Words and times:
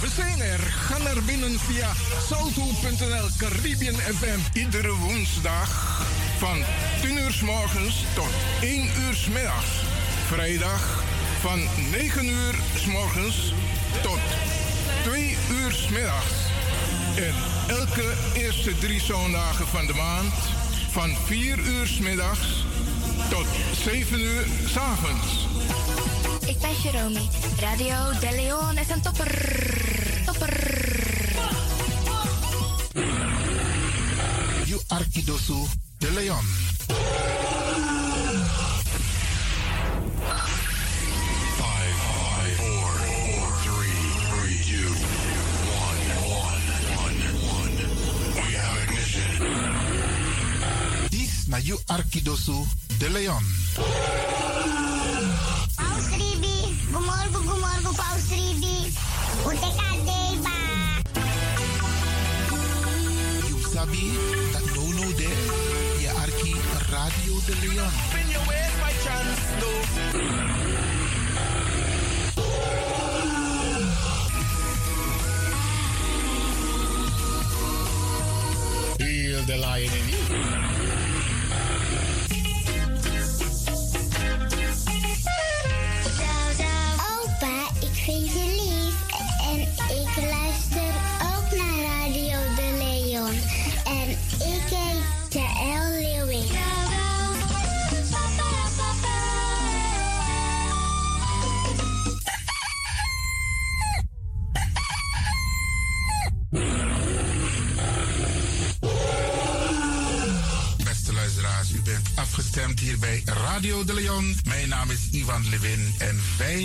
we 0.00 0.08
zijn 0.08 0.40
er. 0.40 0.58
Ga 0.60 0.98
naar 0.98 1.22
binnen 1.22 1.58
via 1.58 1.92
salto.nl 2.28 3.28
Caribbean 3.38 3.94
FM. 3.94 4.58
Iedere 4.58 4.94
woensdag 4.94 6.02
van 6.38 6.62
10 7.00 7.18
uur 7.18 7.32
s 7.32 7.40
morgens 7.40 8.04
tot 8.14 8.30
1 8.60 8.90
uur 9.00 9.14
s 9.14 9.28
middags. 9.28 9.70
Vrijdag 10.26 11.02
van 11.40 11.60
9 11.90 12.26
uur 12.26 12.54
s 12.76 12.84
morgens 12.84 13.52
tot 14.02 14.20
2 15.02 15.36
uur 15.50 15.72
s 15.72 15.88
middags. 15.88 16.34
En 17.16 17.34
elke 17.68 18.12
eerste 18.34 18.78
drie 18.78 19.00
zondagen 19.00 19.66
van 19.66 19.86
de 19.86 19.94
maand 19.94 20.34
van 20.90 21.16
4 21.24 21.58
uur 21.58 21.86
s 21.86 21.98
middags 21.98 22.64
tot 23.30 23.46
7 23.82 24.20
uur 24.20 24.46
s 24.66 24.76
avonds. 24.76 25.46
Ik 26.46 26.58
ben 26.58 26.74
Jerome. 26.82 27.20
Radio 27.60 28.18
De 28.20 28.30
Leon 28.36 28.78
is 28.78 28.88
een 28.88 29.02
topper. 29.02 29.89
Arkidosu 35.20 35.68
De 35.98 36.10
Leon. 36.12 36.44
Five, 41.58 41.94
five, 42.08 42.56
four, 42.56 42.88
four, 43.04 43.44
three, 43.60 44.00
three, 44.32 44.56
two, 44.64 44.88
one, 45.76 46.00
one, 46.24 46.64
one, 46.96 47.18
one. 47.52 47.76
We 48.32 48.48
have 48.56 48.80
ignition. 48.88 49.28
This 51.10 51.48
na 51.48 51.58
You 51.58 51.76
Arkidosu 51.92 52.64
De 52.98 53.08
Leon. 53.10 53.44
Paus 55.76 56.06
Ribi, 56.16 56.56
gumorgo, 56.92 57.40
gumorgo, 57.44 57.92
Paus 57.92 58.24
Ribi. 58.32 58.88
Uteka 59.44 59.88
deba. 60.00 60.56
You 63.48 63.56
sabi 63.68 64.39
that 65.30 65.46
no 65.46 65.54
no 65.54 65.62
there. 65.66 65.98
Je 65.98 66.08
Arki 66.08 66.54
Radio 66.90 67.40
De 67.46 67.54
Leon. 67.66 67.90
Spin 68.08 68.30
your 68.30 68.44
ways 68.48 68.74
by 68.80 68.92
chance, 69.04 69.40
no. 69.60 69.70
Feel 78.98 79.42
the 79.44 79.56
lion 79.56 79.92
in 79.92 80.08
you. 80.08 80.69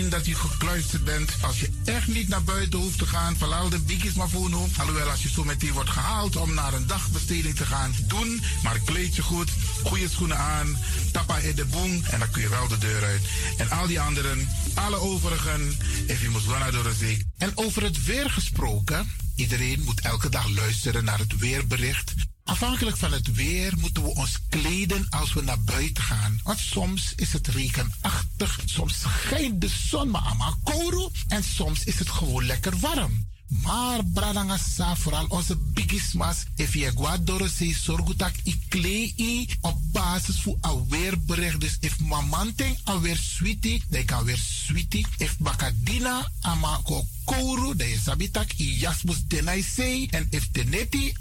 Dat 0.08 0.26
u 0.26 0.34
gekluisterd 0.34 1.04
bent. 1.04 1.32
Als 1.40 1.60
je 1.60 1.70
echt 1.84 2.06
niet 2.06 2.28
naar 2.28 2.44
buiten 2.44 2.78
hoeft 2.78 2.98
te 2.98 3.06
gaan, 3.06 3.36
verlaal 3.36 3.68
de 3.68 3.78
bikjes 3.78 4.12
maar 4.12 4.28
voor 4.28 4.48
nu. 4.48 4.56
Alhoewel, 4.78 5.10
als 5.10 5.22
je 5.22 5.28
zo 5.28 5.44
meteen 5.44 5.72
wordt 5.72 5.90
gehaald 5.90 6.36
om 6.36 6.54
naar 6.54 6.74
een 6.74 6.86
dagbesteding 6.86 7.56
te 7.56 7.66
gaan, 7.66 7.94
doen. 8.06 8.42
Maar 8.62 8.78
kleed 8.78 9.16
je 9.16 9.22
goed, 9.22 9.50
goede 9.84 10.08
schoenen 10.08 10.38
aan, 10.38 10.78
tappa 11.12 11.36
in 11.36 11.56
de 11.56 11.64
boom 11.64 12.02
en 12.10 12.18
dan 12.18 12.30
kun 12.30 12.42
je 12.42 12.48
wel 12.48 12.68
de 12.68 12.78
deur 12.78 13.04
uit. 13.04 13.22
En 13.56 13.70
al 13.70 13.86
die 13.86 14.00
anderen, 14.00 14.48
alle 14.74 14.96
overigen, 14.96 15.76
je 16.06 16.28
moet 16.30 16.42
gaan 16.42 16.72
door 16.72 16.82
de 16.82 16.94
zee. 16.94 17.26
En 17.38 17.52
over 17.54 17.82
het 17.82 18.04
weer 18.04 18.30
gesproken, 18.30 19.10
iedereen 19.34 19.82
moet 19.84 20.00
elke 20.00 20.28
dag 20.28 20.48
luisteren 20.48 21.04
naar 21.04 21.18
het 21.18 21.38
weerbericht. 21.38 22.14
Afhankelijk 22.44 22.96
van 22.96 23.12
het 23.12 23.34
weer 23.34 23.72
moeten 23.78 24.02
we 24.02 24.08
ons 24.08 24.38
kleden 24.48 25.06
als 25.10 25.32
we 25.32 25.42
naar 25.42 25.60
buiten 25.60 26.02
gaan. 26.02 26.40
Want 26.42 26.58
soms 26.58 27.12
is 27.16 27.32
het 27.32 27.46
regenachtig, 27.46 28.25
soms 28.64 29.00
schijnt 29.00 29.60
de 29.60 29.68
zon 29.68 30.10
maar 30.10 30.22
aan 30.22 31.10
en 31.28 31.44
soms 31.44 31.84
is 31.84 31.98
het 31.98 32.10
gewoon 32.10 32.46
lekker 32.46 32.78
warm. 32.78 33.26
Maar 33.48 34.04
bradangasa, 34.04 34.96
vooral 34.96 35.26
onze 35.28 35.56
bigismas, 35.56 36.44
if 36.56 36.74
je 36.74 36.92
guadoro 36.94 37.46
se 37.46 37.74
sorgutak 37.74 38.34
i 38.44 38.58
klei 38.68 39.48
op 39.60 39.78
basis 39.92 40.40
van 40.40 40.58
een 40.60 40.88
weerbericht. 40.88 41.60
Dus 41.60 41.76
if 41.80 42.00
mamanteng 42.00 42.78
alweer 42.84 43.16
sweetie, 43.16 43.82
dan 43.88 44.04
kan 44.04 44.24
weer 44.24 44.38
sweetie. 44.38 45.06
If 45.16 45.38
bakadina 45.38 46.30
ama 46.40 46.80
ko 46.82 47.06
kouru, 47.24 47.76
dan 47.76 47.86
is 47.86 48.02
sabitak 48.02 48.52
i 48.58 48.78
jasmus 48.78 49.26
denai 49.26 49.62
sei. 49.62 50.06
En 50.10 50.26
if 50.30 50.50
teneti 50.50 51.14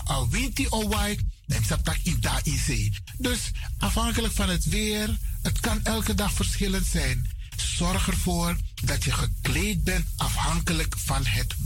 o 0.69 0.87
wai, 0.87 1.19
dan 1.45 1.63
sabitak 1.63 1.97
i 2.03 2.19
da 2.19 2.39
i 2.43 2.57
sei. 2.57 2.91
Dus 3.17 3.51
afhankelijk 3.77 4.33
van 4.33 4.49
het 4.49 4.65
weer, 4.65 5.17
het 5.45 5.59
kan 5.59 5.79
elke 5.83 6.13
dag 6.13 6.31
verschillend 6.31 6.85
zijn. 6.85 7.29
Zorg 7.55 8.07
ervoor 8.07 8.57
dat 8.83 9.03
je 9.03 9.11
gekleed 9.11 9.83
bent 9.83 10.05
afhankelijk 10.17 10.95
van 10.97 11.25
het 11.25 11.55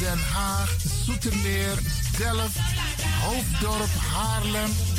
Den 0.00 0.18
Haag, 0.34 0.68
Zoetermeer, 1.04 1.76
Delft, 2.18 2.56
Hoofddorp, 3.22 3.90
Haarlem, 4.14 4.70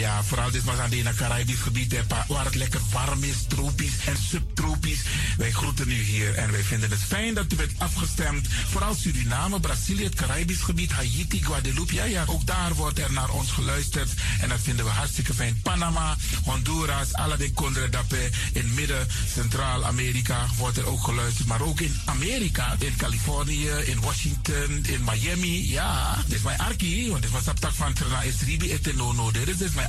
Ja, 0.00 0.22
vooral 0.22 0.50
dit 0.50 0.64
was 0.64 0.78
aan 0.78 0.92
het 0.92 1.16
Caribisch 1.16 1.60
gebied, 1.60 1.94
waar 2.28 2.44
het 2.44 2.54
lekker 2.54 2.80
warm 2.90 3.24
is, 3.24 3.36
tropisch 3.48 4.04
en 4.06 4.16
subtropisch. 4.28 5.00
Wij 5.36 5.50
groeten 5.50 5.90
u 5.90 6.02
hier 6.02 6.34
en 6.34 6.52
wij 6.52 6.62
vinden 6.62 6.90
het 6.90 7.02
fijn 7.06 7.34
dat 7.34 7.52
u 7.52 7.56
bent 7.56 7.72
afgestemd. 7.78 8.48
Vooral 8.66 8.94
Suriname, 8.94 9.60
Brazilië, 9.60 10.04
het 10.04 10.14
Caribisch 10.14 10.60
gebied, 10.60 10.92
Haiti, 10.92 11.44
Guadeloupe. 11.44 11.94
Ja, 11.94 12.04
ja, 12.04 12.24
ook 12.26 12.46
daar 12.46 12.74
wordt 12.74 12.98
er 12.98 13.12
naar 13.12 13.30
ons 13.30 13.50
geluisterd. 13.50 14.10
En 14.40 14.48
dat 14.48 14.58
vinden 14.62 14.84
we 14.84 14.90
hartstikke 14.90 15.34
fijn. 15.34 15.60
Panama, 15.62 16.16
Honduras, 16.44 17.12
alle 17.12 17.36
de 17.36 17.52
Condredape. 17.52 18.30
In 18.52 18.74
midden, 18.74 19.08
Centraal-Amerika 19.34 20.46
wordt 20.56 20.76
er 20.76 20.86
ook 20.86 21.04
geluisterd. 21.04 21.46
Maar 21.46 21.60
ook 21.60 21.80
in 21.80 22.00
Amerika, 22.04 22.76
in 22.78 22.96
Californië, 22.96 23.68
in 23.68 24.00
Washington, 24.00 24.84
in 24.86 25.04
Miami. 25.04 25.70
Ja, 25.70 26.16
dit 26.26 26.36
is 26.36 26.42
mijn 26.42 26.58
arki, 26.58 27.10
want 27.10 27.22
dit 27.22 27.30
was 27.30 27.48
op 27.48 27.58
van 27.72 27.92
Trana 27.92 28.22
Esribi 28.22 28.72
et 28.72 28.96
no 28.96 29.12
no. 29.12 29.30
Dit 29.30 29.48
is 29.48 29.56
dus 29.56 29.72
mijn 29.72 29.88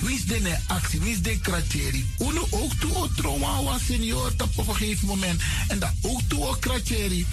Wie 0.00 0.14
is 0.14 0.24
de 0.24 0.56
actie? 0.66 1.00
Wie 1.00 1.12
is 1.12 1.22
de 1.22 1.40
kratjeri? 1.40 2.06
Uno 2.18 2.46
ook 2.50 2.74
toe 2.74 2.94
o 2.94 3.08
trauma 3.16 3.62
was 3.62 3.86
senior 3.86 4.32
op 4.56 4.68
een 4.68 4.74
gegeven 4.74 5.06
moment. 5.06 5.42
En 5.68 5.78
dat 5.78 5.92
ook 6.02 6.20
toe 6.28 6.46
o 6.46 6.56
kratjeri. 6.60 7.26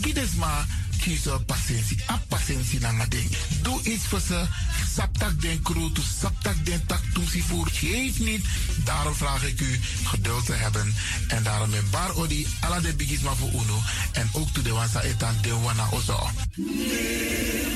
Gides 0.00 0.34
maar 0.34 0.66
kiezen 1.00 1.44
patiëntie. 1.44 1.98
A 2.10 2.22
patiëntie 2.28 2.80
na 2.80 3.06
ding. 3.08 3.30
Doe 3.62 3.82
iets 3.82 4.04
voor 4.04 4.20
ze. 4.20 4.46
Saptak 4.94 5.40
den 5.40 5.62
kroto, 5.62 6.02
saptak 6.20 6.64
den 6.64 6.86
tak 6.86 7.02
toesie 7.12 7.44
voor. 7.44 7.68
Geef 7.72 8.18
niet. 8.18 8.44
Daarom 8.84 9.14
vraag 9.14 9.44
ik 9.44 9.60
u 9.60 9.80
geduld 10.04 10.46
te 10.46 10.52
hebben. 10.52 10.94
En 11.28 11.42
daarom 11.42 11.70
met 11.70 11.90
bar 11.90 12.14
odi 12.14 12.46
ala 12.60 12.80
de 12.80 12.94
bigisma 12.94 13.34
voor 13.34 13.50
uno. 13.50 13.82
En 14.12 14.28
ook 14.32 14.48
toe 14.48 14.62
de 14.62 14.72
wansa 14.72 15.02
etan 15.02 15.34
de 15.42 15.54
wana 15.54 15.88
ozo. 15.90 16.30
De 16.54 17.66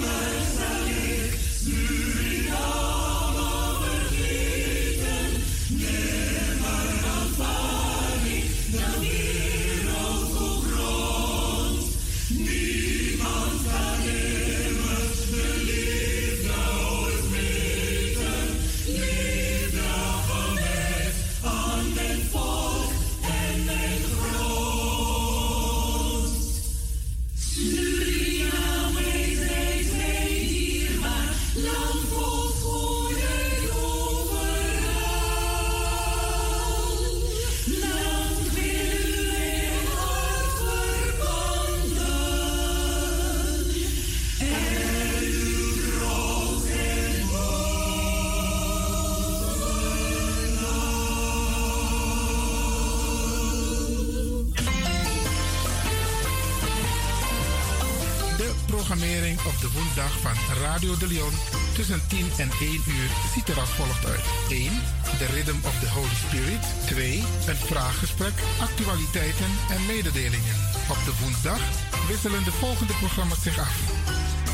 van 60.08 60.56
Radio 60.62 60.96
de 60.96 61.06
Leon 61.06 61.32
tussen 61.74 62.02
10 62.08 62.30
en 62.36 62.50
1 62.60 62.72
uur 62.72 63.08
ziet 63.34 63.48
er 63.48 63.60
als 63.60 63.70
volgt 63.70 64.06
uit. 64.06 64.24
1. 64.48 64.72
De 65.18 65.26
Rhythm 65.26 65.56
of 65.64 65.78
the 65.80 65.88
Holy 65.88 66.16
Spirit. 66.26 66.62
2. 66.86 67.24
Een 67.46 67.56
vraaggesprek, 67.56 68.32
actualiteiten 68.60 69.50
en 69.70 69.86
mededelingen. 69.86 70.56
Op 70.88 71.00
de 71.04 71.12
woensdag 71.20 71.60
wisselen 72.08 72.44
de 72.44 72.52
volgende 72.52 72.92
programma's 72.92 73.42
zich 73.42 73.58
af. 73.58 73.76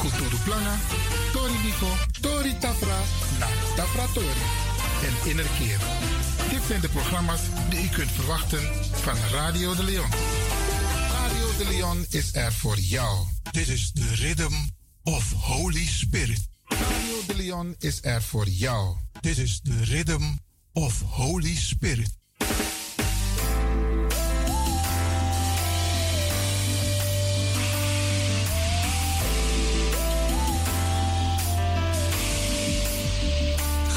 Kulturu 0.01 0.37
Plana, 0.45 0.77
Tori 1.33 1.59
Biko, 1.63 1.91
Tori 2.21 2.59
Tafra, 2.59 3.01
na 3.39 3.49
Tafra 3.77 4.07
Tori 4.15 4.45
en 5.07 5.31
Innerkeer. 5.31 5.79
Dit 6.51 6.63
zijn 6.69 6.81
de 6.81 6.89
programma's 6.89 7.41
die 7.71 7.85
u 7.85 7.89
kunt 7.89 8.11
verwachten 8.11 8.63
van 8.91 9.17
Radio 9.33 9.75
de 9.75 9.85
Leon. 9.85 10.11
Radio 11.11 11.57
de 11.59 11.67
Leon 11.69 12.07
is 12.09 12.35
er 12.35 12.53
voor 12.53 12.79
jou. 12.79 13.27
Dit 13.51 13.69
is 13.69 13.93
de 13.93 14.15
Rhythm 14.15 14.55
of 15.07 15.33
Holy 15.33 15.87
Spirit. 15.87 16.49
Radio 16.65 17.27
de 17.27 17.37
Leon 17.37 17.75
is 17.79 17.99
er 18.03 18.23
voor 18.23 18.49
jou. 18.49 18.97
Dit 19.21 19.39
is 19.39 19.61
de 19.61 19.85
Rhythm 19.85 20.23
of 20.73 21.01
Holy 21.01 21.55
Spirit. 21.55 22.17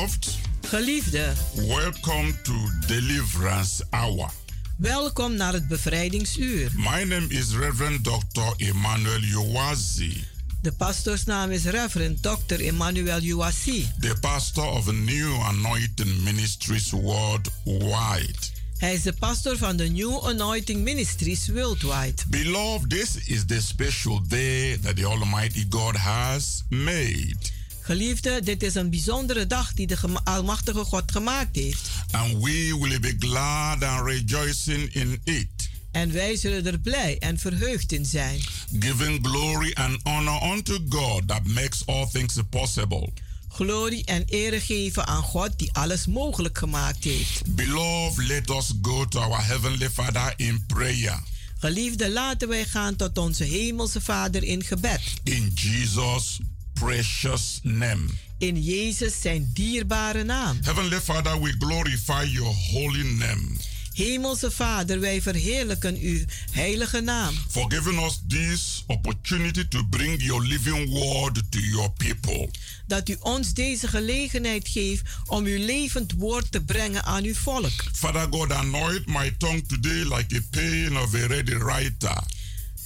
Beloved, 0.00 0.38
Geliefde, 0.68 1.32
welcome 1.54 2.34
to 2.42 2.52
Deliverance 2.86 3.84
Hour. 3.90 4.30
welkom 4.76 5.34
naar 5.34 5.52
het 5.52 5.68
bevrijdingsuur. 5.68 6.70
My 6.76 7.04
name 7.04 7.26
is 7.28 7.50
Reverend 7.50 8.04
Dr. 8.04 8.52
Emmanuel 8.56 9.20
Yowazi, 9.20 10.24
De 10.62 10.72
pastoorsnaam 10.72 11.50
is 11.50 11.64
Reverend 11.64 12.22
Dr. 12.22 12.60
Emmanuel 12.60 13.22
Uwasi. 13.22 13.88
the 13.98 14.16
pastor 14.20 14.64
of 14.64 14.92
New 14.92 15.40
Anointing 15.42 16.22
Ministries 16.22 16.90
worldwide. 16.90 18.38
Hij 18.76 18.94
is 18.94 19.02
de 19.02 19.12
pastor 19.12 19.56
van 19.56 19.76
de 19.76 19.88
New 19.88 20.24
Anointing 20.24 20.82
Ministries 20.82 21.48
Worldwide. 21.48 22.22
Beloved, 22.28 22.90
this 22.90 23.16
is 23.16 23.44
the 23.46 23.60
special 23.60 24.20
day 24.28 24.78
that 24.78 24.96
the 24.96 25.06
Almighty 25.06 25.66
God 25.70 25.96
has 25.96 26.62
made. 26.68 27.58
Geliefde, 27.82 28.40
dit 28.42 28.62
is 28.62 28.74
een 28.74 28.90
bijzondere 28.90 29.46
dag 29.46 29.72
die 29.72 29.86
de 29.86 29.96
Almachtige 30.24 30.84
God 30.84 31.10
gemaakt 31.12 31.56
heeft. 31.56 31.88
And 32.10 32.32
we 32.32 32.76
will 32.80 33.00
be 33.00 33.14
glad 33.18 33.82
and 33.82 34.06
rejoicing 34.06 34.94
in 34.94 35.20
it, 35.24 35.46
En 35.92 36.12
wij 36.12 36.36
zullen 36.36 36.66
er 36.66 36.78
blij 36.78 37.18
en 37.18 37.38
verheugd 37.38 37.92
in 37.92 38.04
zijn. 38.04 38.40
giving 38.80 39.26
glory 39.26 39.72
and 39.72 40.00
honor 40.02 40.42
unto 40.52 40.78
God 40.88 41.28
that 41.28 41.44
makes 41.46 41.86
all 41.86 42.08
things 42.12 42.34
possible. 42.50 43.08
Glorie 43.48 44.04
en 44.04 44.24
ere 44.26 44.60
geven 44.60 45.06
aan 45.06 45.22
God 45.22 45.58
die 45.58 45.72
alles 45.72 46.06
mogelijk 46.06 46.58
gemaakt 46.58 47.04
heeft. 47.04 47.42
Beloved, 47.54 48.26
let 48.26 48.50
us 48.50 48.72
go 48.82 49.04
to 49.08 49.20
our 49.20 49.46
Heavenly 49.46 49.90
Father 49.90 50.32
in 50.36 50.64
prayer. 50.66 51.22
Geliefde, 51.58 52.10
laten 52.10 52.48
wij 52.48 52.64
gaan 52.64 52.96
tot 52.96 53.18
onze 53.18 53.44
Hemelse 53.44 54.00
Vader 54.00 54.42
in 54.44 54.64
gebed. 54.64 55.00
In 55.24 55.50
Jesus' 55.54 56.38
precious 56.80 57.60
name. 57.62 58.08
In 58.38 58.62
Jezus 58.62 59.20
zijn 59.20 59.50
dierbare 59.54 60.24
naam. 60.24 60.58
Heavenly 60.62 61.00
Father, 61.00 61.40
we 61.40 61.54
glorify 61.58 62.24
your 62.24 62.54
holy 62.72 63.02
name 63.02 63.58
Hemelse 63.94 64.50
Vader, 64.50 65.00
wij 65.00 65.22
verheerlijken 65.22 65.96
uw 66.00 66.24
heilige 66.50 67.00
naam. 67.00 67.34
for 67.48 67.72
giving 67.72 68.04
us 68.04 68.20
this 68.28 68.84
opportunity 68.86 69.68
to 69.68 69.84
bring 69.84 70.22
your 70.22 70.46
living 70.46 70.90
word 70.90 71.42
to 71.50 71.58
your 71.58 71.90
people. 71.90 72.48
Dat 72.86 73.08
u 73.08 73.16
ons 73.20 73.54
deze 73.54 73.88
gelegenheid 73.88 74.68
geeft 74.68 75.02
om 75.26 75.44
uw 75.44 75.58
levend 75.64 76.12
woord 76.12 76.52
te 76.52 76.60
brengen 76.60 77.04
aan 77.04 77.24
uw 77.24 77.34
volk. 77.34 77.84
Father 77.92 78.26
God, 78.30 78.52
anoint 78.52 79.06
my 79.06 79.34
tongue 79.38 79.66
today 79.66 80.16
like 80.16 80.36
a 80.36 80.40
pen 80.50 80.96
of 80.96 81.14
a 81.14 81.26
ready 81.26 81.54
writer, 81.54 82.22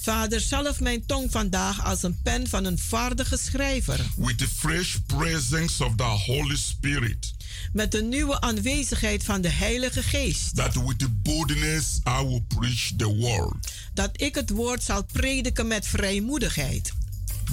Vader, 0.05 0.39
zalf 0.39 0.79
mijn 0.79 1.05
tong 1.05 1.31
vandaag 1.31 1.83
als 1.83 2.03
een 2.03 2.21
pen 2.21 2.47
van 2.47 2.65
een 2.65 2.79
vaardige 2.79 3.37
schrijver. 3.37 4.05
with 4.17 4.37
the 4.37 4.47
fresh 4.47 4.95
presence 5.05 5.85
of 5.85 5.95
the 5.95 6.03
Holy 6.03 6.55
Spirit. 6.55 7.33
Met 7.73 7.91
de 7.91 8.03
nieuwe 8.03 8.41
aanwezigheid 8.41 9.23
van 9.23 9.41
de 9.41 9.49
Heilige 9.49 10.03
Geest. 10.03 10.55
That 10.55 10.73
with 10.73 11.23
boldness 11.23 11.99
I 12.07 12.25
will 12.25 12.43
preach 12.47 12.91
the 12.97 13.15
word. 13.15 13.73
Dat 13.93 14.09
ik 14.21 14.35
het 14.35 14.49
woord 14.49 14.83
zal 14.83 15.03
prediken 15.03 15.67
met 15.67 15.87
vrijmoedigheid. 15.87 16.93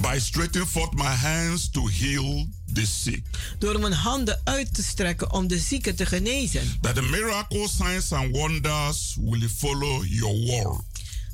By 0.01 0.19
stretching 0.21 0.67
forth 0.67 0.93
my 0.93 1.15
hands 1.15 1.71
to 1.71 1.89
heal 1.89 2.49
the 2.73 2.87
sick. 2.87 3.23
Door 3.59 3.81
mijn 3.81 3.93
handen 3.93 4.41
uit 4.45 4.75
te 4.75 4.83
strekken 4.83 5.33
om 5.33 5.47
de 5.47 5.59
zieken 5.59 5.95
te 5.97 6.07
genezen. 6.07 6.79
That 6.81 6.95
the 6.95 7.03
miracles, 7.03 7.77
signs 7.77 8.13
and 8.13 8.37
wonders 8.37 9.17
will 9.21 9.49
follow 9.49 10.05
your 10.05 10.35
word. 10.47 10.92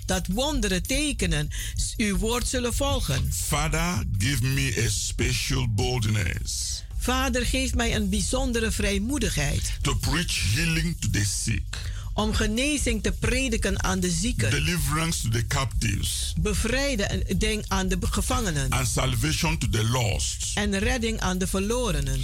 Dat 0.08 0.26
wonderen 0.26 0.82
tekenen 0.82 1.50
uw 1.96 2.16
woord 2.16 2.48
zullen 2.48 2.74
volgen. 2.74 3.32
Father, 3.32 4.04
give 4.18 4.42
me 4.42 4.84
a 4.86 4.90
special 4.90 5.68
boldness. 5.74 6.82
Vader, 6.98 7.46
geef 7.46 7.74
mij 7.74 7.94
een 7.94 8.08
bijzondere 8.08 8.70
vrijmoedigheid. 8.70 9.72
To 9.82 9.94
preach 9.94 10.54
healing 10.54 10.96
to 11.00 11.08
the 11.10 11.24
sick. 11.24 11.92
Om 12.14 12.34
genezing 12.34 13.02
te 13.02 13.12
prediken 13.12 13.82
aan 13.82 14.00
de 14.00 14.10
zieken. 14.10 14.50
Deliverance 14.50 15.22
to 15.22 15.28
the 15.28 15.46
captives. 15.46 16.34
Bevrijden 16.40 17.38
denk 17.38 17.64
aan 17.68 17.88
de 17.88 17.98
gevangenen. 18.00 18.70
And 18.70 18.88
salvation 18.88 19.58
to 19.58 19.68
the 19.68 19.84
lost. 19.84 20.50
En 20.54 20.78
redding 20.78 21.20
aan 21.20 21.38
de 21.38 21.46
verlorenen. 21.46 22.20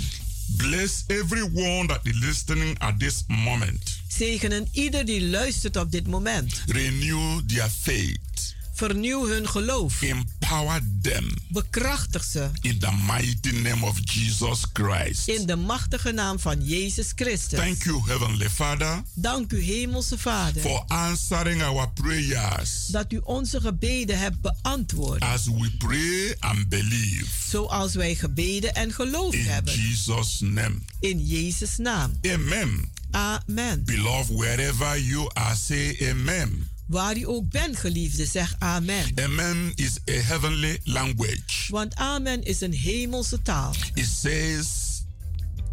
Bless 0.56 1.04
everyone 1.06 1.86
that 1.86 2.00
is 2.02 2.14
listening 2.14 2.78
at 2.78 2.98
this 2.98 3.24
moment. 3.26 4.02
Zegenen 4.16 4.68
ieder 4.72 5.04
die 5.04 5.26
luistert 5.26 5.76
op 5.76 5.92
dit 5.92 6.06
moment. 6.06 6.62
Renew 6.66 7.40
their 7.46 7.70
faith. 7.80 8.54
Vernieuw 8.74 9.26
hun 9.26 9.48
geloof. 9.48 10.02
Empower 10.02 10.80
them. 11.02 11.36
Bekrachtig 11.48 12.24
ze. 12.24 12.50
In 12.60 12.78
the 12.78 12.90
mighty 13.06 13.50
name 13.50 13.86
of 13.86 13.98
Jesus 14.02 14.64
Christ. 14.72 15.28
In 15.28 15.46
de 15.46 15.56
machtige 15.56 16.12
naam 16.12 16.38
van 16.38 16.64
Jezus 16.64 17.12
Christus. 17.14 17.58
Thank 17.58 17.82
you, 17.82 18.02
Heavenly 18.06 18.50
Father. 18.50 19.02
Dank 19.14 19.52
u, 19.52 19.62
Hemelse 19.62 20.18
Vader. 20.18 20.62
For 20.62 20.84
answering 20.86 21.62
our 21.62 21.90
prayers. 21.90 22.86
Dat 22.86 23.12
u 23.12 23.20
onze 23.24 23.60
gebeden 23.60 24.18
hebt 24.18 24.40
beantwoord. 24.40 25.20
As 25.20 25.44
we 25.44 25.70
pray 25.78 26.36
and 26.38 26.68
believe. 26.68 27.26
Zoals 27.48 27.94
wij 27.94 28.14
gebeden 28.14 28.74
en 28.74 28.92
geloofd 28.92 29.34
In 29.34 29.44
hebben. 29.44 29.74
Jesus 29.74 30.40
name. 30.40 30.74
In 31.00 31.26
Jezus 31.26 31.76
naam. 31.76 32.18
Amen. 32.22 32.92
Amen. 33.14 33.84
Beloved, 33.84 34.36
wherever 34.36 34.98
you 34.98 35.30
are, 35.32 35.54
say 35.54 35.96
amen. 36.10 36.68
Waar 36.86 37.16
u 37.16 37.26
ook 37.26 37.48
bent, 37.48 37.76
geliefde, 37.76 38.26
zeg 38.26 38.54
amen. 38.58 39.12
Amen 39.14 39.72
is 39.74 39.98
a 40.10 40.12
heavenly 40.12 40.80
language. 40.84 41.66
Want 41.68 41.94
amen 41.94 42.42
is 42.42 42.60
een 42.60 42.72
hemelse 42.72 43.42
taal. 43.42 43.74
It 43.94 44.08
says 44.20 44.66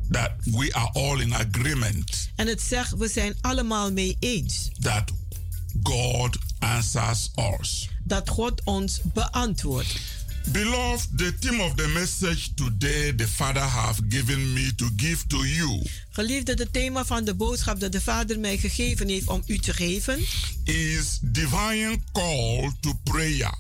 that 0.10 0.31
we 0.43 0.74
are 0.74 0.89
all 0.93 1.19
in 1.19 1.33
agreement. 1.33 2.29
En 2.36 2.48
het 2.48 2.62
zegt, 2.62 2.95
we 2.98 3.07
zijn 3.07 3.36
allemaal 3.41 3.91
mee 3.91 4.17
eens. 4.19 4.69
That 4.79 5.12
God 5.83 6.38
answers 6.60 7.29
us. 7.60 7.89
Dat 8.03 8.29
God 8.29 8.62
ons 8.63 9.01
beantwoordt. 9.13 10.00
Beloved, 10.48 11.17
the 11.17 11.31
theme 11.39 11.62
of 11.62 11.75
the 11.75 11.88
message 11.88 12.55
today 12.55 13.15
the 13.15 13.27
Father 13.27 13.62
have 13.62 14.10
given 14.10 14.53
me 14.53 14.75
to 14.75 14.89
give 14.95 15.27
to 15.27 15.38
you. 15.38 15.81
Geliefde, 16.10 16.53
het 16.53 16.74
thema 16.74 17.05
van 17.05 17.24
de 17.24 17.33
boodschap 17.33 17.79
dat 17.79 17.91
de 17.91 18.01
Vader 18.01 18.39
mij 18.39 18.57
gegeven 18.57 19.07
heeft 19.07 19.27
om 19.27 19.43
u 19.45 19.57
te 19.57 19.74
geven 19.74 20.19
is 20.63 21.19
divine 21.21 22.00
call 22.12 22.71
to 22.79 22.93
prayer. 23.03 23.53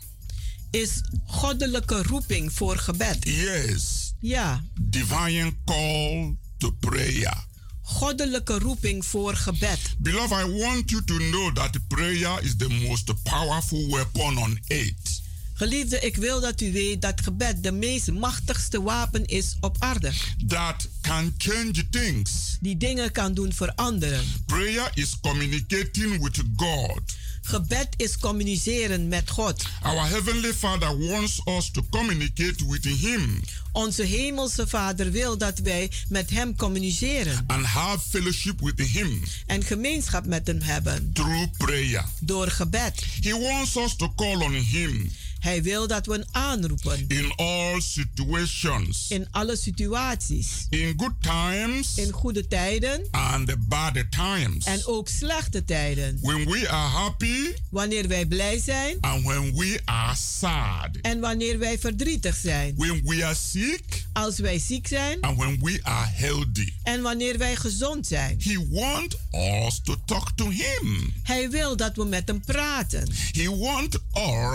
Is 0.71 1.01
goddelijke 1.25 2.03
roeping 2.03 2.53
voor 2.53 2.77
gebed. 2.77 3.17
Yes. 3.21 4.13
Ja. 4.19 4.63
Divine 4.81 5.53
call 5.65 6.35
to 6.57 6.71
prayer. 6.79 7.45
Goddelijke 7.81 8.59
roeping 8.59 9.05
voor 9.05 9.35
gebed. 9.35 9.79
Beloved, 9.97 10.47
I 10.47 10.63
want 10.63 10.89
you 10.89 11.03
to 11.03 11.17
know 11.17 11.55
that 11.55 11.87
prayer 11.87 12.43
is 12.43 12.55
the 12.55 12.69
most 12.69 13.23
powerful 13.23 13.89
weapon 13.89 14.37
on 14.37 14.59
earth. 14.67 15.20
Geliefde, 15.61 15.99
ik 15.99 16.15
wil 16.15 16.39
dat 16.39 16.61
u 16.61 16.71
weet 16.71 17.01
dat 17.01 17.21
gebed 17.21 17.63
de 17.63 17.71
meest 17.71 18.11
machtigste 18.11 18.81
wapen 18.81 19.25
is 19.25 19.55
op 19.59 19.75
aarde. 19.79 20.11
That 20.47 20.87
can 21.01 21.33
change 21.37 21.89
things. 21.89 22.57
Die 22.61 22.77
dingen 22.77 23.11
kan 23.11 23.33
doen 23.33 23.53
veranderen. 23.53 24.23
Prayer 24.45 24.91
is 24.93 25.19
communicating 25.21 26.23
with 26.23 26.43
God. 26.55 27.01
Gebed 27.41 27.87
is 27.95 28.17
communiceren 28.17 29.07
met 29.07 29.29
God. 29.29 29.65
Our 29.81 30.07
heavenly 30.07 30.53
Father 30.53 30.97
wants 30.97 31.41
us 31.45 31.71
to 31.71 31.81
communicate 31.89 32.65
with 32.67 32.85
him. 32.85 33.41
Onze 33.71 34.03
hemelse 34.03 34.67
Vader 34.67 35.11
wil 35.11 35.37
dat 35.37 35.59
wij 35.59 35.91
met 36.09 36.29
hem 36.29 36.55
communiceren. 36.55 37.43
And 37.47 37.65
have 37.65 37.99
fellowship 38.09 38.59
with 38.59 38.79
him. 38.79 39.23
En 39.45 39.63
gemeenschap 39.63 40.25
met 40.25 40.47
hem 40.47 40.61
hebben. 40.61 41.09
Through 41.13 41.47
prayer. 41.57 42.05
Door 42.19 42.47
gebed. 42.47 43.03
He 43.21 43.39
wants 43.39 43.75
us 43.77 43.95
to 43.95 44.13
call 44.15 44.41
on 44.41 44.53
him. 44.53 45.11
Hij 45.41 45.63
wil 45.63 45.87
dat 45.87 46.05
we 46.05 46.25
aanroepen. 46.31 47.05
In 47.07 47.33
all 47.35 47.81
situations. 47.81 49.05
In 49.09 49.27
alle 49.31 49.55
situaties. 49.55 50.65
In 50.69 50.93
good 50.97 51.13
times. 51.21 51.95
In 51.95 52.11
goede 52.11 52.47
tijden. 52.47 53.07
And 53.11 53.67
bad 53.67 53.93
times. 54.09 54.65
En 54.65 54.85
ook 54.85 55.07
slechte 55.07 55.65
tijden. 55.65 56.17
When 56.21 56.45
we 56.45 56.69
are 56.69 56.89
happy. 56.89 57.53
Wanneer 57.69 58.07
wij 58.07 58.25
blij 58.25 58.59
zijn. 58.59 58.97
And 58.99 59.23
when 59.23 59.55
we 59.55 59.79
are 59.85 60.15
sad. 60.15 60.89
En 61.01 61.19
wanneer 61.19 61.59
wij 61.59 61.79
verdrietig 61.79 62.35
zijn. 62.35 62.75
When 62.77 63.01
we 63.03 63.25
are 63.25 63.35
sick. 63.35 64.05
Als 64.13 64.39
wij 64.39 64.59
ziek 64.59 64.87
zijn. 64.87 65.21
And 65.21 65.37
when 65.37 65.59
we 65.61 65.79
are 65.83 66.09
healthy. 66.13 66.73
En 66.83 67.01
wanneer 67.01 67.37
wij 67.37 67.55
gezond 67.55 68.07
zijn. 68.07 68.41
He 68.43 68.67
wants 68.69 69.15
us 69.31 69.81
to 69.83 69.95
talk 70.05 70.31
to 70.35 70.49
him. 70.49 71.13
Hij 71.23 71.49
wil 71.49 71.75
dat 71.75 71.95
we 71.95 72.05
met 72.05 72.27
hem 72.27 72.41
praten. 72.45 73.09
He 73.31 73.57
wants 73.57 73.97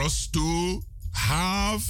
us 0.05 0.29
to 0.31 0.76
have 1.17 1.83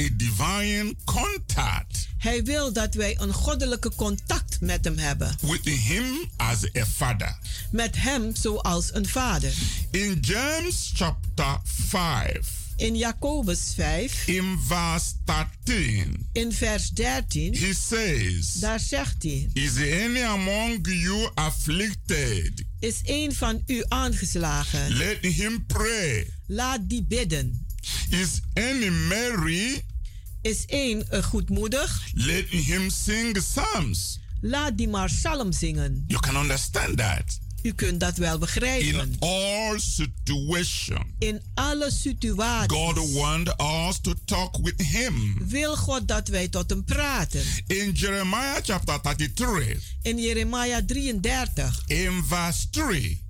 a 0.00 0.08
divine 0.16 0.94
contact. 1.04 2.08
Hij 2.18 2.44
wil 2.44 2.72
dat 2.72 2.94
wij 2.94 3.16
een 3.20 3.32
goddelijke 3.32 3.94
contact 3.94 4.60
met 4.60 4.84
hem 4.84 4.98
hebben. 4.98 5.36
With 5.40 5.64
him 5.64 6.30
as 6.36 6.64
a 6.76 6.86
father. 6.86 7.38
Met 7.70 7.96
hem 7.96 8.36
zoals 8.36 8.94
een 8.94 9.08
vader. 9.08 9.52
In 9.90 10.18
James 10.20 10.90
chapter 10.94 11.60
5. 11.64 12.38
In 12.76 12.96
Jacobus 12.96 13.72
5. 13.74 14.26
In 14.26 14.58
vers 14.66 15.14
13. 15.24 16.28
In 16.32 16.52
vers 16.52 16.90
13. 16.90 17.56
He 17.58 17.74
says. 17.74 18.52
Daar 18.52 18.80
zegt 18.80 19.22
hij. 19.22 19.50
Is 19.52 19.76
any 19.76 20.22
among 20.22 20.78
you 20.88 21.30
afflicted? 21.34 22.64
Is 22.80 23.00
een 23.04 23.34
van 23.34 23.62
u 23.66 23.84
aangeslagen? 23.88 24.96
Let 24.96 25.18
him 25.20 25.66
pray. 25.66 26.30
Laat 26.46 26.88
die 26.88 27.04
bidden. 27.04 27.66
Is 28.10 28.40
any 28.54 28.88
merry? 28.88 29.84
Is 30.42 30.64
een 30.66 31.04
goedmoedig? 31.22 32.02
Let 32.12 32.48
him 32.48 32.90
sing 32.90 33.38
psalms. 33.38 34.18
Laat 34.40 34.76
die 34.76 34.88
maar 34.88 35.08
psalm 35.08 35.52
zingen. 35.52 36.04
You 36.06 36.20
can 36.20 36.36
understand 36.36 36.96
that. 36.96 37.38
U 37.62 37.72
kunt 37.72 38.00
dat 38.00 38.16
wel 38.16 38.38
begrijpen. 38.38 39.00
In 39.00 39.16
all 39.18 39.78
situations. 39.78 41.04
In 41.18 41.42
alle 41.54 41.90
situaties. 41.90 42.76
God 42.76 43.12
wants 43.12 43.52
us 43.58 44.00
to 44.00 44.14
talk 44.24 44.58
with 44.62 44.82
him. 44.82 45.36
Wil 45.48 45.76
God 45.76 46.08
dat 46.08 46.28
wij 46.28 46.48
tot 46.48 46.70
hem 46.70 46.84
praten. 46.84 47.42
In 47.66 47.92
Jeremiah 47.92 48.56
chapter 48.62 49.00
33. 49.00 49.94
In 50.02 50.18
Jeremia 50.18 50.84
33. 50.86 51.82
In 51.86 52.22
verse 52.28 52.70
3. 52.70 53.26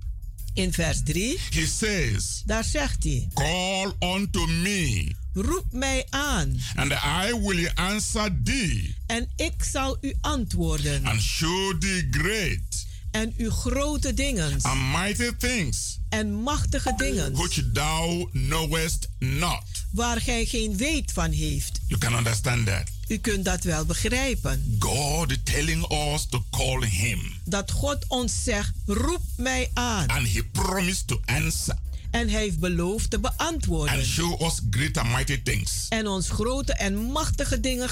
In 0.59 0.73
vers 0.73 1.01
3. 1.03 1.37
He 1.49 1.65
says. 1.65 2.43
Daar 2.45 2.63
zegt 2.63 3.03
hij. 3.03 3.27
Call 3.33 3.93
unto 3.99 4.45
me. 4.47 5.11
Roep 5.33 5.65
mij 5.71 6.05
aan. 6.09 6.59
And 6.75 6.91
I 6.91 7.39
will 7.39 7.71
answer 7.75 8.31
thee. 8.43 8.95
En 9.07 9.29
ik 9.35 9.63
zal 9.71 9.97
u 10.01 10.13
antwoorden. 10.21 11.05
And 11.05 11.21
show 11.21 11.79
thee 11.79 12.07
great. 12.11 12.85
En 13.11 13.33
u 13.37 13.49
grote 13.49 14.13
dingen. 14.13 14.61
And 14.61 14.81
mighty 14.91 15.31
things. 15.37 15.99
En 16.09 16.33
machtige 16.33 16.93
dingen. 16.97 17.33
Which 17.33 17.63
thou 17.73 18.29
knowest 18.31 19.09
not. 19.19 19.63
Waar 19.91 20.21
gij 20.21 20.45
geen 20.45 20.77
weet 20.77 21.11
van 21.11 21.31
heeft. 21.31 21.79
You 21.87 21.99
can 21.99 22.13
understand 22.13 22.65
that. 22.65 22.98
U 23.09 23.17
kunt 23.17 23.45
dat 23.45 23.63
wel 23.63 23.85
begrijpen. 23.85 24.75
God 24.79 25.45
telling 25.45 25.91
us 25.91 26.25
to 26.29 26.43
call 26.49 26.85
him. 26.85 27.19
Dat 27.43 27.71
God 27.71 28.05
ons 28.07 28.43
zegt, 28.43 28.71
roep 28.85 29.21
mij 29.37 29.69
aan. 29.73 30.07
And 30.07 30.33
he 30.33 30.43
promised 30.51 31.07
to 31.07 31.19
answer. 31.25 31.75
En 32.11 32.29
hij 32.29 32.41
heeft 32.41 32.59
beloofd 32.59 33.09
te 33.09 33.19
beantwoorden. 33.19 33.95
And 33.95 34.05
show 34.05 34.41
us 34.41 34.61
great 34.69 34.97
and 34.97 35.11
mighty 35.11 35.41
things. 35.43 35.85
En 35.89 36.07
ons 36.07 36.29
grote 36.29 36.73
en 36.73 36.95
machtige 36.95 37.59
dingen 37.59 37.89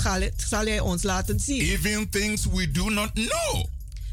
zal 0.49 0.65
hij 0.65 0.79
ons 0.79 1.03
laten 1.03 1.39
zien. 1.39 1.61
Even 1.61 2.09
things 2.09 2.45
we 2.45 2.71
do 2.71 2.89
not 2.89 3.11
know. 3.13 3.65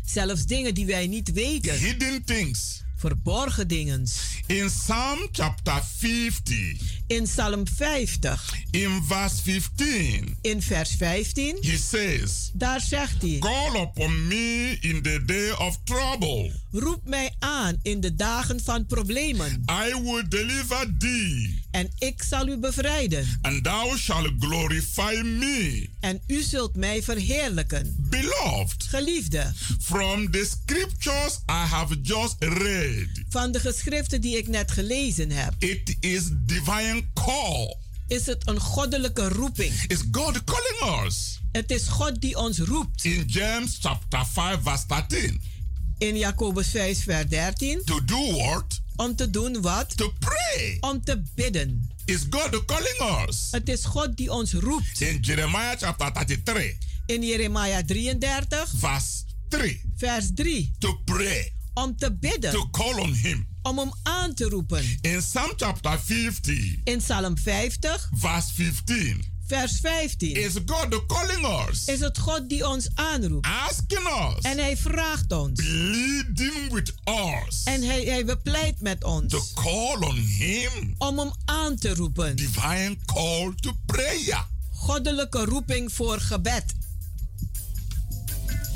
Zelfs 0.04 0.46
dingen 0.46 0.74
die 0.74 0.86
wij 0.86 1.06
niet 1.06 1.32
weten. 1.32 1.78
Hidden 1.78 2.24
things. 2.24 2.83
Verborgen 3.08 3.68
dingen. 3.68 4.06
In 4.46 4.66
Psalm 4.66 5.28
chapter 5.32 5.82
50, 5.96 7.02
In 7.06 7.24
Psalm 7.24 7.66
50, 7.66 8.54
in 8.70 9.02
verse 9.08 9.42
15, 9.42 10.36
in 10.40 10.62
vers 10.62 10.94
15, 10.98 11.56
he 11.60 11.76
says, 11.76 12.50
daar 12.54 12.80
zegt 12.80 13.22
hij: 13.22 13.38
Call 13.38 13.80
upon 13.80 14.26
me 14.26 14.76
in 14.80 15.02
the 15.02 15.22
day 15.24 15.50
of 15.50 15.78
trouble. 15.84 16.50
Roep 16.70 17.00
mij 17.04 17.34
aan 17.38 17.76
in 17.82 18.00
de 18.00 18.14
dagen 18.14 18.60
van 18.60 18.86
problemen, 18.86 19.64
I 19.88 20.02
will 20.02 20.28
deliver 20.28 20.96
thee, 20.98 21.63
en 21.74 21.90
ik 21.98 22.22
zal 22.22 22.48
u 22.48 22.56
bevrijden. 22.58 23.38
and 23.42 23.64
thou 23.64 23.98
shalt 23.98 24.30
glorify 24.38 25.20
me. 25.24 25.88
En 26.00 26.20
u 26.26 26.42
zult 26.42 26.76
mij 26.76 27.02
verheerlijken. 27.02 27.96
Beloved, 28.10 28.82
Geliefde, 28.88 29.52
from 29.80 30.30
the 30.30 30.46
scriptures 30.50 31.34
I 31.50 31.52
have 31.68 32.00
just 32.02 32.34
read, 32.38 33.08
van 33.28 33.52
de 33.52 33.60
geschriften 33.60 34.20
die 34.20 34.36
ik 34.36 34.48
net 34.48 34.70
gelezen 34.70 35.30
heb, 35.30 35.54
it 35.58 35.96
is 36.00 36.22
divine 36.32 37.02
call. 37.14 37.76
is 38.08 38.26
het 38.26 38.48
een 38.48 38.60
goddelijke 38.60 39.28
roeping. 39.28 39.72
It's 39.86 40.02
God 40.10 40.44
calling 40.44 41.06
us. 41.06 41.40
Het 41.52 41.70
is 41.70 41.88
God 41.88 42.20
die 42.20 42.36
ons 42.38 42.58
roept. 42.58 43.04
In 43.04 43.24
James 43.26 43.78
chapter 43.80 44.26
5, 44.26 44.56
verse 44.62 44.84
13. 44.86 45.40
In 45.98 46.16
Jacobus 46.16 46.68
5, 46.68 47.02
vers 47.02 47.26
13. 47.28 47.82
To 47.84 48.04
do 48.04 48.32
what? 48.36 48.80
Om 48.96 49.16
te 49.16 49.30
doen 49.30 49.60
wat? 49.60 49.96
To 49.96 50.12
pray. 50.18 50.76
Om 50.80 51.04
te 51.04 51.22
bidden. 51.34 51.90
Is 52.04 52.26
God 52.30 52.64
calling 52.64 53.26
us? 53.28 53.48
Het 53.50 53.68
is 53.68 53.84
God 53.84 54.16
die 54.16 54.30
ons 54.32 54.52
roept. 54.52 55.00
In 55.00 55.18
Jeremiah 55.20 55.76
chapter 55.78 56.12
33, 56.12 56.76
In 57.06 57.22
Jeremia 57.22 57.82
33, 57.84 58.72
verse 58.78 59.22
3. 59.48 59.80
vers 59.96 60.30
3. 60.34 60.74
To 60.78 61.00
pray. 61.04 61.52
Om 61.74 61.96
te 61.96 62.16
bidden. 62.20 62.50
To 62.50 62.68
call 62.70 63.00
on 63.00 63.12
Him. 63.12 63.46
Om 63.62 63.78
hem 63.78 63.92
aan 64.02 64.34
te 64.34 64.44
roepen. 64.48 64.98
In 65.00 65.18
Psalm 65.18 65.52
chapter 65.56 66.00
50, 66.00 66.76
In 66.84 66.98
Psalm 66.98 67.38
50, 67.38 68.08
verse 68.12 68.54
15. 68.54 69.33
Vers 69.46 69.78
15. 69.80 70.34
Is 70.34 70.52
God 70.66 71.06
calling 71.06 71.68
us? 71.68 71.84
Is 71.84 72.00
het 72.00 72.18
God 72.18 72.48
die 72.48 72.68
ons 72.68 72.88
aanroept. 72.94 73.46
Asking 73.46 74.06
us. 74.06 74.42
En 74.42 74.58
hij 74.58 74.76
vraagt 74.76 75.32
ons. 75.32 75.60
Pleading 75.62 76.72
with 76.72 76.94
us. 77.04 77.62
En 77.64 77.82
hij, 77.82 78.04
hij 78.04 78.24
bepleit 78.24 78.80
met 78.80 79.04
ons. 79.04 79.30
To 79.30 79.44
call 79.54 80.08
on 80.08 80.16
Him. 80.16 80.94
Om 80.98 81.18
hem 81.18 81.30
aan 81.44 81.76
te 81.76 81.94
roepen. 81.94 82.36
Divine 82.36 82.96
call 83.04 83.52
to 83.60 83.72
prayer. 83.86 84.46
Goddelijke 84.72 85.44
roeping 85.44 85.92
voor 85.92 86.20
gebed. 86.20 86.64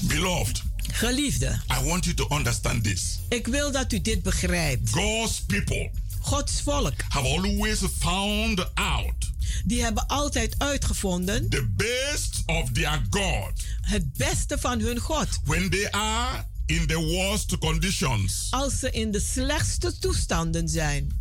Beloved, 0.00 0.62
Geliefde, 0.92 1.60
I 1.80 1.84
want 1.84 2.04
you 2.04 2.14
to 2.16 2.26
understand 2.37 2.84
this. 2.84 3.18
ik 3.28 3.46
wil 3.46 3.72
dat 3.72 3.92
u 3.92 4.00
dit 4.00 4.22
begrijpt. 4.22 4.90
God's 4.90 5.40
people 5.40 5.90
Gods 6.20 6.60
volk, 6.60 6.94
have 7.08 7.26
always 7.26 7.82
found 7.98 8.70
out 8.75 9.17
die 9.64 9.82
hebben 9.82 10.06
altijd 10.06 10.54
uitgevonden 10.58 11.48
the 11.48 11.68
best 11.76 12.42
of 12.46 12.70
their 12.72 13.02
God 13.10 13.52
het 13.80 14.12
beste 14.12 14.58
van 14.58 14.80
hun 14.80 14.98
God. 14.98 15.26
when 15.44 15.70
they 15.70 15.90
are 15.90 16.44
in 16.66 16.86
the 16.86 16.98
worst 16.98 17.58
conditions. 17.58 18.46
Als 18.50 18.78
ze 18.78 18.90
in 18.90 19.10
de 19.10 19.20
slechtste 19.20 19.98
toestanden 19.98 20.68
zijn. 20.68 21.20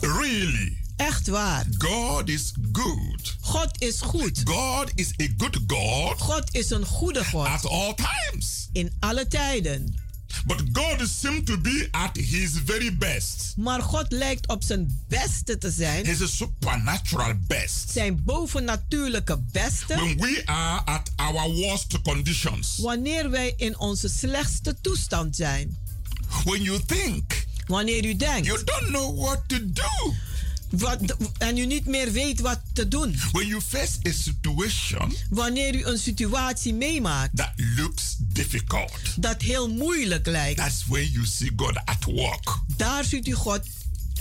Really, 0.00 0.78
Echt 0.96 1.26
waar. 1.28 1.66
God 1.78 2.28
is 2.28 2.52
good. 2.72 3.36
God 3.40 3.70
is 3.82 4.00
goed. 4.00 4.40
God 4.44 4.90
is 4.94 5.10
a 5.22 5.26
good 5.36 5.58
God 5.66 6.20
God 6.20 6.44
is 6.54 6.70
een 6.70 6.84
goede 6.84 7.24
God. 7.24 7.46
at 7.46 7.66
all 7.66 7.94
times. 7.94 8.68
In 8.72 8.92
alle 9.00 9.26
tijden. 9.26 9.94
But 10.46 10.62
God 10.72 11.08
seems 11.08 11.44
to 11.44 11.58
be 11.58 11.88
at 11.90 12.16
his 12.16 12.50
very 12.64 12.96
best. 12.96 13.52
Maar 13.56 13.82
God 13.82 14.06
lijkt 14.12 14.48
op 14.48 14.62
zijn 14.62 15.04
beste 15.08 15.58
te 15.58 15.70
zijn. 15.70 16.06
His 16.06 16.36
supernatural 16.36 17.32
best. 17.46 17.90
Zijn 17.90 18.22
bovennatuurlijke 18.24 19.38
beste. 19.52 19.94
When 19.94 20.16
we 20.16 20.42
are 20.44 20.80
at 20.84 21.10
our 21.16 21.50
worst 21.50 22.02
conditions. 22.02 22.78
Wanneer 22.78 23.30
wij 23.30 23.54
in 23.56 23.78
onze 23.78 24.08
slechtste 24.08 24.76
toestand 24.80 25.36
zijn. 25.36 25.76
When 26.44 26.62
you 26.62 26.80
think 26.86 27.46
Wanneer 27.66 28.04
u 28.04 28.16
denkt. 28.16 28.46
you 28.46 28.64
don't 28.64 28.88
know 28.88 29.20
what 29.20 29.42
to 29.46 29.56
do. 29.72 30.14
Wat, 30.78 31.16
en 31.38 31.58
u 31.58 31.66
niet 31.66 31.86
meer 31.86 32.12
weet 32.12 32.40
wat 32.40 32.60
te 32.72 32.88
doen. 32.88 33.16
When 33.32 33.46
you 33.46 33.60
face 33.60 33.98
a 34.08 34.12
situation 34.12 35.12
Wanneer 35.30 35.74
u 35.74 35.84
een 35.84 35.98
situatie 35.98 36.74
meemaakt. 36.74 37.36
that 37.36 37.52
looks 37.76 38.16
difficult. 38.18 38.90
Dat 39.16 39.42
heel 39.42 39.68
moeilijk 39.70 40.26
lijkt. 40.26 40.56
That's 40.56 40.84
when 40.86 41.10
you 41.10 41.26
see 41.26 41.52
God 41.56 41.80
at 41.84 42.04
work. 42.04 42.58
Daar 42.76 43.04
ziet 43.04 43.28
u 43.28 43.32
God 43.32 43.60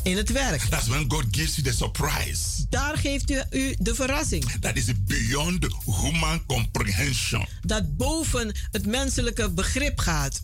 in 0.04 0.18
het 0.18 0.30
werk. 0.30 0.62
That's 0.62 0.88
when 0.88 1.06
God 1.12 1.26
gives 1.32 1.56
you 1.56 1.68
the 1.68 1.74
surprise. 1.74 2.66
Daar 2.70 2.98
geeft 2.98 3.32
u, 3.32 3.76
de 3.80 3.96
verrassing. 3.96 4.52
That 4.60 4.76
is 4.76 4.86
beyond 5.06 5.68
human 6.02 6.46
comprehension. 6.46 7.46
Dat 7.62 7.98
boven 7.98 8.56
het 8.72 8.86
menselijke 8.86 9.50
begrip 9.50 10.00
gaat. 10.00 10.42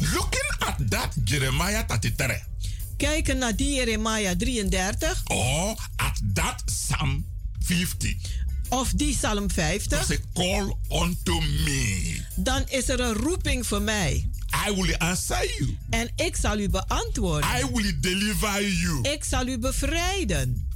Looking 0.00 0.52
at 0.58 0.90
that 0.90 1.08
Jeremiah 1.24 1.86
33 1.86 2.38
Kijken 3.04 3.38
naar 3.38 3.56
die 3.56 3.74
Jeremia 3.74 4.36
33 4.36 5.22
or 5.24 5.76
at 5.96 6.20
that 6.34 6.62
Psalm 6.64 7.26
50. 7.60 8.16
of 8.68 8.90
die 8.94 9.14
Psalm 9.14 9.50
50, 9.50 10.04
Say, 10.04 10.20
call 10.34 10.76
unto 10.88 11.40
me. 11.40 12.20
dan 12.36 12.62
is 12.68 12.88
er 12.88 13.00
een 13.00 13.12
roeping 13.12 13.66
voor 13.66 13.82
mij. 13.82 14.28
I 14.68 14.74
will 14.74 14.94
answer 14.96 15.54
you. 15.58 15.76
En 15.90 16.10
ik 16.16 16.36
zal 16.36 16.58
u 16.58 16.68
beantwoorden. 16.68 17.50
I 17.50 17.64
will 17.72 17.96
deliver 18.00 18.68
you. 18.68 19.00
Ik 19.12 19.24
zal 19.24 19.46
u 19.46 19.58
bevrijden. 19.58 20.68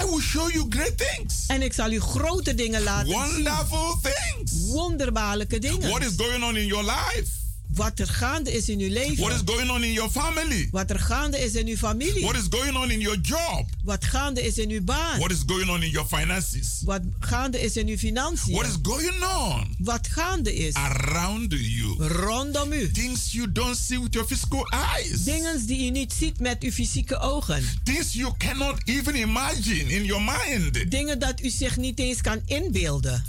I 0.00 0.04
will 0.06 0.20
show 0.20 0.50
you 0.52 0.66
great 0.68 0.98
things. 0.98 1.46
En 1.46 1.62
ik 1.62 1.72
zal 1.72 1.90
u 1.92 2.00
grote 2.00 2.54
dingen 2.54 2.82
laten 2.82 3.08
zien. 3.08 3.18
Wonderful 3.18 4.00
things. 4.02 4.52
Wonderbaarlijke 4.52 5.58
dingen. 5.58 5.88
What 5.88 6.02
is 6.04 6.12
going 6.16 6.44
on 6.44 6.56
in 6.56 6.66
your 6.66 6.84
life? 6.84 7.40
Wat 7.74 7.98
er 7.98 8.06
gaande 8.08 8.52
is 8.52 8.68
in 8.68 8.80
uw 8.80 8.88
What 8.92 9.06
is 9.06 9.18
leven. 9.18 9.46
going 9.46 9.70
on 9.70 9.84
in 9.84 9.92
your 9.92 10.10
family? 10.10 10.68
Wat 10.70 10.90
er 10.90 10.98
gaande 10.98 11.38
is 11.44 11.54
in 11.54 11.66
uw 11.66 11.76
familie. 11.76 12.22
What 12.22 12.36
is 12.36 12.46
going 12.50 12.76
on 12.76 12.90
in 12.90 13.00
your 13.00 13.18
job? 13.20 13.66
Wat 13.84 14.04
gaande 14.04 14.42
is 14.46 14.58
in 14.58 14.70
uw 14.70 14.82
baan. 14.82 15.18
What 15.18 15.30
is 15.30 15.42
going 15.46 15.68
on 15.70 15.82
in 15.82 15.90
your 15.90 16.06
finances? 16.08 16.80
Wat 16.84 17.00
gaande 17.20 17.60
is 17.60 17.76
in 17.76 17.88
uw 17.88 17.96
What 17.96 18.34
is 18.34 18.40
financiën. 18.40 18.82
going 18.82 19.22
on 19.24 19.74
Wat 19.78 20.08
gaande 20.08 20.54
is 20.54 20.74
around 20.74 21.52
you? 21.52 22.06
rondom 22.06 22.72
u. 22.72 22.90
Things 22.90 23.32
you 23.32 23.52
don't 23.52 23.76
see 23.76 23.98
with 24.00 24.12
your 24.14 24.26
physical 24.28 24.66
eyes. 24.94 25.24
Dingen 25.24 25.66
die 25.66 25.86
u 25.86 25.90
niet 25.90 26.12
ziet 26.12 26.40
met 26.40 26.62
uw 26.62 26.70
fysieke 26.70 27.18
ogen. 27.18 27.64
Things 27.84 28.12
you 28.12 28.32
cannot 28.38 28.76
even 28.84 29.14
imagine 29.16 29.84
in 29.94 30.04
your 30.04 30.22
mind. 30.22 30.90
Dingen 30.90 31.18
dat 31.18 31.40
u 31.42 31.50
zich 31.50 31.76
niet 31.76 31.98
eens 31.98 32.20
kan 32.20 32.40
inbeelden. 32.46 33.24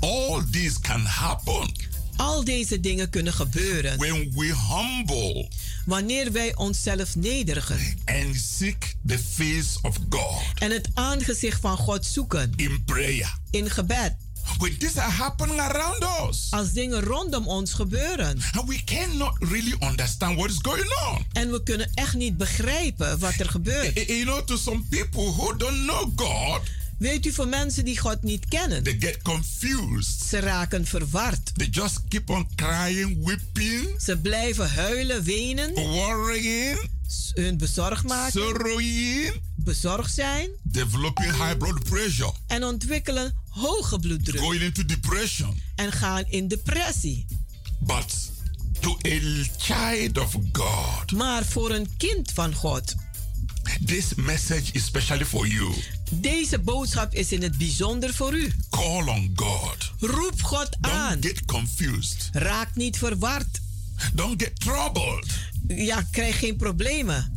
All 0.00 0.42
this 0.50 0.80
can 0.80 1.00
happen 1.04 1.70
Al 2.16 2.44
deze 2.44 2.80
dingen 2.80 3.10
kunnen 3.10 3.32
gebeuren 3.32 3.98
when 3.98 4.32
we 4.34 4.54
humble 4.68 5.48
wanneer 5.86 6.32
wij 6.32 6.56
onszelf 6.56 7.16
nederigen 7.16 7.78
and 8.04 8.36
seek 8.58 8.94
the 9.06 9.18
face 9.18 9.78
of 9.82 9.96
God 10.10 10.42
en 10.58 10.70
het 10.70 10.88
aangezicht 10.94 11.60
van 11.60 11.76
God 11.76 12.04
zoeken 12.06 12.52
in 12.56 12.82
prayer. 12.84 13.38
in 13.50 13.70
gebed. 13.70 14.14
When 14.58 14.78
these 14.78 15.00
are 15.00 15.10
happening 15.10 15.60
around 15.60 16.28
us, 16.30 16.46
Als 16.50 16.72
dingen 16.72 17.00
rondom 17.02 17.48
ons 17.48 17.72
gebeuren 17.72 18.40
and 18.52 18.68
we 18.68 18.84
cannot 18.84 19.36
really 19.38 19.74
understand 19.80 20.36
what 20.36 20.50
is 20.50 20.58
going 20.62 20.92
on. 21.12 21.24
en 21.32 21.50
we 21.50 21.62
kunnen 21.62 21.90
echt 21.94 22.14
niet 22.14 22.36
begrijpen 22.36 23.18
wat 23.18 23.34
er 23.38 23.48
gebeurt. 23.50 23.94
You 24.06 24.22
know, 24.24 24.40
to 24.46 24.56
some 24.56 24.82
people 24.88 25.22
who 25.22 25.56
don't 25.56 25.82
know 25.86 26.12
God, 26.16 26.60
Weet 26.98 27.26
u, 27.26 27.32
voor 27.32 27.48
mensen 27.48 27.84
die 27.84 27.98
God 27.98 28.22
niet 28.22 28.46
kennen, 28.48 28.82
they 28.82 28.96
get 28.98 29.22
confused. 29.22 30.22
ze 30.28 30.38
raken 30.38 30.86
verward. 30.86 31.54
They 31.54 31.68
just 31.70 32.00
keep 32.08 32.30
on 32.30 32.48
crying, 32.54 33.24
weeping, 33.24 34.00
Ze 34.02 34.18
blijven 34.18 34.70
huilen, 34.70 35.22
wenen, 35.22 35.74
worrying, 35.74 36.88
hun 37.34 37.58
bezorgd 37.58 38.04
maken, 38.04 38.32
sorrowing, 38.32 39.40
bezorgd 39.56 40.14
zijn 40.14 40.50
developing 40.62 41.32
high 41.32 41.56
blood 41.56 41.82
pressure, 41.84 42.32
en 42.46 42.64
ontwikkelen 42.64 43.34
hoge 43.48 43.98
bloeddruk 43.98 44.40
going 44.40 44.62
into 44.62 44.84
depression. 44.84 45.60
en 45.74 45.92
gaan 45.92 46.24
in 46.28 46.48
depressie. 46.48 47.26
But 47.80 48.30
to 48.80 48.96
a 49.06 49.44
child 49.58 50.18
of 50.18 50.36
God, 50.52 51.12
Maar 51.12 51.44
voor 51.44 51.70
een 51.70 51.88
kind 51.96 52.32
van 52.32 52.54
God, 52.54 52.94
this 53.84 54.14
message 54.14 54.72
is 54.72 54.84
specially 54.84 55.24
for 55.24 55.46
you. 55.46 55.74
deze 56.10 56.58
boodschap 56.58 57.14
is 57.14 57.32
in 57.32 57.42
het 57.42 57.58
bijzonder 57.58 58.14
voor 58.14 58.34
u. 58.34 58.52
Call 58.70 59.08
on 59.08 59.32
God. 59.34 59.90
Roep 60.00 60.42
God 60.42 60.68
aan. 60.80 61.20
Don't 61.20 61.26
get 61.26 61.44
confused. 61.44 62.28
Raak 62.32 62.74
niet 62.74 62.98
verward. 62.98 63.60
Don't 64.12 64.42
get 64.42 64.60
troubled. 64.60 65.26
Ja, 65.68 66.02
krijg 66.10 66.38
geen 66.38 66.56
problemen. 66.56 67.34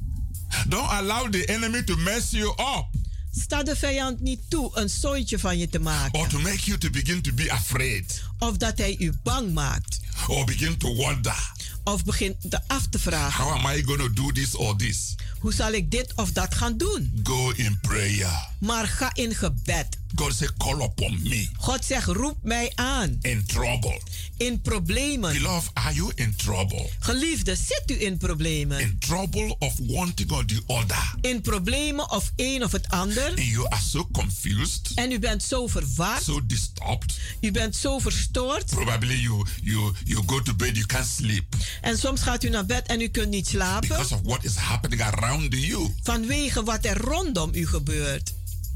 Don't 0.68 0.90
allow 0.90 1.32
the 1.32 1.46
enemy 1.46 1.84
to 1.84 1.96
mess 1.96 2.30
you 2.32 2.48
up 2.50 2.86
Sta 3.32 3.64
de 3.64 3.76
vijand 3.76 4.20
niet 4.20 4.40
toe 4.48 4.72
een 4.74 4.90
zooitje 4.90 5.40
van 5.40 5.58
je 5.58 5.70
te 5.70 5.78
or 5.78 5.84
maken. 5.84 6.30
to 6.30 6.40
make 6.40 6.60
you 6.66 6.78
to 6.78 6.90
begin 6.90 7.22
to 7.22 7.32
be 7.34 7.52
afraid 7.52 8.24
Of 8.40 8.58
dat 8.58 8.78
hij 8.78 8.96
u 9.00 9.14
bang 9.24 9.54
maakt. 9.54 10.00
or 10.28 10.46
begin 10.46 10.78
to 10.78 10.96
wonder. 10.96 11.52
Of 11.84 12.04
begint 12.04 12.52
de 12.52 12.60
af 12.68 12.88
te 12.90 13.00
vragen. 13.00 13.44
How 13.44 13.54
am 13.66 13.78
I 13.78 13.84
going 13.84 14.00
to 14.02 14.14
do 14.14 14.32
this 14.32 14.56
or 14.56 14.76
this? 14.76 15.16
Hoe 15.40 15.54
zal 15.54 15.72
ik 15.72 15.92
dit 15.92 16.14
of 16.16 16.32
dat 16.32 16.56
gaan 16.56 16.78
doen? 16.78 17.20
Go 17.24 17.52
in 17.56 17.78
prayer. 17.82 18.48
Maar 18.60 18.88
ga 18.88 19.10
in 19.14 19.36
gebed. 19.36 19.99
God 20.16 20.34
say, 20.34 20.48
call 20.58 20.82
upon 20.82 21.20
me 21.24 21.50
God 21.62 21.86
zegt, 21.86 22.06
roep 22.08 22.38
mij 22.44 22.72
aan. 22.76 23.18
in 23.22 23.44
trouble. 23.46 24.02
In 24.38 24.62
problemen. 24.62 25.34
Beloved, 25.34 25.70
are 25.74 25.94
you 25.94 26.12
in 26.16 26.36
trouble? 26.36 26.90
Geliefde, 27.00 27.56
zit 27.56 27.84
u 27.92 28.02
in 28.02 28.18
problemen? 28.18 28.80
In 28.80 28.96
trouble 29.00 29.56
of 29.60 29.74
one 29.88 30.14
thing 30.14 30.32
or 30.32 30.46
the 30.46 30.62
other. 30.68 31.14
In 31.22 31.42
problemen 31.42 32.12
of 32.12 32.32
een 32.36 32.64
of 32.64 32.72
het 32.72 32.88
ander. 32.90 33.28
And 33.28 33.40
you 33.40 33.68
are 33.70 33.82
so 33.82 34.08
confused, 34.12 34.92
En 34.96 35.12
u 35.12 35.20
bent 35.20 35.44
zo 35.44 35.68
verward. 35.68 36.24
so 36.24 36.46
disturbed. 36.46 37.18
U 37.42 37.52
bent 37.52 37.76
zo 37.76 38.00
verstoord. 38.00 38.66
Probably 38.66 39.16
you 39.22 39.46
you 39.64 39.94
you 40.06 40.24
go 40.26 40.42
to 40.42 40.54
bed, 40.56 40.76
you 40.76 40.86
can't 40.86 41.08
sleep 41.08 41.56
En 41.82 41.98
soms 41.98 42.22
gaat 42.22 42.44
u 42.44 42.50
naar 42.50 42.66
bed 42.66 42.88
en 42.88 43.02
u 43.02 43.08
kunt 43.08 43.30
niet 43.30 43.48
slapen. 43.48 43.88
because 43.90 44.14
of 44.14 44.22
what 44.24 44.44
is 44.44 44.56
happening 44.56 45.02
around 45.02 45.54
you. 45.54 45.94
Vanwege 46.04 46.64
wat 46.64 46.86
er 46.86 46.98
rondom 46.98 47.50
u 47.54 47.68
gebeurt. 47.68 48.34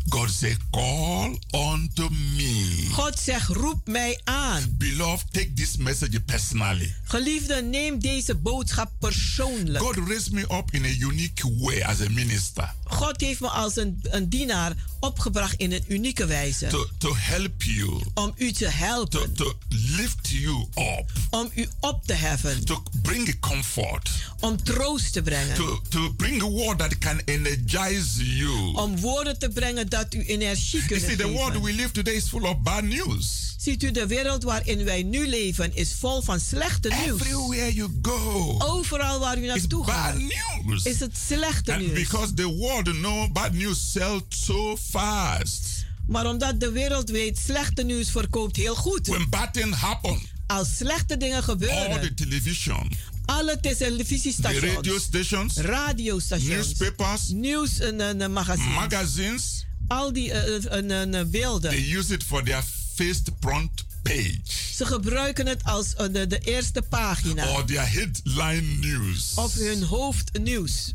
God 0.10 0.30
say, 0.30 0.58
call 0.72 1.38
unto 1.52 2.10
me. 2.10 2.88
God 2.92 3.20
zegt, 3.20 3.48
roep 3.48 3.88
mij 3.88 4.20
aan. 4.24 4.76
Beloved, 4.78 5.26
take 5.34 5.54
this 5.54 5.78
message 5.78 6.20
personally. 6.22 6.96
Geliefde, 7.04 7.62
neem 7.62 8.00
deze 8.00 8.36
boodschap 8.36 8.92
persoonlijk. 9.00 9.84
God 9.84 9.96
raised 10.08 10.32
me 10.32 10.42
up 10.42 10.72
in 10.72 10.84
a 10.84 10.96
unique 11.00 11.58
way 11.60 11.82
as 11.82 12.02
a 12.02 12.10
minister 12.10 12.74
God 12.94 13.22
heeft 13.22 13.40
me 13.40 13.48
als 13.48 13.76
een, 13.76 14.00
een 14.02 14.30
dienaar 14.30 14.74
opgebracht 15.00 15.54
in 15.54 15.72
een 15.72 15.84
unieke 15.88 16.26
wijze. 16.26 16.68
to, 16.68 16.88
to 16.98 17.16
help 17.16 17.64
you, 17.64 18.02
Om 18.14 18.34
u 18.38 18.52
te 18.52 18.64
to, 18.64 18.70
helpen. 18.72 19.34
to 19.34 19.54
lift 19.70 20.30
you 20.30 20.66
up, 20.76 21.12
Om 21.30 21.52
u 21.56 21.68
op 21.80 22.06
te 22.06 22.14
heffen. 22.14 22.66
to 22.66 22.84
bring 23.02 23.40
comfort, 23.40 24.10
Om 24.40 24.64
troost 24.64 25.14
te 25.14 25.22
brengen. 25.22 25.56
to, 25.56 25.82
to 25.90 26.14
bring 26.14 26.42
a 26.42 26.48
word 26.50 26.78
that 26.78 26.98
can 26.98 27.22
energize 27.26 28.36
you. 28.38 28.74
Om 28.76 29.00
woorden 29.00 29.40
te 29.40 29.50
brengen 29.50 29.90
dat 29.94 30.14
u 30.14 30.24
energie 30.26 30.86
kunnen 30.86 31.06
see, 31.08 31.16
the 31.16 31.28
world 31.32 31.62
we 31.62 31.74
live 31.74 31.92
today 31.92 32.14
is 32.14 32.28
full 32.28 32.44
of 32.44 32.62
bad 32.62 32.84
news. 32.84 33.56
Ziet 33.58 33.84
u, 33.84 33.92
de 33.92 34.08
wereld 34.08 34.44
waarin 34.44 34.84
wij 34.84 35.04
nu 35.04 35.28
leven 35.28 35.76
is 35.76 35.94
vol 36.00 36.22
van 36.22 36.40
slechte 36.40 36.90
nieuws. 37.04 37.22
Everywhere 37.22 37.74
you 37.74 37.90
go, 38.02 38.56
Overal 38.60 39.20
waar 39.20 39.38
u 39.38 39.46
naartoe 39.46 39.86
gaat 39.86 40.18
news. 40.18 40.84
is 40.84 41.00
het 41.00 41.18
slechte 41.28 41.74
And 41.74 41.82
nieuws. 41.82 41.94
because 42.00 42.34
the 42.34 42.48
world 42.48 42.84
know 42.86 43.32
bad 43.32 43.54
news 43.54 43.92
sells 43.92 44.22
so 44.30 44.78
fast. 44.90 45.86
Maar 46.08 46.26
omdat 46.30 46.60
de 46.60 46.72
wereld 46.72 47.10
weet, 47.10 47.38
slechte 47.46 47.84
nieuws 47.84 48.10
verkoopt 48.12 48.56
heel 48.56 48.76
goed. 48.76 49.08
When 49.08 49.30
bad 49.30 49.54
things 49.54 49.78
happen, 49.78 50.20
Als 50.48 50.78
slechte 50.78 51.18
dingen 51.18 51.36
all 51.36 51.44
the 51.44 51.52
gebeuren, 51.52 52.16
television, 52.16 52.92
alle 53.26 53.60
the 53.60 53.76
televisiestations, 53.76 54.74
radio 54.76 54.98
stations, 55.00 55.58
radiostations, 55.58 56.50
newspapers, 56.50 57.28
nieuws 57.28 57.80
en 57.80 58.32
magazines, 58.32 58.74
magazines, 58.76 59.66
al 59.94 60.14
die 60.14 60.32
eh, 60.32 60.66
eh, 60.80 61.20
eh, 61.20 61.28
beelden. 61.28 61.70
they 61.72 61.96
use 61.98 62.14
it 62.14 62.24
for 62.24 62.44
their 62.44 62.64
first 62.96 63.30
front 63.40 63.86
page 64.04 64.42
Ze 64.76 64.86
gebruiken 64.86 65.48
het 65.48 65.64
als 65.64 65.96
de, 66.12 66.28
de 66.28 66.40
eerste 66.40 66.82
pagina 66.82 67.48
or 67.50 67.66
their 67.66 67.92
headline 67.92 68.62
news 68.80 69.32
of 69.36 69.54
hun 69.54 69.84
hoofdnieuws. 69.84 70.94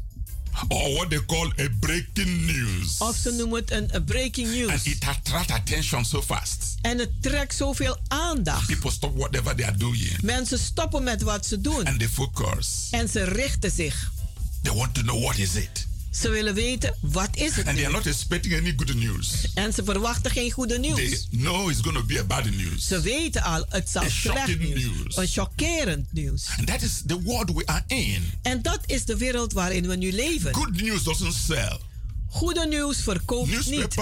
or 0.69 0.93
what 0.95 1.11
they 1.11 1.25
call 1.27 1.53
a 1.61 1.69
breaking 1.81 2.47
news. 2.47 2.99
Of 2.99 3.17
ze 3.17 3.31
noemen 3.31 3.61
het 3.61 3.71
een, 3.71 3.95
een 3.95 4.05
breaking 4.05 4.47
And 4.49 4.57
news. 4.57 4.83
it 4.85 5.05
attracts 5.05 5.53
attention 5.53 6.05
so 6.05 6.23
fast. 6.23 6.75
En 6.83 6.99
het 6.99 7.11
trekt 7.23 7.55
zoveel 7.55 7.99
aandacht. 8.09 8.67
People 8.67 8.91
stop 8.91 9.17
whatever 9.19 9.55
they 9.57 9.67
are 9.67 9.77
doing 9.77 10.23
Mensen 10.23 10.59
stoppen 10.59 11.03
met 11.03 11.23
wat 11.23 11.47
ze 11.47 11.61
doen. 11.61 11.85
and 11.87 11.99
they 11.99 12.09
focus. 12.09 12.89
En 12.91 13.09
ze 13.09 13.25
richten 13.25 13.71
zich. 13.71 14.13
They 14.63 14.73
want 14.75 14.95
to 14.95 15.01
know 15.03 15.23
what 15.23 15.37
is 15.39 15.55
it. 15.55 15.87
Ze 16.21 16.29
willen 16.29 16.55
weten, 16.55 16.95
wat 17.01 17.29
is 17.33 17.57
het 17.57 17.67
And 17.67 17.77
they 17.77 17.85
are 17.87 17.95
not 17.95 18.07
expecting 18.07 18.55
any 18.55 18.73
good 18.77 18.95
news. 18.95 19.53
En 19.55 19.73
ze 19.73 19.85
verwachten 19.85 20.31
geen 20.31 20.51
goede 20.51 20.81
They 20.81 20.91
nieuws. 20.93 21.29
know 21.31 21.71
it's 21.71 21.81
going 21.81 21.97
to 21.97 22.05
be 22.05 22.19
a 22.19 22.25
bad 22.25 22.45
news. 22.45 22.87
Ze 22.87 23.01
weten 23.01 23.43
al, 23.43 23.65
het 23.69 23.91
zal 23.91 24.05
slecht 24.11 24.59
nieuws. 24.59 24.85
news. 24.85 25.17
Een 25.17 25.27
chockerend 25.27 26.13
nieuws. 26.13 26.47
And 26.59 26.67
that 26.67 26.83
is 26.83 27.03
the 27.07 27.23
world 27.23 27.53
we 27.55 27.67
are 27.67 27.83
in. 27.87 28.33
En 28.43 28.63
dat 28.63 28.81
is 28.87 29.05
de 29.05 29.17
wereld 29.17 29.53
waarin 29.53 29.87
we 29.89 29.97
nu 29.97 30.13
leven. 30.13 30.55
Good 30.55 30.81
news 30.81 31.03
doesn't 31.03 31.35
sell. 31.47 31.79
Goede 32.29 32.67
nieuws 32.67 33.03
verkoopt 33.03 33.69
niet. 33.71 33.95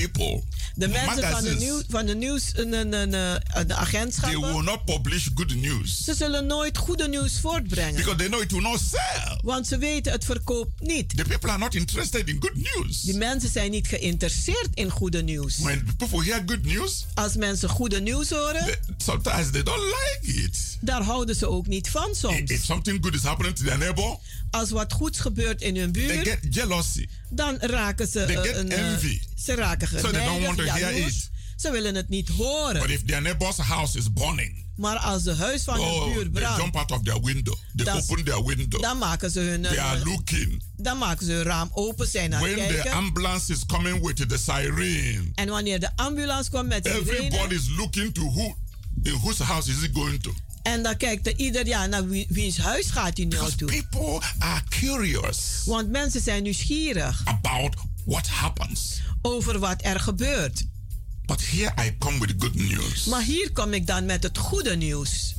People, 0.00 0.42
De 0.74 0.88
mensen 0.88 1.30
van 1.30 1.42
de, 1.44 1.54
nieuws, 1.54 1.82
van 1.88 2.06
de 2.06 2.14
nieuws, 2.14 2.52
en, 2.52 2.74
eh, 2.74 3.10
de 3.10 3.40
they 3.52 3.64
will 3.66 3.74
agentschappen, 3.76 4.64
not 4.64 4.84
publish 4.84 5.26
good 5.34 5.54
news 5.54 6.04
ze 6.04 6.14
zullen 6.14 6.46
nooit 6.46 6.76
goede 6.78 7.08
nieuws 7.08 7.40
voortbrengen. 7.40 7.94
because 7.94 8.16
they 8.16 8.26
know 8.26 8.42
it 8.42 8.50
will 8.52 8.60
not 8.62 8.80
sell. 8.90 9.38
Want 9.42 9.66
ze 9.66 9.78
weten, 9.78 10.12
het 10.12 10.24
verkoopt 10.24 10.80
niet. 10.80 11.16
The 11.16 11.24
people 11.24 11.48
are 11.50 11.58
not 11.58 11.74
interested 11.74 12.28
in 12.28 12.36
good 12.40 12.54
news. 12.54 13.00
Die 13.00 13.16
mensen 13.16 13.50
zijn 13.50 13.70
niet 13.70 13.86
geïnteresseerd 13.88 14.68
in 14.74 14.90
goede 14.90 15.22
nieuws. 15.22 15.58
When 15.58 15.88
people 15.96 16.24
hear 16.24 16.42
good 16.46 16.64
news, 16.64 17.06
Als 17.14 17.36
mensen 17.36 17.68
goede 17.68 18.00
nieuws 18.00 18.30
horen, 18.30 18.64
they, 18.64 18.78
sometimes 18.98 19.50
they 19.50 19.62
don't 19.62 19.82
like 19.84 20.32
it. 20.42 20.58
daar 20.80 21.02
houden 21.02 21.36
ze 21.36 21.48
ook 21.48 21.66
niet 21.66 21.88
van 21.90 22.10
If 22.10 22.16
soms. 22.16 22.64
something 22.64 22.98
good 23.04 23.14
is 23.14 23.22
happening 23.22 23.56
to 23.56 23.64
their 23.64 23.78
neighbor, 23.78 24.16
Als 24.50 24.70
wat 24.70 24.92
goeds 24.92 25.18
gebeurt 25.20 25.60
in 25.62 25.76
hun 25.76 25.92
they 25.92 26.06
buurt, 26.06 26.28
get 26.28 26.54
jealousy. 26.54 27.08
dan 27.30 27.56
raken 27.60 28.06
ze, 28.08 28.24
They 28.24 28.34
eh, 28.36 28.42
get 28.42 28.56
een, 28.56 28.70
eh, 28.72 28.92
envy. 28.92 29.20
ze 29.36 29.54
raken 29.54 29.88
they 29.88 30.00
don't 30.02 30.14
genijdig, 30.14 30.46
want 30.46 30.58
to 30.58 30.64
hear 30.64 30.92
jaloers. 30.94 31.14
it. 31.16 31.30
Ze 31.56 31.70
willen 31.70 31.94
het 31.94 32.08
niet 32.08 32.28
horen. 32.28 32.80
But 32.80 32.90
if 32.90 33.02
their 33.04 33.22
neighbor's 33.22 33.56
house 33.56 33.98
is 33.98 34.12
burning, 34.12 34.68
Maar 34.76 34.96
als 34.98 35.22
de 35.22 35.34
huis 35.34 35.62
van 35.62 35.74
hun 35.74 35.84
oh, 35.84 36.04
they 36.04 36.12
jump 36.12 36.32
brandt, 36.32 36.76
out 36.76 36.90
of 36.90 37.02
their 37.02 37.20
window. 37.22 37.54
They 37.76 37.96
is- 37.96 38.08
open 38.10 38.24
their 38.24 38.44
window. 38.44 38.82
dan 38.82 38.98
maken 38.98 39.30
ze 39.30 39.40
hun, 39.40 39.62
They 39.62 39.76
eh, 39.76 39.84
are 39.90 40.04
looking. 40.04 40.62
dan 40.76 40.98
maken 40.98 41.26
ze 41.26 41.32
hun 41.32 41.42
raam 41.42 41.70
open, 41.72 42.08
zijn 42.08 42.30
When 42.30 42.54
the 42.54 42.60
kijken. 42.60 42.90
ambulance 42.92 43.52
is 43.52 43.66
coming 43.66 44.06
with 44.06 44.28
the 44.28 44.38
siren, 44.38 45.32
En 45.34 45.48
wanneer 45.48 45.80
de 45.80 45.96
ambulance 45.96 46.50
komt 46.50 46.68
met 46.68 46.86
everybody 46.86 47.30
sirene, 47.30 47.54
is 47.54 47.68
looking 47.76 48.14
to 48.14 48.22
who, 48.32 48.54
in 49.02 49.12
whose 49.12 49.42
house 49.44 49.70
is 49.70 49.82
it 49.82 49.90
going 49.92 50.22
to? 50.22 50.32
En 50.62 50.82
dan 50.82 50.96
kijkt 50.96 51.26
er 51.26 51.36
ieder 51.36 51.66
jaar 51.66 51.88
naar 51.88 52.08
wie, 52.08 52.26
wiens 52.28 52.58
huis 52.58 52.90
gaat 52.90 53.16
hij 53.16 53.26
nou 53.26 53.52
toe. 53.54 53.68
people 53.68 54.20
are 54.38 54.62
curious 54.68 55.62
Want 55.64 55.90
mensen 55.90 56.20
zijn 56.20 56.42
nieuwsgierig 56.42 57.22
about 57.24 57.74
what 58.04 58.26
happens. 58.28 59.00
over 59.22 59.58
wat 59.58 59.76
er 59.84 60.00
gebeurt. 60.00 60.64
But 61.26 61.46
here 61.46 61.72
I 61.86 61.96
come 61.98 62.18
with 62.18 62.34
good 62.38 62.54
news. 62.54 63.04
Maar 63.04 63.22
hier 63.22 63.52
kom 63.52 63.72
ik 63.72 63.86
dan 63.86 64.04
met 64.04 64.22
het 64.22 64.38
goede 64.38 64.76
nieuws. 64.76 65.34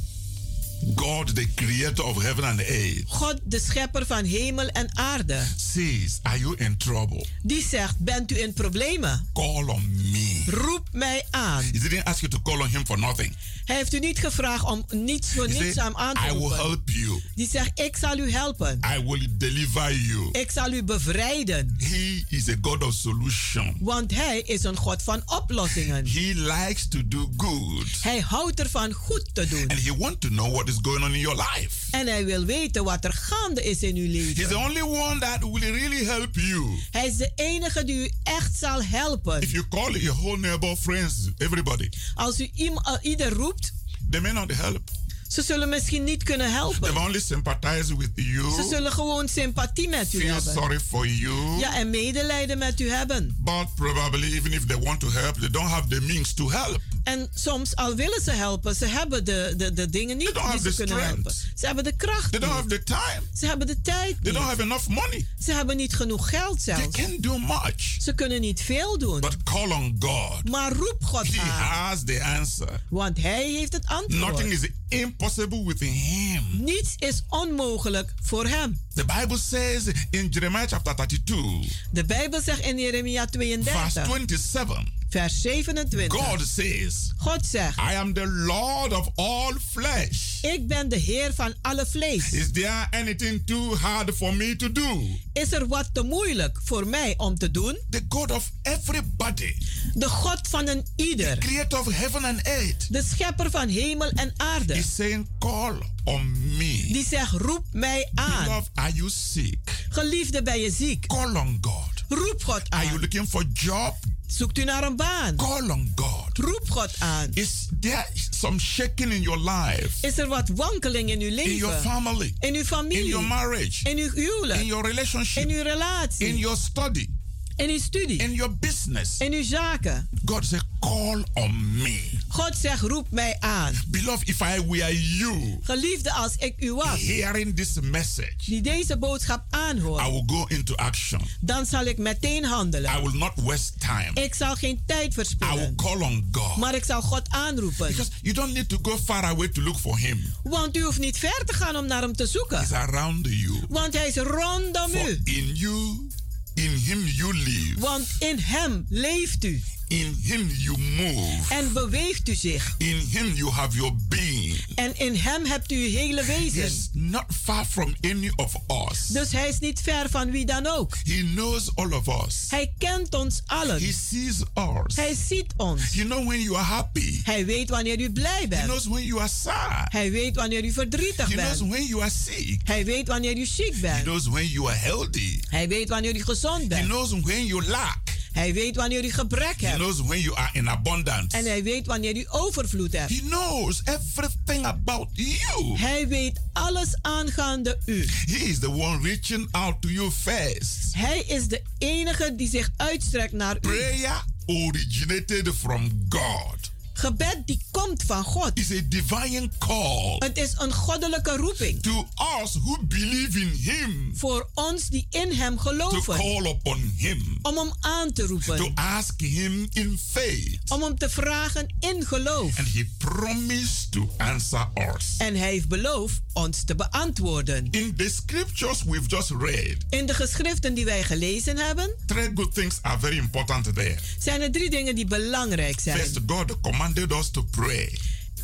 God, 0.95 1.35
the 1.35 1.47
creator 1.55 2.03
of 2.03 2.23
heaven 2.23 2.43
and 2.43 2.59
earth, 2.59 3.03
God, 3.07 3.39
de 3.43 3.59
schepper 3.59 4.05
van 4.05 4.25
hemel 4.25 4.67
en 4.67 4.97
aarde, 4.97 5.39
says, 5.55 6.19
Are 6.21 6.39
you 6.39 6.55
in 6.57 6.77
trouble? 6.77 7.25
die 7.43 7.63
zegt: 7.69 7.99
Bent 7.99 8.31
u 8.31 8.39
in 8.39 8.53
problemen? 8.53 9.27
Call 9.33 9.67
on 9.67 9.91
me. 10.11 10.43
Roep 10.45 10.87
mij 10.91 11.23
aan. 11.29 11.63
He 11.63 11.71
didn't 11.71 12.03
ask 12.03 12.19
you 12.19 12.31
to 12.31 12.41
call 12.41 12.59
on 12.61 12.67
him 12.67 12.85
for 12.85 12.99
nothing. 12.99 13.35
Hij 13.65 13.75
heeft 13.75 13.93
u 13.93 13.99
niet 13.99 14.19
gevraagd 14.19 14.63
om 14.63 14.85
niets 14.89 15.33
voor 15.33 15.47
niets 15.47 15.77
aan 15.77 15.97
aan 15.97 16.13
te 16.13 16.35
I 16.35 16.37
will 16.37 16.49
help 16.55 16.89
you. 16.89 17.21
Die 17.35 17.49
zegt: 17.49 17.79
Ik 17.79 17.97
zal 17.97 18.17
u 18.17 18.31
helpen. 18.31 18.79
I 18.97 19.03
will 19.03 19.27
deliver 19.31 19.95
you. 19.95 20.29
Ik 20.31 20.51
zal 20.51 20.71
u 20.71 20.83
bevrijden. 20.83 21.75
He 21.77 22.23
is 22.29 22.49
a 22.49 22.55
God 22.61 22.83
of 22.83 22.93
solution. 22.93 23.77
Want 23.79 24.15
hij 24.15 24.39
is 24.39 24.63
een 24.63 24.77
God 24.77 25.03
van 25.03 25.21
oplossingen. 25.25 26.07
He 26.07 26.31
likes 26.35 26.87
to 26.87 26.99
do 27.07 27.29
good. 27.37 27.87
Hij 28.01 28.19
houdt 28.19 28.59
ervan 28.59 28.91
goed 28.91 29.29
te 29.33 29.47
doen. 29.47 29.67
And 29.67 29.83
he 29.83 29.97
wants 29.97 30.17
to 30.19 30.27
know 30.27 30.53
what 30.53 30.69
is 30.71 30.77
going 30.81 31.03
on 31.03 31.13
in 31.13 31.19
your 31.19 31.35
life. 31.53 31.75
En 31.91 32.07
hij 32.07 32.25
wil 32.25 32.45
weten 32.45 32.83
wat 32.83 33.03
er 33.05 33.13
gaande 33.13 33.63
is 33.63 33.83
in 33.83 33.95
uw 33.95 34.11
He's 34.13 34.33
the 34.35 34.41
leven. 34.41 34.57
only 34.57 34.81
one 34.81 35.19
that 35.19 35.39
will 35.39 35.71
really 35.71 36.05
help 36.05 36.35
you. 36.35 36.79
Hij 36.91 37.07
is 37.07 37.15
de 37.17 37.31
enige 37.35 37.83
die 37.83 37.95
u 37.95 38.09
echt 38.23 38.57
zal 38.57 38.83
helpen. 38.83 39.41
If 39.41 39.51
you 39.51 39.67
call 39.67 39.91
your 39.99 40.17
whole 40.19 40.37
neighbor, 40.37 40.75
friends, 40.75 41.13
everybody, 41.37 41.89
Als 42.15 42.39
u 42.39 42.49
uh, 42.55 42.97
ieder 43.01 43.33
roept, 43.33 43.73
they 44.09 44.19
may 44.21 44.31
not 44.31 44.51
help. 44.55 44.89
Ze 45.31 45.41
zullen 45.41 45.69
misschien 45.69 46.03
niet 46.03 46.23
kunnen 46.23 46.47
They 46.47 46.55
helpen. 46.55 46.93
may 46.93 47.05
only 47.05 47.19
sympathize 47.19 47.97
with 47.97 48.09
Ze 48.15 48.67
zullen 48.69 48.91
gewoon 48.91 49.27
sympathie 49.27 49.89
met 49.89 50.13
u 50.13 50.19
feel 50.19 50.33
hebben. 50.33 50.53
sorry 50.53 50.79
for 50.79 51.07
you. 51.07 51.59
Ja, 51.59 51.75
en 51.75 51.89
medelijden 51.89 52.57
met 52.57 52.79
u 52.79 52.89
hebben. 52.89 53.35
But 53.39 53.75
probably, 53.75 54.33
even 54.33 54.51
if 54.53 54.65
they 54.65 54.77
want 54.79 54.99
to 54.99 55.11
help, 55.11 55.35
they 55.39 55.49
don't 55.49 55.69
have 55.69 55.87
the 55.87 56.01
means 56.01 56.33
to 56.33 56.51
help. 56.51 56.79
En 57.03 57.29
soms, 57.33 57.75
al 57.75 57.95
willen 57.95 58.21
ze 58.21 58.31
helpen, 58.31 58.75
ze 58.75 58.85
hebben 58.85 59.25
de, 59.25 59.53
de, 59.57 59.73
de 59.73 59.89
dingen 59.89 60.17
niet 60.17 60.33
They 60.33 60.51
die 60.51 60.71
ze 60.71 60.75
kunnen 60.75 60.95
strength. 60.95 61.13
helpen. 61.13 61.33
Ze 61.55 61.65
hebben 61.65 61.83
de 61.83 61.95
kracht 61.95 62.31
They 62.31 62.39
don't 62.39 62.53
have 62.53 62.67
the 62.67 62.83
time. 62.83 63.21
Ze 63.35 63.45
hebben 63.45 63.67
de 63.67 63.81
tijd 63.81 64.05
They 64.07 64.15
niet. 64.21 64.33
don't 64.33 64.45
have 64.45 64.61
enough 64.61 64.87
money. 64.87 65.25
Ze 65.43 65.53
hebben 65.53 65.77
niet 65.77 65.93
genoeg 65.95 66.29
geld 66.29 66.63
They 66.63 66.75
zelfs. 66.75 66.97
can't 66.97 67.23
do 67.23 67.37
much. 67.37 67.95
Ze 68.01 68.13
kunnen 68.15 68.41
niet 68.41 68.61
veel 68.61 68.97
doen. 68.97 69.19
But 69.19 69.43
call 69.43 69.71
on 69.71 69.95
God. 69.99 70.49
Maar 70.49 70.71
roep 70.73 70.97
God 71.03 71.27
He 71.35 71.41
aan. 71.41 71.47
has 71.89 72.03
the 72.05 72.23
answer. 72.23 72.81
Want 72.89 73.21
hij 73.21 73.51
heeft 73.51 73.73
het 73.73 73.85
antwoord. 73.85 74.31
Nothing 74.31 74.51
is 74.51 74.59
impossible 74.87 75.20
with 75.65 75.79
him. 75.79 76.43
Niets 76.63 76.95
is 76.97 77.23
onmogelijk 77.29 78.13
voor 78.21 78.47
hem. 78.47 78.79
The 78.93 79.05
Bible 79.05 79.37
says 79.37 79.87
in 80.09 80.27
Jeremiah 80.29 80.67
chapter 80.67 80.95
32, 80.95 81.85
De 81.91 82.03
Bijbel 82.03 82.41
zegt 82.41 82.59
in 82.59 82.79
Jeremia 82.79 83.25
verse 83.29 84.01
32, 84.01 84.05
27, 84.05 85.00
vers 85.11 85.41
27. 85.41 86.09
God 86.09 86.41
says, 86.41 87.13
God 87.17 87.45
zegt, 87.45 87.77
I 87.77 87.95
am 87.95 88.13
the 88.13 88.25
Lord 88.27 88.93
of 88.93 89.09
all 89.15 89.53
flesh. 89.71 90.43
ik 90.43 90.67
ben 90.67 90.89
de 90.89 90.95
Heer 90.97 91.33
van 91.33 91.53
alle 91.61 91.85
vlees. 91.85 92.31
Is 92.31 92.51
there 92.51 92.87
anything 92.91 93.45
too 93.45 93.75
hard 93.75 94.15
for 94.15 94.35
me 94.35 94.55
to 94.55 94.71
do? 94.71 95.01
Is 95.33 95.51
er 95.51 95.67
wat 95.67 95.89
te 95.93 96.03
moeilijk 96.03 96.59
voor 96.63 96.87
mij 96.87 97.13
om 97.17 97.37
te 97.37 97.51
doen? 97.51 97.77
The 97.89 98.05
God 98.09 98.31
of 98.31 98.51
everybody, 98.61 99.55
De 99.93 100.07
God 100.09 100.39
van 100.49 100.67
een 100.67 100.85
ieder, 100.95 101.37
creator 101.37 101.79
of 101.79 101.93
heaven 101.93 102.25
and 102.25 102.41
earth, 102.41 102.93
de 102.93 103.03
schepper 103.03 103.51
van 103.51 103.67
hemel 103.67 104.09
en 104.09 104.33
aarde, 104.37 104.73
is 104.73 104.95
saying, 104.95 105.27
Call 105.39 105.75
on 106.03 106.31
me. 106.57 106.85
die 106.91 107.05
zegt, 107.05 107.31
roep 107.31 107.65
mij 107.71 108.09
aan. 108.13 108.43
Beloved, 108.43 108.69
are 108.73 108.93
you 108.93 109.09
sick? 109.09 109.85
Geliefde, 109.89 110.41
ben 110.43 110.59
je 110.59 110.71
ziek? 110.71 111.07
Call 111.07 111.35
on 111.35 111.57
God. 111.61 111.90
Roep 112.11 112.43
God 112.43 112.61
Are 112.69 112.85
you 112.85 112.99
looking 112.99 113.27
for 113.27 113.43
job? 113.53 113.95
Zoekt 114.27 114.57
u 114.57 114.63
naar 114.63 114.83
een 114.83 114.95
baan? 114.95 115.35
Call 115.35 115.69
on 115.69 115.91
God. 115.95 116.37
Roep 116.37 116.69
God 116.69 116.95
aan. 116.99 117.29
Is 117.33 117.67
there 117.79 118.05
some 118.29 118.59
shaking 118.59 119.11
in 119.11 119.21
your 119.21 119.39
life? 119.39 120.07
Is 120.07 120.17
er 120.17 120.27
wat 120.27 120.49
wankeling 120.49 121.09
in 121.09 121.21
uw 121.21 121.37
In 121.37 121.55
your 121.55 121.75
family? 121.75 122.33
In 122.39 122.55
uw 122.55 122.87
In 122.87 123.05
your 123.05 123.23
marriage? 123.23 123.89
In 123.89 123.97
uw 123.97 124.43
In 124.43 124.65
your 124.65 124.87
relationship? 124.87 125.49
In 125.49 125.67
uw 125.67 126.07
In 126.17 126.37
your 126.37 126.57
study? 126.57 127.20
In 127.61 127.69
uw 127.69 127.79
studie? 127.79 128.17
In 128.17 128.33
your 128.33 128.51
business? 128.59 129.17
In 129.17 129.33
uw 129.33 129.43
zaken? 129.43 130.09
God 130.25 130.45
said, 130.45 130.63
Call 130.79 131.23
on 131.33 131.81
me. 131.81 132.09
God 132.27 132.55
zegt, 132.61 132.81
roep 132.81 133.07
mij 133.11 133.35
aan. 133.39 133.73
Beloved, 133.87 134.27
if 134.27 134.39
I 134.41 134.65
were 134.67 135.01
you 135.17 135.59
Geliefde, 135.63 136.11
als 136.11 136.35
ik 136.35 136.53
u 136.63 136.73
was, 136.73 137.01
hearing 137.01 137.55
this 137.55 137.69
message, 137.81 138.33
die 138.45 138.61
deze 138.61 138.97
boodschap 138.97 139.39
I 139.39 139.55
aanhoort, 139.57 140.09
will 140.09 140.23
go 140.25 140.45
into 140.47 140.75
action. 140.75 141.21
dan 141.39 141.65
zal 141.65 141.85
ik 141.85 141.97
meteen 141.97 142.43
handelen. 142.45 142.91
I 142.97 143.01
will 143.01 143.17
not 143.17 143.31
waste 143.35 143.71
time. 143.77 144.11
Ik 144.13 144.33
zal 144.35 144.55
geen 144.55 144.81
tijd 144.85 145.11
I 145.11 145.15
will 145.15 145.25
verspillen, 145.25 145.75
call 145.75 146.01
on 146.01 146.27
God. 146.31 146.55
maar 146.57 146.75
ik 146.75 146.83
zal 146.85 147.01
God 147.01 147.29
aanroepen. 147.29 147.87
Because 147.87 148.11
you 148.21 148.33
don't 148.35 148.53
need 148.53 148.69
to 148.69 148.77
go 148.81 148.97
far 148.97 149.23
away 149.23 149.47
to 149.47 149.61
look 149.61 149.77
for 149.79 149.97
Him. 149.97 150.33
Want 150.43 150.77
u 150.77 150.81
hoeft 150.83 150.99
niet 150.99 151.17
ver 151.17 151.41
te 151.45 151.53
gaan 151.53 151.75
om 151.75 151.85
naar 151.85 152.01
hem 152.01 152.15
te 152.15 152.25
zoeken. 152.27 152.59
He's 152.59 152.71
around 152.71 153.27
you. 153.29 153.59
Want 153.69 153.93
hij 153.93 154.07
is 154.07 154.15
rondom 154.15 154.89
For 154.89 155.09
u. 155.09 155.21
in 155.23 155.55
you, 155.55 156.07
in 156.55 156.71
Him 156.71 157.03
you 157.05 157.33
live. 157.33 157.81
Want 157.81 158.15
in 158.19 158.39
hem 158.39 158.85
leeft 158.89 159.43
u 159.43 159.61
In 159.91 160.15
Him 160.23 160.49
you 160.57 160.77
move. 160.77 161.53
en 161.53 161.73
beweegt 161.73 162.29
u 162.29 162.35
zich. 162.35 162.75
In 162.77 163.07
Him 163.11 163.33
you 163.35 163.49
have 163.51 163.75
your 163.77 163.95
being. 164.09 164.55
En 164.75 164.99
in 164.99 165.15
hem 165.15 165.45
hebt 165.45 165.71
u 165.71 165.75
uw 165.75 165.89
hele 165.97 166.23
wezen. 166.25 166.61
He's 166.61 166.89
not 166.93 167.23
far 167.43 167.65
from 167.65 167.95
any 168.01 168.31
of 168.35 168.53
us. 168.89 169.07
Dus 169.07 169.31
hij 169.31 169.49
is 169.49 169.59
niet 169.59 169.81
ver 169.81 170.09
van 170.09 170.31
wie 170.31 170.45
dan 170.45 170.67
ook. 170.67 170.97
He 171.03 171.23
knows 171.33 171.75
all 171.75 171.91
of 171.91 172.25
us. 172.25 172.45
Hij 172.49 172.73
kent 172.77 173.13
ons 173.13 173.41
He 173.45 173.55
allen. 173.55 173.79
sees 173.81 174.39
us. 174.55 174.95
Hij 174.95 175.15
ziet 175.27 175.53
ons. 175.57 175.81
He 175.93 176.03
knows 176.03 176.25
when 176.25 176.41
you 176.41 176.55
are 176.55 176.65
happy. 176.65 177.19
Hij 177.23 177.45
weet 177.45 177.69
wanneer 177.69 177.99
u 177.99 178.11
blij 178.11 178.39
He 178.41 178.47
bent. 178.47 178.63
knows 178.63 178.85
when 178.87 179.05
you 179.05 179.19
are 179.19 179.29
sad. 179.43 179.91
Hij 179.91 180.11
weet 180.11 180.35
wanneer 180.35 180.63
u 180.65 180.71
verdrietig 180.71 181.27
He 181.27 181.35
knows 181.35 181.57
bent. 181.57 181.71
when 181.71 181.85
you 181.87 182.01
are 182.01 182.11
sick. 182.25 182.61
Hij 182.63 182.85
weet 182.85 183.07
wanneer 183.07 183.37
u 183.37 183.45
ziek 183.45 183.73
He 183.73 183.79
bent. 183.81 184.03
knows 184.03 184.27
when 184.27 184.47
you 184.47 184.67
are 184.69 184.77
healthy. 184.77 185.39
Hij 185.49 185.67
weet 185.67 185.89
wanneer 185.89 186.15
u 186.15 186.23
gezond 186.23 186.61
He 186.61 186.67
bent. 186.67 186.85
knows 186.85 187.09
when 187.21 187.45
you 187.45 187.65
lack. 187.65 187.99
Hij 188.31 188.53
weet 188.53 188.75
wanneer 188.75 189.03
u 189.05 189.11
gebrek 189.11 189.61
He 189.61 189.65
hebt. 189.67 189.77
knows 189.79 190.01
when 190.01 190.19
you 190.21 190.35
are 190.35 190.49
in 190.53 190.69
abundance. 190.69 191.37
En 191.37 191.45
hij 191.45 191.63
weet 191.63 191.85
wanneer 191.87 192.15
u 192.17 192.25
overvloed 192.29 192.93
hebt. 192.93 193.09
He 193.09 193.19
knows 193.21 193.81
everything 193.83 194.65
about 194.65 195.07
you. 195.13 195.77
Hij 195.77 196.07
weet 196.07 196.41
alles 196.53 196.95
aangaande 197.01 197.79
u. 197.85 198.07
He 198.25 198.35
is 198.37 198.59
the 198.59 198.69
one 198.71 199.07
reaching 199.07 199.47
out 199.51 199.81
to 199.81 199.89
you 199.89 200.11
first. 200.11 200.77
Hij 200.91 201.19
is 201.27 201.47
de 201.47 201.61
enige 201.77 202.33
die 202.35 202.49
zich 202.49 202.69
uitstrekt 202.77 203.33
naar 203.33 203.55
u. 203.55 203.59
Prayer 203.59 204.23
originated 204.45 205.49
from 205.55 206.05
God. 206.09 206.70
Gebed 207.01 207.41
die 207.45 207.61
komt 207.71 208.03
van 208.03 208.23
God. 208.23 208.51
It's 208.53 208.71
a 208.71 208.81
divine 208.89 209.49
call 209.57 210.15
Het 210.19 210.37
is 210.37 210.53
een 210.57 210.73
goddelijke 210.73 211.35
roeping. 211.35 211.81
to 211.81 212.07
us 212.43 212.53
who 212.53 212.77
believe 212.83 213.39
in 213.39 213.47
Him 213.63 214.11
Voor 214.15 214.49
ons 214.53 214.87
die 214.89 215.07
in 215.09 215.31
hem 215.31 215.55
to 215.55 215.61
geloven. 215.61 216.15
call 216.15 216.45
upon 216.45 216.93
Him, 216.97 217.37
Om 217.41 217.57
hem 217.57 217.71
aan 217.79 218.13
te 218.13 218.21
to 218.21 218.27
roepen. 218.27 218.71
ask 218.75 219.19
Him 219.21 219.67
in 219.71 219.99
faith. 220.11 220.59
Om 220.69 220.81
hem 220.81 220.97
te 220.97 221.09
vragen 221.09 221.75
in 221.79 222.05
geloof. 222.05 222.57
And 222.59 222.67
He 222.73 222.85
promised 222.97 223.91
to 223.91 224.09
answer 224.17 224.67
us. 224.95 225.05
En 225.17 225.35
hij 225.35 225.49
heeft 225.49 225.67
beloofd 225.67 226.21
ons 226.33 226.63
te 226.63 226.75
beantwoorden. 226.75 227.67
In 227.71 227.95
the 227.95 228.09
scriptures 228.09 228.83
we've 228.83 229.07
just 229.07 229.29
read, 229.39 229.75
In 229.89 230.05
de 230.05 230.13
geschriften 230.13 230.73
die 230.73 230.85
wij 230.85 231.03
gelezen 231.03 231.57
hebben, 231.57 231.91
three 232.05 232.31
good 232.35 232.53
things 232.53 232.77
are 232.81 232.99
very 232.99 233.17
important 233.17 233.75
there. 233.75 233.97
zijn 234.19 234.41
er 234.41 234.51
drie 234.51 234.69
dingen 234.69 234.95
die 234.95 235.05
belangrijk 235.05 235.79
zijn. 235.79 235.97
First, 235.97 236.19
God 236.27 236.57
commanded 236.93 237.11
us 237.19 237.29
to 237.31 237.43
pray 237.43 237.97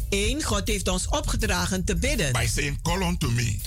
Eén, 0.10 0.44
God 0.44 0.68
heeft 0.68 0.88
ons 0.88 1.08
opgedragen 1.08 1.84
te 1.84 1.96
bidden. 1.96 2.32
by 2.32 2.46
saying, 2.46 2.80
Call 2.82 3.02
unto 3.02 3.30
me. 3.32 3.58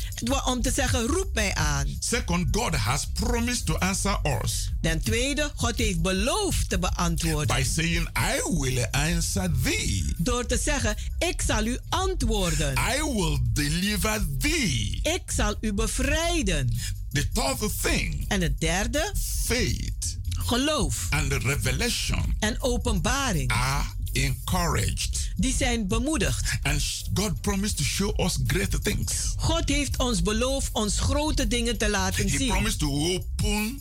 Om 0.44 0.62
te 0.62 0.70
zeggen, 0.70 1.06
roep 1.06 1.34
mij 1.34 1.54
aan. 1.54 1.86
Second, 1.98 2.46
God 2.56 2.74
has 2.74 3.06
promised 3.12 3.66
to 3.66 3.76
answer 3.78 4.18
us 4.42 4.70
Ten 4.80 5.02
tweede, 5.02 5.50
God 5.56 5.76
heeft 5.76 6.02
beloofd 6.02 6.68
te 6.68 6.78
beantwoorden. 6.78 7.56
by 7.56 7.62
saying, 7.62 8.08
I 8.16 8.40
will 8.58 8.86
answer 8.90 9.50
thee. 9.62 10.04
Door 10.18 10.46
te 10.46 10.58
zeggen, 10.64 10.96
ik 11.18 11.42
zal 11.46 11.64
u 11.66 11.78
antwoorden. 11.88 12.72
I 12.96 13.02
will 13.02 13.38
deliver 13.52 14.26
thee. 14.38 15.00
Ik 15.02 15.22
zal 15.36 15.54
u 15.60 15.72
bevrijden. 15.72 16.78
The 17.12 17.28
third 17.32 17.82
thing, 17.82 18.24
En 18.28 18.40
het 18.40 18.60
derde, 18.60 19.12
faith 19.44 20.18
geloof 20.30 21.06
and 21.10 21.32
revelation 21.32 22.34
en 22.38 22.62
openbaring. 22.62 23.50
are 23.52 23.84
encouraged. 24.12 25.30
Die 25.36 25.54
zijn 25.54 25.86
bemoedigd. 25.88 26.58
And 26.62 26.82
God 27.14 27.40
promised 27.40 27.76
to 27.76 27.82
show 27.84 28.20
us 28.20 28.38
great 28.46 28.84
things. 28.84 29.34
God 29.36 29.68
heeft 29.68 29.98
ons 29.98 30.22
beloofd 30.22 30.72
ons 30.72 30.98
grote 31.00 31.46
dingen 31.46 31.78
te 31.78 31.90
laten 31.90 32.28
He 32.28 32.36
zien. 32.36 32.48
promised 32.48 32.78
to 32.78 32.88
open 32.88 33.80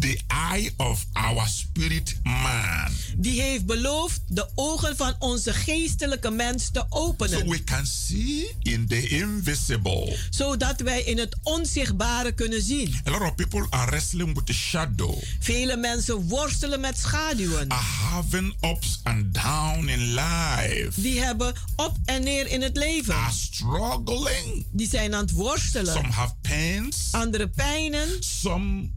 the 0.00 0.20
eye 0.52 0.70
of 0.76 1.04
our 1.12 1.46
spirit 1.48 2.16
man 2.24 2.90
Die 3.16 3.40
heeft 3.40 3.66
beloofd 3.66 4.20
de 4.28 4.48
ogen 4.54 4.96
van 4.96 5.14
onze 5.18 5.52
geestelijke 5.52 6.30
mens 6.30 6.70
te 6.70 6.78
so 6.90 6.96
openen. 6.98 7.48
we 7.48 7.64
can 7.64 7.86
see 7.86 8.50
in 8.62 8.86
the 8.86 9.08
invisible. 9.08 10.16
Zodat 10.30 10.80
wij 10.80 11.02
in 11.02 11.18
het 11.18 11.36
onzichtbare 11.42 12.32
kunnen 12.32 12.62
zien. 12.62 12.94
A 13.06 13.10
lot 13.10 13.20
of 13.20 13.34
people 13.34 13.66
are 13.70 13.90
wrestling 13.90 14.34
with 14.34 14.46
the 14.46 14.52
shadow, 14.52 15.14
Vele 15.40 15.76
mensen 15.76 16.28
worstelen 16.28 16.80
met 16.80 16.98
schaduwen. 16.98 17.68
are 17.68 17.80
having 17.82 18.54
ups 18.64 19.00
and 19.02 19.34
down 19.34 19.88
in 19.88 20.14
life, 20.14 21.00
Die 21.00 21.20
hebben 21.20 21.54
op 21.76 21.96
en 22.04 22.22
neer 22.22 22.46
in 22.46 22.62
het 22.62 22.76
leven. 22.76 23.14
are 23.14 23.32
struggling. 23.32 24.66
Die 24.72 24.88
zijn 24.88 25.14
aan 25.14 25.20
het 25.20 25.32
worstelen. 25.32 25.92
Some 25.94 26.08
have 26.10 26.34
pains, 26.42 27.08
Andere 27.10 27.48
pijnen. 27.48 28.08
some 28.20 28.90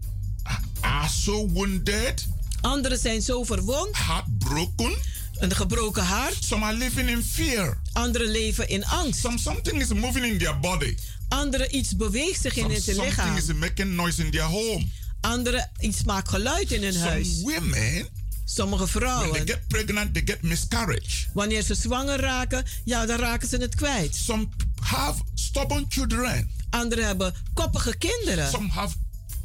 are 0.82 1.10
so 1.10 1.50
wounded, 1.50 2.28
Anderen 2.62 2.98
zijn 2.98 3.22
zo 3.22 3.44
verwond. 3.44 3.96
heartbroken. 3.98 4.96
Een 5.36 5.56
gebroken 5.56 6.04
hart. 6.04 6.38
Some 6.44 6.66
are 6.66 6.78
living 6.78 7.10
in 7.10 7.24
fear. 7.24 7.78
Anderen 7.94 8.28
leven 8.28 8.68
in 8.68 8.86
angst. 8.86 9.20
Some 9.20 9.38
something 9.38 9.82
is 9.82 9.94
moving 9.94 10.26
in 10.26 10.38
their 10.38 10.60
body. 10.60 10.98
Anderen 11.30 11.76
iets 11.76 11.96
beweegt 11.96 12.42
zich 12.42 12.56
in 12.56 12.62
Some, 12.62 12.74
hun 12.74 12.82
something 12.82 13.06
lichaam. 13.06 13.38
is 13.38 13.54
making 13.54 13.96
noise 13.96 14.24
in 14.24 14.32
their 14.32 14.44
home. 14.44 14.86
Anderen 15.22 15.70
iets 15.80 16.04
maakt 16.04 16.30
geluid 16.30 16.72
in 16.72 16.84
hun 16.84 16.96
huis. 16.96 17.28
Some 17.40 17.54
women, 17.54 18.08
Sommige 18.46 18.84
when 18.86 18.92
they 18.92 19.02
vrouwen, 19.02 19.48
get 19.48 19.68
pregnant, 19.68 20.14
they 20.14 20.22
get 20.26 20.42
miscarriage. 20.42 21.26
wanneer 21.34 21.62
ze 21.64 21.76
zwanger 21.76 22.20
raken, 22.20 22.66
ja, 22.84 23.06
dan 23.06 23.20
raken 23.20 23.48
ze 23.48 23.58
het 23.58 23.76
kwijt. 23.76 24.16
Some 24.16 24.48
have 24.82 25.22
stubborn 25.34 25.86
children. 25.90 26.50
Anderen 26.70 27.06
hebben 27.06 27.34
koppige 27.54 27.96
kinderen. 27.98 28.50
Some 28.50 28.68
have 28.70 28.96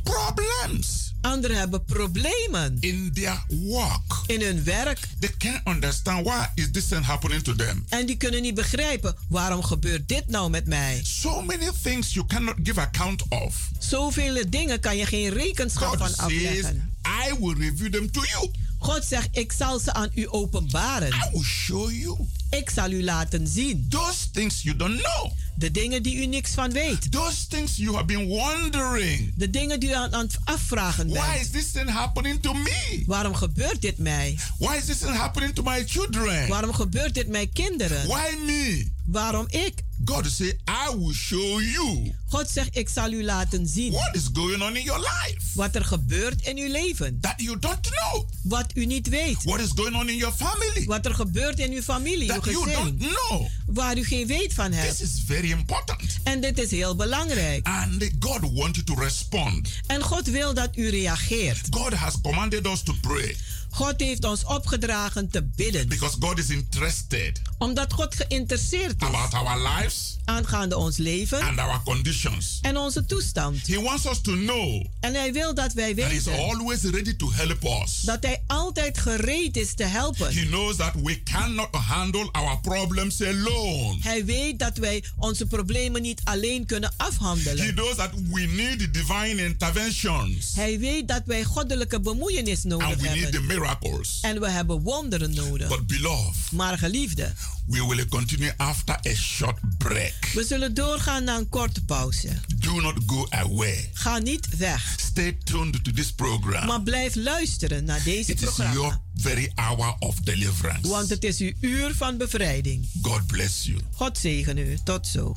problems 0.02 1.10
Anderen 1.20 1.56
hebben 1.56 1.84
problemen 1.84 2.76
in 2.80 3.12
their 3.12 3.44
work. 3.48 4.22
in 4.26 4.40
hun 4.42 4.64
werk. 4.64 4.98
They 5.18 5.30
can't 5.38 5.66
understand 5.66 6.26
why 6.26 6.46
is 6.54 6.70
this 6.70 6.86
thing 6.86 7.04
happening 7.04 7.42
to 7.42 7.54
them. 7.54 7.84
En 7.88 8.06
die 8.06 8.16
kunnen 8.16 8.42
niet 8.42 8.54
begrijpen, 8.54 9.16
waarom 9.28 9.62
gebeurt 9.62 10.08
dit 10.08 10.28
nou 10.28 10.50
met 10.50 10.66
mij? 10.66 11.00
So 11.02 11.42
many 11.42 11.70
things 11.82 12.14
you 12.14 12.26
cannot 12.26 12.54
give 12.62 12.80
account 12.80 13.22
of. 13.28 13.68
Zoveel 13.78 14.44
dingen 14.48 14.80
kan 14.80 14.96
je 14.96 15.06
geen 15.06 15.28
rekenschap 15.32 15.88
God 15.88 15.98
van 15.98 16.08
says, 16.08 16.18
afleggen. 16.18 16.94
I 17.28 17.34
will 17.38 17.54
reveal 17.54 17.90
them 17.90 18.10
to 18.10 18.20
you. 18.20 18.50
God 18.78 19.04
zegt, 19.04 19.28
ik 19.32 19.52
zal 19.52 19.78
ze 19.78 19.92
aan 19.92 20.10
u 20.14 20.28
openbaren. 20.28 21.08
I 21.08 21.28
will 21.32 21.42
show 21.42 21.90
you 21.90 22.16
Ik 22.50 22.70
zal 22.70 22.90
u 22.90 23.04
laten 23.04 23.46
zien. 23.46 23.86
those 23.88 24.30
things 24.30 24.62
you 24.62 24.76
don't 24.76 25.00
know. 25.02 25.30
De 25.54 25.70
dingen 25.70 26.02
die 26.02 26.16
u 26.16 26.26
niks 26.26 26.50
van 26.50 26.72
weet. 26.72 27.12
Those 27.12 27.46
things 27.46 27.76
you 27.76 27.92
have 27.94 28.04
been 28.04 28.26
wondering. 28.26 29.32
De 29.36 29.50
dingen 29.50 29.80
die 29.80 29.88
u 29.88 29.92
aan, 29.92 30.14
aan 30.14 30.24
het 30.24 30.38
afvragen 30.44 31.08
Why 31.08 31.20
bent. 31.32 31.40
is 31.40 31.50
this 31.50 31.70
thing 31.70 31.88
happening 31.90 32.42
to 32.42 32.52
me? 32.52 33.02
Waarom 33.06 33.34
gebeurt 33.34 33.82
dit 33.82 33.98
mij? 33.98 34.38
Why 34.58 34.74
is 34.76 34.84
this 34.84 34.98
thing 34.98 35.16
happening 35.16 35.54
to 35.54 35.62
my 35.62 35.84
children? 35.86 36.48
Waarom 36.48 36.72
gebeurt 36.72 37.14
dit 37.14 37.28
mijn 37.28 37.52
kinderen? 37.52 38.06
Why 38.06 38.36
me? 38.46 38.90
Waarom 39.06 39.46
ik? 39.48 39.82
God 40.04 40.26
say, 40.26 40.58
I 40.68 40.96
will 40.96 41.12
show 41.14 41.60
you 41.60 42.12
God 42.28 42.50
zegt, 42.50 42.76
ik 42.76 42.88
zal 42.88 43.12
u 43.12 43.24
laten 43.24 43.66
zien 43.66 43.92
what 43.92 44.14
is 44.14 44.28
going 44.32 44.62
on 44.62 44.76
in 44.76 44.82
your 44.82 45.00
life 45.00 45.38
wat 45.54 45.74
er 45.74 45.84
gebeurt 45.84 46.46
in 46.46 46.56
uw 46.58 46.70
leven. 46.70 47.18
that 47.20 47.34
you 47.36 47.58
don't 47.58 47.80
know. 47.90 48.24
Wat 48.42 48.66
u 48.74 48.86
niet 48.86 49.08
weet. 49.08 49.42
What 49.44 49.60
is 49.60 49.70
going 49.74 49.94
on 49.96 50.08
in 50.08 50.16
your 50.16 50.34
family 50.34 50.84
Wat 50.86 51.06
er 51.06 51.14
gebeurt 51.14 51.58
in 51.58 51.72
uw 51.72 51.82
familie, 51.82 52.32
uw 52.32 52.40
that 52.40 52.44
you 52.44 52.64
don't 52.72 52.94
gezin. 52.98 52.98
know. 53.28 53.46
Waar 53.66 53.98
u 53.98 54.04
geen 54.04 54.26
weet 54.26 54.54
van 54.54 54.70
This 54.70 54.80
hebt. 54.80 55.00
is 55.02 55.22
very 55.26 55.50
important. 55.50 56.16
En 56.24 56.40
dit 56.40 56.58
is 56.58 56.70
heel 56.70 56.96
belangrijk. 56.96 57.66
And 57.66 58.08
God 58.20 58.40
wants 58.52 58.78
you 58.78 58.84
to 58.84 58.94
respond. 58.94 59.68
En 59.86 60.02
God 60.02 60.26
wil 60.26 60.54
dat 60.54 60.76
u 60.76 60.88
reageert. 60.88 61.66
God 61.70 61.92
has 61.92 62.14
commanded 62.22 62.66
us 62.66 62.82
to 62.82 62.94
pray 63.00 63.36
God 63.70 64.00
heeft 64.00 64.24
ons 64.24 64.44
opgedragen 64.44 65.30
te 65.30 65.42
bidden. 65.56 65.88
because 65.88 66.16
God 66.20 66.38
is 66.38 66.48
interested 66.50 67.40
Omdat 67.58 67.92
God 67.92 68.14
geïnteresseerd 68.14 68.94
is 69.02 69.06
about 69.08 69.34
our 69.34 69.58
lives 69.78 70.18
aangaande 70.24 70.76
ons 70.76 70.96
leven 70.96 71.40
and 71.42 71.58
our 71.58 71.82
conditions. 71.82 72.58
en 72.62 72.76
onze 72.76 73.04
toestand. 73.04 73.66
He 73.66 73.80
wants 73.82 74.06
us 74.06 74.20
to 74.20 74.32
know 74.32 74.84
En 75.00 75.14
hij 75.14 75.32
wil 75.32 75.54
dat 75.54 75.72
wij 75.72 75.94
that 75.94 76.10
He's 76.10 76.24
weten 76.24 76.42
always 76.44 76.82
ready 76.82 77.16
to 77.16 77.32
help 77.32 77.64
us. 77.84 78.00
dat 78.00 78.22
hij 78.22 78.42
altijd 78.46 78.98
gereed 78.98 79.56
is 79.56 79.74
te 79.74 79.84
helpen. 79.84 80.34
He 80.34 80.46
knows 80.46 80.76
that 80.76 80.92
we 81.02 81.22
cannot 81.22 81.74
handle 81.74 82.28
our 82.32 82.60
problems 82.60 83.22
alone. 83.22 83.96
Hij 84.00 84.24
weet 84.24 84.58
dat 84.58 84.76
wij 84.76 85.04
onze 85.18 85.46
problemen 85.46 86.02
niet 86.02 86.20
alleen 86.24 86.66
kunnen 86.66 86.92
He 86.96 87.04
afhandelen. 87.04 87.74
knows 87.74 87.96
that 87.96 88.10
we 88.30 88.40
need 88.40 88.94
divine 88.94 89.44
interventions 89.44 90.54
Hij 90.54 90.78
weet 90.78 91.08
dat 91.08 91.22
wij 91.24 91.44
goddelijke 91.44 92.00
bemoeienis 92.00 92.62
nodig 92.62 92.86
and 92.86 93.00
we 93.00 93.08
need 93.08 93.16
the 93.32 93.38
hebben. 93.38 93.46
Miracles. 93.60 94.18
En 94.20 94.40
we 94.40 94.50
hebben 94.50 94.80
wonderen 94.80 95.34
nodig. 95.34 95.68
But 95.68 95.86
beloved, 95.86 96.52
Maar 96.52 96.78
geliefde, 96.78 97.32
we 97.66 97.86
will 97.86 98.06
continue 98.08 98.52
after 98.56 98.94
a 99.08 99.14
short 99.14 99.58
break. 99.78 100.14
we 100.34 100.44
zullen 100.44 100.74
doorgaan 100.74 101.24
naar 101.24 101.38
een 101.38 101.48
korte 101.48 101.84
pauze. 101.84 102.28
Do 102.56 102.80
not 102.80 102.94
go 103.06 103.26
away. 103.28 103.90
Ga 103.92 104.18
niet 104.18 104.56
weg, 104.56 104.94
Stay 105.00 105.38
tuned 105.44 105.84
to 105.84 105.90
this 105.92 106.12
program. 106.12 106.66
maar 106.66 106.82
blijf 106.82 107.14
luisteren 107.14 107.84
naar 107.84 108.02
deze 108.04 108.30
It 108.30 108.38
is 108.42 108.44
programma. 108.44 108.72
your 108.74 108.98
very 109.14 109.52
hour 109.54 109.94
of 109.98 110.14
deliverance. 110.20 110.88
Want 110.88 111.08
het 111.10 111.24
is 111.24 111.38
uw 111.38 111.52
uur 111.60 111.94
van 111.94 112.16
bevrijding. 112.16 112.88
God 113.02 113.26
bless 113.26 113.64
you. 113.64 113.78
God 113.94 114.18
zegen 114.18 114.58
u. 114.58 114.78
Tot 114.84 115.06
zo. 115.06 115.34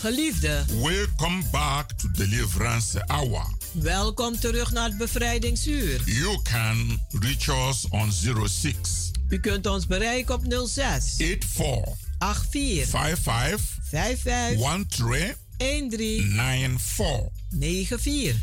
Geliefde, 0.00 0.64
welcome 0.82 1.42
back 1.50 1.92
to 1.98 2.08
Deliverance 2.12 3.04
Hour. 3.06 3.46
welkom 3.72 4.38
terug 4.38 4.70
naar 4.72 4.88
het 4.88 4.96
bevrijdingsuur. 4.96 6.00
You 6.04 6.42
can 6.42 7.00
reach 7.10 7.68
us 7.70 7.86
on 7.90 8.12
06 8.12 9.10
U 9.28 9.40
kunt 9.40 9.66
ons 9.66 9.86
bereiken 9.86 10.34
op 10.34 10.42
06 10.66 11.14
84 11.16 11.94
84 12.18 12.88
55 12.88 13.78
55 13.82 15.36
13 15.56 15.88
13 15.88 16.78
94. 16.78 17.28
94. 17.58 18.34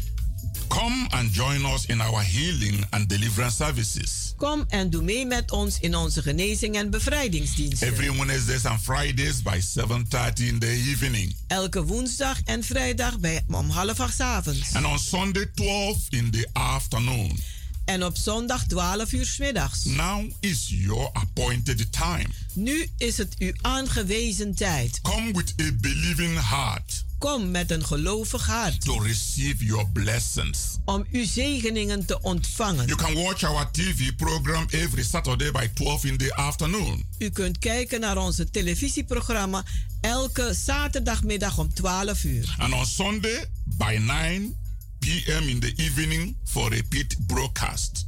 Come 0.68 1.08
and 1.10 1.36
join 1.36 1.66
us 1.66 1.86
in 1.86 2.02
our 2.02 2.24
healing 2.24 2.86
and 2.90 3.10
deliverance 3.10 3.56
services 3.56 4.27
Kom 4.38 4.66
en 4.68 4.90
doe 4.90 5.02
mee 5.02 5.26
met 5.26 5.52
ons 5.52 5.80
in 5.80 5.96
onze 5.96 6.22
genezing 6.22 6.76
en 6.76 6.90
bevrijdingsdiensten. 6.90 7.88
every 7.88 8.18
Wednesdays 8.18 8.66
and 8.66 8.82
Fridays 8.82 9.42
by 9.42 9.60
7:30 9.62 10.48
in 10.48 10.60
the 10.60 10.68
evening, 10.88 11.36
Elke 11.48 11.84
woensdag 11.84 12.42
en 12.46 12.64
vrijdag 12.64 13.20
bij, 13.20 13.44
om 13.48 13.70
half 13.70 14.00
acht 14.00 14.20
avonds. 14.20 14.74
and 14.76 14.86
on 14.86 15.00
Sunday 15.00 15.46
12 15.56 15.98
in 16.10 16.32
the 16.32 16.48
afternoon. 16.54 17.40
En 17.86 18.04
op 18.06 18.18
zondag 18.18 18.64
12 18.66 19.12
uur 19.12 19.26
's 19.26 19.38
middags. 19.38 19.84
Now 19.86 20.32
is 20.40 20.66
your 20.70 21.10
appointed 21.14 21.92
time. 21.92 22.26
Nu 22.54 22.88
is 22.98 23.18
het 23.18 23.36
uw 23.38 23.52
aangewezen 23.62 24.56
tijd. 24.56 25.00
Come 25.02 25.32
with 25.34 25.54
a 25.62 25.72
believing 25.82 26.40
heart 26.50 27.06
Kom 27.20 27.52
met 27.52 27.72
een 27.72 27.86
gelovig 27.86 28.46
hart 28.46 28.82
to 28.82 29.00
receive 29.00 29.66
your 29.66 29.90
blessings. 29.94 30.60
om 30.86 31.06
uw 31.12 31.26
zegeningen 31.26 32.06
te 32.06 32.22
ontvangen. 32.22 32.86
You 32.88 32.98
can 32.98 33.14
watch 33.14 33.44
our 33.44 33.72
TV 33.72 34.16
program 34.16 34.66
every 34.70 35.04
Saturday 35.04 35.52
by 35.52 35.68
12 35.74 36.04
in 36.04 36.18
the 36.18 36.36
afternoon. 36.36 37.06
U 37.18 37.30
kunt 37.30 37.58
kijken 37.60 38.00
naar 38.00 38.18
onze 38.18 38.50
televisieprogramma 38.50 39.64
elke 40.02 40.54
zaterdagmiddag 40.64 41.58
om 41.58 41.74
12 41.74 42.24
uur. 42.24 42.56
And 42.58 42.74
on 42.74 42.86
Sunday 42.86 43.46
by 43.78 43.98
9 44.00 44.56
p.m. 45.00 45.48
in 45.48 45.60
the 45.60 45.74
evening 45.76 46.36
for 46.44 46.70
repeat 46.70 47.16
broadcast. 47.28 48.06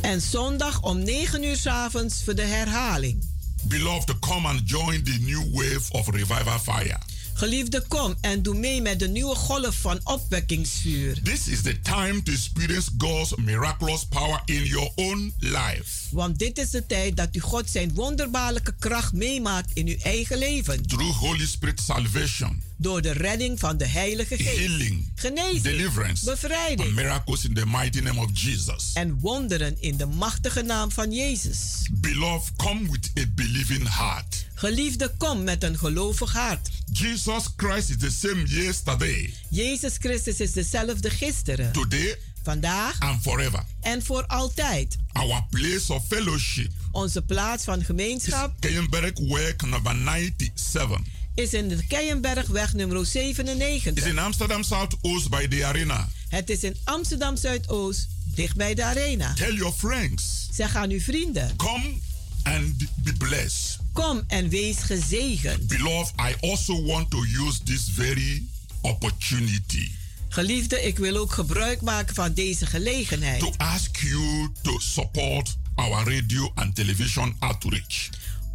En 0.00 0.20
zondag 0.22 0.82
om 0.82 0.98
9 0.98 1.42
uur 1.44 1.56
's 1.56 1.66
avonds 1.66 2.22
voor 2.24 2.34
de 2.34 2.42
herhaling. 2.44 3.24
Beloved, 3.62 4.18
come 4.18 4.48
and 4.48 4.60
join 4.70 5.02
the 5.02 5.18
new 5.20 5.54
wave 5.54 5.92
of 5.92 6.08
revival 6.08 6.58
fire. 6.58 6.98
Geliefde, 7.36 7.84
kom 7.88 8.14
en 8.20 8.42
doe 8.42 8.54
mee 8.54 8.82
met 8.82 8.98
de 8.98 9.08
nieuwe 9.08 9.34
golf 9.34 9.74
van 9.74 10.00
opwekkingsvuur. 10.04 11.22
This 11.22 11.48
is 11.48 11.62
the 11.62 11.80
time 11.80 12.22
to 12.22 12.32
experience 12.32 12.90
God's 12.98 13.34
miraculous 13.36 14.04
power 14.04 14.42
in 14.44 14.64
your 14.64 14.90
own 14.94 15.34
life. 15.38 15.84
Want 16.10 16.38
dit 16.38 16.58
is 16.58 16.70
de 16.70 16.86
tijd 16.86 17.16
dat 17.16 17.28
u 17.36 17.40
God 17.40 17.70
zijn 17.70 17.94
wonderbaarlijke 17.94 18.74
kracht 18.78 19.12
meemaakt 19.12 19.70
in 19.72 19.86
uw 19.86 19.96
eigen 20.02 20.38
leven. 20.38 20.86
Through 20.86 21.16
Holy 21.16 21.46
Spirit 21.46 21.80
salvation, 21.80 22.62
Door 22.78 23.02
de 23.02 23.12
redding 23.12 23.58
van 23.58 23.76
de 23.76 23.86
Heilige 23.86 24.36
Geest. 24.36 24.56
healing, 24.56 25.12
Genezing, 25.14 25.62
deliverance, 25.62 26.24
bevrijding 26.24 26.94
miracles 26.94 27.44
in 27.44 27.54
the 27.54 27.66
mighty 27.66 28.00
name 28.00 28.20
of 28.20 28.30
Jesus. 28.40 28.90
en 28.94 29.18
wonderen 29.20 29.76
in 29.82 29.96
de 29.96 30.06
machtige 30.06 30.62
naam 30.62 30.90
van 30.92 31.12
Jezus. 31.12 31.88
Beloved, 31.92 32.52
come 32.56 32.90
with 32.90 33.10
a 33.18 33.24
believing 33.34 33.88
heart. 33.96 34.46
Geliefde, 34.54 35.14
kom 35.18 35.44
met 35.44 35.62
een 35.62 35.78
gelovig 35.78 36.32
hart. 36.32 36.68
Jesus 36.92 37.44
Christ 37.56 37.88
is 37.90 37.96
the 37.98 38.10
same 38.10 38.42
yesterday, 38.46 39.34
Jezus 39.50 39.96
Christus 39.98 40.40
is 40.40 40.52
dezelfde 40.52 41.10
gisteren, 41.10 41.72
today, 41.72 42.18
vandaag 42.42 42.98
and 43.00 43.22
forever. 43.22 43.64
en 43.80 44.02
voor 44.02 44.26
altijd. 44.26 44.96
Our 45.12 45.42
place 45.50 45.92
of 45.92 46.06
fellowship 46.06 46.70
Onze 46.92 47.22
plaats 47.22 47.64
van 47.64 47.84
gemeenschap 47.84 48.54
Keienberg 48.60 49.12
Work 49.18 49.62
number 49.62 49.96
97 50.04 51.00
is 51.36 51.52
in 51.52 51.68
de 51.68 51.86
Keienbergweg 51.86 52.72
nummer 52.72 53.00
is 53.00 53.10
97. 53.10 54.04
in 54.06 54.18
Amsterdam 54.18 54.62
Southoost 54.62 55.30
by 55.30 55.48
the 55.48 55.64
arena. 55.64 56.08
Het 56.28 56.50
is 56.50 56.62
in 56.62 56.76
Amsterdam 56.84 57.36
Zuidoost, 57.36 58.08
dicht 58.34 58.56
bij 58.56 58.74
de 58.74 58.84
arena. 58.84 59.34
Tell 59.34 59.54
your 59.54 59.72
friends, 59.72 60.48
Zeg 60.50 60.74
aan 60.76 60.90
uw 60.90 61.00
vrienden: 61.00 61.56
come 61.56 61.94
and 62.42 62.76
be 62.94 63.12
blessed. 63.12 63.78
Kom 63.92 64.22
en 64.26 64.48
wees 64.48 64.78
gezegend. 64.78 65.66
Beloved, 65.66 66.12
I 66.20 66.46
also 66.46 66.84
want 66.84 67.10
to 67.10 67.24
use 67.24 67.62
this 67.62 67.82
very 67.94 68.42
opportunity 68.80 69.90
Geliefde, 70.28 70.82
ik 70.82 70.98
wil 70.98 71.16
ook 71.16 71.32
gebruik 71.32 71.80
maken 71.80 72.14
van 72.14 72.32
deze 72.32 72.66
gelegenheid 72.66 73.40
to 73.40 73.52
ask 73.56 73.96
you 73.96 74.48
to 74.62 74.78
support 74.78 75.56
our 75.74 76.12
radio 76.12 76.52
and 76.54 76.74
television 76.74 77.36
outreach. 77.38 78.08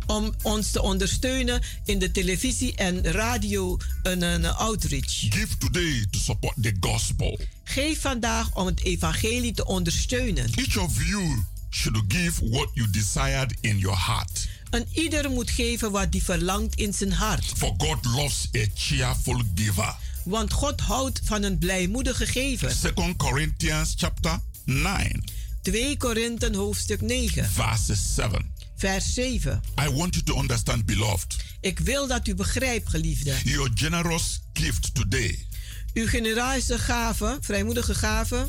Om 0.05 0.33
ons 0.41 0.71
te 0.71 0.81
ondersteunen 0.81 1.61
in 1.85 1.99
de 1.99 2.11
televisie 2.11 2.75
en 2.75 3.03
radio 3.03 3.77
een, 4.03 4.21
een 4.21 4.45
outreach. 4.45 5.13
Give 5.29 5.57
today 5.57 6.05
to 6.09 6.19
support 6.19 6.53
the 6.61 6.75
gospel. 6.79 7.39
Geef 7.63 8.01
vandaag 8.01 8.55
om 8.55 8.65
het 8.65 8.83
evangelie 8.83 9.53
te 9.53 9.65
ondersteunen. 9.65 10.49
Each 10.55 10.77
of 10.77 11.07
you 11.07 11.43
should 11.69 12.03
give 12.07 12.49
what 12.49 12.69
you 12.73 12.89
desired 12.89 13.53
in 13.61 13.77
your 13.77 14.05
heart. 14.05 14.47
En 14.69 14.87
ieder 14.93 15.29
moet 15.29 15.49
geven 15.49 15.91
wat 15.91 16.07
hij 16.09 16.21
verlangt 16.21 16.75
in 16.75 16.93
zijn 16.93 17.13
hart. 17.13 17.45
For 17.45 17.73
God 17.77 18.05
loves 18.05 18.47
a 18.57 18.65
cheerful 18.75 19.41
giver. 19.55 19.95
Want 20.23 20.53
God 20.53 20.79
houdt 20.79 21.21
van 21.23 21.43
een 21.43 21.57
blijmoedige 21.57 22.25
gever. 22.25 22.75
2 22.93 23.15
Corinthians 23.15 23.93
chapter 23.97 24.39
9, 24.65 25.23
2 25.61 25.97
Korinthen 25.97 26.55
hoofdstuk 26.55 27.01
9, 27.01 27.51
verse 27.51 27.95
7. 27.95 28.51
Vers 28.81 29.13
7. 29.13 29.61
I 29.79 29.89
want 29.89 30.13
you 30.15 30.23
to 30.23 30.35
understand, 30.35 30.85
beloved, 30.85 31.35
Ik 31.61 31.79
wil 31.79 32.07
dat 32.07 32.27
u 32.27 32.35
begrijpt, 32.35 32.89
geliefde. 32.89 33.33
your 33.43 33.69
generous 33.75 34.41
gift 34.53 34.95
today 34.95 35.45
Uw 35.93 36.07
genereuze 36.07 36.79
gave, 36.79 37.37
vrijmoedige 37.41 37.93
gave, 37.95 38.47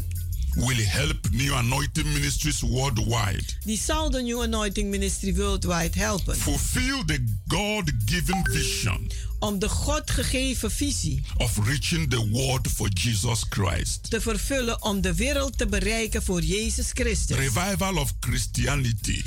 will 0.54 0.84
help 0.86 1.28
New 1.30 1.52
Anointing 1.54 2.06
Ministries 2.12 2.60
worldwide 2.60 3.42
die 3.64 3.78
zal 3.78 4.10
de 4.10 4.22
New 4.22 4.42
Anointing 4.42 4.90
Ministry 4.90 5.34
Worldwide 5.34 5.98
helpen. 5.98 6.36
fulfill 6.36 7.02
the 7.06 7.24
God 7.46 7.90
given 8.04 8.44
vision 8.50 9.10
Om 9.38 9.58
de 9.58 9.68
God 9.68 10.10
gegeven 10.10 10.70
visie 10.70 11.22
of 11.36 11.58
reaching 11.66 12.10
the 12.10 12.28
world 12.28 12.68
for 12.74 12.88
Jesus 12.88 13.44
Christ. 13.48 14.10
te 14.10 14.20
vervullen 14.20 14.82
om 14.82 15.00
de 15.00 15.14
wereld 15.14 15.58
te 15.58 15.66
bereiken 15.66 16.22
voor 16.22 16.42
Jezus 16.42 16.90
Christus. 16.92 17.36
Revival 17.36 17.96
of 17.96 18.12
Christianity 18.20 19.22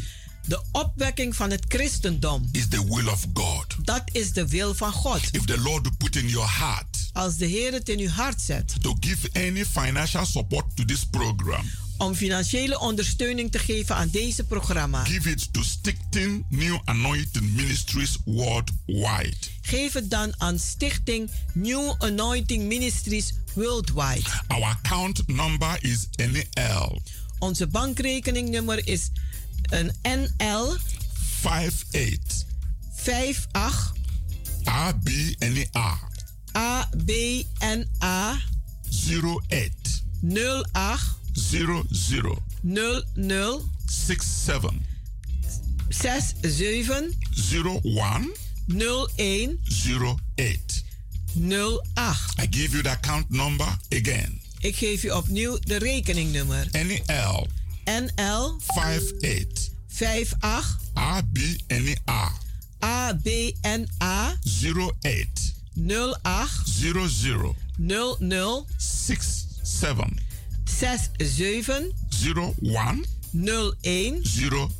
De 0.47 0.61
opwekking 0.71 1.35
van 1.35 1.51
het 1.51 1.65
christendom, 1.67 2.49
is 2.51 2.67
the 2.67 2.85
will 2.85 3.07
of 3.07 3.25
God. 3.33 3.65
dat 3.83 4.03
is 4.11 4.33
de 4.33 4.47
wil 4.47 4.73
van 4.73 4.91
God. 4.91 5.19
If 5.31 5.45
the 5.45 5.59
Lord 5.59 5.97
put 5.97 6.15
in 6.15 6.27
your 6.27 6.49
heart 6.57 7.09
Als 7.13 7.37
de 7.37 7.45
Heer 7.45 7.71
het 7.71 7.89
in 7.89 7.99
uw 7.99 8.09
hart 8.09 8.41
zet 8.41 8.75
to 8.81 8.95
give 8.99 9.29
any 9.33 9.65
financial 9.65 10.25
support 10.25 10.75
to 10.75 10.85
this 10.85 11.05
program, 11.05 11.69
om 11.97 12.15
financiële 12.15 12.79
ondersteuning 12.79 13.51
te 13.51 13.59
geven 13.59 13.95
aan 13.95 14.09
deze 14.11 14.43
programma, 14.43 15.03
give 15.03 15.29
it 15.29 15.53
to 15.53 15.63
Stichting 15.63 16.45
New 16.49 16.79
Anointing 16.83 17.53
Ministries 17.53 18.17
worldwide. 18.25 19.35
geef 19.61 19.93
het 19.93 20.09
dan 20.09 20.33
aan 20.37 20.59
Stichting 20.59 21.31
New 21.53 21.93
Anointing 21.97 22.63
Ministries 22.63 23.33
Worldwide. 23.53 24.29
Our 24.47 24.63
account 24.63 25.27
number 25.27 25.77
is 25.79 26.07
NL 26.15 27.01
Onze 27.39 27.67
bankrekeningnummer 27.67 28.87
is 28.87 29.09
een 29.69 29.91
NL 30.01 30.77
58 31.13 32.45
58 32.93 33.93
ABNA 34.63 35.99
ABNA 36.51 38.41
08 39.49 40.03
08 40.21 41.19
00 41.33 41.85
00 42.61 43.69
67 43.85 44.73
67 45.89 47.13
01 47.83 48.35
01 48.67 49.59
08. 50.35 50.83
08. 51.35 51.83
I 52.39 52.47
give 52.49 52.71
you 52.71 52.81
the 52.81 52.89
account 52.89 53.29
number 53.29 53.77
again. 53.89 54.41
Ik 54.59 54.75
geef 54.75 55.03
u 55.03 55.09
opnieuw 55.09 55.57
de 55.59 55.77
rekeningnummer. 55.77 56.67
NL 56.71 57.47
NL 57.85 58.55
58 58.59 59.71
58 59.87 60.77
ABNA 60.93 62.31
ABNA 62.79 64.37
08 64.43 65.53
08 65.75 66.49
00 66.65 67.55
00 67.77 68.65
67 68.77 70.19
67 70.65 71.93
01 72.61 73.05
01 73.33 74.21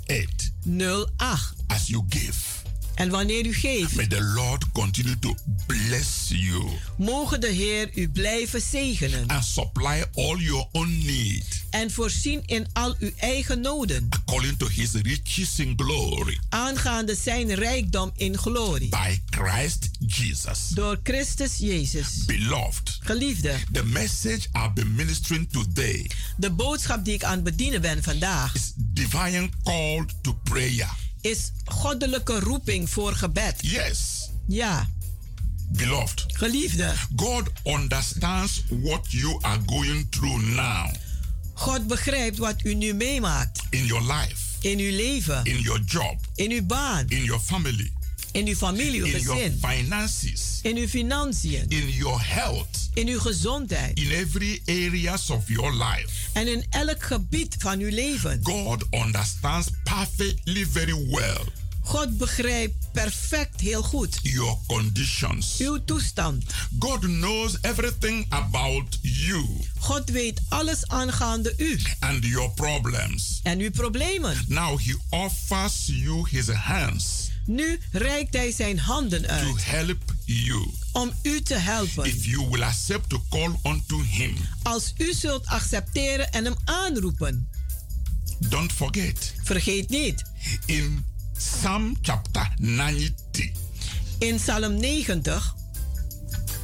08. 0.09 0.51
08. 0.65 1.53
As 1.67 1.87
you 1.89 2.03
give, 2.09 2.63
En 2.95 3.09
wanneer 3.09 3.45
u 3.45 3.53
geeft, 3.53 3.95
may 3.95 4.07
the 4.07 4.31
Lord 4.35 4.71
continue 4.71 5.19
to 5.19 5.35
bless 5.67 6.27
you. 6.27 6.63
Mogen 6.97 7.41
de 7.41 7.47
Heer 7.47 7.89
u 7.93 8.09
blijven 8.09 8.61
zegenen. 8.61 9.27
And 9.27 9.43
supply 9.43 10.03
all 10.13 10.37
your 10.37 10.67
own 10.71 10.97
need 11.05 11.64
en 11.75 11.91
voorzien 11.91 12.41
in 12.45 12.67
al 12.73 12.95
uw 12.99 13.11
eigen 13.17 13.61
noden, 13.61 14.07
according 14.09 14.57
to 14.57 14.67
his 14.67 14.91
riches 14.91 15.59
in 15.59 15.73
glory 15.75 16.39
aangaande 16.49 17.15
zijn 17.15 17.53
rijkdom 17.53 18.11
in 18.15 18.37
glorie. 18.37 18.89
by 18.89 19.19
Christ 19.29 19.89
Jesus. 19.99 20.67
Door 20.67 20.99
Christus 21.03 21.57
Jezus. 21.57 22.25
Beloved, 22.25 22.97
Geliefde, 22.99 23.53
the 23.71 23.85
message 23.85 24.39
I've 24.53 24.71
been 24.73 24.95
ministering 24.95 25.51
today 25.51 26.09
de 26.37 26.49
boodschap 26.51 27.05
die 27.05 27.13
ik 27.13 27.23
aan 27.23 27.33
het 27.35 27.43
bedienen 27.43 27.81
ben 27.81 28.03
vandaag 28.03 28.55
is 28.55 28.73
divine 28.75 29.49
call 29.63 30.05
to 30.21 30.33
prayer. 30.43 30.89
is 31.21 31.51
goddelijke 31.65 32.39
roeping 32.39 32.89
voor 32.89 33.13
gebed. 33.15 33.55
Yes, 33.61 34.29
Ja, 34.47 34.89
beloved, 35.69 36.23
geliefde, 36.27 36.93
God 37.15 37.43
understands 37.63 38.63
what 38.69 39.05
you 39.11 39.37
are 39.41 39.59
going 39.65 40.07
through 40.09 40.43
now 40.55 40.91
God 41.55 41.87
begrijpt 41.87 42.37
wat 42.37 42.55
u 42.63 42.73
nu 42.73 42.93
meemaakt. 42.93 43.59
In 43.69 43.85
your 43.85 44.01
life, 44.13 44.35
in 44.61 44.79
uw 44.79 44.95
leven, 44.95 45.43
in 45.45 45.59
your 45.59 45.81
job, 45.85 46.15
in 46.35 46.51
uw 46.51 46.61
baan, 46.65 47.05
in 47.07 47.23
your 47.23 47.39
family, 47.41 47.91
In 48.31 48.47
uw 48.47 48.55
familie, 48.55 48.99
uw 49.01 49.05
in 49.05 49.19
your 49.21 49.51
finances, 49.61 50.59
In 50.61 50.77
uw 50.77 50.87
financiën. 50.87 51.65
in 51.69 51.89
your 51.89 52.21
health, 52.21 52.89
In 52.93 53.07
uw 53.07 53.19
gezondheid. 53.19 53.97
in 53.99 54.11
every 54.11 54.61
areas 54.65 55.29
of 55.29 55.43
your 55.47 55.73
life. 55.73 56.09
En 56.33 56.47
in 56.47 56.63
elk 56.69 57.03
gebied 57.03 57.55
van 57.59 57.79
uw 57.79 57.89
leven. 57.91 58.39
God 58.43 58.85
understands 58.91 59.67
perfectly 59.83 60.65
very 60.71 61.05
well 61.09 61.43
God 61.85 62.17
begrijpt 62.17 62.91
perfect 62.91 63.61
heel 63.61 63.81
goed 63.83 64.19
your 64.21 64.57
conditions. 64.67 65.57
uw 65.59 65.83
toestand. 65.85 66.43
God 66.79 66.99
knows 66.99 67.57
everything 67.61 68.25
about 68.29 68.97
you 69.01 69.45
God 69.79 70.09
weet 70.09 70.41
alles 70.49 70.87
aangaande 70.87 71.53
u 71.57 71.79
and 71.99 72.23
your 72.25 72.49
problems. 72.51 73.39
en 73.43 73.59
uw 73.59 73.71
problemen. 73.71 74.37
Now 74.47 74.79
he 74.79 74.95
offers 75.09 75.85
you 75.85 76.29
his 76.29 76.47
hands 76.49 77.29
Nu 77.45 77.79
reikt 77.91 78.33
hij 78.33 78.51
zijn 78.51 78.79
handen 78.79 79.21
to 79.21 79.27
uit 79.29 79.65
help 79.65 80.13
you. 80.25 80.65
om 80.91 81.11
u 81.23 81.41
te 81.41 81.53
helpen. 81.55 82.05
If 82.05 82.25
you 82.25 82.49
will 82.49 82.63
accept 82.63 83.09
to 83.09 83.23
call 83.29 83.55
unto 83.63 84.01
him, 84.01 84.35
Als 84.63 84.93
u 84.97 85.13
zult 85.13 85.45
accepteren 85.45 86.31
en 86.31 86.45
hem 86.45 86.55
aanroepen. 86.65 87.49
don't 88.39 88.71
forget 88.71 89.33
Vergeet 89.43 89.89
niet, 89.89 90.23
in 90.65 91.05
Psalm 91.37 91.95
chapter 92.01 92.47
90, 92.57 93.51
in 94.19 94.35
Psalm 94.37 94.79
90 94.79 95.53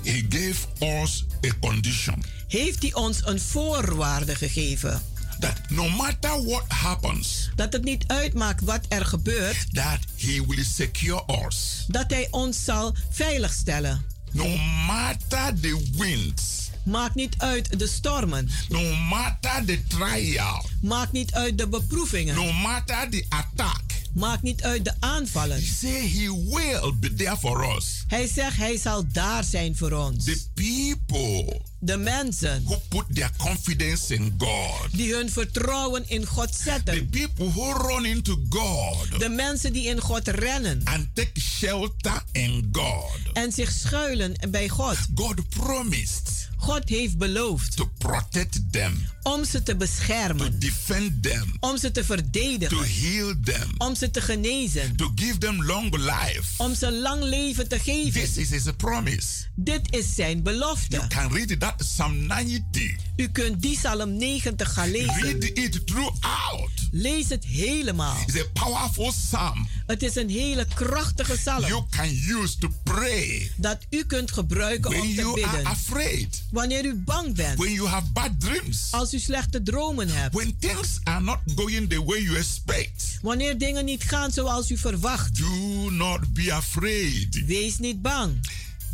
he 0.03 0.25
gave 0.29 0.65
us 1.03 1.25
a 1.45 1.49
condition 1.59 2.23
heeft 2.47 2.81
hij 2.81 2.93
ons 2.93 3.25
een 3.25 3.39
voorwaarde 3.39 4.35
gegeven. 4.35 5.01
that 5.39 5.59
no 5.69 5.89
matter 5.89 6.43
what 6.45 6.63
happens, 6.67 7.49
Dat 7.55 7.73
het 7.73 7.83
niet 7.83 8.03
uitmaakt 8.07 8.61
wat 8.63 8.85
er 8.89 9.05
gebeurt, 9.05 9.73
that 9.73 9.99
he 10.17 10.45
will 10.47 10.63
secure 10.63 11.23
us. 11.45 11.85
dat 11.87 12.09
hij 12.09 12.27
ons 12.31 12.63
zal 12.63 12.95
veiligstellen. 13.09 14.05
No 14.31 14.57
matter 14.87 15.53
the 15.61 15.85
winds, 15.97 16.69
Maakt 16.85 17.15
niet 17.15 17.35
uit 17.37 17.79
de 17.79 17.87
stormen. 17.87 18.49
no 18.69 18.93
matter 18.95 19.65
the 19.65 19.83
trial, 19.87 20.65
Maakt 20.81 21.11
niet 21.11 21.33
uit 21.33 21.57
de 21.57 21.67
beproevingen. 21.67 22.35
no 22.35 22.51
matter 22.51 23.09
the 23.09 23.25
attack, 23.29 23.81
Maakt 24.13 24.41
niet 24.41 24.63
uit 24.63 24.83
de 24.85 24.93
aanvallen. 24.99 25.57
he 25.57 25.65
say 25.79 26.09
he 26.09 26.45
will 26.49 26.93
be 26.99 27.13
there 27.13 27.37
for 27.37 27.75
us. 27.77 28.03
Hij 28.07 28.27
zegt 28.27 28.57
hij 28.57 28.77
zal 28.77 29.03
daar 29.11 29.43
zijn 29.43 29.75
voor 29.77 29.91
ons. 29.91 30.23
The 30.25 30.41
people 30.53 31.61
De 31.79 31.97
mensen 31.97 32.63
who 32.63 32.81
put 32.87 33.05
their 33.15 33.31
confidence 33.37 34.13
in 34.15 34.35
God, 34.37 34.87
die 34.91 35.13
hun 35.13 35.29
vertrouwen 35.31 36.03
in 36.09 36.25
God 36.25 36.47
the 36.57 36.63
zetten. 36.63 37.09
people 37.09 37.45
who 37.51 37.71
run 37.87 38.05
into 38.05 38.45
God 38.49 39.19
De 39.19 39.29
mensen 39.29 39.73
die 39.73 39.85
in 39.87 39.99
God 39.99 40.27
rennen 40.27 40.81
and 40.83 41.07
take 41.13 41.39
shelter 41.39 42.23
in 42.31 42.69
God. 42.71 43.09
en 43.33 43.51
zich 43.51 43.71
schuilen 43.71 44.33
bij 44.49 44.69
God. 44.69 44.97
God 45.15 45.49
promised 45.49 46.49
God 46.61 46.89
heeft 46.89 47.17
beloofd 47.17 47.75
to 47.75 47.91
protect 47.97 48.59
them, 48.71 49.07
om 49.21 49.45
ze 49.45 49.63
te 49.63 49.71
to 49.71 49.77
beschermen, 49.77 50.59
defend 50.59 51.23
them, 51.23 51.53
om 51.59 51.77
ze 51.77 51.91
te 51.91 51.99
to 51.99 52.05
verdedigen, 52.05 52.85
heal 52.85 53.33
them, 53.43 53.69
om 53.77 53.95
ze 53.95 54.11
te 54.11 54.21
genezen, 54.21 54.95
to 54.95 55.11
give 55.15 55.37
them 55.37 55.63
long 55.65 55.95
life. 55.97 56.43
om 56.57 56.75
ze 56.75 56.91
lang 56.91 57.23
leven 57.23 57.67
te 57.67 57.79
geven. 57.79 58.21
This 58.21 58.37
is 58.37 58.49
his 58.49 58.63
promise. 58.77 59.27
Dit 59.55 59.81
is 59.95 60.15
zijn 60.15 60.31
You 60.31 60.41
belofte. 60.41 61.05
can 61.07 61.31
read 61.33 61.59
that 61.59 61.77
Psalm 61.77 62.27
90. 62.27 62.95
U 63.15 63.27
kunt 63.27 63.61
die 63.61 63.77
Psalm 63.77 64.17
90 64.17 64.73
gaan 64.73 64.91
lezen. 64.91 65.21
Read 65.21 65.43
it 65.43 65.87
throughout. 65.87 66.69
Lees 66.91 67.29
het 67.29 67.45
helemaal. 67.45 68.17
It's 68.27 68.39
a 68.39 68.45
powerful 68.53 69.11
psalm 69.11 69.67
Het 69.87 70.03
is 70.03 70.15
een 70.15 70.29
hele 70.29 70.65
krachtige 70.73 71.37
you 71.41 71.59
psalm 71.59 71.87
can 71.89 72.09
use 72.41 72.57
to 72.57 72.71
pray 72.83 73.51
dat 73.57 73.77
u 73.89 74.03
kunt 74.05 74.31
gebruiken 74.31 74.89
when 74.91 75.01
om 75.01 75.07
te 75.07 75.13
you 75.21 75.41
are 75.43 75.51
bidden. 75.51 75.65
afraid, 75.65 76.43
Wanneer 76.51 76.85
u 76.85 76.95
bang 76.95 77.35
bent, 77.35 77.57
when 77.59 77.71
you 77.71 77.87
have 77.87 78.11
bad 78.13 78.39
dreams, 78.41 78.87
als 78.91 79.13
u 79.13 79.19
slechte 79.19 79.63
dromen 79.63 80.09
hebt, 80.09 80.35
when 80.35 80.55
things 80.59 80.99
are 81.03 81.21
not 81.21 81.39
going 81.55 81.89
the 81.89 82.03
way 82.05 82.21
you 82.23 82.37
expect. 82.37 83.17
wanneer 83.21 83.57
dingen 83.57 83.85
niet 83.85 84.03
gaan 84.03 84.31
zoals 84.31 84.71
u 84.71 84.77
verwacht. 84.77 85.37
Do 85.37 85.89
not 85.91 86.33
be 86.33 86.53
afraid. 86.53 87.45
Wees 87.45 87.77
niet 87.79 88.01
bang, 88.01 88.49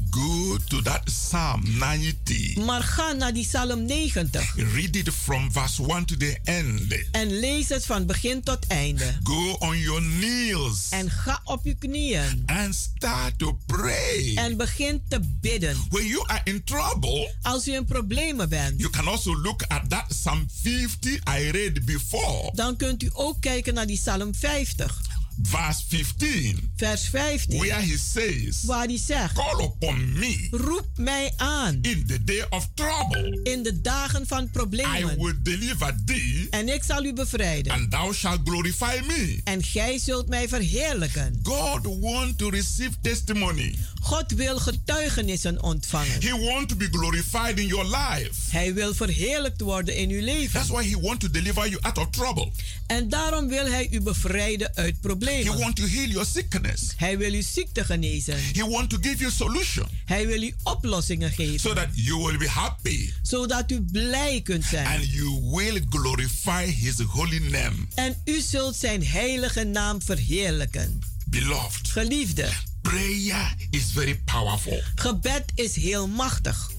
Go 0.10 0.58
to 0.68 0.82
that 0.82 1.02
Psalm 1.06 1.62
90. 1.80 2.56
maar 2.56 2.82
ga 2.84 3.12
naar 3.12 3.34
die 3.34 3.46
Psalm 3.46 3.86
90 3.86 4.54
Read 4.56 4.96
it 4.96 5.10
from 5.24 5.52
verse 5.52 5.82
1 5.84 6.06
to 6.06 6.16
the 6.18 6.38
end. 6.44 6.96
en 7.12 7.40
lees 7.40 7.70
het 7.70 7.86
van 7.86 8.06
begin 8.06 8.42
tot 8.44 8.68
einde. 8.68 9.18
Go 9.24 9.52
on 9.60 9.78
your 9.80 10.02
knees 10.02 10.88
En 10.90 11.10
ga 11.12 11.42
op 11.44 11.66
uw 11.66 11.76
knieën 11.80 12.44
and 12.46 12.76
start 12.76 13.40
to 13.40 13.60
pray. 13.66 14.32
en 14.36 14.58
begin 14.58 15.02
te 15.08 15.20
bidden. 15.42 15.78
When 15.90 16.06
you 16.08 16.24
are 16.28 16.42
in 16.44 16.64
trouble, 16.64 17.34
Als 17.42 17.68
u 17.68 17.74
in 17.74 17.86
problemen 17.86 18.50
bent, 18.50 18.80
you 18.80 18.90
can 18.90 19.08
also 19.08 19.36
look 19.42 19.64
at 19.68 19.90
that 19.90 20.06
Psalm 20.08 20.48
50 20.62 21.12
I 21.38 21.50
read 21.52 21.86
before, 21.86 22.52
dan 22.54 22.76
kunt 22.76 23.04
u 23.04 23.10
ook 23.14 23.42
kijken 23.42 23.74
naar 23.74 23.88
die 23.88 23.98
Psalm 23.98 24.36
50, 24.36 25.02
verse 25.42 25.84
15, 25.88 26.72
vers 26.76 27.08
15, 27.08 27.58
where 27.60 27.82
he 27.82 27.98
says, 27.98 28.64
waar 28.64 28.86
hij 28.86 28.98
zegt: 28.98 29.34
Call 29.34 29.64
upon 29.64 30.20
me 30.20 30.48
Roep 30.52 30.88
mij 30.96 31.34
aan 31.38 31.80
in 31.82 32.06
the 32.08 32.24
day 32.24 32.46
of 32.50 32.68
trouble. 32.74 33.40
in 33.44 33.64
de 33.64 33.82
dagen 33.82 34.28
van 34.28 34.44
I 34.44 34.48
problemen 34.52 35.18
will 35.18 35.36
deliver 35.44 35.96
thee, 36.06 36.48
en 36.50 36.74
ik 36.74 36.84
zal 36.84 37.04
u 37.06 37.14
bevrijden. 37.14 37.72
and 37.74 37.92
thou 37.92 38.14
shalt 38.14 38.40
glorify 38.44 39.00
me. 39.08 39.42
En 39.44 39.64
gij 39.64 40.00
zult 40.00 40.28
mij 40.28 40.48
verheerlijken. 40.48 41.40
God 41.44 42.00
wants 42.02 42.34
to 42.38 42.50
receive 42.50 42.92
testimony. 43.02 43.76
God 44.02 44.32
wil 44.32 44.60
getuigenissen 44.60 45.64
ontvangen. 45.64 46.22
He 46.22 46.40
wants 46.40 46.66
to 46.74 46.76
be 46.76 46.88
glorified 46.92 47.60
in 47.60 47.68
your 47.68 47.86
life. 47.86 48.32
Hij 48.50 48.74
wil 48.74 48.94
verheerlijkt 48.94 49.62
worden 49.62 49.96
in 49.96 50.10
uw 50.10 50.22
leven. 50.24 50.52
That's 50.52 50.68
why 50.70 50.90
he 50.90 51.00
wants 51.00 51.26
to 51.26 51.32
deliver 51.32 51.70
you 51.70 51.82
out 51.82 51.98
of 51.98 52.08
trouble. 52.10 52.52
En 52.88 53.10
daarom 53.10 53.48
wil 53.48 53.66
hij 53.66 53.88
u 53.92 54.02
bevrijden 54.02 54.72
uit 54.76 55.02
He 55.02 55.18
problemen. 55.36 55.60
wants 55.60 55.82
to 55.82 55.88
heal 55.88 56.08
your 56.10 56.26
sickness. 56.26 56.94
Hij 56.98 57.18
wil 57.18 57.32
uw 57.32 57.42
ziekte 57.42 57.84
genezen. 57.84 58.36
He 58.54 58.68
wants 58.70 58.88
to 58.96 58.98
give 59.02 59.18
you 59.18 59.32
solution 59.32 59.88
Hij 60.06 60.28
wil 60.28 60.42
u 60.42 60.54
oplossingen 60.64 61.30
so 61.30 61.36
geven. 61.36 61.76
that 61.76 61.88
you 61.94 62.24
will 62.24 62.38
be 62.38 62.50
happy 62.50 63.12
Zodat 63.22 63.72
u 63.72 63.82
blij 63.82 64.42
kunt 64.42 64.66
zijn. 64.66 64.86
and 64.86 65.06
you 65.12 65.40
will 65.56 65.82
glorify 65.90 66.66
his 66.66 67.00
holy 67.00 67.40
name. 67.50 67.76
En 67.96 68.16
u 68.26 68.42
zult 68.42 68.76
zijn 68.76 69.06
heilige 69.08 69.64
naam 69.64 70.02
verheerlijken. 70.02 71.00
Beloved, 71.26 71.88
Geliefde, 71.90 72.50
prayer 72.82 73.54
is 73.70 73.84
very 73.94 74.22
powerful. 74.26 74.82
gebed 74.96 75.44
is 75.56 75.76
heel 75.76 76.08
machtig. 76.08 76.72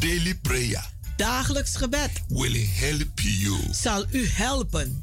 Daily 0.00 0.34
prayer 0.34 0.84
Dagelijks 1.16 1.76
gebed 1.76 2.10
will 2.28 2.66
help 2.74 3.20
you. 3.20 3.58
zal 3.70 4.06
u 4.10 4.28
helpen. 4.28 5.00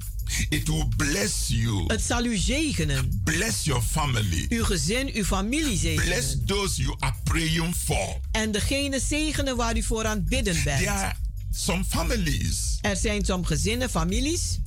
It 0.50 0.68
will 0.68 0.88
bless 0.98 1.48
you. 1.48 1.84
Het 1.88 2.02
zal 2.02 2.26
u 2.26 2.38
zegenen. 2.38 3.22
Bless 3.24 3.64
your 3.64 3.82
family. 3.82 4.46
Uw 4.50 4.64
gezin, 4.64 5.12
uw 5.14 5.24
familie 5.24 5.94
Bless 5.96 6.28
zegenen. 6.32 6.46
those 6.46 6.82
you 6.82 6.96
are 7.00 7.16
praying 7.24 7.76
for. 7.86 8.20
En 8.32 8.52
degene 8.52 9.00
zegenen 9.00 9.56
waar 9.56 9.78
u 9.78 9.84
voor 9.84 10.06
aan 10.06 10.18
het 10.18 10.26
bidden 10.30 10.54
There 10.54 10.76
bent. 10.78 10.88
are 10.88 11.14
some 11.52 11.84
families. 11.84 12.78
Er 12.82 12.96
zijn 12.96 13.26
soms 13.26 13.48
gezinnen, 13.48 13.90
families. 13.90 14.60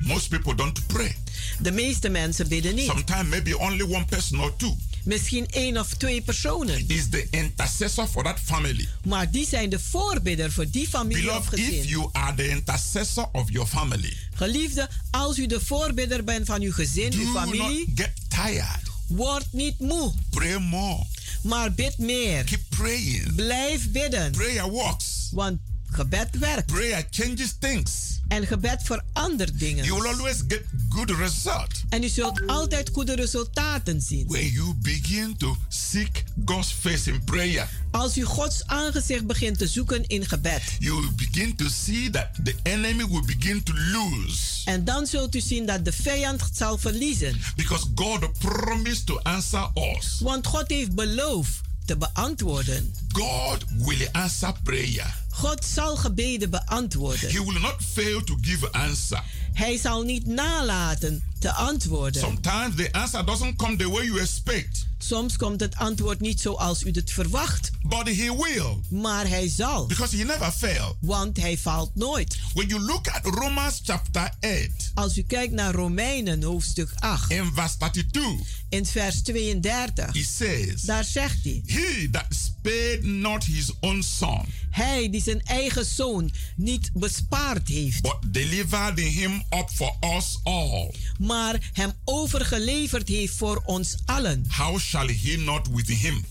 Most 0.00 0.28
people 0.28 0.54
don't 0.54 0.86
pray. 0.86 1.16
De 1.60 1.70
meeste 1.72 2.08
mensen 2.08 2.48
bidden 2.48 2.74
niet. 2.74 2.86
Sometimes 2.86 3.28
maybe 3.28 3.58
only 3.58 3.82
one 3.82 4.04
person 4.04 4.40
or 4.40 4.56
two 4.56 4.76
Misschien 5.04 5.46
één 5.50 5.78
of 5.78 5.94
twee 5.94 6.20
personen. 6.22 6.84
is 6.88 7.08
the 7.08 7.26
intercessor 7.30 8.06
for 8.06 8.22
that 8.24 8.38
family. 8.44 8.88
Maar 9.04 9.30
die 9.30 9.46
zijn 9.46 9.70
de 9.70 9.78
voorbidder 9.80 10.52
voor 10.52 10.70
die 10.70 10.88
familie 10.88 11.30
of 11.30 11.48
Beloved, 11.50 11.58
if 11.58 11.64
gezin. 11.64 11.84
you 11.88 12.08
are 12.12 12.34
the 12.34 12.48
intercessor 12.48 13.28
of 13.32 13.50
your 13.50 13.68
family, 13.68 14.16
Geliefde, 14.34 14.88
als 15.10 15.38
u 15.38 15.46
de 15.46 15.60
voorbidder 15.60 16.24
bent 16.24 16.46
van 16.46 16.60
uw 16.60 16.72
gezin, 16.72 17.10
do 17.10 17.16
uw 17.18 17.24
not 17.32 17.42
familie, 17.42 17.92
get 17.94 18.12
tired. 18.28 18.80
word 19.06 19.46
niet 19.52 19.78
moe. 19.78 20.12
Pray 20.30 20.56
more. 20.58 21.04
Maar 21.42 21.72
bid 21.72 21.98
meer. 21.98 22.44
Keep 22.44 22.60
praying. 22.68 23.34
Blijf 23.34 23.90
bidden. 23.90 24.30
Prayer 24.32 24.70
works. 24.70 25.28
Want 25.32 25.58
gebed 25.90 26.28
werkt. 26.38 26.66
Prayer 26.66 27.06
changes 27.10 27.54
things. 27.58 27.90
En 28.32 28.46
gebed 28.46 28.82
verandert 28.82 29.58
dingen. 29.58 29.84
You 29.84 30.02
will 30.02 30.12
always 30.12 30.36
get 30.48 30.62
good 30.88 31.10
result 31.10 31.68
En 31.88 32.02
u 32.02 32.08
zult 32.08 32.46
altijd 32.46 32.90
goede 32.92 33.14
resultaten 33.14 34.00
zien. 34.00 34.26
when 34.28 34.46
you 34.50 34.74
begin 34.74 35.36
to 35.36 35.56
seek 35.68 36.24
God's 36.44 36.72
face 36.72 37.10
in 37.12 37.24
prayer. 37.24 37.68
Als 37.90 38.16
u 38.18 38.24
Gods 38.24 38.66
aangezicht 38.66 39.26
begint 39.26 39.58
te 39.58 39.66
zoeken 39.66 40.06
in 40.06 40.26
gebed. 40.28 40.62
You 40.78 41.00
will 41.00 41.12
begin 41.16 41.56
to 41.56 41.68
see 41.68 42.10
that 42.10 42.28
the 42.44 42.54
enemy 42.62 43.06
will 43.08 43.24
begin 43.26 43.62
to 43.62 43.72
lose 43.74 44.40
En 44.64 44.84
dan 44.84 45.06
zult 45.06 45.34
u 45.34 45.40
zien 45.40 45.66
dat 45.66 45.84
de 45.84 45.92
vijand 45.92 46.42
zal 46.52 46.78
verliezen. 46.78 47.40
because 47.56 47.84
God 47.94 48.38
promised 48.38 49.06
to 49.06 49.18
answer 49.22 49.70
us. 49.96 50.18
Want 50.20 50.46
God 50.46 50.68
heeft 50.68 50.94
beloofd 50.94 51.60
te 51.84 51.96
beantwoorden. 51.96 52.94
God 53.12 53.64
will 53.78 54.08
answer 54.12 54.54
prayer. 54.62 55.14
God 55.30 55.64
zal 55.64 55.96
gebeden 55.96 56.50
beantwoorden. 56.50 57.30
He 57.30 57.44
will 57.44 57.60
not 57.60 57.76
fail 57.92 58.24
to 58.24 58.38
give 58.40 58.72
answer. 58.72 59.22
Hij 59.52 59.76
zal 59.78 60.02
niet 60.02 60.26
nalaten 60.26 61.22
te 61.38 61.52
antwoorden. 61.52 62.20
Sometimes 62.22 62.76
the 62.76 62.92
answer 62.92 63.24
doesn't 63.24 63.56
come 63.56 63.76
the 63.76 63.90
way 63.90 64.04
you 64.06 64.20
expect, 64.20 64.86
Soms 64.98 65.36
komt 65.36 65.60
het 65.60 65.76
antwoord 65.76 66.20
niet 66.20 66.40
zoals 66.40 66.82
u 66.84 66.90
het 66.90 67.10
verwacht, 67.12 67.70
but 67.82 68.06
He 68.16 68.36
will 68.36 68.76
maar 69.00 69.28
hij 69.28 69.48
zal. 69.48 69.86
because 69.86 70.16
He 70.16 70.24
never 70.24 70.52
fails. 70.52 70.94
Want 71.00 71.36
hij 71.36 71.58
faalt 71.58 71.94
nooit. 71.94 72.38
When 72.54 72.68
you 72.68 72.80
look 72.80 73.08
at 73.08 73.24
Romans 73.26 73.80
chapter 73.84 74.30
8, 74.40 74.90
Als 74.94 75.16
u 75.18 75.22
kijkt 75.22 75.52
naar 75.52 75.74
Romeinen 75.74 76.42
hoofdstuk 76.42 76.90
8, 76.98 77.30
in 77.30 77.50
verse 77.54 77.76
32, 77.76 78.30
in 78.72 78.86
vers 78.86 79.22
32, 79.22 80.12
He 80.12 80.22
says, 80.24 80.82
daar 80.82 81.04
zegt 81.04 81.44
hij: 81.44 81.62
He 81.66 82.08
that 82.10 82.26
spared 82.28 83.04
not 83.04 83.44
His 83.44 83.72
own 83.80 84.02
Son, 84.02 84.44
Hij 84.70 85.10
die 85.10 85.22
zijn 85.22 85.42
eigen 85.42 85.84
zoon 85.84 86.30
niet 86.56 86.90
bespaard 86.94 87.68
heeft, 87.68 88.02
but 88.02 88.16
delivered 88.26 88.98
Him 88.98 89.34
up 89.50 89.68
for 89.74 89.96
us 90.16 90.38
all, 90.42 90.94
maar 91.18 91.70
hem 91.72 91.92
overgeleverd 92.04 93.08
heeft 93.08 93.34
voor 93.36 93.62
ons 93.64 93.96
allen. 94.04 94.44
how 94.48 94.78
shall 94.78 95.06
He 95.22 95.36
not 95.36 95.68
with 95.72 95.88
Him 95.88 96.24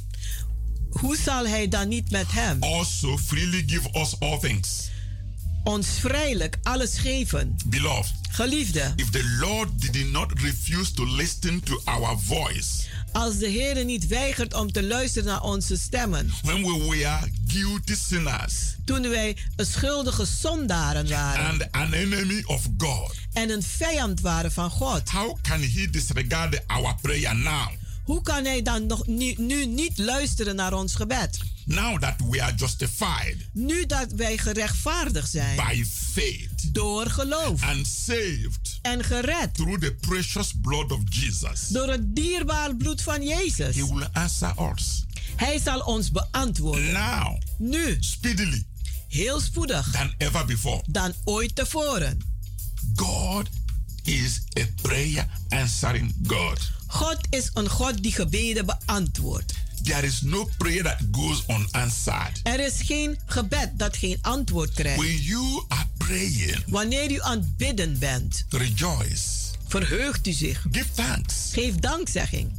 Hoe 0.90 1.18
zal 1.18 1.48
hij 1.48 1.68
dan 1.68 1.88
niet 1.88 2.12
met 2.12 2.32
hem 2.32 2.64
also 2.64 3.18
freely 3.18 3.64
give 3.68 3.90
us 4.00 4.20
all 4.20 4.40
things? 4.40 4.90
ons 5.64 5.88
vrijelijk 6.00 6.58
alles 6.64 6.98
geven? 6.98 7.56
Beloved, 7.66 8.14
Geliefde, 8.32 8.94
if 8.96 9.10
the 9.10 9.38
Lord 9.40 9.94
did 9.94 10.12
not 10.12 10.32
refuse 10.40 10.94
to 10.94 11.06
listen 11.06 11.64
to 11.64 11.82
our 11.86 12.18
voice 12.20 12.90
als 13.12 13.38
de 13.38 13.48
Heer 13.48 13.86
niet 13.86 14.08
weigert 14.08 14.54
om 14.54 14.72
te 14.72 14.84
luisteren 14.84 15.28
naar 15.28 15.42
onze 15.42 15.78
stemmen, 15.78 16.34
when 16.42 16.62
we 16.62 16.88
were 16.90 17.20
guilty 17.48 17.96
sinners 18.08 18.54
toen 18.86 19.10
wij 19.10 19.38
een 19.56 19.66
schuldige 19.66 20.26
zondaren 20.26 21.10
waren 21.10 21.46
and 21.46 21.72
an 21.72 21.94
enemy 21.94 22.44
of 22.46 22.68
God, 22.78 23.16
en 23.34 23.50
een 23.50 23.64
vijand 23.64 24.22
waren 24.22 24.52
van 24.52 24.70
God, 24.70 25.10
how 25.10 25.38
can 25.42 25.62
He 25.62 25.90
disregard 25.90 26.68
our 26.68 26.96
prayer 27.02 27.36
now? 27.36 27.68
hoe 28.04 28.22
kan 28.22 28.46
hij 28.46 28.62
dan 28.62 28.86
nog 28.86 29.08
nu, 29.08 29.34
nu 29.38 29.66
niet 29.66 29.98
luisteren 29.98 30.56
naar 30.56 30.74
ons 30.74 30.96
gebed? 30.96 31.40
Now 31.66 31.98
that 32.00 32.22
we 32.30 32.42
are 32.44 32.54
justified 32.56 33.36
Nu 33.54 33.86
dat 33.86 34.12
wij 34.12 34.38
gerechtvaardigd 34.38 35.32
zijn 35.32 35.56
by 35.56 35.84
faith 36.14 36.74
door 36.74 37.06
geloof 37.10 37.64
and 37.64 37.88
saved 37.88 38.80
en 38.82 39.04
gered 39.04 39.54
through 39.54 39.80
the 39.82 39.94
precious 39.94 40.54
blood 40.62 40.92
of 40.92 41.00
Jesus, 41.10 41.68
door 41.68 41.88
het 41.88 42.16
dierbaar 42.16 42.76
bloed 42.76 43.02
van 43.02 43.24
Jezus. 43.24 43.76
He 43.76 43.94
will 43.94 44.08
answer 44.14 44.54
us 44.72 45.04
Hij 45.36 45.60
zal 45.60 45.80
ons 45.80 46.12
beantwoorden. 46.12 46.92
now, 46.92 47.38
Nu, 47.58 47.98
speedily 48.00 48.66
heel 49.08 49.40
spoedig, 49.40 49.92
than 49.92 50.14
ever 50.18 50.46
before. 50.46 50.84
dan 50.88 51.14
ooit 51.24 51.56
tevoren. 51.56 52.18
God 52.96 53.48
is 54.04 54.42
a 54.60 54.66
prayer 54.82 55.28
answering 55.50 56.14
God. 56.28 56.60
God 56.88 57.18
is 57.30 57.50
een 57.54 57.70
God 57.70 58.04
die 58.04 58.12
gebeden 58.12 58.66
beantwoordt. 58.66 59.54
There 59.84 60.06
is 60.06 60.22
no 60.22 60.50
prayer 60.58 60.84
that 60.84 60.98
goes 61.12 61.44
unanswered. 61.48 62.40
Er 62.44 62.60
is 62.60 62.74
geen 62.82 63.18
gebed 63.26 63.70
dat 63.74 63.98
geen 63.98 64.18
antwoord 64.22 64.74
krijgt. 64.74 65.00
When 65.00 65.22
you 65.22 65.64
are 65.68 65.86
praying, 65.98 66.64
Wanneer 66.68 67.12
u 67.12 67.22
aan 67.22 67.38
het 67.40 67.58
bidden 67.58 68.00
bent, 68.00 68.46
rejoice, 68.50 69.24
verheugt 69.68 70.28
u 70.28 70.32
zich. 70.32 70.66
give 70.72 70.92
thanks. 70.96 71.36
Geef 71.54 71.76
dankzegging. 71.76 72.52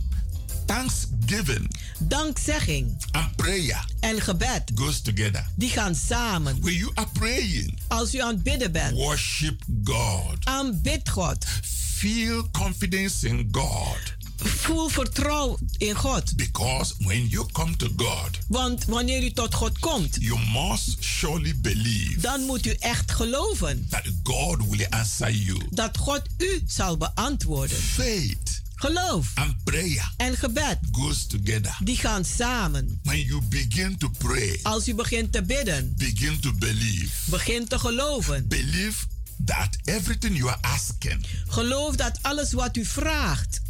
Thanksgiving 0.66 1.70
Dankzegging 1.98 2.96
and 3.12 3.36
prayer 3.36 3.84
en 4.00 4.20
gebed, 4.20 4.62
goes 4.74 5.00
together. 5.00 5.46
die 5.54 5.70
gaan 5.70 5.94
samen. 5.94 6.60
When 6.60 6.74
you 6.74 6.90
are 6.94 7.08
praying, 7.12 7.78
Als 7.88 8.14
u 8.14 8.18
aan 8.18 8.34
het 8.34 8.42
bidden 8.42 8.72
bent, 8.72 8.94
worship 8.96 9.62
God. 9.84 10.36
aanbid 10.44 11.08
God. 11.08 11.44
Feel 11.96 12.50
confidence 12.50 13.26
in 13.28 13.48
God. 13.52 13.98
Voel 14.44 14.88
vertrouwen 14.88 15.68
in 15.76 15.94
God. 15.94 16.36
Because 16.36 16.94
when 16.98 17.26
you 17.26 17.46
come 17.52 17.76
to 17.76 17.88
God, 17.96 18.38
Want 18.48 18.84
wanneer 18.84 19.22
u 19.22 19.30
tot 19.32 19.54
God 19.54 19.78
komt, 19.78 20.16
you 20.20 20.38
must 20.52 20.96
surely 21.04 21.54
believe 21.56 22.20
dan 22.20 22.40
moet 22.44 22.66
u 22.66 22.76
echt 22.78 23.10
geloven 23.12 23.86
that 23.88 24.02
God 24.22 24.68
will 24.68 24.86
answer 24.90 25.30
you. 25.30 25.60
dat 25.70 25.96
God 25.96 26.22
u 26.38 26.62
zal 26.66 26.96
beantwoorden. 26.96 27.76
Faith 27.76 28.60
Geloof 28.74 29.30
and 29.34 29.64
prayer 29.64 30.12
en 30.16 30.36
gebed, 30.36 30.78
goes 30.92 31.26
together. 31.26 31.76
die 31.84 31.96
gaan 31.96 32.24
samen. 32.24 33.00
When 33.02 33.20
you 33.20 33.42
begin 33.48 33.96
to 33.98 34.10
pray, 34.18 34.58
Als 34.62 34.88
u 34.88 34.94
begint 34.94 35.32
te 35.32 35.42
bidden, 35.42 35.94
begin 35.96 36.40
to 36.40 36.52
believe. 36.58 37.30
begint 37.30 37.68
te 37.70 37.78
geloven. 37.78 38.48
Believe 38.48 39.04
that 39.44 39.76
everything 39.84 40.36
you 40.36 40.48
are 40.48 40.58
asking 40.60 41.26
Geloof 41.48 41.96
dat 41.96 42.18
alles 42.22 42.52
wat 42.52 42.76
u 42.76 42.84
vraagt 42.84 43.60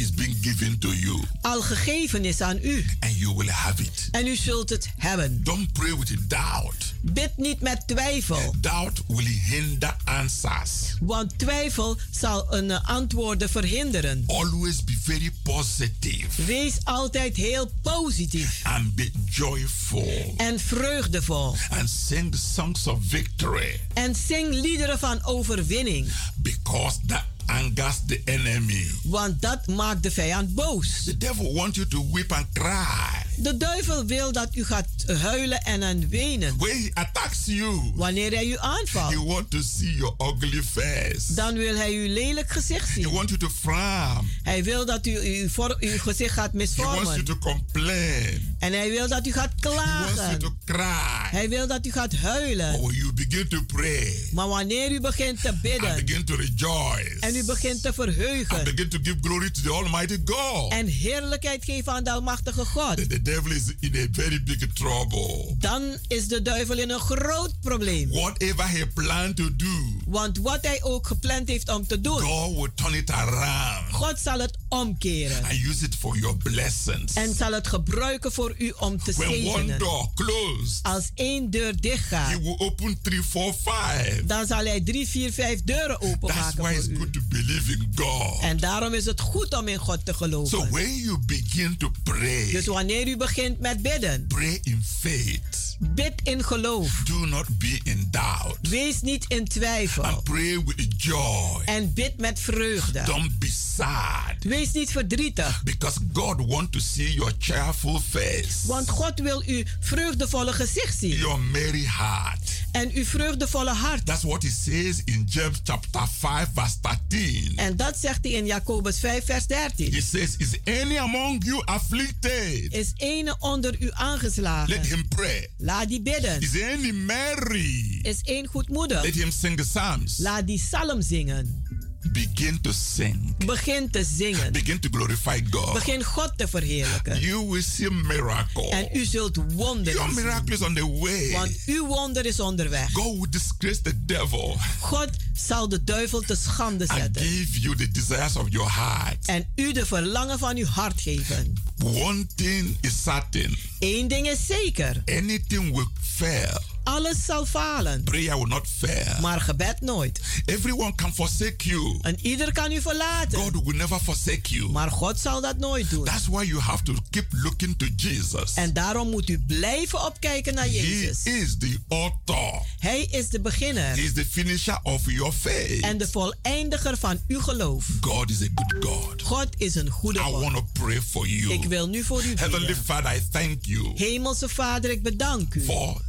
is 0.00 0.14
being 0.14 0.36
given 0.40 0.78
to 0.78 0.88
you 0.88 1.22
al 1.40 1.62
gegeven 1.62 2.24
is 2.24 2.40
aan 2.40 2.58
u. 2.62 2.84
and 3.00 3.16
you 3.16 3.34
will 3.36 3.48
have 3.48 3.82
it. 3.82 4.08
En 4.10 4.26
u 4.26 4.36
zult 4.36 4.68
het 4.70 4.88
hebben. 4.96 5.44
Don't 5.44 5.72
pray 5.72 5.96
with 5.98 6.30
doubt. 6.30 6.94
Bid 7.02 7.30
niet 7.36 7.60
met 7.60 7.82
twijfel, 7.86 8.54
Doubt 8.60 9.02
will 9.06 9.40
hinder 9.44 9.96
answers. 10.04 10.70
want 11.00 11.38
twijfel 11.38 11.98
zal 12.10 12.54
een 12.54 12.70
eh, 12.70 12.88
antwoorden 12.88 13.48
verhinderen. 13.48 14.24
Always 14.26 14.84
be 14.84 14.96
very 15.02 15.32
positive 15.42 16.42
Wees 16.44 16.74
altijd 16.84 17.36
heel 17.36 17.70
positief 17.82 18.60
and 18.62 18.94
be 18.94 19.10
joyful 19.30 20.34
en 20.36 20.60
vreugdevol. 20.60 21.56
and 21.70 21.90
sing 21.90 22.32
the 22.32 22.38
songs 22.54 22.86
of 22.86 22.98
victory 23.02 23.80
En 23.94 24.14
zing 24.14 24.54
liederen 24.54 24.98
van 24.98 25.24
overwinning, 25.24 26.08
because 26.36 26.98
that 27.06 27.24
angers 27.46 27.94
the 28.06 28.20
enemy. 28.24 28.86
want 29.02 29.42
dat 29.42 29.66
maakt 29.66 30.02
de 30.02 30.10
vijand 30.10 30.54
boos. 30.54 31.02
The 31.04 31.16
devil 31.16 31.52
wants 31.54 31.76
you 31.76 31.88
to 31.88 32.06
weep 32.12 32.32
and 32.32 32.46
cry. 32.52 33.24
De 33.38 33.56
duivel 33.56 34.04
wil 34.06 34.32
dat 34.32 34.48
u 34.56 34.64
gaat 34.64 34.86
huilen 35.20 35.60
en 35.62 35.82
aan 35.82 36.08
wenen. 36.08 36.56
When 36.58 36.82
he 36.82 36.90
attacks 36.94 37.38
you, 37.44 37.92
Wanneer 37.94 38.30
hij 38.32 38.46
u 38.46 38.50
he 38.52 38.58
aanvalt, 38.60 39.14
wants 39.14 39.48
to 39.50 39.60
see 39.62 39.94
your 39.94 40.14
ugly 40.18 40.62
face. 40.62 41.34
dan 41.34 41.54
wil 41.54 41.76
hij 41.76 41.92
uw 41.92 42.12
lelijk 42.12 42.50
gezicht 42.50 42.88
He 42.88 42.94
zien. 42.94 43.10
wants 43.12 43.32
you 43.32 43.38
to 43.38 43.48
frown. 43.60 44.28
Hij 44.42 44.64
wil 44.64 44.86
dat 44.86 45.06
u 45.06 45.10
uw, 45.18 45.48
uw 45.78 45.98
gezicht 45.98 46.34
gaat 46.34 46.50
He 46.52 46.56
wants 46.58 46.74
you 46.76 46.88
misvormen. 46.96 47.24
to 47.24 47.36
complain. 47.38 48.56
En 48.58 48.72
hij 48.72 48.90
wil 48.90 49.08
dat 49.08 49.26
u 49.26 49.32
gaat 49.32 49.52
He 49.60 49.68
wants 49.70 49.82
you 49.86 50.14
klagen. 50.14 50.38
to 50.38 50.54
cry. 50.64 51.28
Hij 51.30 51.48
wil 51.48 51.66
dat 51.66 51.86
u 51.86 51.92
gaat 51.92 52.10
But 52.10 52.20
huilen. 52.20 52.80
when 52.82 52.94
you 52.94 53.12
begin 53.12 53.48
to 53.48 53.60
pray 53.66 54.28
Maar 54.32 54.48
wanneer 54.48 54.90
u 54.90 55.00
begint 55.00 55.40
te 55.40 55.48
and 55.48 55.60
bidden 55.62 56.04
begin 56.04 56.24
to 56.24 56.34
rejoice 56.34 57.16
en 57.20 57.35
u 57.36 57.44
begint 57.44 57.82
te 57.82 57.86
and 57.88 57.94
verheugen 57.96 58.64
begin 58.64 58.88
to 58.88 58.98
give 59.02 59.16
glory 59.20 59.50
to 59.50 59.60
the 59.62 59.70
Almighty 59.72 60.18
God, 60.24 60.72
en 60.72 60.86
heerlijkheid 60.86 61.64
geven 61.64 61.92
aan 61.92 62.04
de 62.04 62.10
Almachtige 62.10 62.64
God, 62.64 62.96
then 62.96 63.08
the 63.08 63.22
devil 63.22 63.50
is 63.52 63.62
in 63.80 63.94
a 63.96 64.06
very 64.12 64.42
big 64.42 64.66
trouble. 64.72 65.54
dan 65.58 65.82
is 66.08 66.28
de 66.28 66.42
duivel 66.42 66.78
in 66.78 66.90
een 66.90 67.00
groot 67.00 67.60
probleem. 67.60 68.08
Whatever 68.10 68.68
he 68.70 68.86
planned 68.86 69.36
to 69.36 69.56
do, 69.56 69.94
Want 70.06 70.38
wat 70.38 70.58
hij 70.66 70.82
ook 70.82 71.06
gepland 71.06 71.48
heeft 71.48 71.68
om 71.68 71.86
te 71.86 72.00
doen, 72.00 72.20
God 72.20 72.54
will 72.56 72.70
turn 72.74 72.94
it 72.94 73.10
around 73.10 73.92
God 73.92 74.18
zal 74.18 74.38
het 74.38 74.56
omkeren. 74.68 75.44
and 75.44 75.52
use 75.52 75.84
it 75.84 75.94
for 75.94 76.18
your 76.18 76.36
blessings. 76.36 77.12
En 77.14 77.34
zal 77.34 77.52
het 77.52 77.66
gebruiken 77.68 78.32
voor 78.32 78.54
u 78.58 78.72
om 78.78 78.98
te 79.02 79.12
When 79.16 79.28
one 79.28 79.36
zegenen. 79.42 79.78
door 79.78 80.10
closed, 80.14 80.78
Als 80.82 81.10
één 81.14 81.50
deur 81.50 81.80
dicht 81.80 82.10
he 82.10 82.40
will 82.40 82.54
open 82.58 82.98
three, 83.02 83.22
four, 83.22 83.52
five. 83.52 84.22
dan 84.26 84.46
zal 84.46 84.64
hij 84.64 84.80
drie, 84.80 85.08
vier, 85.08 85.32
vijf 85.32 85.62
deuren 85.64 85.98
That's 86.00 86.12
openmaken 86.12 86.62
why 86.62 86.72
voor 86.74 86.78
it's 86.82 86.86
u. 86.88 86.96
good 86.96 87.12
to 87.12 87.20
believe 87.28 87.72
in 87.72 87.92
God. 87.94 88.40
En 88.42 88.56
daarom 88.56 88.94
is 88.94 89.04
het 89.04 89.20
goed 89.20 89.54
om 89.56 89.68
in 89.68 89.78
God 89.78 90.04
te 90.04 90.12
So 90.12 90.16
geloven. 90.18 90.70
when 90.70 90.96
you 90.96 91.18
begin 91.26 91.76
to 91.76 91.90
pray, 92.02 92.50
Dus 92.52 92.66
wanneer 92.66 93.08
u 93.08 93.16
begint 93.16 93.60
met 93.60 93.82
bidden, 93.82 94.26
pray 94.26 94.60
in 94.62 94.82
faith. 95.00 95.76
bid 95.78 96.12
in 96.22 96.44
geloof. 96.44 97.02
Do 97.04 97.26
not 97.26 97.58
be 97.58 97.80
in 97.84 98.08
doubt. 98.10 98.58
Wees 98.68 99.00
niet 99.00 99.24
in 99.28 99.44
twijfel. 99.44 100.02
And 100.04 100.24
pray 100.24 100.64
with 100.64 100.94
joy. 100.96 101.62
En 101.64 101.92
bid 101.92 102.18
met 102.18 102.40
vreugde. 102.40 103.02
Don't 103.04 103.38
be 103.38 103.50
sad. 103.76 104.34
Wees 104.40 104.72
niet 104.72 104.90
verdrietig. 104.90 105.62
Because 105.64 105.98
God 106.12 106.46
wants 106.46 106.70
to 106.70 106.78
see 106.78 107.14
your 107.14 107.32
cheerful 107.38 108.00
face. 108.10 108.66
Want 108.66 108.88
God 108.90 109.20
wil 109.20 109.42
uw 109.46 109.62
vreugdevolle 109.80 110.52
gezicht 110.52 110.98
zien. 110.98 111.16
Your 111.16 111.40
merry 111.40 111.84
heart. 111.84 112.55
En 112.76 112.90
uw 112.94 113.04
vreugdevolle 113.04 113.70
hart. 113.74 114.06
That's 114.06 114.22
what 114.22 114.42
he 114.42 114.48
says 114.50 115.00
in 115.04 115.24
James 115.28 115.60
chapter 115.64 116.06
5 116.18 116.48
verse 116.54 116.76
13. 116.80 117.52
En 117.56 117.76
dat 117.76 117.98
zegt 117.98 118.18
hij 118.22 118.32
in 118.32 118.46
Jacobus 118.46 118.98
5 118.98 119.24
vers 119.24 119.44
He 119.48 119.54
13. 119.76 120.02
says, 120.02 120.34
is 120.38 120.58
any 120.64 120.96
among 120.98 121.44
you 121.44 121.62
afflicted? 121.64 122.72
Is 122.72 122.92
ene 122.96 123.36
onder 123.38 123.74
u 123.78 123.84
Let 123.84 123.94
aangeslagen? 123.94 124.82
him 124.82 125.08
pray. 125.08 125.48
Laat 125.58 125.88
die 125.88 126.02
bidden. 126.02 126.40
Is 126.40 126.62
any 126.62 126.92
merry? 126.92 127.98
Is 128.02 128.20
één 128.22 128.46
goedmoedig? 128.46 129.02
Let 129.02 129.14
him 129.14 129.30
sing 129.30 129.56
the 129.56 129.64
psalms. 129.64 130.18
Laat 130.18 130.46
die 130.46 130.58
psalm 130.58 131.02
zingen. 131.02 131.64
Begin 132.12 132.60
to 132.60 132.72
sing, 132.72 133.34
Begin 133.46 133.90
te 133.90 134.04
zingen. 134.04 134.52
begin 134.52 134.78
to 134.80 134.88
glorify 134.88 135.40
God, 135.50 135.72
Begin 135.74 136.04
God 136.04 136.32
te 136.36 136.48
verheerlijken. 136.48 137.20
you 137.20 137.46
will 137.50 137.62
see 137.62 137.90
miracle. 137.90 138.70
En 138.70 138.88
u 138.92 139.04
zult 139.04 139.36
wonderen 139.54 140.00
Your 140.00 140.14
miracle 140.14 140.54
is 140.54 140.62
on 140.62 140.74
the 140.74 140.86
way. 141.00 141.30
Want 141.32 141.52
uw 141.66 141.86
wonder 141.86 142.26
is 142.26 142.40
onderweg. 142.40 142.92
God 142.92 143.04
will 143.18 143.30
disgrace 143.30 143.80
the 143.82 144.04
devil 144.04 144.56
God 144.80 145.10
zal 145.34 145.68
de 145.68 145.84
duivel 145.84 146.20
te 146.20 146.34
schande 146.36 146.88
and 146.88 146.98
zetten. 146.98 147.22
give 147.22 147.60
you 147.60 147.76
the 147.76 147.90
desires 147.90 148.36
of 148.36 148.46
your 148.50 148.70
heart. 148.72 149.26
En 149.26 149.46
u 149.56 149.72
de 149.72 149.86
verlangen 149.86 150.38
van 150.38 150.56
uw 150.56 150.66
hart 150.66 151.00
geven. 151.00 151.52
One 151.84 152.26
thing 152.34 152.76
is 152.80 153.02
certain 153.02 153.56
Eén 153.78 154.08
ding 154.08 154.28
is 154.28 154.46
zeker. 154.46 155.02
anything 155.06 155.72
will 155.74 155.88
fail. 156.02 156.60
Alles 156.86 157.24
zal 157.24 157.46
falen. 157.46 158.04
Prayer 158.04 158.36
will 158.36 158.46
not 158.48 158.66
fail. 158.78 159.20
Maar 159.20 159.40
gebed 159.40 159.80
nooit. 159.80 160.20
Everyone 160.44 160.94
can 160.94 161.14
forsake 161.14 161.68
you. 161.68 161.98
En 162.00 162.16
ieder 162.26 162.52
kan 162.52 162.72
u 162.72 162.80
verlaten. 162.80 163.38
God 163.38 163.64
will 163.64 163.76
never 163.76 163.98
forsake 164.00 164.54
you. 164.54 164.70
Maar 164.70 164.90
God 164.90 165.18
zal 165.20 165.40
dat 165.40 165.58
nooit 165.58 165.90
doen. 165.90 166.04
That's 166.04 166.26
why 166.26 166.44
you 166.44 166.60
have 166.60 166.82
to 166.82 166.94
keep 167.10 167.26
looking 167.30 167.78
to 167.78 167.86
Jesus. 167.96 168.54
En 168.54 168.72
daarom 168.72 169.10
moet 169.10 169.28
u 169.28 169.38
blijven 169.46 170.04
opkijken 170.06 170.54
naar 170.54 170.64
He 170.64 170.70
Jezus. 170.70 171.22
is 171.22 171.56
the 171.58 171.78
author. 171.88 172.62
Hij 172.78 173.00
is 173.10 173.28
de 173.28 173.36
He 173.36 173.42
beginner 173.42 173.98
is 173.98 174.12
the 174.12 174.24
finisher 174.30 174.78
of 174.82 175.02
your 175.10 175.32
faith. 175.32 175.80
en 175.82 175.98
de 175.98 176.08
voleindiger 176.08 176.98
van 176.98 177.20
uw 177.28 177.40
geloof. 177.40 177.86
God 178.00 178.30
is 178.30 178.42
a 178.42 178.46
good 178.54 178.84
God. 178.84 179.22
God 179.22 179.48
is 179.56 179.74
een 179.74 179.90
goede 179.90 180.18
I 180.18 180.22
God. 180.22 180.40
want 180.40 180.54
to 180.54 180.66
pray 180.72 181.00
for 181.02 181.26
you. 181.28 181.52
Ik 181.52 181.64
wil 181.64 181.88
nu 181.88 182.02
voor 182.04 182.24
u 182.24 182.34
Heavenly 182.36 182.66
bidden. 182.66 182.84
Father, 182.84 183.14
I 183.16 183.22
thank 183.30 183.64
you 183.64 183.92
Hemelse 183.94 184.48
Vader, 184.48 184.90
ik 184.90 185.02
bedank 185.02 185.54
u 185.54 185.64
for 185.64 186.00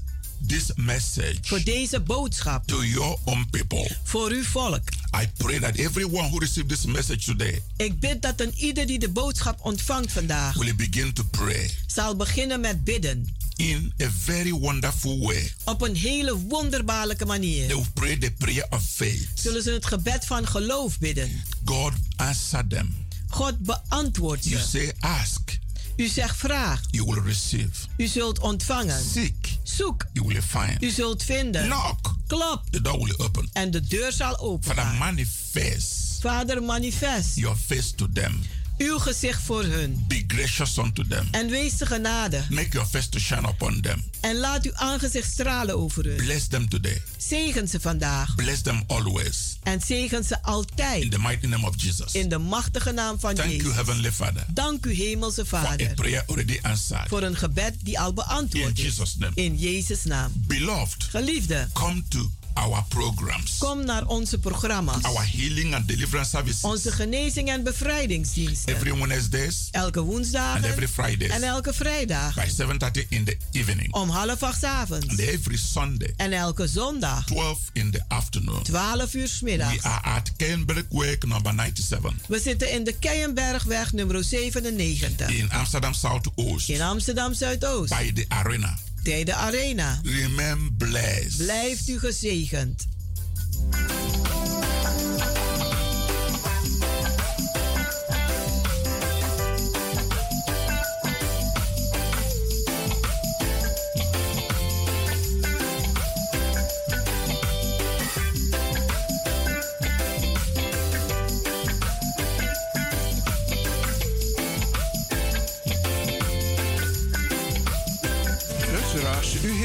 this 0.47 0.71
message 0.75 1.35
voor 1.41 1.63
deze 1.63 1.99
boodschap. 1.99 2.67
to 2.67 2.83
your 2.85 3.17
own 3.23 3.47
people. 3.49 3.95
Voor 4.03 4.29
uw 4.31 4.43
volk. 4.43 4.81
I 5.21 5.27
pray 5.37 5.59
that 5.59 5.75
everyone 5.75 6.27
who 6.27 6.37
received 6.39 6.69
this 6.69 6.85
message 6.85 7.25
today 7.25 7.61
Ik 7.77 7.99
bid 7.99 8.21
dat 8.21 8.41
een 8.41 8.53
ieder 8.57 8.87
die 8.87 8.99
de 8.99 9.09
boodschap 9.09 9.59
ontvangt 9.61 10.11
vandaag 10.11 10.55
will 10.55 10.75
begin 10.75 11.13
to 11.13 11.23
pray 11.31 11.69
zal 11.87 12.15
beginnen 12.15 12.59
met 12.59 12.83
bidden. 12.83 13.35
in 13.55 13.93
a 14.01 14.09
very 14.19 14.51
wonderful 14.51 15.19
way. 15.19 15.53
Op 15.65 15.81
een 15.81 15.95
hele 15.95 16.35
wonderbaarlijke 16.37 17.25
They 17.25 17.33
manier. 17.37 17.67
will 17.67 17.85
pray 17.93 18.17
the 18.17 18.31
prayer 18.37 18.65
of 18.69 18.83
faith. 18.89 19.27
Zullen 19.33 19.63
ze 19.63 19.71
het 19.71 19.85
gebed 19.85 20.25
van 20.25 20.47
geloof 20.47 20.99
bidden. 20.99 21.43
God 21.65 21.93
answer 22.15 22.67
them. 22.67 23.05
God 23.29 23.57
beantwoordt 23.59 24.43
You 24.45 24.61
ze. 24.61 24.67
say, 24.69 24.93
Ask, 24.99 25.57
U 25.97 26.07
zegt 26.07 26.37
vraag. 26.37 26.81
you 26.91 27.05
will 27.05 27.23
receive. 27.23 27.69
U 27.97 28.07
zult 28.07 28.39
ontvangen. 28.39 29.03
Seek, 29.03 29.57
Zoek. 29.63 30.05
you 30.13 30.27
will 30.27 30.41
find. 30.41 30.83
U 30.83 30.89
zult 30.89 31.23
vinden. 31.23 31.63
Knock, 31.65 32.15
Klop. 32.27 32.61
the 32.71 32.81
door 32.81 33.03
will 33.03 33.15
open. 33.17 33.49
En 33.53 33.71
de 33.71 33.81
deur 33.87 34.11
zal 34.11 34.27
Father, 34.29 34.45
opengaan. 34.47 34.97
manifest 34.97 36.05
Vader, 36.21 36.63
manifest 36.63 37.35
your 37.35 37.55
face 37.55 37.95
to 37.95 38.07
them. 38.13 38.41
Uw 38.77 38.97
gezicht 38.99 39.41
voor 39.43 39.63
hun. 39.63 40.05
Be 40.07 40.23
gracious 40.27 40.77
unto 40.77 41.03
them. 41.07 41.27
En 41.31 41.49
wees 41.49 41.77
de 41.77 41.85
genade. 41.85 42.43
Make 42.49 42.69
your 42.69 42.87
face 42.87 43.09
to 43.09 43.19
shine 43.19 43.47
upon 43.47 43.81
them. 43.81 44.03
En 44.21 44.35
laat 44.37 44.65
uw 44.65 44.73
aangezicht 44.75 45.31
stralen 45.31 45.77
over 45.77 46.03
hun. 46.05 46.15
Bless 46.15 46.47
them 46.47 46.69
today. 46.69 47.01
Zegen 47.17 47.67
ze 47.67 47.79
vandaag. 47.79 48.35
Bless 48.35 48.61
them 48.61 48.83
always. 48.87 49.57
En 49.63 49.81
zegen 49.81 50.23
ze 50.23 50.33
In 50.35 50.41
altijd. 50.41 51.11
the 51.11 51.19
mighty 51.19 51.45
name 51.47 51.67
of 51.67 51.73
Jesus. 51.81 52.13
In 52.13 52.29
de 52.29 52.37
machtige 52.37 52.91
naam 52.91 53.19
van 53.19 53.33
Thank 53.35 53.49
you, 53.49 53.57
Jezus. 53.61 53.75
Heavenly 53.75 54.11
Father, 54.11 54.45
Dank 54.53 54.85
u, 54.85 54.93
Hemelse 54.93 55.45
for 55.45 55.57
a 55.59 55.61
Vader. 55.65 55.93
prayer 55.93 56.23
already 56.27 56.59
answered. 56.61 57.07
Voor 57.07 57.21
een 57.23 57.35
gebed 57.37 57.75
die 57.83 57.99
al 57.99 58.09
In 58.09 58.15
beantwoord 58.15 58.77
is. 58.77 58.83
Jesus' 58.83 59.15
name. 59.17 59.31
In 59.35 59.55
Jezus' 59.57 60.03
naam. 60.03 60.31
Beloved, 60.35 61.03
Geliefde, 61.03 61.67
come 61.73 62.03
to 62.07 62.31
our 62.57 62.83
programs, 62.87 63.57
kom 63.57 63.85
naar 63.85 64.05
onze 64.07 64.37
programma's. 64.37 65.03
our 65.03 65.27
healing 65.31 65.75
and 65.75 65.87
deliverance 65.87 66.29
services 66.29 66.61
Onze 66.61 66.91
genezing 66.91 67.49
en 67.49 67.63
bevrijdingsdiensten. 67.63 68.75
every 68.75 68.93
Wednesdays 68.97 69.67
Elke 69.71 70.01
woensdag 70.01 70.55
and 70.55 70.65
every 70.65 70.87
Fridays 70.87 71.31
en 71.31 71.43
elke 71.43 71.73
vrijdag. 71.73 72.35
by 72.35 72.49
7:30 72.49 73.05
in 73.09 73.23
the 73.23 73.37
evening 73.51 73.93
Om 73.93 74.09
half 74.09 74.43
acht 74.43 74.63
avonds. 74.63 75.07
and 75.07 75.19
every 75.19 75.57
Sunday 75.57 76.13
En 76.17 76.31
elke 76.33 76.67
zondag. 76.67 77.25
12 77.25 77.59
in 77.73 77.91
the 77.91 78.01
afternoon. 78.07 78.63
12 78.63 79.13
uur 79.13 79.27
's 79.27 79.39
We 79.39 79.45
middags. 79.45 79.83
are 79.83 80.01
at 80.03 80.31
Kenberg 80.37 80.85
Way 80.89 81.17
number 81.27 81.53
97 81.55 82.13
We 82.27 82.39
zitten 82.39 82.71
in 82.71 82.83
de 82.83 82.93
Keienbergweg 82.99 83.91
nummer 83.93 84.23
97. 84.23 85.29
in 85.37 85.51
Amsterdam 85.51 85.93
South 85.93 86.27
Oost 86.35 86.69
In 86.69 86.81
Amsterdam 86.81 87.33
Zuidoost. 87.33 87.89
by 87.97 88.11
the 88.13 88.25
arena. 88.27 88.77
Bij 89.07 89.23
de 89.23 89.33
Arena. 89.33 89.99
Remain 90.03 90.75
blessed. 90.77 91.37
Blijft 91.37 91.89
u 91.89 91.99
gezegend. 91.99 92.87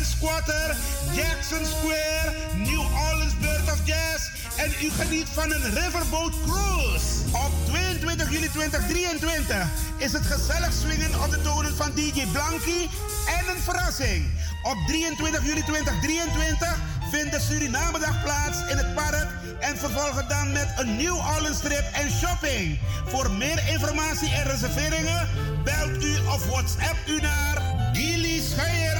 Quarter, 0.00 0.76
Jackson 1.12 1.64
Square, 1.66 2.32
New 2.56 2.80
Orleans 2.80 3.38
Bird 3.40 3.72
of 3.72 3.80
Jazz. 3.84 4.22
En 4.56 4.70
u 4.82 4.90
geniet 4.90 5.28
van 5.32 5.52
een 5.52 5.74
Riverboat 5.74 6.32
Cruise. 6.46 7.06
Op 7.32 7.52
22 7.66 8.30
juli 8.30 8.48
2023 8.48 9.66
is 9.96 10.12
het 10.12 10.26
gezellig 10.26 10.72
swingen 10.72 11.22
op 11.24 11.30
de 11.30 11.40
tonen 11.42 11.76
van 11.76 11.90
DJ 11.94 12.26
Blanky 12.32 12.88
en 13.36 13.54
een 13.54 13.62
verrassing. 13.62 14.26
Op 14.62 14.76
23 14.86 15.44
juli 15.44 15.62
2023 15.62 16.78
vindt 17.10 17.32
de 17.32 17.40
Surinamedag 17.40 18.22
plaats 18.22 18.58
in 18.70 18.76
het 18.76 18.94
park 18.94 19.28
en 19.60 19.78
vervolgen 19.78 20.28
dan 20.28 20.52
met 20.52 20.68
een 20.76 20.96
New 20.96 21.16
Orleans 21.16 21.60
trip 21.60 21.84
en 21.92 22.10
shopping. 22.10 22.78
Voor 23.06 23.30
meer 23.30 23.62
informatie 23.68 24.30
en 24.30 24.44
reserveringen 24.44 25.28
belt 25.64 26.04
u 26.04 26.16
of 26.16 26.46
WhatsApp 26.46 26.98
u 27.06 27.20
naar 27.20 27.62
Gilly 27.92 28.40
Scheier 28.40 28.99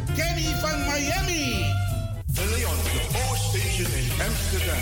Kenny 0.15 0.55
van 0.59 0.79
Miami. 0.79 1.65
De 2.25 2.45
Leon, 2.55 2.75
de 2.83 3.01
Power 3.11 3.37
Station 3.37 3.91
in 3.93 4.09
Amsterdam. 4.27 4.81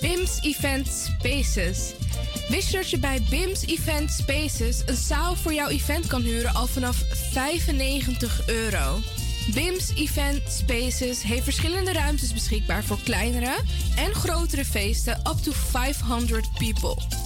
BIMS 0.00 0.40
Event 0.42 0.88
Spaces. 0.88 1.92
Wist 2.48 2.70
je 2.70 2.76
dat 2.76 2.90
je 2.90 2.98
bij 2.98 3.22
BIMS 3.30 3.66
Event 3.66 4.10
Spaces 4.10 4.82
een 4.86 4.96
zaal 4.96 5.36
voor 5.36 5.52
jouw 5.52 5.68
event 5.68 6.06
kan 6.06 6.22
huren 6.22 6.54
al 6.54 6.66
vanaf 6.66 6.96
95 7.32 8.48
euro? 8.48 8.98
BIMS 9.54 9.92
Event 9.94 10.42
Spaces 10.48 11.22
heeft 11.22 11.44
verschillende 11.44 11.92
ruimtes 11.92 12.32
beschikbaar 12.32 12.84
voor 12.84 12.98
kleinere 13.04 13.56
en 13.96 14.14
grotere 14.14 14.64
feesten 14.64 15.18
up 15.18 15.36
to 15.42 15.52
500 15.52 16.52
people. 16.58 17.25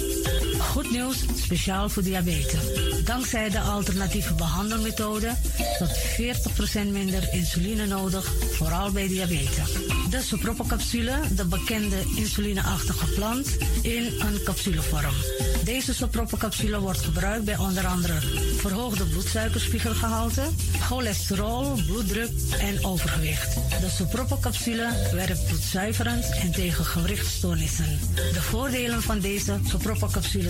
Goed 0.71 0.91
nieuws, 0.91 1.17
speciaal 1.35 1.89
voor 1.89 2.03
diabetes. 2.03 2.59
Dankzij 3.03 3.49
de 3.49 3.59
alternatieve 3.59 4.33
behandelmethode 4.33 5.35
tot 5.77 5.89
40% 5.97 6.91
minder 6.91 7.33
insuline 7.33 7.85
nodig, 7.85 8.31
vooral 8.51 8.91
bij 8.91 9.07
diabetes. 9.07 9.71
De 10.09 10.21
soproppencapsule, 10.21 11.19
de 11.35 11.45
bekende 11.45 11.95
insulineachtige 12.15 13.05
plant, 13.05 13.57
in 13.81 14.03
een 14.03 14.43
capsulevorm. 14.43 15.13
Deze 15.63 15.93
soproppencapsule 15.93 16.79
wordt 16.79 17.01
gebruikt 17.01 17.45
bij 17.45 17.57
onder 17.57 17.87
andere 17.87 18.19
verhoogde 18.57 19.05
bloedsuikerspiegelgehalte, 19.05 20.43
cholesterol, 20.79 21.73
bloeddruk 21.85 22.31
en 22.59 22.85
overgewicht. 22.85 23.53
De 23.53 23.89
soproppencapsule 23.89 24.87
werkt 25.13 25.45
bloedzuiverend 25.45 26.25
en 26.41 26.51
tegen 26.51 26.85
gewrichtstoornissen. 26.85 27.99
De 28.15 28.41
voordelen 28.41 29.01
van 29.01 29.19
deze 29.19 29.59
soproppencapsule 29.65 30.49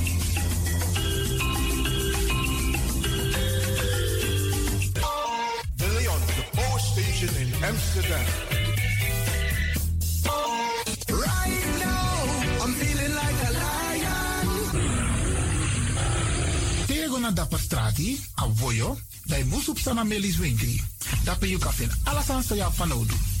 Amsterdam. 7.71 8.25
Right 11.07 11.65
now, 11.79 12.11
I'm 12.63 12.73
feeling 12.75 13.13
like 13.15 13.39
a 13.47 13.51
lion. 13.63 14.47
Tego 16.87 17.19
na 17.19 17.31
dapper 17.31 17.59
strati, 17.59 18.19
a 18.35 18.47
voyo, 18.47 18.97
dai 19.23 19.43
musup 19.43 19.79
sana 19.79 20.03
melis 20.03 20.37
winkri. 20.37 20.83
Dapper 21.23 21.47
you 21.47 21.59
alles 22.03 22.29
aan 22.29 22.43
sa 22.43 22.69
van 22.71 22.87
nodig. 22.87 23.40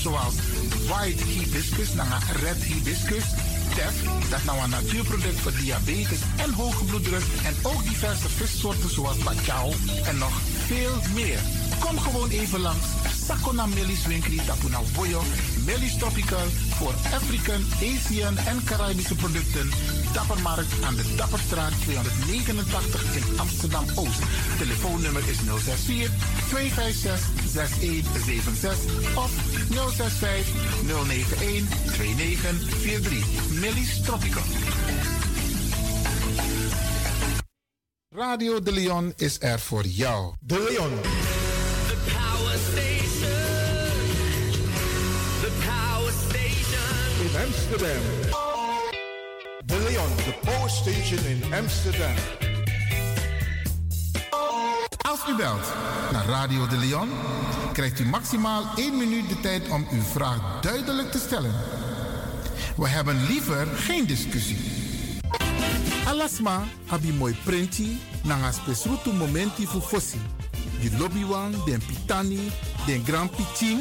zoals 0.01 0.35
white 0.87 1.23
hibiscus, 1.23 1.93
naar 1.93 2.23
red 2.41 2.63
hibiscus, 2.63 3.23
tef, 3.75 3.95
dat 4.29 4.43
nou 4.43 4.63
een 4.63 4.69
natuurproduct 4.69 5.39
voor 5.39 5.51
diabetes 5.51 6.19
en 6.37 6.53
hoge 6.53 6.83
bloeddruk, 6.83 7.23
en 7.43 7.55
ook 7.61 7.83
diverse 7.83 8.29
vissoorten 8.29 8.89
zoals 8.89 9.17
bacalhau 9.17 9.73
en 10.05 10.17
nog 10.17 10.41
veel 10.65 10.95
meer. 11.13 11.39
Kom 11.79 11.99
gewoon 11.99 12.29
even 12.29 12.59
langs. 12.59 12.85
Sakona 13.25 13.65
Melis 13.65 14.05
Winkri 14.05 14.39
Tapuna 14.45 14.79
Boyo, 14.95 15.21
Melis 15.65 15.97
Tropical 15.97 16.47
voor 16.69 16.93
African, 17.13 17.65
Asian 17.81 18.37
en 18.37 18.63
Caribische 18.63 19.15
producten. 19.15 19.69
Dappermarkt 20.13 20.83
aan 20.83 20.95
de 20.95 21.15
Dapperstraat 21.15 21.71
289 21.81 23.15
in 23.15 23.39
Amsterdam 23.39 23.85
Oost. 23.95 24.21
Telefoonnummer 24.57 25.23
is 25.29 25.37
064 25.37 26.11
256 26.49 27.19
6176 27.51 29.17
of 29.17 29.31
065 29.69 30.47
091 30.87 31.67
2943. 31.93 33.59
Melis 33.59 34.01
Tropical. 34.01 34.43
Radio 38.09 38.59
De 38.59 38.71
Leon 38.71 39.13
is 39.15 39.37
er 39.39 39.59
voor 39.59 39.85
jou. 39.85 40.33
De 40.39 40.67
Leon. 40.69 40.91
The 41.87 41.97
power 42.05 42.57
station. 42.71 43.29
The 45.41 45.51
power 45.65 46.11
station. 46.11 47.25
In 47.25 47.45
Amsterdam. 47.45 48.39
De 49.65 49.77
Leon, 49.77 50.15
de 50.15 50.33
Power 50.43 50.69
Station 50.69 51.25
in 51.25 51.53
Amsterdam. 51.53 52.15
Als 55.01 55.19
u 55.29 55.35
belt 55.35 55.73
naar 56.11 56.25
Radio 56.25 56.67
De 56.67 56.77
Leon, 56.77 57.09
krijgt 57.73 57.99
u 57.99 58.05
maximaal 58.05 58.63
1 58.75 58.97
minuut 58.97 59.29
de 59.29 59.39
tijd 59.39 59.69
om 59.69 59.87
uw 59.91 60.01
vraag 60.01 60.61
duidelijk 60.61 61.11
te 61.11 61.17
stellen. 61.17 61.53
We 62.77 62.87
hebben 62.87 63.25
liever 63.25 63.67
geen 63.67 64.05
discussie. 64.05 64.57
Alasma 66.05 66.63
abi 66.87 67.13
mooi 67.13 67.35
prenti 67.43 67.99
nanga 68.23 68.51
spesrutu 68.51 69.13
momenti 69.13 69.67
fu 69.67 69.79
fossi. 69.79 70.19
Di 70.79 70.97
lobby 70.97 71.25
wan, 71.25 71.51
den 71.65 71.81
pitani, 71.87 72.51
den 72.85 73.03
grand 73.05 73.31
pitin, 73.35 73.79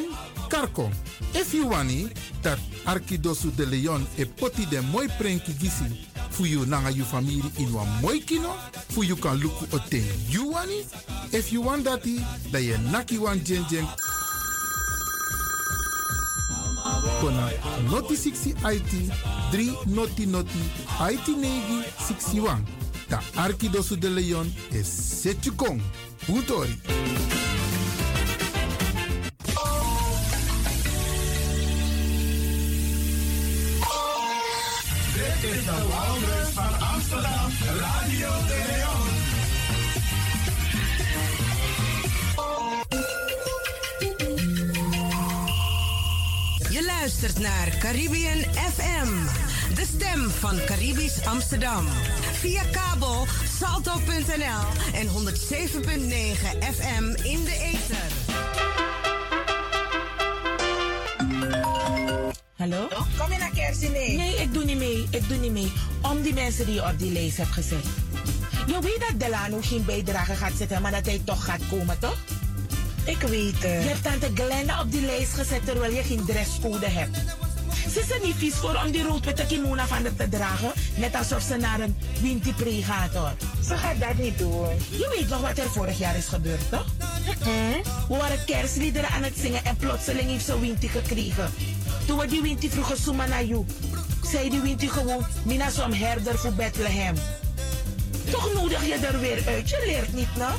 karko. 0.48 0.90
If 1.32 1.52
you 1.52 1.68
wani, 1.68 2.12
dat 2.40 2.58
Arkidosu 2.84 3.54
de 3.54 3.66
Leon 3.66 4.06
e 4.14 4.26
poti 4.26 4.68
den 4.68 4.84
mooi 4.84 5.08
prenki 5.18 5.54
gisi 5.58 6.08
fu 6.40 6.46
you 6.46 6.64
nanga 6.64 6.90
you 6.90 7.04
family 7.04 7.42
in 7.58 7.72
wan 7.74 7.86
mooi 8.00 8.20
kino, 8.20 8.48
fu 8.88 9.02
you 9.02 9.16
kan 9.16 9.36
luku 9.38 9.66
o 9.74 9.78
ten 9.90 10.04
you. 10.28 10.54
If 11.32 11.52
you 11.52 11.60
want 11.60 11.84
dati, 11.84 12.18
da 12.50 12.58
ye 12.58 12.76
naki 12.90 13.18
wan 13.18 13.44
jen 13.44 13.64
jen 13.68 13.86
kona 17.20 17.50
noti 17.90 18.16
60 18.16 18.56
IT 18.64 19.12
3 19.52 19.86
noti 19.86 20.26
noti 20.26 20.62
IT 21.12 21.28
negi 21.28 21.84
61. 21.98 22.64
Da 23.10 23.20
Arkidosu 23.36 23.96
de 23.96 24.08
Leon 24.08 24.50
is 24.72 24.86
Setjukong. 24.88 25.80
Utori. 26.28 26.80
Dit 35.14 35.50
is 35.50 35.66
Wouders 35.66 36.09
luistert 47.20 47.46
naar 47.46 47.76
Caribbean 47.78 48.38
FM, 48.54 49.08
de 49.74 49.86
stem 49.96 50.30
van 50.30 50.58
Caribisch 50.66 51.24
Amsterdam. 51.24 51.86
Via 52.32 52.62
kabel 52.72 53.26
salto.nl 53.58 54.62
en 54.94 55.06
107.9 55.06 55.12
FM 56.74 57.04
in 57.22 57.44
de 57.44 57.72
ether. 57.72 58.10
Hallo? 62.56 62.88
Kom 63.18 63.32
je 63.32 63.38
naar 63.38 63.50
Kersdiner? 63.54 63.92
Nee, 63.92 64.36
ik 64.36 64.52
doe 64.52 64.64
niet 64.64 64.78
mee. 64.78 65.06
Ik 65.10 65.28
doe 65.28 65.36
niet 65.36 65.52
mee. 65.52 65.72
Om 66.02 66.22
die 66.22 66.34
mensen 66.34 66.66
die 66.66 66.74
je 66.74 66.84
op 66.84 66.98
die 66.98 67.12
lijst 67.12 67.36
hebt 67.36 67.52
gezet. 67.52 67.84
Je 68.66 68.78
weet 68.80 69.00
dat 69.08 69.20
Delano 69.20 69.58
geen 69.60 69.84
bijdrage 69.84 70.34
gaat 70.34 70.52
zetten, 70.56 70.82
maar 70.82 70.92
dat 70.92 71.06
hij 71.06 71.20
toch 71.24 71.44
gaat 71.44 71.62
komen, 71.70 71.98
toch? 71.98 72.16
Ik 73.10 73.20
weet 73.20 73.62
het. 73.62 73.62
Je 73.62 73.88
hebt 73.88 74.02
tante 74.02 74.30
Glenda 74.34 74.80
op 74.80 74.92
die 74.92 75.00
lijst 75.00 75.32
gezet 75.32 75.64
terwijl 75.64 75.92
je 75.92 76.02
geen 76.02 76.24
dresscode 76.24 76.86
hebt. 76.86 77.16
Ze 77.92 78.00
is 78.00 78.10
er 78.10 78.20
niet 78.22 78.34
vies 78.36 78.54
voor 78.54 78.80
om 78.84 78.90
die 78.90 79.02
rood-witte 79.02 79.46
kimono 79.46 79.84
van 79.86 80.02
haar 80.02 80.14
te 80.16 80.28
dragen, 80.28 80.72
net 80.96 81.14
alsof 81.14 81.42
ze 81.42 81.56
naar 81.56 81.80
een 81.80 81.96
winty 82.20 82.52
pre 82.52 82.82
gaat 82.82 83.14
hoor. 83.14 83.32
Ze 83.64 83.76
gaat 83.76 84.00
dat 84.00 84.18
niet 84.18 84.38
doen. 84.38 84.68
Je 84.90 85.14
weet 85.16 85.28
nog 85.28 85.40
wat 85.40 85.58
er 85.58 85.70
vorig 85.70 85.98
jaar 85.98 86.16
is 86.16 86.26
gebeurd, 86.26 86.70
toch? 86.70 86.86
We 88.08 88.16
waren 88.16 88.44
kerstliederen 88.44 89.10
aan 89.10 89.22
het 89.22 89.36
zingen 89.36 89.64
en 89.64 89.76
plotseling 89.76 90.28
heeft 90.28 90.44
ze 90.44 90.60
winty 90.60 90.88
gekregen. 90.88 91.50
Toen 92.06 92.18
we 92.18 92.26
die 92.26 92.42
winty 92.42 92.70
vroegen 92.70 92.96
Suma 92.96 93.26
naar 93.26 93.44
jou, 93.44 93.64
zei 94.24 94.50
die 94.50 94.60
winty 94.60 94.88
gewoon, 94.88 95.26
Mina 95.44 95.70
som 95.70 95.92
herder 95.92 96.38
voor 96.38 96.52
Bethlehem. 96.52 97.14
Toch 98.30 98.54
nodig 98.54 98.86
je 98.86 98.94
er 98.94 99.20
weer 99.20 99.42
uit, 99.46 99.70
je 99.70 99.82
leert 99.86 100.12
niet, 100.12 100.36
nou? 100.36 100.52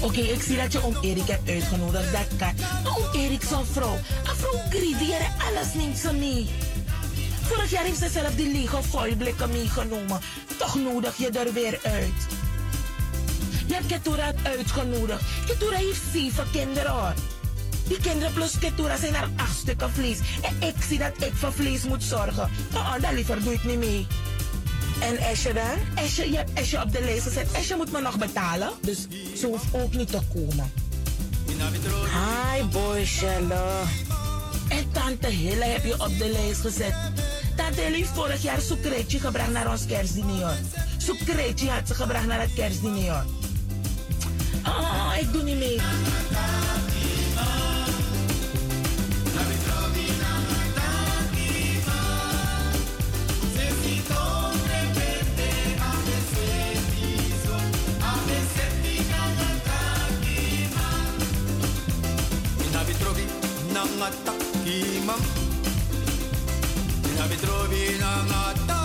Oké, 0.00 0.20
ik 0.20 0.42
zie 0.42 0.56
dat 0.56 0.72
je 0.72 0.84
oom 0.84 0.96
Erik 1.00 1.26
hebt 1.26 1.48
uitgenodigd. 1.48 2.12
Dat 2.12 2.26
kan. 2.38 2.54
Maar 2.84 2.96
oom 2.98 3.20
Erik 3.20 3.42
vrouw. 3.72 3.94
Een 4.24 4.36
vrouw 4.36 4.60
greedy, 4.70 5.12
alles 5.48 5.74
neemt 5.74 5.98
ze 5.98 6.12
mee. 6.12 6.48
Vorig 7.42 7.70
jaar 7.70 7.84
heeft 7.84 7.98
ze 7.98 8.08
zelf 8.08 8.34
die 8.34 8.52
lege 8.52 8.82
foilblikken 8.82 9.50
meegenomen. 9.50 10.20
Toch 10.58 10.74
nodig 10.74 11.16
je 11.16 11.30
er 11.30 11.52
weer 11.52 11.78
uit. 11.82 12.26
Je 13.66 13.74
hebt 13.74 13.86
Ketura 13.86 14.32
uitgenodigd. 14.42 15.22
Ketura 15.46 15.76
heeft 15.76 16.00
zeven 16.12 16.50
kinderen 16.52 16.90
hoor. 16.90 17.14
Die 17.88 18.00
kinderen 18.00 18.32
plus 18.32 18.58
Ketura 18.58 18.96
zijn 18.96 19.14
er 19.14 19.28
acht 19.36 19.58
stukken 19.58 19.90
vlees. 19.90 20.18
En 20.42 20.68
ik 20.68 20.74
zie 20.88 20.98
dat 20.98 21.12
ik 21.22 21.32
voor 21.34 21.52
vlees 21.52 21.82
moet 21.82 22.02
zorgen. 22.02 22.50
Oh, 22.74 22.94
dat 23.00 23.12
liever 23.12 23.42
doe 23.42 23.52
ik 23.52 23.64
niet 23.64 23.78
mee. 23.78 24.06
En 25.00 25.16
Esje 25.16 25.52
dan? 25.52 26.04
Esje, 26.04 26.30
je 26.30 26.36
hebt 26.36 26.52
Esje 26.52 26.82
op 26.82 26.92
de 26.92 27.00
lijst 27.00 27.22
gezet. 27.22 27.52
Esje 27.52 27.76
moet 27.76 27.92
me 27.92 28.00
nog 28.00 28.18
betalen. 28.18 28.70
Dus 28.80 29.06
ze 29.36 29.46
hoeft 29.46 29.64
ook 29.72 29.94
niet 29.94 30.10
te 30.10 30.20
komen. 30.34 30.72
Hi, 31.46 32.64
boy 32.64 33.04
Shella. 33.04 33.82
En 34.68 34.90
tante 34.92 35.26
Hille 35.26 35.64
heb 35.64 35.84
je 35.84 35.92
op 35.92 36.18
de 36.18 36.30
lijst 36.32 36.60
gezet. 36.60 36.94
Tante 37.56 37.80
Hille 37.80 37.96
heeft 37.96 38.10
vorig 38.14 38.42
jaar 38.42 38.60
sucretje 38.60 39.18
gebracht 39.18 39.50
naar 39.52 39.70
ons 39.70 39.86
kerstdiner. 39.86 40.56
Sucretje 40.96 41.70
had 41.70 41.88
ze 41.88 41.94
gebracht 41.94 42.26
naar 42.26 42.40
het 42.40 42.54
kerstdiner. 42.54 43.24
Ah, 44.62 45.12
ik 45.20 45.32
doe 45.32 45.42
niet 45.42 45.58
mee. 45.58 45.80
Nangata 63.78 64.34
imam. 64.66 65.22
Inabi 67.10 67.36
trobi 67.42 67.82
nangata 68.02 68.58
imam. 68.66 68.77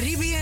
Luistert 0.00 0.35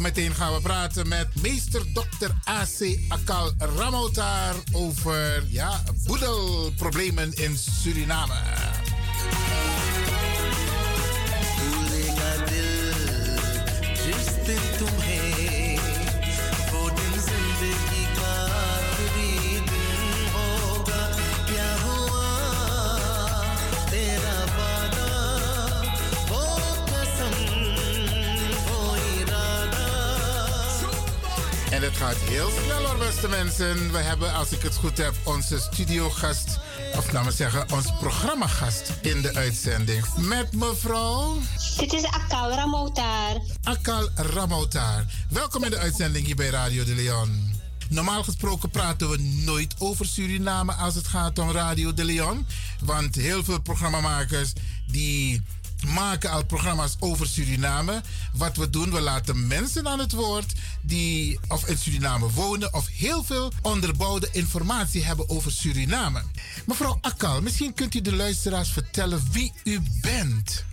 zo 0.00 0.06
meteen 0.06 0.34
gaan 0.34 0.54
we 0.54 0.60
praten 0.60 1.08
met 1.08 1.28
meester 1.42 1.82
Dr. 1.92 2.30
AC 2.44 2.98
Akal 3.08 3.52
Ramotar 3.76 4.54
over 4.72 5.44
ja, 5.48 5.82
boedelproblemen 6.06 7.32
in 7.32 7.56
Suriname. 7.58 8.59
Het 31.90 31.98
gaat 31.98 32.16
heel 32.16 32.50
snel 32.64 32.86
hoor, 32.86 32.98
beste 32.98 33.28
mensen. 33.28 33.92
We 33.92 33.98
hebben, 33.98 34.34
als 34.34 34.50
ik 34.50 34.62
het 34.62 34.74
goed 34.74 34.98
heb, 34.98 35.14
onze 35.24 35.58
studiogast, 35.58 36.58
of 36.96 37.12
laten 37.12 37.30
we 37.30 37.36
zeggen, 37.36 37.72
ons 37.72 37.86
programmagast 37.98 38.92
in 39.02 39.22
de 39.22 39.34
uitzending. 39.34 40.04
Met 40.16 40.52
mevrouw. 40.52 41.38
Dit 41.76 41.92
is 41.92 42.04
Akal 42.04 42.50
Ramotar. 42.50 43.40
Akal 43.62 44.08
Ramotar. 44.14 45.04
Welkom 45.28 45.64
in 45.64 45.70
de 45.70 45.78
uitzending 45.78 46.26
hier 46.26 46.36
bij 46.36 46.48
Radio 46.48 46.84
de 46.84 46.94
Leon. 46.94 47.54
Normaal 47.88 48.22
gesproken 48.22 48.70
praten 48.70 49.10
we 49.10 49.18
nooit 49.44 49.74
over 49.78 50.06
Suriname 50.06 50.72
als 50.72 50.94
het 50.94 51.06
gaat 51.06 51.38
om 51.38 51.50
Radio 51.50 51.94
de 51.94 52.04
Leon. 52.04 52.46
Want 52.80 53.14
heel 53.14 53.44
veel 53.44 53.60
programmamakers 53.60 54.52
die 54.86 55.42
maken 55.86 56.30
al 56.30 56.44
programma's 56.44 56.96
over 56.98 57.26
Suriname. 57.26 58.02
Wat 58.32 58.56
we 58.56 58.70
doen, 58.70 58.92
we 58.92 59.00
laten 59.00 59.46
mensen 59.46 59.88
aan 59.88 59.98
het 59.98 60.12
woord 60.12 60.52
die 60.82 61.38
of 61.48 61.68
in 61.68 61.78
Suriname 61.78 62.30
wonen 62.30 62.74
of 62.74 62.86
heel 62.88 63.24
veel 63.24 63.52
onderbouwde 63.62 64.28
informatie 64.32 65.04
hebben 65.04 65.28
over 65.28 65.52
Suriname. 65.52 66.22
Mevrouw 66.66 66.98
Akal, 67.00 67.42
misschien 67.42 67.74
kunt 67.74 67.94
u 67.94 68.00
de 68.00 68.16
luisteraars 68.16 68.70
vertellen 68.70 69.22
wie 69.32 69.52
u 69.64 69.80
bent. 70.00 70.64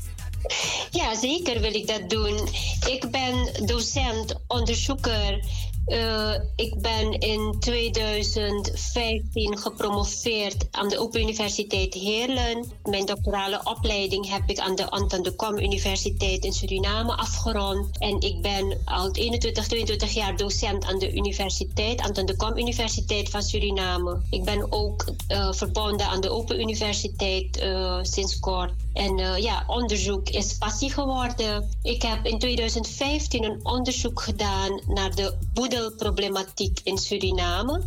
Ja, 0.91 1.19
zeker 1.19 1.61
wil 1.61 1.73
ik 1.73 1.87
dat 1.87 2.09
doen. 2.09 2.49
Ik 2.87 3.11
ben 3.11 3.65
docent, 3.65 4.35
onderzoeker. 4.47 5.43
Uh, 5.87 6.33
ik 6.55 6.81
ben 6.81 7.11
in 7.19 7.55
2015 7.59 9.57
gepromoveerd 9.57 10.67
aan 10.71 10.87
de 10.87 10.99
Open 10.99 11.21
Universiteit 11.21 11.93
Heerlen. 11.93 12.65
Mijn 12.83 13.05
doctorale 13.05 13.61
opleiding 13.63 14.29
heb 14.29 14.49
ik 14.49 14.59
aan 14.59 14.75
de 14.75 14.89
Anton 14.89 15.23
de 15.23 15.35
Kom 15.35 15.57
Universiteit 15.57 16.45
in 16.45 16.53
Suriname 16.53 17.15
afgerond. 17.15 17.99
En 17.99 18.21
ik 18.21 18.41
ben 18.41 18.81
al 18.85 19.11
21, 19.11 19.67
22 19.67 20.13
jaar 20.13 20.37
docent 20.37 20.85
aan 20.85 20.99
de 20.99 21.13
universiteit, 21.13 22.01
Anton 22.01 22.25
de 22.25 22.35
Kom 22.35 22.57
Universiteit 22.57 23.29
van 23.29 23.41
Suriname. 23.41 24.21
Ik 24.29 24.43
ben 24.43 24.71
ook 24.71 25.05
uh, 25.31 25.53
verbonden 25.53 26.07
aan 26.07 26.21
de 26.21 26.29
Open 26.29 26.59
Universiteit 26.59 27.61
uh, 27.61 27.99
sinds 28.01 28.39
kort. 28.39 28.71
En 28.97 29.41
ja, 29.41 29.63
onderzoek 29.67 30.29
is 30.29 30.57
passie 30.57 30.91
geworden. 30.91 31.69
Ik 31.81 32.01
heb 32.01 32.25
in 32.25 32.39
2015 32.39 33.43
een 33.43 33.59
onderzoek 33.63 34.21
gedaan 34.21 34.81
naar 34.87 35.15
de 35.15 35.37
boedelproblematiek 35.53 36.79
in 36.83 36.97
Suriname. 36.97 37.81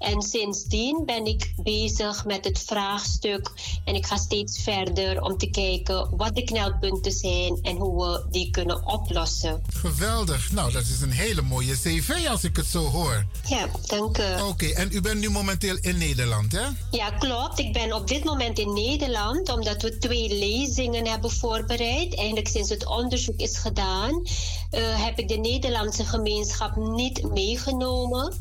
En 0.00 0.22
sindsdien 0.22 1.02
ben 1.06 1.24
ik 1.24 1.52
bezig 1.56 2.24
met 2.24 2.44
het 2.44 2.58
vraagstuk. 2.58 3.50
En 3.84 3.94
ik 3.94 4.06
ga 4.06 4.16
steeds 4.16 4.62
verder 4.62 5.22
om 5.22 5.38
te 5.38 5.50
kijken 5.50 6.16
wat 6.16 6.34
de 6.34 6.44
knelpunten 6.44 7.12
zijn 7.12 7.58
en 7.62 7.76
hoe 7.76 8.06
we 8.06 8.26
die 8.30 8.50
kunnen 8.50 8.86
oplossen. 8.86 9.62
Geweldig. 9.74 10.52
Nou, 10.52 10.72
dat 10.72 10.82
is 10.82 11.00
een 11.00 11.10
hele 11.10 11.42
mooie 11.42 11.72
cv 11.72 12.26
als 12.28 12.44
ik 12.44 12.56
het 12.56 12.66
zo 12.66 12.84
hoor. 12.84 13.26
Ja, 13.48 13.68
dank 13.86 14.18
u. 14.18 14.42
Oké, 14.42 14.66
en 14.66 14.88
u 14.92 15.00
bent 15.00 15.20
nu 15.20 15.30
momenteel 15.30 15.76
in 15.80 15.98
Nederland, 15.98 16.52
hè? 16.52 16.66
Ja, 16.90 17.10
klopt. 17.10 17.58
Ik 17.58 17.72
ben 17.72 17.92
op 17.92 18.08
dit 18.08 18.24
moment 18.24 18.58
in 18.58 18.72
Nederland 18.72 19.52
omdat 19.52 19.82
we 19.82 19.98
twee 19.98 20.38
lezingen 20.38 21.06
hebben 21.06 21.30
voorbereid. 21.30 22.14
Eigenlijk 22.16 22.48
sinds 22.48 22.70
het 22.70 22.86
onderzoek 22.86 23.40
is 23.40 23.56
gedaan, 23.56 24.12
uh, 24.12 25.04
heb 25.04 25.18
ik 25.18 25.28
de 25.28 25.36
Nederlandse 25.36 26.04
gemeenschap 26.04 26.76
niet 26.76 27.30
meegenomen. 27.32 28.36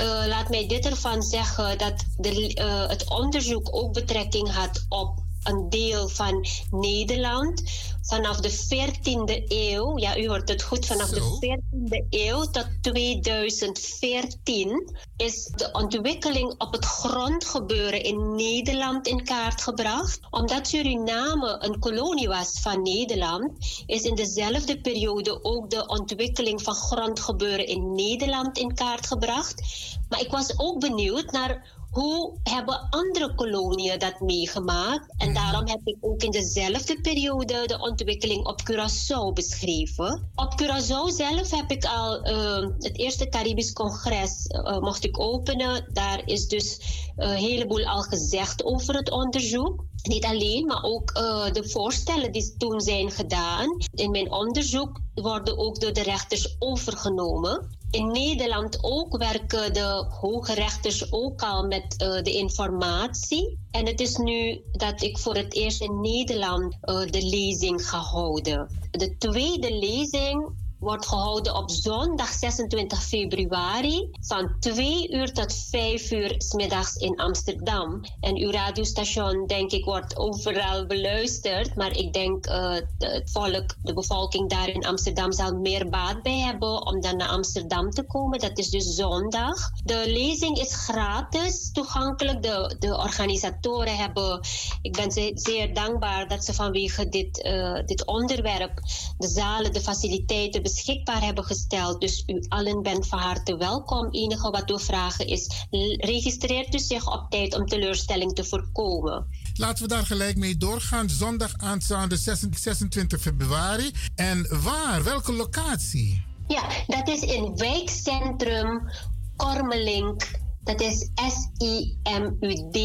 Uh, 0.00 0.26
laat 0.26 0.48
mij 0.48 0.66
dit 0.66 0.86
ervan 0.86 1.22
zeggen 1.22 1.78
dat 1.78 2.04
de, 2.16 2.54
uh, 2.54 2.88
het 2.88 3.10
onderzoek 3.10 3.68
ook 3.76 3.92
betrekking 3.92 4.52
had 4.52 4.86
op 4.88 5.18
een 5.42 5.68
deel 5.68 6.08
van 6.08 6.46
Nederland. 6.70 7.62
Vanaf 8.02 8.40
de 8.40 8.50
14e 8.50 9.44
eeuw, 9.48 9.98
ja, 9.98 10.18
u 10.18 10.28
hoort 10.28 10.48
het 10.48 10.62
goed, 10.62 10.86
vanaf 10.86 11.08
de 11.08 11.20
14e 11.20 12.06
eeuw 12.10 12.44
tot 12.44 12.68
2014 12.80 14.96
is 15.16 15.44
de 15.44 15.68
ontwikkeling 15.72 16.54
op 16.58 16.72
het 16.72 16.84
grondgebeuren 16.84 18.02
in 18.02 18.34
Nederland 18.34 19.06
in 19.06 19.24
kaart 19.24 19.62
gebracht. 19.62 20.20
Omdat 20.30 20.66
Suriname 20.66 21.56
een 21.60 21.78
kolonie 21.78 22.28
was 22.28 22.60
van 22.60 22.82
Nederland, 22.82 23.52
is 23.86 24.02
in 24.02 24.14
dezelfde 24.14 24.80
periode 24.80 25.44
ook 25.44 25.70
de 25.70 25.86
ontwikkeling 25.86 26.62
van 26.62 26.74
grondgebeuren 26.74 27.66
in 27.66 27.92
Nederland 27.92 28.58
in 28.58 28.74
kaart 28.74 29.06
gebracht. 29.06 29.62
Maar 30.08 30.20
ik 30.20 30.30
was 30.30 30.58
ook 30.58 30.80
benieuwd 30.80 31.32
naar 31.32 31.78
hoe 31.90 32.38
hebben 32.42 32.86
andere 32.90 33.34
koloniën 33.34 33.98
dat 33.98 34.20
meegemaakt? 34.20 35.14
En 35.16 35.30
Mhm. 35.30 35.34
daarom 35.34 35.68
heb 35.68 35.80
ik 35.84 35.96
ook 36.00 36.22
in 36.22 36.30
dezelfde 36.30 37.00
periode 37.00 37.66
de 37.66 37.78
ontwikkeling 37.80 38.46
op 38.46 38.60
Curaçao 38.70 39.32
beschreven. 39.34 40.30
Op 40.34 40.60
Curaçao 40.62 41.14
zelf 41.14 41.50
heb 41.50 41.70
ik 41.70 41.84
al 41.84 42.28
uh, 42.28 42.68
het 42.78 42.98
eerste 42.98 43.28
Caribisch 43.28 43.72
congres 43.72 44.46
uh, 44.48 44.78
mocht 44.78 45.04
ik 45.04 45.20
openen. 45.20 45.88
Daar 45.92 46.22
is 46.24 46.48
dus 46.48 46.80
een 47.16 47.36
heleboel 47.36 47.84
al 47.84 48.02
gezegd 48.02 48.64
over 48.64 48.94
het 48.94 49.10
onderzoek. 49.10 49.84
Niet 50.02 50.24
alleen, 50.24 50.66
maar 50.66 50.82
ook 50.82 51.10
uh, 51.16 51.52
de 51.52 51.68
voorstellen 51.68 52.32
die 52.32 52.54
toen 52.56 52.80
zijn 52.80 53.10
gedaan. 53.10 53.76
In 53.94 54.10
mijn 54.10 54.32
onderzoek 54.32 55.00
worden 55.14 55.58
ook 55.58 55.80
door 55.80 55.92
de 55.92 56.02
rechters 56.02 56.56
overgenomen. 56.58 57.78
In 57.90 58.10
Nederland 58.10 58.78
ook 58.80 59.16
werken 59.16 59.72
de 59.72 60.06
hoge 60.08 60.54
rechters 60.54 61.12
ook 61.12 61.42
al 61.42 61.66
met 61.66 62.02
uh, 62.02 62.22
de 62.22 62.32
informatie. 62.32 63.58
En 63.70 63.86
het 63.86 64.00
is 64.00 64.16
nu 64.16 64.62
dat 64.72 65.02
ik 65.02 65.18
voor 65.18 65.34
het 65.34 65.54
eerst 65.54 65.80
in 65.80 66.00
Nederland 66.00 66.76
uh, 66.84 67.00
de 67.06 67.22
lezing 67.22 67.88
ga 67.88 67.98
houden. 67.98 68.88
De 68.90 69.16
tweede 69.18 69.78
lezing 69.78 70.52
wordt 70.80 71.06
gehouden 71.06 71.56
op 71.56 71.70
zondag 71.70 72.28
26 72.28 73.02
februari 73.02 74.08
van 74.20 74.56
2 74.60 75.10
uur 75.12 75.32
tot 75.32 75.54
5 75.54 76.10
uur 76.10 76.34
s 76.38 76.52
middags 76.52 76.96
in 76.96 77.16
Amsterdam. 77.16 78.00
En 78.20 78.36
uw 78.36 78.50
radiostation, 78.50 79.46
denk 79.46 79.70
ik, 79.70 79.84
wordt 79.84 80.16
overal 80.16 80.86
beluisterd. 80.86 81.74
Maar 81.74 81.96
ik 81.96 82.12
denk 82.12 82.46
uh, 82.46 82.74
het 82.98 83.30
volk, 83.30 83.74
de 83.82 83.92
bevolking 83.94 84.48
daar 84.50 84.68
in 84.68 84.86
Amsterdam 84.86 85.32
zal 85.32 85.52
meer 85.52 85.88
baat 85.88 86.22
bij 86.22 86.38
hebben 86.38 86.86
om 86.86 87.00
dan 87.00 87.16
naar 87.16 87.28
Amsterdam 87.28 87.90
te 87.90 88.02
komen. 88.02 88.38
Dat 88.38 88.58
is 88.58 88.70
dus 88.70 88.94
zondag. 88.94 89.70
De 89.84 90.02
lezing 90.06 90.58
is 90.58 90.74
gratis 90.74 91.72
toegankelijk. 91.72 92.42
De, 92.42 92.76
de 92.78 92.96
organisatoren 92.96 93.96
hebben, 93.96 94.40
ik 94.82 94.92
ben 94.92 95.10
ze, 95.10 95.30
zeer 95.34 95.74
dankbaar 95.74 96.28
dat 96.28 96.44
ze 96.44 96.54
vanwege 96.54 97.08
dit, 97.08 97.44
uh, 97.44 97.78
dit 97.86 98.06
onderwerp 98.06 98.80
de 99.18 99.28
zalen, 99.28 99.72
de 99.72 99.80
faciliteiten 99.80 100.62
beschikbaar 100.70 101.24
hebben 101.24 101.44
gesteld. 101.44 102.00
Dus 102.00 102.22
u 102.26 102.44
allen 102.48 102.82
bent 102.82 103.06
van 103.06 103.18
harte 103.18 103.56
welkom. 103.56 104.10
Enige 104.10 104.50
wat 104.50 104.70
we 104.70 104.78
vragen 104.78 105.26
is, 105.26 105.66
registreert 105.96 106.74
u 106.74 106.78
zich 106.78 107.12
op 107.12 107.26
tijd 107.30 107.54
om 107.54 107.66
teleurstelling 107.66 108.34
te 108.34 108.44
voorkomen. 108.44 109.26
Laten 109.54 109.82
we 109.82 109.88
daar 109.88 110.06
gelijk 110.06 110.36
mee 110.36 110.56
doorgaan. 110.56 111.10
Zondag 111.10 111.52
aanstaande 111.56 112.16
26 112.16 113.20
februari. 113.20 113.90
En 114.14 114.62
waar? 114.62 115.04
Welke 115.04 115.32
locatie? 115.32 116.24
Ja, 116.48 116.68
dat 116.86 117.08
is 117.08 117.20
in 117.20 117.56
wijkcentrum 117.56 118.90
Kormelink. 119.36 120.30
Dat 120.60 120.80
is 120.80 121.10
S-I-M-U-D 121.14 122.78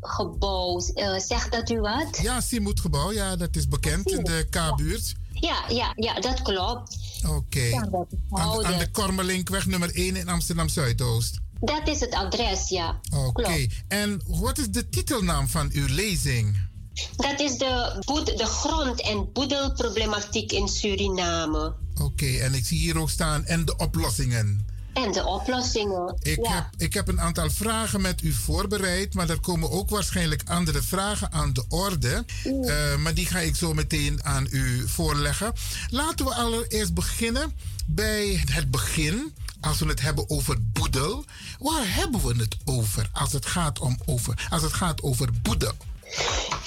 gebouw. 0.00 0.80
Uh, 0.94 1.18
zegt 1.18 1.52
dat 1.52 1.70
u 1.70 1.80
wat? 1.80 2.18
Ja, 2.22 2.40
Simut 2.40 2.80
gebouw. 2.80 3.12
Ja, 3.12 3.36
dat 3.36 3.56
is 3.56 3.68
bekend 3.68 4.10
in 4.10 4.24
de 4.24 4.46
K-buurt. 4.50 5.06
Ja, 5.06 5.29
ja, 5.68 5.92
ja, 5.96 6.20
dat 6.20 6.42
klopt. 6.42 6.98
Oké. 7.22 7.34
Okay. 7.34 7.68
Ja, 7.68 7.88
aan, 8.30 8.64
aan, 8.64 8.78
de 8.78 8.90
Kormelinkweg 8.90 9.66
nummer 9.66 9.94
1 9.94 10.16
in 10.16 10.28
Amsterdam 10.28 10.68
Zuidoost. 10.68 11.38
Dat 11.60 11.88
is 11.88 12.00
het 12.00 12.14
adres, 12.14 12.68
ja. 12.68 13.00
Oké. 13.14 13.40
Okay. 13.40 13.70
En 13.88 14.22
wat 14.26 14.58
is 14.58 14.68
de 14.68 14.88
titelnaam 14.88 15.48
van 15.48 15.70
uw 15.72 15.86
lezing? 15.88 16.68
Dat 17.16 17.40
is 17.40 17.58
de, 17.58 18.02
de 18.36 18.46
grond- 18.46 19.00
en 19.00 19.32
boedelproblematiek 19.32 20.52
in 20.52 20.68
Suriname. 20.68 21.74
Oké, 21.94 22.02
okay. 22.02 22.40
en 22.40 22.54
ik 22.54 22.64
zie 22.64 22.78
hier 22.78 22.98
ook 22.98 23.10
staan 23.10 23.44
en 23.44 23.64
de 23.64 23.76
oplossingen. 23.76 24.66
En 24.92 25.12
de 25.12 25.26
oplossingen. 25.26 26.16
Ik, 26.22 26.46
ja. 26.46 26.54
heb, 26.54 26.64
ik 26.76 26.94
heb 26.94 27.08
een 27.08 27.20
aantal 27.20 27.50
vragen 27.50 28.00
met 28.00 28.22
u 28.22 28.32
voorbereid, 28.32 29.14
maar 29.14 29.30
er 29.30 29.40
komen 29.40 29.70
ook 29.70 29.90
waarschijnlijk 29.90 30.42
andere 30.48 30.82
vragen 30.82 31.32
aan 31.32 31.52
de 31.52 31.64
orde. 31.68 32.24
Mm. 32.44 32.64
Uh, 32.64 32.96
maar 32.96 33.14
die 33.14 33.26
ga 33.26 33.38
ik 33.38 33.56
zo 33.56 33.74
meteen 33.74 34.24
aan 34.24 34.46
u 34.50 34.88
voorleggen. 34.88 35.52
Laten 35.90 36.24
we 36.24 36.34
allereerst 36.34 36.94
beginnen 36.94 37.52
bij 37.86 38.42
het 38.50 38.70
begin. 38.70 39.34
Als 39.60 39.78
we 39.78 39.86
het 39.86 40.00
hebben 40.00 40.30
over 40.30 40.56
boedel, 40.72 41.24
waar 41.58 41.94
hebben 41.94 42.20
we 42.26 42.34
het 42.36 42.56
over 42.64 43.08
als 43.12 43.32
het 43.32 43.46
gaat, 43.46 43.78
om 43.78 43.98
over, 44.06 44.46
als 44.50 44.62
het 44.62 44.72
gaat 44.72 45.02
over 45.02 45.28
boedel? 45.42 45.72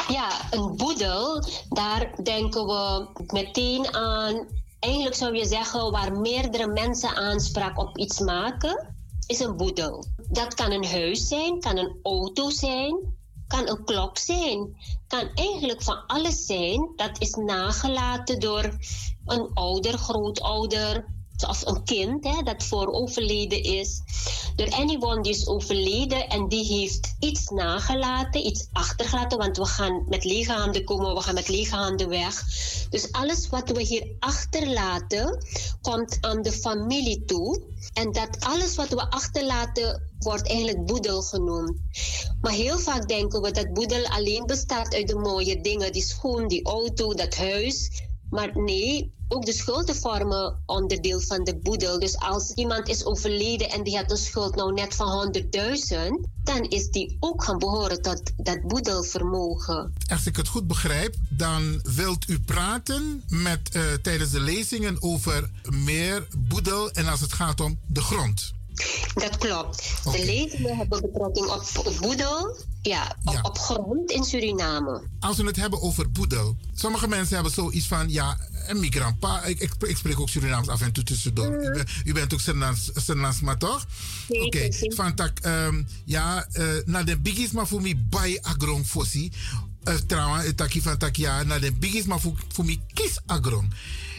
Ja, 0.08 0.30
een 0.52 0.76
boedel, 0.76 1.46
daar 1.70 2.10
denken 2.24 2.66
we 2.66 3.08
meteen 3.28 3.94
aan 3.94 4.48
eigenlijk 4.84 5.16
zou 5.16 5.36
je 5.36 5.46
zeggen 5.46 5.92
waar 5.92 6.20
meerdere 6.20 6.68
mensen 6.68 7.16
aanspraak 7.16 7.80
op 7.80 7.98
iets 7.98 8.20
maken, 8.20 8.96
is 9.28 9.40
een 9.40 9.58
boedel. 9.58 10.06
Dat 10.30 10.54
kan 10.54 10.72
een 10.72 10.86
huis 10.86 11.28
zijn, 11.28 11.60
kan 11.60 11.78
een 11.78 12.00
auto 12.04 12.50
zijn, 12.50 13.16
kan 13.48 13.70
een 13.70 13.84
klok 13.84 14.18
zijn, 14.18 14.78
kan 15.08 15.30
eigenlijk 15.36 15.82
van 15.82 16.06
alles 16.06 16.46
zijn 16.46 16.92
dat 16.96 17.22
is 17.22 17.34
nagelaten 17.34 18.40
door 18.40 18.78
een 19.26 19.50
ouder, 19.54 19.98
grootouder, 19.98 21.06
of 21.48 21.66
een 21.66 21.84
kind 21.84 22.24
hè, 22.24 22.42
dat 22.44 22.64
voor 22.64 22.88
overleden 22.88 23.64
is, 23.64 24.02
door 24.56 24.72
anyone 24.72 25.22
die 25.22 25.32
is 25.32 25.48
overleden 25.48 26.30
en 26.30 26.48
die 26.48 26.66
heeft 26.66 27.16
iets 27.20 27.50
nagelaten, 27.50 28.46
iets 28.46 28.68
achtergelaten, 28.72 29.38
want 29.38 29.58
we 29.58 29.66
gaan 29.66 30.06
met 30.08 30.24
lege 30.24 30.52
handen 30.52 30.84
komen, 30.84 31.14
we 31.14 31.22
gaan 31.22 31.34
met 31.34 31.48
lege 31.48 31.76
handen 31.76 32.10
weg. 32.10 32.44
Dus 32.90 33.12
alles 33.12 33.50
wat 33.50 33.70
we 33.70 33.82
hier 33.82 34.16
achterlaten, 34.20 35.46
komt 35.82 36.18
aan 36.22 36.42
de 36.42 36.52
familie 36.52 37.26
toe. 37.26 37.62
En 37.94 38.12
dat 38.12 38.40
alles 38.40 38.76
wat 38.76 38.90
we 38.90 39.10
achterlaten, 39.10 40.12
wordt 40.20 40.48
eigenlijk 40.48 40.86
boedel 40.86 41.22
genoemd. 41.22 41.78
Maar 42.42 42.52
heel 42.52 42.80
vaak 42.80 43.08
denken 43.08 43.42
we 43.42 43.52
dat 43.52 43.74
boedel 43.74 44.08
alleen 44.08 44.46
bestaat 44.46 44.94
uit 44.94 45.08
de 45.08 45.16
mooie 45.16 45.62
dingen, 45.62 45.92
die 45.92 46.04
schoen, 46.04 46.48
die 46.48 46.66
auto, 46.66 47.14
dat 47.14 47.36
huis. 47.36 47.90
Maar 48.34 48.52
nee, 48.54 49.14
ook 49.28 49.46
de 49.46 49.54
schulden 49.54 49.96
vormen 49.96 50.64
onderdeel 50.66 51.20
van 51.20 51.44
de 51.44 51.58
boedel. 51.58 52.00
Dus 52.00 52.18
als 52.18 52.52
iemand 52.52 52.88
is 52.88 53.06
overleden 53.06 53.70
en 53.70 53.84
die 53.84 53.98
had 53.98 54.12
een 54.12 54.18
schuld 54.18 54.56
nou 54.56 54.74
net 54.74 54.96
van 54.96 55.34
100.000, 55.34 56.30
dan 56.44 56.64
is 56.64 56.90
die 56.90 57.18
ook 57.20 57.44
gaan 57.44 57.58
behoren 57.58 58.02
tot 58.02 58.32
dat 58.38 58.62
boedelvermogen. 58.62 59.94
Als 60.08 60.26
ik 60.26 60.36
het 60.36 60.48
goed 60.48 60.68
begrijp, 60.68 61.16
dan 61.30 61.80
wilt 61.96 62.30
u 62.30 62.40
praten 62.40 63.24
met, 63.28 63.70
eh, 63.72 63.82
tijdens 64.02 64.32
de 64.32 64.40
lezingen 64.40 65.02
over 65.02 65.50
meer 65.70 66.28
boedel 66.38 66.92
en 66.92 67.08
als 67.08 67.22
het 67.22 67.34
gaat 67.34 67.60
om 67.60 67.80
de 67.88 68.02
grond. 68.02 68.54
Dat 69.14 69.38
klopt. 69.38 69.92
De 70.04 70.26
lezingen 70.26 70.78
hebben 70.78 71.02
betrekking 71.02 71.46
op, 71.48 71.64
op 71.86 71.98
boedel, 72.02 72.58
ja, 72.82 73.16
op, 73.24 73.40
op 73.42 73.58
grond 73.58 74.12
in 74.12 74.24
Suriname. 74.24 75.02
Als 75.20 75.38
we 75.38 75.44
het 75.46 75.56
hebben 75.56 75.82
over 75.82 76.12
boedel. 76.12 76.56
Sommige 76.74 77.08
mensen 77.08 77.34
hebben 77.36 77.54
zoiets 77.54 77.88
van, 77.88 78.10
ja, 78.10 78.38
en 78.68 78.80
mijn 78.80 78.94
grandpa, 78.94 79.44
ik, 79.44 79.60
ik, 79.60 79.74
ik 79.80 79.98
spreek 79.98 80.20
ook 80.20 80.30
Surinaams 80.30 80.68
af 80.68 80.82
en 80.82 80.92
toe 80.92 81.04
tussendoor. 81.04 81.64
U, 81.64 81.72
bent- 81.72 81.90
u 82.06 82.14
bent 82.14 82.34
ook 82.34 82.40
Surinaams, 82.40 83.42
maar 83.42 83.58
toch? 83.58 83.86
Oké, 84.28 84.68
van 84.96 85.16
tak, 85.16 85.40
ehm, 85.40 85.84
ja, 86.06 86.48
eh, 86.52 86.66
na 86.86 87.04
de 87.04 87.20
biggies 87.20 87.52
maar 87.52 87.68
voor 87.68 87.82
mij 87.82 88.06
bij 88.10 88.40
agrong 88.42 88.86
fossi. 88.86 89.32
Uh, 89.84 89.94
trouwens, 90.08 90.46
het 90.46 90.58
takkie 90.58 90.82
van 90.82 90.98
tak, 90.98 91.16
ja, 91.16 91.44
na 91.44 91.60
de 91.60 91.72
biggies 91.72 92.06
maar 92.06 92.20
voor, 92.20 92.34
voor 92.54 92.66
mij 92.66 92.82
kies 92.94 93.18
agrong. 93.26 93.74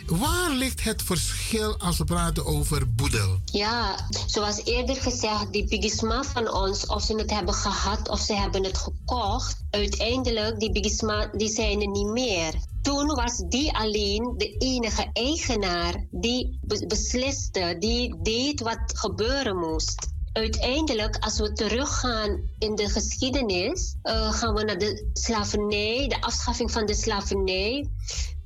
Waar 0.06 0.50
ligt 0.50 0.82
het 0.84 1.02
verschil 1.02 1.78
als 1.78 1.98
we 1.98 2.04
praten 2.04 2.46
over 2.46 2.94
boedel? 2.94 3.38
Ja, 3.44 4.08
zoals 4.26 4.64
eerder 4.64 4.96
gezegd, 4.96 5.52
die 5.52 5.68
bigisma 5.68 6.22
van 6.22 6.52
ons, 6.52 6.86
of 6.86 7.02
ze 7.02 7.14
het 7.14 7.30
hebben 7.30 7.54
gehad 7.54 8.08
of 8.08 8.20
ze 8.20 8.34
hebben 8.34 8.64
het 8.64 8.78
gekocht, 8.78 9.56
uiteindelijk, 9.70 10.60
die 10.60 10.72
bigisma, 10.72 11.26
die 11.26 11.48
zijn 11.48 11.80
er 11.80 11.88
niet 11.88 12.10
meer. 12.10 12.54
Toen 12.82 13.06
was 13.06 13.42
die 13.48 13.72
alleen 13.76 14.34
de 14.36 14.56
enige 14.58 15.10
eigenaar 15.12 16.04
die 16.10 16.58
be- 16.62 16.86
besliste, 16.86 17.76
die 17.78 18.14
deed 18.22 18.60
wat 18.60 18.78
gebeuren 18.86 19.56
moest. 19.56 20.12
Uiteindelijk, 20.32 21.16
als 21.20 21.38
we 21.38 21.52
teruggaan 21.52 22.40
in 22.58 22.74
de 22.74 22.88
geschiedenis, 22.88 23.94
eh, 24.02 24.32
gaan 24.32 24.54
we 24.54 24.64
naar 24.64 24.78
de 24.78 25.10
slavernij, 25.12 26.08
de 26.08 26.20
afschaffing 26.20 26.70
van 26.70 26.86
de 26.86 26.94
slavernij. 26.94 27.88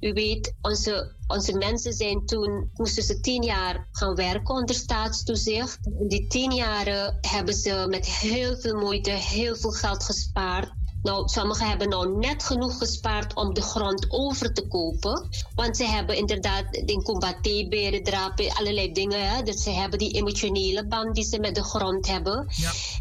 U 0.01 0.13
weet, 0.13 0.55
onze, 0.61 1.15
onze 1.27 1.57
mensen 1.57 1.93
zijn 1.93 2.27
toen, 2.27 2.71
moesten 2.75 3.03
ze 3.03 3.21
tien 3.21 3.43
jaar 3.43 3.89
gaan 3.93 4.15
werken 4.15 4.55
onder 4.55 4.75
staatstoezicht. 4.75 5.87
In 5.99 6.09
die 6.09 6.27
tien 6.27 6.53
jaren 6.55 7.19
hebben 7.21 7.55
ze 7.55 7.87
met 7.89 8.07
heel 8.07 8.57
veel 8.57 8.77
moeite 8.77 9.11
heel 9.11 9.57
veel 9.57 9.71
geld 9.71 10.05
gespaard. 10.05 10.73
Nou, 11.03 11.29
sommigen 11.29 11.69
hebben 11.69 11.89
nou 11.89 12.19
net 12.19 12.43
genoeg 12.45 12.79
gespaard 12.79 13.35
om 13.35 13.55
de 13.55 13.63
grond 13.63 14.07
over 14.09 14.53
te 14.53 14.67
kopen. 14.67 15.29
Want 15.55 15.77
ze 15.77 15.85
hebben 15.85 16.17
inderdaad 16.17 16.75
in 16.75 17.03
Kumbaté, 17.03 17.67
berendrapen, 17.69 18.55
allerlei 18.55 18.93
dingen. 18.93 19.29
Hè? 19.29 19.43
Dus 19.43 19.63
ze 19.63 19.71
hebben 19.71 19.99
die 19.99 20.13
emotionele 20.13 20.87
band 20.87 21.15
die 21.15 21.25
ze 21.25 21.39
met 21.39 21.55
de 21.55 21.63
grond 21.63 22.07
hebben. 22.07 22.47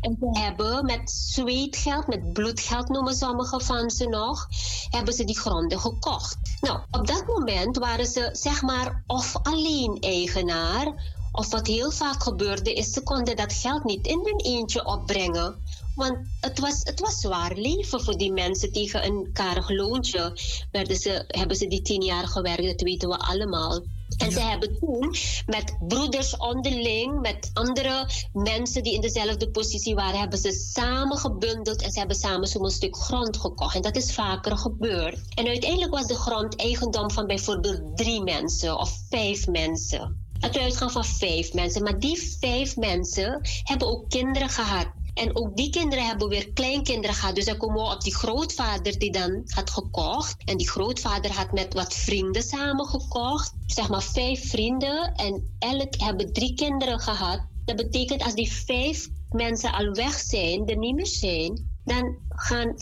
En 0.02 0.18
ze 0.19 0.40
hebben 0.40 0.86
met 0.86 1.11
zweetgeld, 1.11 2.07
met 2.07 2.34
bloedgeld 2.34 2.90
noemen 2.90 3.15
sommigen 3.15 3.61
van 3.61 3.90
ze 3.90 4.07
nog, 4.07 4.48
hebben 4.90 5.14
ze 5.14 5.24
die 5.24 5.40
gronden 5.40 5.80
gekocht. 5.80 6.38
Nou, 6.61 6.80
op 6.91 7.07
dat 7.07 7.26
moment 7.28 7.78
waren 7.78 8.07
ze 8.07 8.30
zeg 8.32 8.61
maar 8.61 9.03
of 9.07 9.36
alleen 9.44 9.98
eigenaar. 9.99 11.15
Of 11.32 11.52
wat 11.52 11.68
heel 11.68 11.91
vaak 11.91 12.24
gebeurde 12.24 12.74
is, 12.74 12.91
ze 12.91 13.02
konden 13.02 13.36
dat 13.36 13.53
geld 13.53 13.84
niet 13.84 14.07
in 14.07 14.19
hun 14.24 14.40
eentje 14.40 14.86
opbrengen. 14.86 15.56
Want 15.98 16.18
het 16.40 16.60
was, 16.60 16.80
het 16.84 16.99
was 16.99 17.19
zwaar 17.19 17.56
leven 17.56 18.02
voor 18.02 18.18
die 18.18 18.32
mensen. 18.32 18.72
Tegen 18.72 19.06
een 19.06 19.30
karig 19.34 19.69
loontje 19.69 20.38
werden 20.72 20.98
ze, 20.98 21.24
hebben 21.28 21.57
ze 21.57 21.68
die 21.68 21.82
tien 21.82 22.03
jaar 22.03 22.28
gewerkt, 22.28 22.64
dat 22.68 22.82
weten 22.82 23.10
we 23.10 23.18
allemaal. 23.18 23.82
En 24.18 24.32
ze 24.32 24.40
hebben 24.40 24.80
toen 24.80 25.15
met 25.45 25.78
broeders 25.88 26.38
onderling, 26.38 27.22
met 27.22 27.49
andere 27.53 28.10
mensen 28.34 28.84
die 28.84 28.94
in 28.94 29.02
dezelfde 29.02 29.49
positie 29.49 29.95
waren, 29.95 30.19
hebben 30.19 30.40
ze 30.40 30.52
samen 30.52 31.18
gebundeld 31.18 31.82
en 31.82 31.91
ze 31.91 31.99
hebben 31.99 32.18
samen 32.18 32.48
zo'n 32.48 32.69
stuk 32.69 32.95
grond 32.95 33.38
gekocht. 33.38 33.76
En 33.76 33.82
dat 33.82 33.95
is 33.95 34.14
vaker 34.14 34.57
gebeurd. 34.57 35.19
En 35.36 35.48
uiteindelijk 35.48 35.94
was 35.94 36.07
de 36.07 36.15
grond 36.15 36.56
eigendom 36.56 37.11
van 37.11 37.28
bijvoorbeeld 37.28 37.98
drie 37.98 38.24
mensen 38.24 38.80
of 38.80 38.99
vijf 39.10 39.48
mensen. 39.48 40.26
Het 40.40 40.57
uitgaan 40.57 40.91
van 40.91 41.06
vijf 41.06 41.53
mensen. 41.53 41.84
Maar 41.84 41.99
die 41.99 42.38
vijf 42.40 42.76
mensen 42.76 43.41
hebben 43.64 43.88
ook 43.88 44.10
kinderen 44.10 44.49
gehad. 44.49 44.88
En 45.18 45.35
ook 45.35 45.56
die 45.56 45.69
kinderen 45.69 46.06
hebben 46.06 46.30
weer 46.30 46.53
kleinkinderen 46.53 47.15
gehad. 47.15 47.35
Dus 47.35 47.45
dan 47.45 47.57
komen 47.57 47.84
we 47.84 47.94
op 47.94 48.02
die 48.02 48.15
grootvader 48.15 48.99
die 48.99 49.11
dan 49.11 49.41
had 49.45 49.69
gekocht. 49.69 50.35
En 50.45 50.57
die 50.57 50.69
grootvader 50.69 51.31
had 51.31 51.52
met 51.52 51.73
wat 51.73 51.94
vrienden 51.94 52.44
samen 52.44 52.85
gekocht. 52.85 53.53
Zeg 53.65 53.89
maar 53.89 54.03
vijf 54.03 54.49
vrienden. 54.49 55.14
En 55.15 55.57
elk 55.60 55.95
hebben 55.98 56.34
drie 56.34 56.53
kinderen 56.53 56.99
gehad. 56.99 57.39
Dat 57.65 57.76
betekent 57.76 58.23
als 58.23 58.34
die 58.34 58.52
vijf 58.52 59.07
mensen 59.30 59.72
al 59.72 59.91
weg 59.91 60.14
zijn, 60.14 60.68
er 60.68 60.77
niet 60.77 60.95
meer 60.95 61.07
zijn, 61.07 61.80
dan 61.84 62.18
gaan 62.40 62.74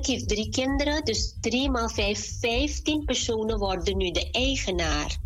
heeft 0.00 0.28
drie 0.28 0.48
kinderen, 0.48 1.04
dus 1.04 1.36
drie 1.40 1.70
maal 1.70 1.88
vijf, 1.88 2.38
vijftien 2.40 3.04
personen 3.04 3.58
worden 3.58 3.96
nu 3.96 4.10
de 4.10 4.30
eigenaar. 4.30 5.16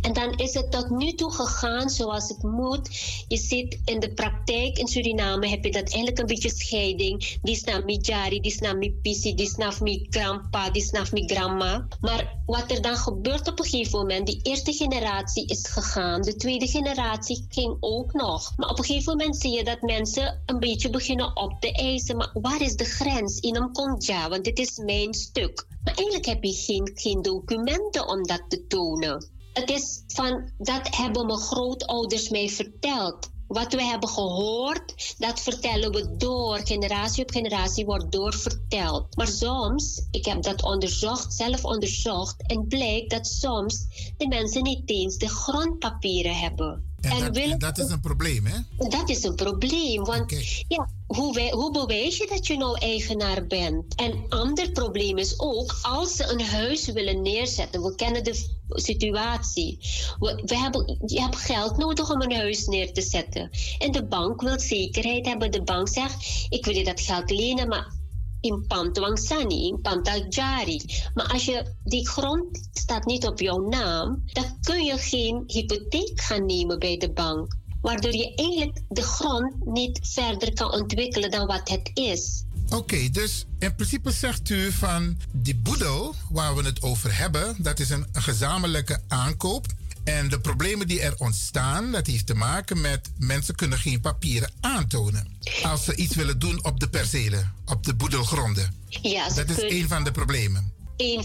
En 0.00 0.12
dan 0.12 0.32
is 0.38 0.54
het 0.54 0.70
tot 0.70 0.90
nu 0.90 1.12
toe 1.12 1.32
gegaan 1.32 1.90
zoals 1.90 2.28
het 2.28 2.42
moet. 2.42 2.88
Je 3.28 3.36
ziet 3.36 3.78
in 3.84 4.00
de 4.00 4.12
praktijk 4.12 4.78
in 4.78 4.86
Suriname 4.86 5.48
heb 5.48 5.64
je 5.64 5.70
dat 5.70 5.82
eigenlijk 5.82 6.18
een 6.18 6.26
beetje 6.26 6.50
scheiding. 6.50 7.38
Die 7.42 7.56
snap 7.56 7.84
mi 7.84 7.98
jari, 8.00 8.40
die 8.40 8.52
snap 8.52 8.76
mi 8.76 8.92
pisi, 9.02 9.34
die 9.34 9.48
snap 9.48 9.80
mi 9.80 10.06
grandpa, 10.10 10.70
die 10.70 10.82
snap 10.82 11.12
mi 11.12 11.26
grandma. 11.26 11.86
Maar 12.00 12.38
wat 12.46 12.70
er 12.70 12.82
dan 12.82 12.96
gebeurt 12.96 13.48
op 13.48 13.58
een 13.58 13.64
gegeven 13.64 13.98
moment, 13.98 14.26
die 14.26 14.40
eerste 14.42 14.72
generatie 14.72 15.46
is 15.46 15.68
gegaan, 15.68 16.22
de 16.22 16.36
tweede 16.36 16.66
generatie 16.66 17.46
ging 17.48 17.76
ook 17.80 18.12
nog. 18.12 18.52
Maar 18.56 18.70
op 18.70 18.78
een 18.78 18.84
gegeven 18.84 19.16
moment 19.16 19.36
zie 19.36 19.56
je 19.56 19.64
dat 19.64 19.82
mensen 19.82 20.42
een 20.46 20.58
beetje 20.58 20.90
beginnen 20.90 21.36
op 21.36 21.60
te 21.60 21.72
eisen. 21.72 22.16
Maar 22.16 22.30
waar 22.32 22.60
is 22.60 22.76
de 22.76 22.84
grens? 22.94 23.38
In 23.38 23.56
een 23.56 23.72
kontja, 23.72 24.28
want 24.28 24.44
dit 24.44 24.58
is 24.58 24.78
mijn 24.78 25.14
stuk. 25.14 25.66
Maar 25.84 25.94
eigenlijk 25.94 26.26
heb 26.26 26.44
je 26.44 26.52
geen, 26.52 26.90
geen 26.94 27.22
documenten 27.22 28.08
om 28.08 28.22
dat 28.22 28.44
te 28.48 28.66
tonen. 28.66 29.30
Het 29.52 29.70
is 29.70 30.02
van, 30.06 30.50
dat 30.58 30.96
hebben 30.96 31.26
mijn 31.26 31.38
grootouders 31.38 32.28
mij 32.28 32.48
verteld. 32.48 33.32
Wat 33.46 33.72
we 33.72 33.82
hebben 33.82 34.08
gehoord, 34.08 35.14
dat 35.18 35.40
vertellen 35.40 35.92
we 35.92 36.16
door. 36.16 36.60
Generatie 36.64 37.22
op 37.22 37.30
generatie 37.30 37.84
wordt 37.84 38.12
doorverteld. 38.12 39.16
Maar 39.16 39.26
soms, 39.26 40.06
ik 40.10 40.24
heb 40.24 40.42
dat 40.42 40.62
onderzocht, 40.62 41.34
zelf 41.34 41.64
onderzocht, 41.64 42.46
en 42.46 42.66
blijkt 42.66 43.10
dat 43.10 43.26
soms 43.26 43.86
de 44.16 44.28
mensen 44.28 44.62
niet 44.62 44.90
eens 44.90 45.16
de 45.16 45.28
grondpapieren 45.28 46.36
hebben. 46.36 46.93
En, 47.04 47.20
dat, 47.20 47.36
en 47.36 47.58
dat 47.58 47.78
is 47.78 47.90
een 47.90 48.00
probleem, 48.00 48.46
hè? 48.46 48.88
Dat 48.88 49.08
is 49.08 49.24
een 49.24 49.34
probleem, 49.34 50.04
want 50.04 50.30
ja, 50.68 50.88
hoe, 51.06 51.34
wij, 51.34 51.50
hoe 51.50 51.70
bewijs 51.72 52.16
je 52.16 52.26
dat 52.26 52.46
je 52.46 52.56
nou 52.56 52.78
eigenaar 52.78 53.46
bent? 53.46 53.94
En 53.94 54.24
ander 54.28 54.70
probleem 54.70 55.18
is 55.18 55.38
ook, 55.40 55.78
als 55.82 56.16
ze 56.16 56.32
een 56.32 56.40
huis 56.40 56.86
willen 56.86 57.22
neerzetten, 57.22 57.82
we 57.82 57.94
kennen 57.94 58.24
de 58.24 58.62
situatie. 58.68 59.78
We, 60.18 60.42
we 60.44 60.56
hebben, 60.56 60.98
je 61.06 61.20
hebt 61.20 61.36
geld 61.36 61.76
nodig 61.76 62.10
om 62.10 62.22
een 62.22 62.34
huis 62.34 62.66
neer 62.66 62.92
te 62.92 63.02
zetten. 63.02 63.50
En 63.78 63.92
de 63.92 64.06
bank 64.06 64.40
wil 64.40 64.60
zekerheid 64.60 65.26
hebben. 65.26 65.50
De 65.50 65.62
bank 65.62 65.88
zegt, 65.88 66.46
ik 66.48 66.64
wil 66.64 66.74
je 66.74 66.84
dat 66.84 67.00
geld 67.00 67.30
lenen, 67.30 67.68
maar 67.68 68.02
in 68.44 68.64
Pantwang 68.66 69.18
Sani, 69.18 69.68
in 69.68 69.80
Pantaljari. 69.80 70.80
Maar 71.14 71.26
als 71.26 71.44
je 71.44 71.74
die 71.84 72.08
grond 72.08 72.68
staat 72.72 73.04
niet 73.04 73.26
op 73.26 73.40
jouw 73.40 73.68
naam, 73.68 74.22
dan 74.32 74.58
kun 74.60 74.84
je 74.84 74.98
geen 74.98 75.42
hypotheek 75.46 76.20
gaan 76.20 76.46
nemen 76.46 76.78
bij 76.78 76.96
de 76.96 77.12
bank. 77.12 77.56
Waardoor 77.80 78.12
je 78.12 78.34
eigenlijk 78.34 78.80
de 78.88 79.02
grond 79.02 79.54
niet 79.64 79.98
verder 80.02 80.52
kan 80.52 80.72
ontwikkelen 80.72 81.30
dan 81.30 81.46
wat 81.46 81.68
het 81.68 81.90
is. 81.94 82.44
Oké, 82.70 83.10
dus 83.10 83.46
in 83.58 83.74
principe 83.74 84.10
zegt 84.10 84.50
u 84.50 84.72
van 84.72 85.16
die 85.32 85.56
boedel 85.56 86.14
waar 86.30 86.54
we 86.54 86.62
het 86.62 86.82
over 86.82 87.18
hebben, 87.18 87.56
dat 87.58 87.80
is 87.80 87.90
een 87.90 88.06
gezamenlijke 88.12 89.00
aankoop. 89.08 89.66
En 90.04 90.28
de 90.28 90.40
problemen 90.40 90.86
die 90.86 91.00
er 91.00 91.14
ontstaan, 91.18 91.92
dat 91.92 92.06
heeft 92.06 92.26
te 92.26 92.34
maken 92.34 92.80
met 92.80 93.10
mensen 93.18 93.54
kunnen 93.54 93.78
geen 93.78 94.00
papieren 94.00 94.50
aantonen. 94.60 95.38
Als 95.62 95.84
ze 95.84 95.96
iets 95.96 96.14
willen 96.14 96.38
doen 96.38 96.64
op 96.64 96.80
de 96.80 96.88
percelen, 96.88 97.54
op 97.66 97.84
de 97.84 97.94
boedelgronden. 97.94 98.74
Ja, 98.88 99.28
dat 99.28 99.50
is 99.50 99.56
kunnen- 99.56 99.76
een 99.76 99.88
van 99.88 100.04
de 100.04 100.12
problemen. 100.12 100.72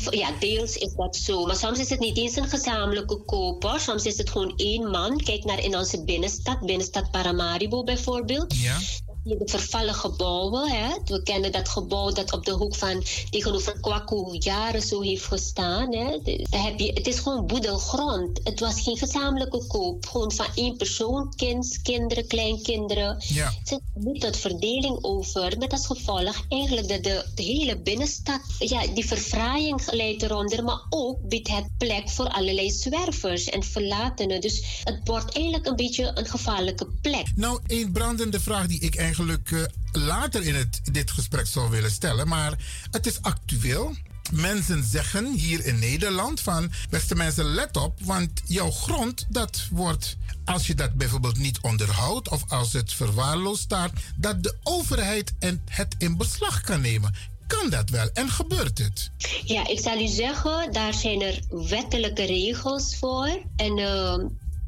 Ja, 0.09 0.31
deels 0.39 0.75
is 0.75 0.93
dat 0.95 1.15
zo. 1.15 1.45
Maar 1.45 1.55
soms 1.55 1.79
is 1.79 1.89
het 1.89 1.99
niet 1.99 2.17
eens 2.17 2.35
een 2.35 2.49
gezamenlijke 2.49 3.17
koper. 3.25 3.79
Soms 3.79 4.03
is 4.03 4.17
het 4.17 4.29
gewoon 4.29 4.53
één 4.55 4.89
man. 4.89 5.17
Kijk 5.23 5.43
naar 5.43 5.63
in 5.63 5.75
onze 5.77 6.03
binnenstad, 6.03 6.59
binnenstad 6.65 7.11
Paramaribo 7.11 7.83
bijvoorbeeld. 7.83 8.55
Ja. 8.57 8.77
De 9.23 9.41
vervallen 9.45 9.93
gebouwen. 9.93 10.71
Hè? 10.71 10.89
We 11.05 11.23
kennen 11.23 11.51
dat 11.51 11.69
gebouw 11.69 12.11
dat 12.11 12.33
op 12.33 12.45
de 12.45 12.51
hoek 12.51 12.75
van 12.75 13.03
tegenover 13.29 13.79
Kwaku 13.79 14.37
jaren 14.37 14.81
zo 14.81 15.01
heeft 15.01 15.25
gestaan. 15.25 15.93
Hè? 15.93 16.19
Daar 16.49 16.63
heb 16.63 16.79
je, 16.79 16.91
het 16.93 17.07
is 17.07 17.19
gewoon 17.19 17.45
boedelgrond. 17.45 18.39
Het 18.43 18.59
was 18.59 18.81
geen 18.81 18.97
gezamenlijke 18.97 19.67
koop. 19.67 20.05
Gewoon 20.05 20.31
van 20.31 20.45
één 20.55 20.77
persoon, 20.77 21.33
kind, 21.35 21.81
kinderen, 21.81 22.27
kleinkinderen. 22.27 23.23
Ja. 23.27 23.45
Er 23.45 23.53
zit 23.63 23.81
niet 23.93 24.21
tot 24.21 24.37
verdeling 24.37 25.03
over. 25.03 25.57
Met 25.57 25.71
als 25.71 25.85
gevolg 25.85 26.45
eigenlijk 26.49 26.87
dat 26.87 27.03
de, 27.03 27.25
de 27.35 27.43
hele 27.43 27.79
binnenstad, 27.81 28.41
ja, 28.59 28.87
die 28.87 29.07
verfraaiing 29.07 29.91
leidt 29.91 30.21
eronder, 30.21 30.63
maar 30.63 30.81
ook 30.89 31.27
biedt 31.27 31.47
het 31.47 31.67
plek 31.77 32.09
voor 32.09 32.27
allerlei 32.27 32.71
zwervers 32.71 33.45
en 33.45 33.63
verlatenen. 33.63 34.41
Dus 34.41 34.81
het 34.83 34.99
wordt 35.03 35.35
eigenlijk 35.35 35.65
een 35.65 35.75
beetje 35.75 36.11
een 36.13 36.25
gevaarlijke 36.25 36.87
plek. 37.01 37.27
Nou, 37.35 37.59
een 37.67 37.91
brandende 37.91 38.39
vraag 38.39 38.67
die 38.67 38.79
ik 38.79 38.95
eigenlijk 38.95 39.08
eh, 39.51 39.63
later 39.91 40.43
in 40.43 40.55
het, 40.55 40.79
dit 40.83 41.11
gesprek 41.11 41.47
zou 41.47 41.69
willen 41.69 41.91
stellen, 41.91 42.27
maar 42.27 42.57
het 42.91 43.05
is 43.05 43.21
actueel. 43.21 43.95
Mensen 44.31 44.83
zeggen 44.83 45.33
hier 45.33 45.65
in 45.65 45.79
Nederland 45.79 46.39
van, 46.39 46.71
beste 46.89 47.15
mensen, 47.15 47.45
let 47.45 47.77
op, 47.77 47.99
want 48.01 48.41
jouw 48.45 48.71
grond, 48.71 49.25
dat 49.29 49.67
wordt, 49.71 50.17
als 50.45 50.67
je 50.67 50.75
dat 50.75 50.93
bijvoorbeeld 50.93 51.37
niet 51.37 51.59
onderhoudt 51.61 52.29
of 52.29 52.43
als 52.47 52.73
het 52.73 52.93
verwaarloosd 52.93 53.61
staat, 53.61 53.91
dat 54.15 54.43
de 54.43 54.55
overheid 54.63 55.33
het 55.65 55.95
in 55.97 56.17
beslag 56.17 56.61
kan 56.61 56.81
nemen. 56.81 57.13
Kan 57.47 57.69
dat 57.69 57.89
wel 57.89 58.09
en 58.13 58.29
gebeurt 58.29 58.77
het? 58.77 59.11
Ja, 59.45 59.67
ik 59.67 59.79
zal 59.79 59.99
u 59.99 60.07
zeggen, 60.07 60.73
daar 60.73 60.93
zijn 60.93 61.21
er 61.21 61.39
wettelijke 61.49 62.25
regels 62.25 62.97
voor. 62.97 63.41
En 63.55 63.77
eh, 63.77 64.17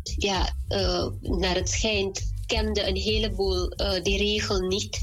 ja, 0.03 0.53
eh, 0.67 1.05
naar 1.21 1.55
het 1.55 1.69
schijnt 1.69 2.30
kende 2.55 2.87
een 2.87 2.95
heleboel 2.95 3.69
eh, 3.69 4.03
die 4.03 4.17
regel 4.17 4.59
niet. 4.59 4.99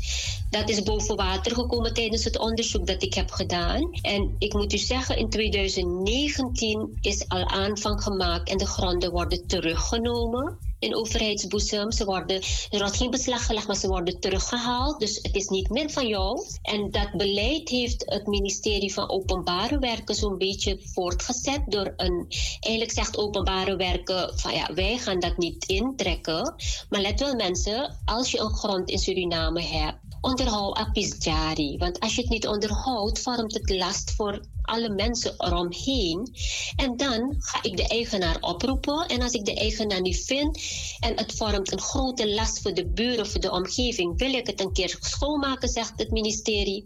Dat 0.50 0.68
is 0.68 0.82
boven 0.82 1.16
water 1.16 1.54
gekomen 1.54 1.94
tijdens 1.94 2.24
het 2.24 2.38
onderzoek 2.38 2.86
dat 2.86 3.02
ik 3.02 3.14
heb 3.14 3.30
gedaan. 3.30 3.90
En 4.02 4.34
ik 4.38 4.52
moet 4.52 4.72
u 4.72 4.78
zeggen, 4.78 5.16
in 5.16 5.30
2019 5.30 6.98
is 7.00 7.28
al 7.28 7.48
aanvang 7.48 8.02
gemaakt 8.02 8.48
en 8.48 8.58
de 8.58 8.66
gronden 8.66 9.10
worden 9.10 9.46
teruggenomen 9.46 10.58
in 10.78 10.96
overheidsboezem. 10.96 11.92
Ze 11.92 12.04
worden, 12.04 12.42
er 12.70 12.78
wordt 12.78 12.96
geen 12.96 13.10
beslag 13.10 13.46
gelegd, 13.46 13.66
maar 13.66 13.76
ze 13.76 13.88
worden 13.88 14.20
teruggehaald. 14.20 15.00
Dus 15.00 15.18
het 15.22 15.34
is 15.34 15.48
niet 15.48 15.68
meer 15.68 15.90
van 15.90 16.06
jou. 16.06 16.46
En 16.62 16.90
dat 16.90 17.12
beleid 17.12 17.68
heeft 17.68 18.02
het 18.06 18.26
ministerie 18.26 18.92
van 18.92 19.10
Openbare 19.10 19.78
Werken 19.78 20.14
zo'n 20.14 20.38
beetje 20.38 20.80
voortgezet 20.82 21.62
door 21.66 21.92
een... 21.96 22.26
Eigenlijk 22.60 22.92
zegt 22.92 23.18
Openbare 23.18 23.76
Werken 23.76 24.38
van 24.38 24.54
ja, 24.54 24.74
wij 24.74 24.98
gaan 24.98 25.20
dat 25.20 25.36
niet 25.36 25.64
intrekken. 25.64 26.54
Maar 26.88 27.00
let 27.00 27.20
wel 27.20 27.34
mensen, 27.34 27.96
als 28.04 28.30
je 28.30 28.38
een 28.38 28.54
grond 28.54 28.90
in 28.90 28.98
Suriname 28.98 29.62
hebt, 29.62 30.07
onderhoud 30.20 30.76
apis 30.76 31.14
jari. 31.18 31.76
Want 31.78 32.00
als 32.00 32.14
je 32.14 32.20
het 32.20 32.30
niet 32.30 32.46
onderhoudt, 32.46 33.18
vormt 33.18 33.54
het 33.54 33.70
last 33.70 34.10
voor 34.10 34.40
alle 34.62 34.88
mensen 34.88 35.34
eromheen. 35.38 36.34
En 36.76 36.96
dan 36.96 37.36
ga 37.38 37.62
ik 37.62 37.76
de 37.76 37.88
eigenaar 37.88 38.36
oproepen. 38.40 39.06
En 39.06 39.22
als 39.22 39.32
ik 39.32 39.44
de 39.44 39.54
eigenaar 39.54 40.00
niet 40.00 40.24
vind 40.24 40.60
en 41.00 41.16
het 41.16 41.34
vormt 41.34 41.72
een 41.72 41.80
grote 41.80 42.34
last 42.34 42.62
voor 42.62 42.74
de 42.74 42.86
buren, 42.86 43.26
voor 43.26 43.40
de 43.40 43.50
omgeving, 43.50 44.18
wil 44.18 44.32
ik 44.34 44.46
het 44.46 44.60
een 44.60 44.72
keer 44.72 44.96
schoonmaken, 45.00 45.68
zegt 45.68 45.92
het 45.96 46.10
ministerie. 46.10 46.84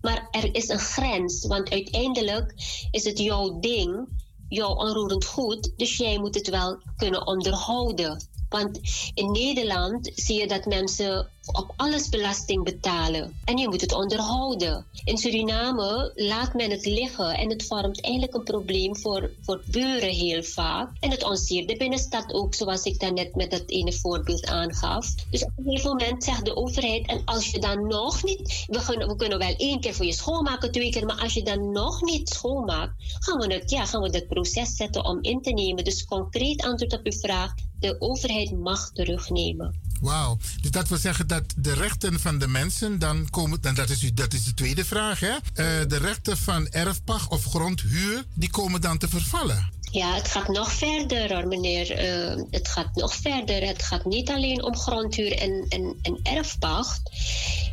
Maar 0.00 0.28
er 0.30 0.54
is 0.54 0.68
een 0.68 0.78
grens, 0.78 1.46
want 1.46 1.70
uiteindelijk 1.70 2.54
is 2.90 3.04
het 3.04 3.18
jouw 3.18 3.58
ding, 3.58 4.08
jouw 4.48 4.74
onroerend 4.74 5.24
goed, 5.24 5.72
dus 5.76 5.96
jij 5.96 6.18
moet 6.18 6.34
het 6.34 6.48
wel 6.48 6.82
kunnen 6.96 7.26
onderhouden. 7.26 8.28
Want 8.48 8.80
in 9.14 9.30
Nederland 9.30 10.10
zie 10.14 10.40
je 10.40 10.46
dat 10.46 10.66
mensen 10.66 11.30
op 11.52 11.72
alles 11.76 12.08
belasting 12.08 12.64
betalen. 12.64 13.40
En 13.44 13.58
je 13.58 13.68
moet 13.68 13.80
het 13.80 13.92
onderhouden. 13.92 14.86
In 15.04 15.18
Suriname 15.18 16.12
laat 16.14 16.54
men 16.54 16.70
het 16.70 16.86
liggen 16.86 17.34
en 17.34 17.50
het 17.50 17.66
vormt 17.66 18.02
eigenlijk 18.02 18.34
een 18.34 18.42
probleem 18.42 18.96
voor, 18.96 19.30
voor 19.40 19.62
buren 19.70 20.14
heel 20.14 20.42
vaak. 20.42 20.90
En 21.00 21.10
het 21.10 21.24
ontsiert 21.24 21.68
de 21.68 21.76
binnenstad 21.76 22.32
ook, 22.32 22.54
zoals 22.54 22.82
ik 22.82 23.00
daarnet 23.00 23.34
met 23.34 23.50
dat 23.50 23.62
ene 23.66 23.92
voorbeeld 23.92 24.46
aangaf. 24.46 25.14
Dus 25.30 25.44
op 25.44 25.52
een 25.56 25.64
gegeven 25.64 25.90
moment 25.90 26.24
zegt 26.24 26.44
de 26.44 26.56
overheid, 26.56 27.06
en 27.06 27.22
als 27.24 27.50
je 27.50 27.58
dan 27.58 27.86
nog 27.86 28.24
niet, 28.24 28.64
we 28.66 28.84
kunnen, 28.84 29.08
we 29.08 29.16
kunnen 29.16 29.38
wel 29.38 29.54
één 29.56 29.80
keer 29.80 29.94
voor 29.94 30.06
je 30.06 30.12
schoonmaken, 30.12 30.72
twee 30.72 30.90
keer, 30.90 31.06
maar 31.06 31.20
als 31.20 31.34
je 31.34 31.42
dan 31.42 31.72
nog 31.72 32.02
niet 32.02 32.28
schoonmaakt, 32.28 32.92
gaan 33.18 33.38
we 33.38 33.54
het, 33.54 33.70
ja, 33.70 33.84
gaan 33.84 34.02
we 34.02 34.08
het 34.10 34.28
proces 34.28 34.76
zetten 34.76 35.04
om 35.04 35.18
in 35.20 35.42
te 35.42 35.50
nemen. 35.50 35.84
Dus 35.84 36.04
concreet 36.04 36.62
antwoord 36.62 36.92
op 36.92 37.00
uw 37.04 37.18
vraag, 37.18 37.54
de 37.78 38.00
overheid 38.00 38.50
mag 38.50 38.90
terugnemen. 38.92 39.74
Wauw. 40.00 40.38
Dus 40.60 40.70
dat 40.70 40.88
wil 40.88 40.98
zeggen 40.98 41.26
dat 41.26 41.44
de 41.56 41.72
rechten 41.74 42.20
van 42.20 42.38
de 42.38 42.48
mensen 42.48 42.98
dan 42.98 43.30
komen. 43.30 43.58
En 43.62 43.74
dat 43.74 43.90
is, 43.90 44.14
dat 44.14 44.32
is 44.32 44.44
de 44.44 44.54
tweede 44.54 44.84
vraag, 44.84 45.20
hè? 45.20 45.32
Eh, 45.32 45.40
de 45.88 45.96
rechten 45.96 46.36
van 46.36 46.68
erfpacht 46.68 47.30
of 47.30 47.44
grondhuur, 47.44 48.24
die 48.34 48.50
komen 48.50 48.80
dan 48.80 48.98
te 48.98 49.08
vervallen. 49.08 49.68
Ja, 49.90 50.14
het 50.14 50.28
gaat 50.28 50.48
nog 50.48 50.72
verder 50.72 51.34
hoor, 51.34 51.46
meneer. 51.46 51.90
Eh, 51.90 52.42
het 52.50 52.68
gaat 52.68 52.94
nog 52.94 53.14
verder. 53.14 53.66
Het 53.66 53.82
gaat 53.82 54.04
niet 54.04 54.30
alleen 54.30 54.64
om 54.64 54.76
grondhuur 54.76 55.38
en, 55.38 55.66
en, 55.68 55.98
en 56.02 56.20
erfpacht. 56.22 57.10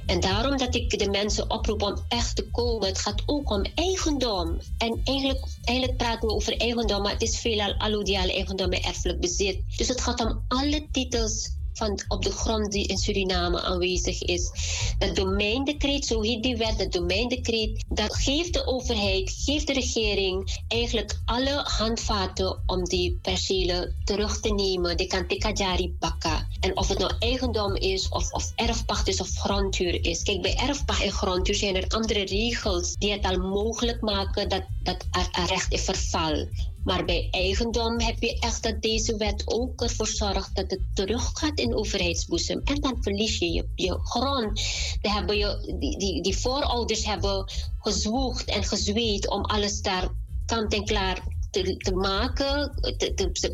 En 0.05 0.19
daarom 0.19 0.57
dat 0.57 0.75
ik 0.75 0.99
de 0.99 1.09
mensen 1.09 1.49
oproep 1.49 1.81
om 1.81 1.97
echt 2.07 2.35
te 2.35 2.49
komen. 2.51 2.87
Het 2.87 2.99
gaat 2.99 3.21
ook 3.25 3.49
om 3.49 3.65
eigendom. 3.75 4.59
En 4.77 5.01
eigenlijk, 5.03 5.45
eigenlijk 5.63 5.97
praten 5.97 6.27
we 6.27 6.33
over 6.33 6.57
eigendom, 6.57 7.01
maar 7.01 7.11
het 7.11 7.21
is 7.21 7.39
veelal 7.39 7.73
allodiale 7.73 8.33
eigendom 8.33 8.71
en 8.71 8.83
erfelijk 8.83 9.19
bezit. 9.19 9.61
Dus 9.77 9.87
het 9.87 10.01
gaat 10.01 10.25
om 10.25 10.43
alle 10.47 10.87
titels 10.91 11.49
van 11.77 11.99
op 12.07 12.23
de 12.23 12.31
grond 12.31 12.71
die 12.71 12.87
in 12.87 12.97
Suriname 12.97 13.61
aanwezig 13.61 14.21
is. 14.21 14.51
Dat 14.97 15.15
domeindecreet, 15.15 16.05
zo 16.05 16.21
heet 16.21 16.43
die 16.43 16.57
wet, 16.57 16.77
dat 16.77 16.91
domeindecreet, 16.91 17.85
dat 17.87 18.15
geeft 18.15 18.53
de 18.53 18.65
overheid, 18.65 19.35
geeft 19.45 19.67
de 19.67 19.73
regering 19.73 20.63
eigenlijk 20.67 21.19
alle 21.25 21.63
handvaten 21.63 22.63
om 22.65 22.83
die 22.83 23.19
percelen 23.21 23.95
terug 24.03 24.39
te 24.39 24.53
nemen. 24.53 24.97
Die 24.97 25.07
kan 25.07 25.27
tikajari 25.27 25.95
pakken. 25.99 26.47
En 26.59 26.77
of 26.77 26.87
het 26.87 26.97
nou 26.97 27.13
eigendom 27.19 27.75
is, 27.75 28.09
of, 28.09 28.31
of 28.31 28.51
erfpacht 28.55 29.07
is, 29.07 29.21
of 29.21 29.29
grondhuur 29.35 30.05
is. 30.05 30.23
Kijk, 30.23 30.41
bij 30.41 30.57
erfpacht 30.57 31.03
en 31.03 31.11
grondhuur 31.11 31.55
zijn 31.55 31.75
er 31.75 31.87
andere 31.87 32.25
regels 32.25 32.95
die 32.95 33.11
het 33.11 33.25
al 33.25 33.37
mogelijk 33.37 34.01
maken 34.01 34.49
dat, 34.49 34.63
dat 34.83 35.05
recht 35.47 35.73
is 35.73 35.81
verval. 35.81 36.47
Maar 36.85 37.05
bij 37.05 37.27
eigendom 37.31 37.99
heb 37.99 38.21
je 38.21 38.39
echt 38.39 38.63
dat 38.63 38.81
deze 38.81 39.17
wet 39.17 39.43
ook 39.45 39.81
ervoor 39.81 40.07
zorgt 40.07 40.55
dat 40.55 40.71
het 40.71 40.81
teruggaat 40.93 41.59
in 41.59 41.75
overheidsboezem. 41.75 42.61
En 42.63 42.81
dan 42.81 42.97
verlies 43.01 43.37
je 43.37 43.51
je, 43.51 43.67
je 43.75 43.99
grond. 44.03 44.55
Die, 45.01 45.11
hebben 45.11 45.37
je, 45.37 45.75
die, 45.97 46.21
die 46.21 46.37
voorouders 46.37 47.05
hebben 47.05 47.51
gezwoegd 47.79 48.45
en 48.45 48.63
gezweet 48.63 49.29
om 49.29 49.45
alles 49.45 49.81
daar 49.81 50.09
kant 50.45 50.73
en 50.73 50.85
klaar 50.85 51.23
te, 51.63 51.95
maken. 51.95 52.71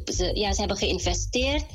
Ze, 0.04 0.32
ja, 0.34 0.54
ze 0.54 0.60
hebben 0.60 0.78
geïnvesteerd. 0.78 1.66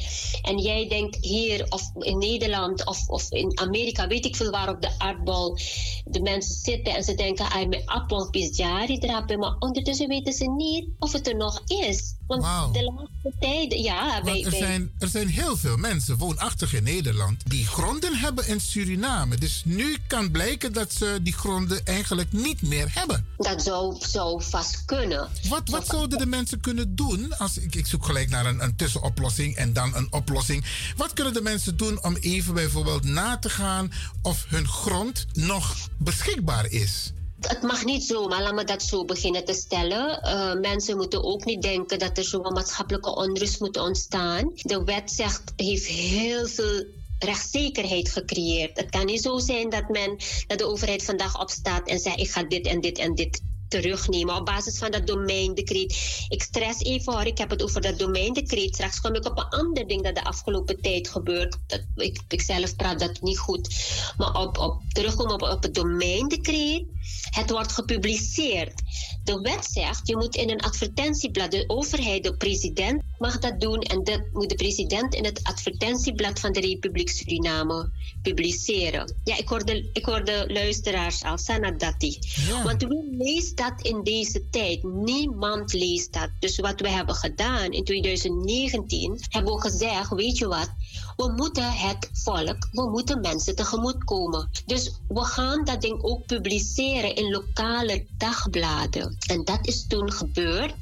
En 0.43 0.59
jij 0.59 0.89
denkt 0.89 1.17
hier 1.21 1.67
of 1.69 1.83
in 1.99 2.19
Nederland 2.19 2.87
of, 2.87 3.09
of 3.09 3.31
in 3.31 3.59
Amerika, 3.59 4.07
weet 4.07 4.25
ik 4.25 4.37
veel 4.37 4.51
waar 4.51 4.69
op 4.69 4.83
de 4.83 4.91
aardbol 4.99 5.57
de 6.05 6.21
mensen 6.21 6.55
zitten 6.55 6.95
en 6.95 7.03
ze 7.03 7.15
denken, 7.15 7.51
ay, 7.51 7.67
mijn 7.67 7.87
appel 7.87 8.29
is 8.31 8.57
jari 8.57 8.99
drapen. 8.99 9.39
Maar 9.39 9.57
ondertussen 9.59 10.09
weten 10.09 10.33
ze 10.33 10.51
niet 10.51 10.89
of 10.99 11.13
het 11.13 11.29
er 11.29 11.37
nog 11.37 11.63
is. 11.67 12.17
Want 12.27 12.75
de 12.75 12.83
laatste 12.83 13.33
tijd, 13.41 13.73
ja, 13.73 14.23
bij, 14.23 14.45
er 14.45 14.51
bij- 14.51 14.59
zijn, 14.59 14.91
er 14.99 15.09
zijn 15.09 15.29
heel 15.29 15.57
veel 15.57 15.77
mensen 15.77 16.17
woonachtig 16.17 16.75
in 16.75 16.83
Nederland 16.83 17.43
die 17.51 17.67
gronden 17.67 18.17
hebben 18.17 18.47
in 18.49 18.61
Suriname. 18.61 19.37
Dus 19.37 19.63
nu 19.65 19.97
kan 20.07 20.31
blijken 20.31 20.73
dat 20.73 20.93
ze 20.93 21.19
die 21.23 21.33
gronden 21.33 21.85
eigenlijk 21.87 22.33
niet 22.33 22.63
meer 22.63 22.87
hebben. 22.91 23.27
dat 23.37 23.63
zou, 23.63 23.97
zou 23.99 24.43
vast 24.43 24.85
kunnen. 24.85 25.29
Wat, 25.49 25.69
wat 25.69 25.87
zouden 25.87 26.19
de 26.19 26.27
mensen 26.27 26.61
kunnen 26.61 26.97
doen? 26.97 27.39
Als, 27.39 27.59
ik, 27.59 27.75
ik 27.75 27.87
zoek 27.87 28.05
gelijk 28.05 28.31
naar 28.31 28.47
een, 28.47 28.63
een 28.63 28.77
tussenoplossing 28.77 29.55
en 29.55 29.73
dan 29.73 29.95
een 29.95 30.13
oplossing. 30.13 30.65
Wat 30.97 31.13
kunnen 31.13 31.33
de 31.33 31.43
mensen 31.43 31.77
doen 31.77 32.05
om 32.05 32.17
even 32.17 32.55
bijvoorbeeld 32.55 33.05
na 33.05 33.39
te 33.39 33.51
gaan 33.51 33.93
of 34.23 34.45
hun 34.49 34.69
grond 34.69 35.27
nog 35.33 35.77
beschikbaar 35.97 36.71
is? 36.71 37.13
Het 37.41 37.63
mag 37.63 37.85
niet 37.85 38.05
zomaar, 38.05 38.43
laat 38.43 38.55
me 38.55 38.65
dat 38.65 38.83
zo 38.83 39.05
beginnen 39.05 39.45
te 39.45 39.53
stellen. 39.53 40.23
Eh, 40.23 40.55
mensen 40.55 40.97
moeten 40.97 41.25
ook 41.25 41.45
niet 41.45 41.63
denken 41.63 41.99
dat 41.99 42.19
er 42.19 42.25
zo'n 42.25 42.53
maatschappelijke 42.53 43.15
onrust 43.15 43.61
moet 43.61 43.77
ontstaan. 43.79 44.51
De 44.55 44.85
wet 44.85 45.11
zegt, 45.11 45.53
heeft 45.57 45.87
heel 45.87 46.47
veel 46.47 46.85
rechtszekerheid 47.19 48.09
gecreëerd. 48.09 48.77
Het 48.77 48.91
kan 48.91 49.07
niet 49.07 49.23
zo 49.23 49.39
zijn 49.39 49.69
dat, 49.69 49.89
men, 49.89 50.17
dat 50.47 50.59
de 50.59 50.67
overheid 50.67 51.05
vandaag 51.05 51.41
opstaat 51.41 51.89
en 51.89 51.99
zegt: 51.99 52.21
Ik 52.21 52.31
ga 52.31 52.43
dit 52.43 52.67
en 52.67 52.81
dit 52.81 52.99
en 52.99 53.15
dit 53.15 53.41
terugnemen 53.69 54.37
op 54.37 54.45
basis 54.45 54.79
van 54.79 54.91
dat 54.91 55.07
domeindecreet. 55.07 56.27
Ik 56.29 56.43
stress 56.43 56.83
even 56.83 57.13
hoor, 57.13 57.25
ik 57.25 57.39
heb 57.39 57.51
het 57.51 57.63
over 57.63 57.81
dat 57.81 57.99
domeindecreet. 57.99 58.75
Straks 58.75 59.01
kom 59.01 59.15
ik 59.15 59.27
op 59.27 59.39
een 59.39 59.61
ander 59.61 59.87
ding 59.87 60.03
dat 60.03 60.15
de 60.15 60.25
afgelopen 60.25 60.81
tijd 60.81 61.09
gebeurt. 61.09 61.57
Dat, 61.67 61.85
ik, 61.95 62.21
ik 62.29 62.41
zelf 62.41 62.77
praat 62.77 62.99
dat 62.99 63.21
niet 63.21 63.39
goed. 63.39 63.77
Maar 64.17 64.35
op, 64.35 64.59
op, 64.59 64.83
terugkomen 64.89 65.35
op, 65.35 65.43
op 65.43 65.63
het 65.63 65.75
domeindecreet. 65.75 66.85
Het 67.31 67.51
wordt 67.51 67.73
gepubliceerd. 67.73 68.83
De 69.25 69.41
wet 69.41 69.65
zegt, 69.71 70.09
je 70.09 70.17
moet 70.17 70.37
in 70.37 70.51
een 70.51 70.61
advertentieblad, 70.61 71.51
de 71.51 71.65
overheid, 71.67 72.25
de 72.25 72.37
president 72.37 73.03
mag 73.19 73.39
dat 73.39 73.61
doen. 73.61 73.81
En 73.81 74.05
dat 74.05 74.21
moet 74.33 74.49
de 74.49 74.55
president 74.55 75.15
in 75.15 75.25
het 75.25 75.41
advertentieblad 75.43 76.41
van 76.41 76.53
de 76.53 76.61
Republiek 76.61 77.09
Suriname 77.09 77.91
publiceren. 78.23 79.15
Ja, 79.25 79.37
ik 79.37 79.49
hoorde, 79.49 79.89
ik 79.93 80.05
hoorde 80.05 80.45
luisteraars 80.49 81.23
al, 81.23 81.39
Sanadati. 81.39 82.19
Want 82.65 82.83
wie 82.83 83.17
leest 83.19 83.56
dat 83.57 83.81
in 83.83 84.03
deze 84.03 84.49
tijd? 84.51 84.83
Niemand 84.83 85.73
leest 85.73 86.13
dat. 86.13 86.31
Dus 86.39 86.59
wat 86.59 86.81
we 86.81 86.89
hebben 86.89 87.15
gedaan 87.15 87.71
in 87.71 87.85
2019, 87.85 89.21
hebben 89.29 89.55
we 89.55 89.61
gezegd, 89.61 90.11
weet 90.11 90.39
je 90.39 90.47
wat? 90.47 90.71
We 91.17 91.33
moeten 91.37 91.73
het 91.73 92.11
volk, 92.13 92.69
we 92.73 92.89
moeten 92.91 93.21
mensen 93.21 93.55
tegemoetkomen. 93.57 94.51
Dus 94.67 94.93
we 95.09 95.25
gaan 95.25 95.65
dat 95.65 95.81
ding 95.81 96.03
ook 96.03 96.27
publiceren 96.27 97.15
in 97.15 97.31
lokale 97.31 98.07
dagbladen. 98.19 99.17
En 99.27 99.45
dat 99.45 99.67
is 99.67 99.87
toen 99.87 100.13
gebeurd. 100.13 100.75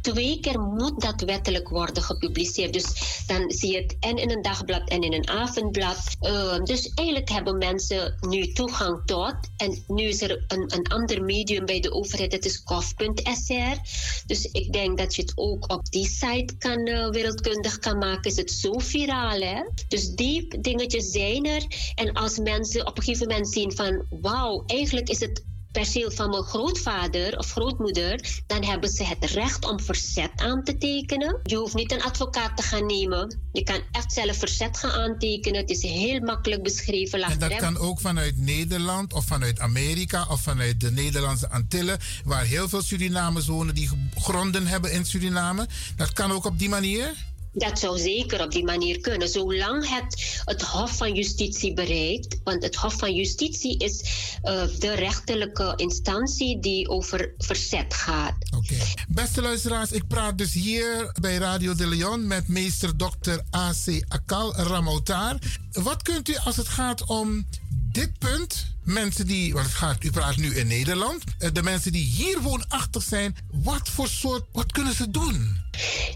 Twee 0.00 0.40
keer 0.40 0.60
moet 0.60 1.00
dat 1.00 1.20
wettelijk 1.20 1.68
worden 1.68 2.02
gepubliceerd. 2.02 2.72
Dus 2.72 2.84
dan 3.26 3.50
zie 3.50 3.72
je 3.72 3.78
het 3.78 3.96
en 4.00 4.16
in 4.16 4.30
een 4.30 4.42
dagblad 4.42 4.88
en 4.88 5.02
in 5.02 5.12
een 5.12 5.28
avondblad. 5.28 5.98
Uh, 6.20 6.64
dus 6.64 6.92
eigenlijk 6.94 7.28
hebben 7.28 7.58
mensen 7.58 8.16
nu 8.20 8.52
toegang 8.52 9.02
tot. 9.04 9.34
En 9.56 9.84
nu 9.86 10.02
is 10.02 10.22
er 10.22 10.44
een, 10.48 10.72
een 10.74 10.86
ander 10.86 11.22
medium 11.22 11.64
bij 11.64 11.80
de 11.80 11.92
overheid, 11.92 12.30
dat 12.30 12.44
is 12.44 12.62
kof.sr. 12.62 13.78
Dus 14.26 14.44
ik 14.44 14.72
denk 14.72 14.98
dat 14.98 15.14
je 15.14 15.22
het 15.22 15.32
ook 15.34 15.72
op 15.72 15.90
die 15.90 16.06
site 16.06 16.56
kan, 16.58 16.88
uh, 16.88 17.10
wereldkundig 17.10 17.78
kan 17.78 17.98
maken. 17.98 18.30
Is 18.30 18.36
het 18.36 18.50
zo 18.50 18.72
viraal, 18.78 19.40
hè? 19.40 19.62
Dus 19.88 20.10
die 20.10 20.60
dingetjes 20.60 21.10
zijn 21.10 21.46
er. 21.46 21.66
En 21.94 22.12
als 22.12 22.38
mensen 22.38 22.86
op 22.86 22.96
een 22.96 23.02
gegeven 23.02 23.28
moment 23.28 23.48
zien 23.48 23.72
van... 23.72 24.06
wauw, 24.10 24.62
eigenlijk 24.66 25.08
is 25.08 25.20
het 25.20 25.46
perceel 25.72 26.10
van 26.10 26.30
mijn 26.30 26.42
grootvader 26.42 27.38
of 27.38 27.50
grootmoeder, 27.50 28.42
dan 28.46 28.64
hebben 28.64 28.90
ze 28.90 29.04
het 29.04 29.24
recht 29.24 29.70
om 29.70 29.80
verzet 29.80 30.30
aan 30.36 30.64
te 30.64 30.78
tekenen. 30.78 31.40
Je 31.42 31.56
hoeft 31.56 31.74
niet 31.74 31.92
een 31.92 32.02
advocaat 32.02 32.56
te 32.56 32.62
gaan 32.62 32.86
nemen. 32.86 33.38
Je 33.52 33.62
kan 33.62 33.80
echt 33.90 34.12
zelf 34.12 34.36
verzet 34.36 34.78
gaan 34.78 34.90
aantekenen. 34.90 35.60
Het 35.60 35.70
is 35.70 35.82
heel 35.82 36.20
makkelijk 36.20 36.62
beschreven. 36.62 37.20
En 37.22 37.38
dat 37.38 37.56
kan 37.56 37.78
ook 37.78 38.00
vanuit 38.00 38.36
Nederland 38.36 39.12
of 39.12 39.24
vanuit 39.24 39.60
Amerika 39.60 40.26
of 40.30 40.40
vanuit 40.40 40.80
de 40.80 40.90
Nederlandse 40.90 41.50
Antillen, 41.50 41.98
waar 42.24 42.44
heel 42.44 42.68
veel 42.68 42.82
Surinamers 42.82 43.46
wonen 43.46 43.74
die 43.74 43.90
gronden 44.14 44.66
hebben 44.66 44.92
in 44.92 45.04
Suriname. 45.04 45.66
Dat 45.96 46.12
kan 46.12 46.32
ook 46.32 46.44
op 46.44 46.58
die 46.58 46.68
manier? 46.68 47.14
Dat 47.58 47.78
zou 47.78 47.98
zeker 47.98 48.42
op 48.42 48.52
die 48.52 48.64
manier 48.64 49.00
kunnen, 49.00 49.28
zolang 49.28 49.88
het 49.88 50.42
het 50.44 50.62
Hof 50.62 50.96
van 50.96 51.14
Justitie 51.14 51.74
bereikt. 51.74 52.36
Want 52.44 52.62
het 52.62 52.74
Hof 52.74 52.94
van 52.94 53.14
Justitie 53.14 53.78
is 53.78 54.00
uh, 54.44 54.62
de 54.78 54.94
rechterlijke 54.94 55.72
instantie 55.76 56.60
die 56.60 56.88
over 56.88 57.34
verzet 57.38 57.94
gaat. 57.94 58.34
Oké. 58.56 58.76
Beste 59.08 59.42
luisteraars, 59.42 59.92
ik 59.92 60.06
praat 60.06 60.38
dus 60.38 60.52
hier 60.52 61.16
bij 61.20 61.36
Radio 61.36 61.74
de 61.74 61.86
Leon 61.86 62.26
met 62.26 62.48
meester 62.48 62.96
Dr. 62.96 63.56
A.C. 63.56 64.04
Akal 64.08 64.56
Ramoutar. 64.56 65.38
Wat 65.72 66.02
kunt 66.02 66.28
u 66.28 66.36
als 66.36 66.56
het 66.56 66.68
gaat 66.68 67.04
om 67.04 67.46
dit 67.92 68.18
punt, 68.18 68.66
mensen 68.88 69.26
die, 69.26 69.52
want 69.52 69.66
het 69.66 69.74
gaat, 69.74 70.04
u 70.04 70.10
praat 70.10 70.36
nu 70.36 70.54
in 70.56 70.66
Nederland, 70.66 71.24
eh, 71.38 71.50
de 71.52 71.62
mensen 71.62 71.92
die 71.92 72.04
hier 72.04 72.40
woonachtig 72.40 73.02
zijn, 73.02 73.36
wat 73.50 73.88
voor 73.88 74.08
soort, 74.08 74.44
wat 74.52 74.72
kunnen 74.72 74.94
ze 74.94 75.10
doen? 75.10 75.56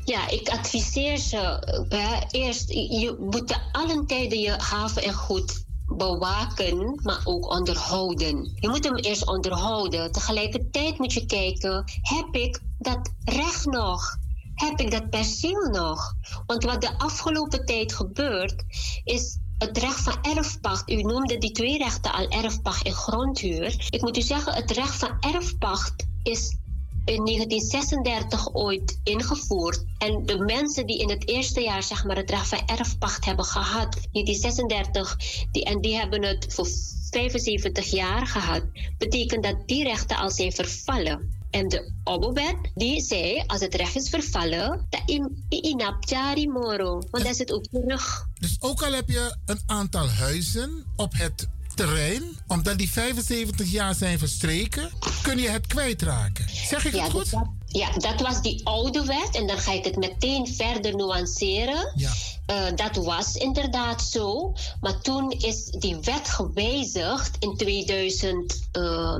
Ja, 0.04 0.28
ik 0.28 0.48
adviseer 0.48 1.18
ze 1.18 1.62
uh, 1.90 2.20
eerst, 2.30 2.70
je 2.72 3.16
moet 3.20 3.48
te 3.48 3.56
allen 3.72 4.06
tijden 4.06 4.40
je 4.40 4.50
haven 4.50 5.02
en 5.02 5.12
goed 5.12 5.64
bewaken, 5.86 7.00
maar 7.02 7.20
ook 7.24 7.50
onderhouden. 7.50 8.52
Je 8.54 8.68
moet 8.68 8.84
hem 8.84 8.96
eerst 8.96 9.26
onderhouden. 9.26 10.12
Tegelijkertijd 10.12 10.98
moet 10.98 11.12
je 11.12 11.26
kijken, 11.26 11.84
heb 12.02 12.34
ik 12.34 12.60
dat 12.78 13.12
recht 13.24 13.66
nog? 13.66 14.16
Heb 14.54 14.80
ik 14.80 14.90
dat 14.90 15.10
perceel 15.10 15.68
nog? 15.70 16.14
Want 16.46 16.64
wat 16.64 16.80
de 16.80 16.98
afgelopen 16.98 17.64
tijd 17.64 17.94
gebeurt, 17.94 18.64
is 19.04 19.38
het 19.62 19.78
recht 19.78 20.00
van 20.00 20.16
erfpacht. 20.22 20.90
U 20.90 21.02
noemde 21.02 21.38
die 21.38 21.52
twee 21.52 21.78
rechten 21.78 22.12
al 22.12 22.28
erfpacht 22.28 22.86
en 22.86 22.92
grondhuur. 22.92 23.86
Ik 23.90 24.00
moet 24.00 24.16
u 24.16 24.22
zeggen, 24.22 24.54
het 24.54 24.70
recht 24.70 24.94
van 24.94 25.16
erfpacht 25.20 26.06
is 26.22 26.56
in 27.04 27.24
1936 27.24 28.54
ooit 28.54 29.00
ingevoerd. 29.04 29.84
En 29.98 30.26
de 30.26 30.38
mensen 30.38 30.86
die 30.86 30.98
in 30.98 31.10
het 31.10 31.28
eerste 31.28 31.60
jaar 31.60 31.82
zeg 31.82 32.04
maar, 32.04 32.16
het 32.16 32.30
recht 32.30 32.48
van 32.48 32.66
erfpacht 32.66 33.24
hebben 33.24 33.44
gehad, 33.44 33.98
1936, 34.12 35.16
die, 35.52 35.64
en 35.64 35.80
die 35.80 35.96
hebben 35.96 36.24
het 36.24 36.54
voor 36.54 36.68
75 37.10 37.90
jaar 37.90 38.26
gehad, 38.26 38.62
betekent 38.98 39.42
dat 39.42 39.68
die 39.68 39.84
rechten 39.84 40.16
al 40.16 40.30
zijn 40.30 40.52
vervallen. 40.52 41.41
En 41.52 41.68
de 41.68 41.92
Obowet, 42.04 42.56
die 42.74 43.00
zei, 43.00 43.42
als 43.46 43.60
het 43.60 43.74
recht 43.74 43.96
is 43.96 44.08
vervallen, 44.08 44.86
dat 44.88 45.02
in 45.06 45.44
inapjari 45.48 46.48
moro. 46.48 46.90
Want 47.10 47.24
dat 47.24 47.32
is 47.32 47.38
het 47.38 47.52
ook 47.52 47.64
terug. 47.64 48.26
Dus 48.40 48.56
ook 48.60 48.82
al 48.82 48.92
heb 48.92 49.08
je 49.08 49.36
een 49.46 49.60
aantal 49.66 50.08
huizen 50.08 50.84
op 50.96 51.12
het 51.16 51.48
terrein, 51.74 52.22
omdat 52.46 52.78
die 52.78 52.90
75 52.90 53.70
jaar 53.70 53.94
zijn 53.94 54.18
verstreken, 54.18 54.90
kun 55.22 55.38
je 55.38 55.48
het 55.48 55.66
kwijtraken. 55.66 56.48
Zeg 56.48 56.84
ik 56.84 56.94
ja, 56.94 57.02
het 57.02 57.12
goed? 57.12 57.30
Dat, 57.30 57.46
ja, 57.66 57.92
dat 57.92 58.20
was 58.20 58.42
die 58.42 58.66
oude 58.66 59.04
wet 59.04 59.30
en 59.32 59.46
dan 59.46 59.58
ga 59.58 59.72
ik 59.72 59.84
het 59.84 59.96
meteen 59.96 60.46
verder 60.54 60.96
nuanceren. 60.96 61.92
Ja. 61.94 62.12
Uh, 62.50 62.76
dat 62.76 62.96
was 62.96 63.34
inderdaad 63.34 64.02
zo, 64.02 64.52
maar 64.80 65.00
toen 65.00 65.30
is 65.30 65.64
die 65.64 65.96
wet 66.00 66.28
gewijzigd 66.28 67.36
in 67.38 67.56
2000, 67.56 68.68
uh, 68.72 69.16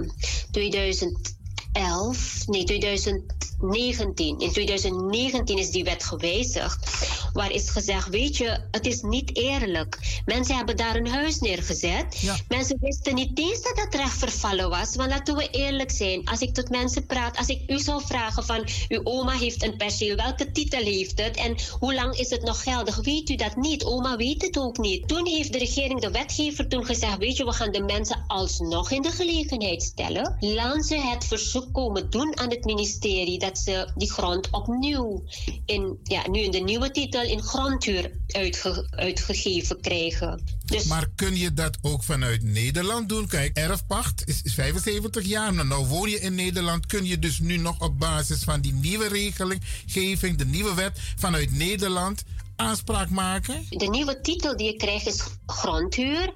2000 0.50 1.40
11, 1.72 2.46
nee 2.46 2.64
2019. 2.64 4.38
In 4.38 4.52
2019 4.52 5.58
is 5.58 5.70
die 5.70 5.84
wet 5.84 6.04
gewijzigd. 6.04 7.10
Waar 7.32 7.50
is 7.50 7.70
gezegd, 7.70 8.08
weet 8.08 8.36
je, 8.36 8.58
het 8.70 8.86
is 8.86 9.00
niet 9.00 9.36
eerlijk. 9.36 10.22
Mensen 10.24 10.56
hebben 10.56 10.76
daar 10.76 10.96
een 10.96 11.08
huis 11.08 11.38
neergezet. 11.38 12.20
Ja. 12.20 12.36
Mensen 12.48 12.76
wisten 12.80 13.14
niet 13.14 13.38
eens 13.38 13.62
dat 13.62 13.76
dat 13.76 13.94
recht 13.94 14.18
vervallen 14.18 14.70
was. 14.70 14.94
Want 14.94 15.10
laten 15.10 15.36
we 15.36 15.50
eerlijk 15.50 15.90
zijn. 15.90 16.24
Als 16.24 16.40
ik 16.40 16.54
tot 16.54 16.70
mensen 16.70 17.06
praat, 17.06 17.36
als 17.36 17.46
ik 17.46 17.70
u 17.70 17.78
zou 17.78 18.02
vragen 18.06 18.44
van... 18.44 18.68
uw 18.88 19.00
oma 19.04 19.32
heeft 19.32 19.62
een 19.62 19.76
perceel, 19.76 20.16
welke 20.16 20.52
titel 20.52 20.82
heeft 20.82 21.18
het? 21.20 21.36
En 21.36 21.56
hoe 21.78 21.94
lang 21.94 22.18
is 22.18 22.30
het 22.30 22.42
nog 22.42 22.62
geldig? 22.62 22.96
Weet 22.96 23.30
u 23.30 23.34
dat 23.34 23.56
niet? 23.56 23.84
Oma 23.84 24.16
weet 24.16 24.42
het 24.42 24.58
ook 24.58 24.78
niet. 24.78 25.08
Toen 25.08 25.26
heeft 25.26 25.52
de 25.52 25.58
regering, 25.58 26.00
de 26.00 26.10
wetgever 26.10 26.68
toen 26.68 26.84
gezegd... 26.84 27.18
weet 27.18 27.36
je, 27.36 27.44
we 27.44 27.52
gaan 27.52 27.72
de 27.72 27.82
mensen 27.82 28.24
alsnog 28.26 28.90
in 28.90 29.02
de 29.02 29.10
gelegenheid 29.10 29.82
stellen. 29.82 30.36
Laat 30.40 30.84
ze 30.84 30.96
het 30.96 31.24
verzoek 31.24 31.61
komen 31.72 32.10
doen 32.10 32.38
aan 32.38 32.50
het 32.50 32.64
ministerie 32.64 33.38
dat 33.38 33.58
ze 33.58 33.92
die 33.94 34.12
grond 34.12 34.50
opnieuw 34.50 35.24
in, 35.66 35.98
ja, 36.02 36.28
nu 36.28 36.38
in 36.38 36.50
de 36.50 36.58
nieuwe 36.58 36.90
titel 36.90 37.22
in 37.22 37.42
grondhuur 37.42 38.10
uitge, 38.26 38.86
uitgegeven 38.90 39.80
krijgen. 39.80 40.42
Dus, 40.64 40.84
maar 40.84 41.08
kun 41.14 41.36
je 41.36 41.52
dat 41.52 41.78
ook 41.82 42.02
vanuit 42.02 42.42
Nederland 42.42 43.08
doen? 43.08 43.26
Kijk, 43.26 43.56
erfpacht 43.56 44.28
is, 44.28 44.42
is 44.42 44.54
75 44.54 45.24
jaar. 45.24 45.54
Nou, 45.54 45.66
nou 45.66 45.86
woon 45.86 46.10
je 46.10 46.20
in 46.20 46.34
Nederland. 46.34 46.86
Kun 46.86 47.04
je 47.04 47.18
dus 47.18 47.38
nu 47.38 47.56
nog 47.56 47.80
op 47.80 47.98
basis 47.98 48.42
van 48.42 48.60
die 48.60 48.72
nieuwe 48.72 49.08
regelgeving, 49.08 50.36
de 50.38 50.46
nieuwe 50.46 50.74
wet 50.74 50.98
vanuit 51.16 51.56
Nederland 51.56 52.24
aanspraak 52.56 53.10
maken? 53.10 53.66
De 53.68 53.88
nieuwe 53.88 54.20
titel 54.20 54.56
die 54.56 54.66
je 54.66 54.76
krijgt 54.76 55.06
is 55.06 55.22
grondhuur. 55.46 56.32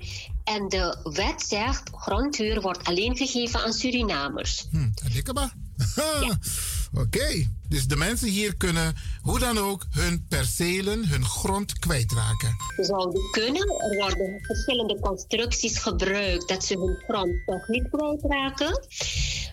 En 0.46 0.68
de 0.68 0.96
wet 1.02 1.42
zegt, 1.42 1.90
grondhuur 1.92 2.60
wordt 2.60 2.84
alleen 2.84 3.16
gegeven 3.16 3.60
aan 3.60 3.72
Surinamers. 3.72 4.66
Hm, 4.70 4.88
ja. 6.20 6.38
Oké, 6.96 7.04
okay. 7.04 7.48
dus 7.68 7.86
de 7.86 7.96
mensen 7.96 8.28
hier 8.28 8.56
kunnen 8.56 8.94
hoe 9.22 9.38
dan 9.38 9.58
ook 9.58 9.86
hun 9.90 10.26
percelen, 10.28 11.08
hun 11.08 11.24
grond 11.24 11.78
kwijtraken. 11.78 12.56
Ze 12.76 12.84
zouden 12.84 13.30
kunnen. 13.30 13.68
Er 13.68 13.96
worden 13.96 14.38
verschillende 14.42 15.00
constructies 15.00 15.78
gebruikt 15.78 16.48
dat 16.48 16.64
ze 16.64 16.78
hun 16.78 16.96
grond 17.08 17.32
toch 17.46 17.68
niet 17.68 17.88
kwijtraken. 17.90 18.66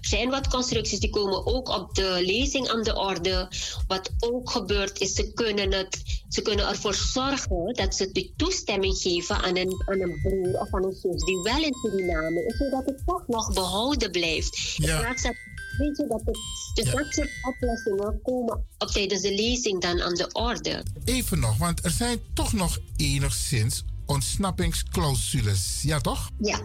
Er 0.02 0.10
zijn 0.10 0.30
wat 0.30 0.48
constructies 0.48 1.00
die 1.00 1.10
komen 1.10 1.46
ook 1.46 1.70
op 1.70 1.96
de 1.96 2.20
lezing 2.26 2.70
aan 2.70 2.84
de 2.84 2.96
orde. 2.96 3.48
Wat 3.88 4.12
ook 4.20 4.50
gebeurt 4.50 5.00
is, 5.00 5.14
ze 5.14 5.34
kunnen, 5.34 5.72
het, 5.72 6.02
ze 6.30 6.42
kunnen 6.42 6.68
ervoor 6.68 6.94
zorgen 6.94 7.74
dat 7.74 7.96
ze 7.96 8.12
de 8.12 8.34
toestemming 8.36 8.98
geven 8.98 9.36
aan 9.36 9.58
een, 9.58 9.84
aan 9.86 10.02
een 10.02 10.20
broer 10.22 10.60
of 10.60 10.74
aan 10.74 10.84
een 10.84 10.98
zus 11.02 11.24
die 11.24 11.42
wel 11.42 11.64
in 11.64 11.74
Suriname 11.74 12.46
is, 12.46 12.58
zodat 12.58 12.86
het 12.86 13.02
toch 13.06 13.28
nog 13.28 13.54
behouden 13.54 14.12
blijft. 14.12 14.76
Ja. 14.76 14.94
In 14.96 15.00
plaats 15.00 15.24
dat 15.24 15.36
weet 15.78 15.98
je 15.98 16.06
dat 16.08 16.22
het, 16.26 16.38
dus 16.74 16.86
Ja. 16.86 16.92
dat 16.92 17.14
soort 17.14 17.30
oplossingen 17.42 18.20
komen 18.22 18.66
op 18.78 18.88
tijdens 18.88 19.22
de 19.22 19.34
lezing 19.36 19.82
dan 19.82 20.02
aan 20.02 20.14
de 20.16 20.32
orde. 20.32 20.84
Even 21.06 21.40
nog, 21.40 21.58
want 21.58 21.86
er 21.86 21.92
zijn 21.92 22.20
toch 22.34 22.54
nog 22.54 22.80
enigszins 22.96 23.84
ontsnappingsclausules. 24.06 25.80
Ja, 25.82 26.00
toch? 26.00 26.30
Ja. 26.40 26.62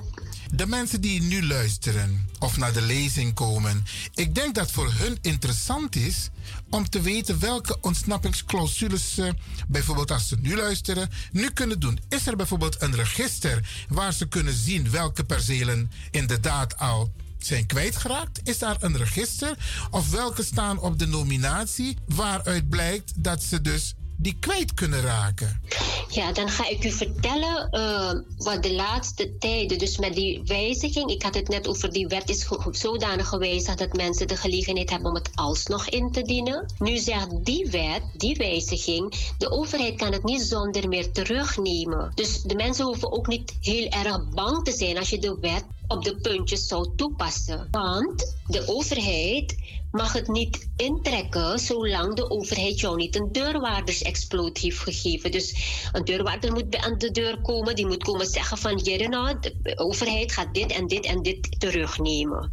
De 0.55 0.66
mensen 0.66 1.01
die 1.01 1.22
nu 1.22 1.47
luisteren 1.47 2.28
of 2.39 2.56
naar 2.56 2.72
de 2.72 2.80
lezing 2.82 3.35
komen, 3.35 3.85
ik 4.14 4.35
denk 4.35 4.55
dat 4.55 4.70
voor 4.70 4.93
hun 4.93 5.18
interessant 5.22 5.97
is 5.97 6.30
om 6.70 6.89
te 6.89 7.01
weten 7.01 7.39
welke 7.39 7.78
ontsnappingsclausules 7.80 9.14
ze, 9.14 9.35
bijvoorbeeld 9.68 10.10
als 10.10 10.28
ze 10.28 10.36
nu 10.40 10.56
luisteren, 10.56 11.10
nu 11.32 11.51
kunnen 11.51 11.80
doen. 11.80 11.98
Is 12.09 12.26
er 12.26 12.36
bijvoorbeeld 12.36 12.82
een 12.82 12.94
register 12.94 13.85
waar 13.89 14.12
ze 14.12 14.28
kunnen 14.28 14.55
zien 14.55 14.90
welke 14.90 15.24
percelen 15.24 15.90
inderdaad 16.10 16.78
al 16.78 17.12
zijn 17.39 17.66
kwijtgeraakt? 17.66 18.40
Is 18.48 18.59
daar 18.59 18.77
een 18.81 18.97
register? 18.97 19.56
Of 19.90 20.10
welke 20.10 20.43
staan 20.43 20.78
op 20.78 20.98
de 20.98 21.06
nominatie 21.06 21.97
waaruit 22.06 22.69
blijkt 22.69 23.12
dat 23.16 23.43
ze 23.43 23.60
dus 23.60 23.94
die 24.20 24.36
kwijt 24.40 24.74
kunnen 24.74 25.01
raken? 25.01 25.61
Ja, 26.09 26.32
dan 26.32 26.49
ga 26.49 26.69
ik 26.69 26.85
u 26.85 26.90
vertellen 26.90 27.70
eh, 27.70 28.11
wat 28.36 28.62
de 28.62 28.74
laatste 28.74 29.39
tijden, 29.39 29.78
dus 29.78 29.99
met 29.99 30.15
die 30.15 30.43
wijziging, 30.45 31.11
ik 31.11 31.23
had 31.23 31.35
het 31.35 31.49
net 31.49 31.69
over 31.69 31.93
die 31.93 32.07
wet 32.07 32.28
is 32.28 32.49
zodanig 32.70 33.28
gewijzigd 33.28 33.78
dat 33.78 33.93
mensen 33.93 34.28
de 34.28 34.36
gelegenheid 34.36 34.90
hebben 34.90 35.09
om 35.09 35.15
het 35.15 35.31
alsnog 35.35 35.89
in 35.89 36.12
te 36.12 36.23
dienen. 36.23 36.66
Nu 36.78 36.97
zegt 36.97 37.45
die 37.45 37.70
wet, 37.70 38.03
die 38.16 38.36
wijziging, 38.36 39.15
de 39.39 39.51
overheid 39.51 39.97
kan 39.97 40.12
het 40.12 40.24
niet 40.24 40.43
zonder 40.43 40.89
meer 40.89 41.12
terugnemen. 41.12 42.12
Dus 42.15 42.43
de 42.43 42.55
mensen 42.55 42.85
hoeven 42.85 43.12
ook 43.12 43.27
niet 43.27 43.57
heel 43.61 43.89
erg 43.89 44.28
bang 44.28 44.65
te 44.65 44.73
zijn 44.73 44.99
als 44.99 45.11
je 45.11 45.19
de 45.19 45.36
wet 45.40 45.65
op 45.89 46.05
de 46.05 46.16
puntjes 46.16 46.66
zou 46.66 46.89
toepassen. 46.97 47.69
Want 47.70 48.36
de 48.47 48.69
overheid 48.69 49.57
mag 49.90 50.12
het 50.12 50.28
niet 50.28 50.69
intrekken 50.77 51.59
zolang 51.59 52.15
de 52.15 52.31
overheid 52.31 52.81
jou 52.81 52.97
niet 52.97 53.16
een 53.16 53.32
deurwaardersexploot 53.32 54.59
heeft 54.59 54.78
gegeven. 54.78 55.31
Dus 55.31 55.56
een 55.93 56.05
deurwaarder 56.05 56.52
moet 56.52 56.77
aan 56.77 56.98
de 56.98 57.10
deur 57.10 57.40
komen, 57.40 57.74
die 57.74 57.86
moet 57.86 58.02
komen 58.02 58.27
zeggen 58.27 58.59
van 58.59 58.81
nou, 59.09 59.36
de 59.40 59.78
overheid 59.78 60.32
gaat 60.32 60.55
dit 60.55 60.73
en 60.73 60.86
dit 60.86 61.05
en 61.05 61.23
dit 61.23 61.60
terugnemen. 61.60 62.51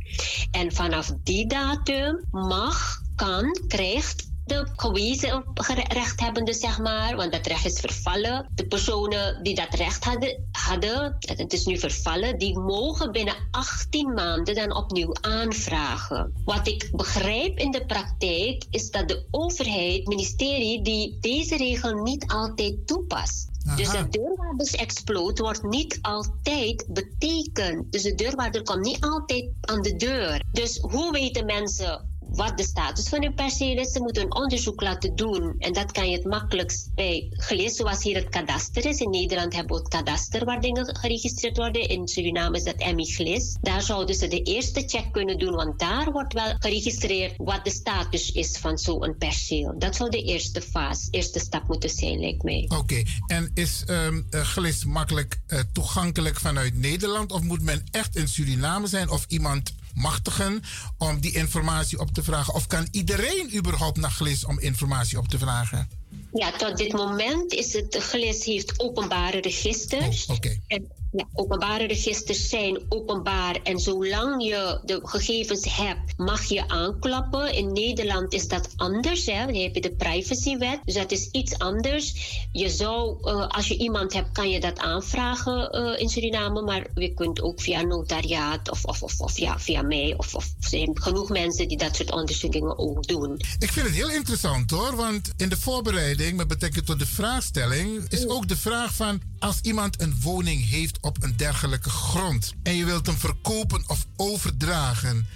En 0.52 0.72
vanaf 0.72 1.12
die 1.24 1.48
datum 1.48 2.26
mag, 2.32 3.02
kan, 3.16 3.58
krijgt 3.68 4.34
de 4.46 4.68
gewezen 4.76 5.44
rechthebbenden, 5.88 6.54
zeg 6.54 6.80
maar, 6.80 7.16
want 7.16 7.32
dat 7.32 7.48
recht 7.48 7.66
is 7.66 7.80
vervallen. 7.80 8.50
De 8.56 8.68
personen 8.68 9.44
die 9.44 9.56
dat 9.56 9.74
recht 9.74 10.04
hadden, 10.04 10.48
hadden, 10.52 11.16
het 11.20 11.54
is 11.54 11.66
nu 11.66 11.78
vervallen, 11.78 12.38
die 12.38 12.60
mogen 12.60 13.12
binnen 13.12 13.36
18 13.52 14.14
maanden 14.14 14.56
dan 14.56 14.76
opnieuw 14.76 15.14
aanvragen. 15.22 16.34
Wat 16.46 16.68
ik 16.68 16.90
begrijp 16.92 17.58
in 17.58 17.72
de 17.72 17.86
praktijk 17.86 18.66
is 18.70 18.92
dat 18.92 19.08
de 19.08 19.26
overheid, 19.32 19.98
het 19.98 20.08
ministerie, 20.08 20.82
die 20.82 21.18
deze 21.20 21.58
regel 21.58 21.94
niet 21.94 22.28
altijd 22.28 22.88
toepast. 22.88 23.54
Dus 23.76 23.92
dat 23.92 24.12
deurwaardersexploot 24.12 25.40
wordt 25.40 25.64
niet 25.64 26.00
altijd 26.02 26.86
betekend. 26.88 27.92
Dus 27.92 28.02
de 28.02 28.16
deurwaarder 28.16 28.64
komt 28.64 28.86
niet 28.86 29.02
altijd 29.04 29.50
aan 29.62 29.82
de 29.82 29.96
deur. 29.96 30.44
Dus 30.52 30.78
hoe 30.78 31.12
weten 31.12 31.46
mensen 31.46 32.15
wat 32.30 32.58
de 32.58 32.64
status 32.64 33.10
van 33.10 33.22
hun 33.22 33.34
perceel 33.34 33.78
is. 33.78 33.92
Ze 33.92 34.00
moeten 34.00 34.24
een 34.24 34.36
onderzoek 34.36 34.82
laten 34.82 35.16
doen. 35.16 35.56
En 35.58 35.74
dat 35.74 35.92
kan 35.92 36.10
je 36.10 36.16
het 36.16 36.26
makkelijkst 36.26 36.94
bij 36.96 37.28
gelezen, 37.30 37.76
zoals 37.76 38.04
hier 38.04 38.16
het 38.16 38.30
kadaster 38.30 38.86
is. 38.86 39.00
In 39.00 39.10
Nederland 39.10 39.54
hebben 39.56 39.76
we 39.76 39.82
het 39.82 39.92
kadaster 39.92 40.46
waar 40.46 40.62
dingen 40.62 40.96
geregistreerd 40.96 41.58
worden. 41.58 41.90
In 41.90 42.08
Suriname 42.08 42.58
is 42.58 42.64
dat 42.64 42.78
Emiglis. 42.78 43.58
Daar 43.62 43.82
zouden 43.82 44.16
ze 44.16 44.28
de 44.28 44.42
eerste 44.42 44.84
check 44.88 45.12
kunnen 45.12 45.40
doen, 45.40 45.56
want 45.56 45.80
daar 45.80 46.12
wordt 46.12 46.34
wel 46.34 46.56
geregistreerd 46.60 47.34
wat 47.38 47.64
de 47.64 47.72
status 47.72 48.32
is 48.32 48.58
van 48.58 48.78
zo'n 48.78 49.16
perceel. 49.18 49.76
Dat 49.78 49.96
zou 49.96 50.10
de 50.10 50.24
eerste 50.24 50.62
fase, 50.62 51.08
eerste 51.12 51.40
stap 51.40 51.68
moeten 51.68 51.90
zijn, 51.90 52.20
lijkt 52.20 52.44
mij. 52.44 52.66
Oké, 52.78 53.04
en 53.28 53.52
is 53.54 53.84
ehm 53.86 54.22
eh, 54.30 54.42
glis 54.42 54.86
makkelijk 54.86 55.40
eh, 55.48 55.60
toegankelijk 55.74 56.40
vanuit 56.40 56.78
Nederland? 56.78 57.32
Of 57.32 57.42
moet 57.42 57.62
men 57.62 57.84
echt 57.92 58.16
in 58.16 58.28
Suriname 58.28 58.88
zijn 58.88 59.10
of 59.10 59.26
iemand 59.28 59.74
machtigen 59.96 60.64
om 60.98 61.20
die 61.20 61.32
informatie 61.32 62.00
op 62.00 62.12
te 62.12 62.24
vragen? 62.24 62.54
Of 62.54 62.68
kan 62.68 62.88
iedereen 62.92 63.56
überhaupt 63.56 63.98
naar 63.98 64.12
glis 64.12 64.46
om 64.46 64.60
informatie 64.60 65.18
op 65.18 65.28
te 65.28 65.38
vragen? 65.38 66.05
Ja, 66.38 66.52
tot 66.52 66.78
dit 66.78 66.94
moment 66.94 67.54
is 67.54 67.74
het 67.74 67.96
GLIS 68.00 68.46
heeft 68.46 68.80
openbare 68.80 69.42
registers. 69.42 70.26
Oké. 70.26 70.58
En 70.68 70.92
ja, 71.12 71.28
openbare 71.34 71.88
registers 71.88 72.50
zijn 72.50 72.82
openbaar 72.90 73.60
en 73.64 73.80
zolang 73.80 74.44
je 74.44 74.80
de 74.84 75.00
gegevens 75.04 75.76
hebt, 75.78 76.18
mag 76.18 76.44
je 76.44 76.68
aanklappen. 76.68 77.54
In 77.54 77.74
Nederland 77.74 78.34
is 78.34 78.48
dat 78.48 78.70
anders. 78.76 79.26
Hè? 79.26 79.46
Dan 79.46 79.56
heb 79.56 79.76
je 79.76 79.82
de 79.82 79.96
privacywet, 79.96 80.80
dus 80.86 80.94
dat 80.94 81.12
is 81.12 81.30
iets 81.32 81.60
anders. 81.60 82.14
Je 82.52 82.70
zou, 82.70 83.18
eh, 83.22 83.48
als 83.48 83.68
je 83.68 83.78
iemand 83.78 84.14
hebt, 84.14 84.32
kan 84.32 84.50
je 84.50 84.60
dat 84.60 84.80
aanvragen 84.80 85.70
eh, 85.70 86.02
in 86.02 86.10
Suriname, 86.10 86.62
maar 86.62 86.88
je 86.96 87.14
kunt 87.14 87.42
ook 87.42 87.62
via 87.62 87.82
notariaat 87.82 88.72
of, 88.72 88.86
of, 88.86 89.04
of, 89.04 89.20
of 89.20 89.40
ja, 89.40 89.60
via 89.60 89.82
mij. 89.82 90.14
Of, 90.18 90.36
of 90.36 90.46
er 90.46 90.70
zijn 90.70 91.02
genoeg 91.02 91.30
mensen 91.30 91.68
die 91.68 91.78
dat 91.78 91.96
soort 91.96 92.12
onderzoekingen 92.12 92.78
ook 92.78 93.08
doen. 93.08 93.40
Ik 93.60 93.72
vind 93.72 93.86
het 93.86 93.96
heel 93.96 94.12
interessant 94.12 94.72
hoor, 94.72 94.96
want 94.96 95.32
in 95.38 95.50
de 95.50 95.58
voorbereiding 95.58 96.25
met 96.34 96.48
betrekking 96.48 96.86
tot 96.86 97.00
de 97.00 97.06
vraagstelling 97.06 98.10
is 98.10 98.28
ook 98.28 98.48
de 98.48 98.58
vraag 98.58 98.94
van 98.94 99.22
als 99.40 99.60
iemand 99.62 100.02
een 100.02 100.16
woning 100.22 100.70
heeft 100.70 100.98
op 101.02 101.24
een 101.24 101.38
dergelijke 101.38 101.90
grond 101.90 102.54
en 102.64 102.76
je 102.76 102.86
wilt 102.86 103.06
hem 103.06 103.18
verkopen 103.18 103.84
of 103.88 104.06
overdragen, 104.16 105.28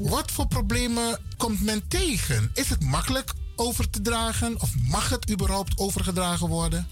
wat 0.00 0.30
voor 0.30 0.46
problemen 0.46 1.18
komt 1.36 1.62
men 1.62 1.88
tegen? 1.88 2.50
Is 2.54 2.68
het 2.68 2.82
makkelijk 2.82 3.32
over 3.56 3.90
te 3.90 4.00
dragen 4.00 4.60
of 4.60 4.70
mag 4.88 5.08
het 5.08 5.30
überhaupt 5.30 5.78
overgedragen 5.78 6.48
worden? 6.48 6.88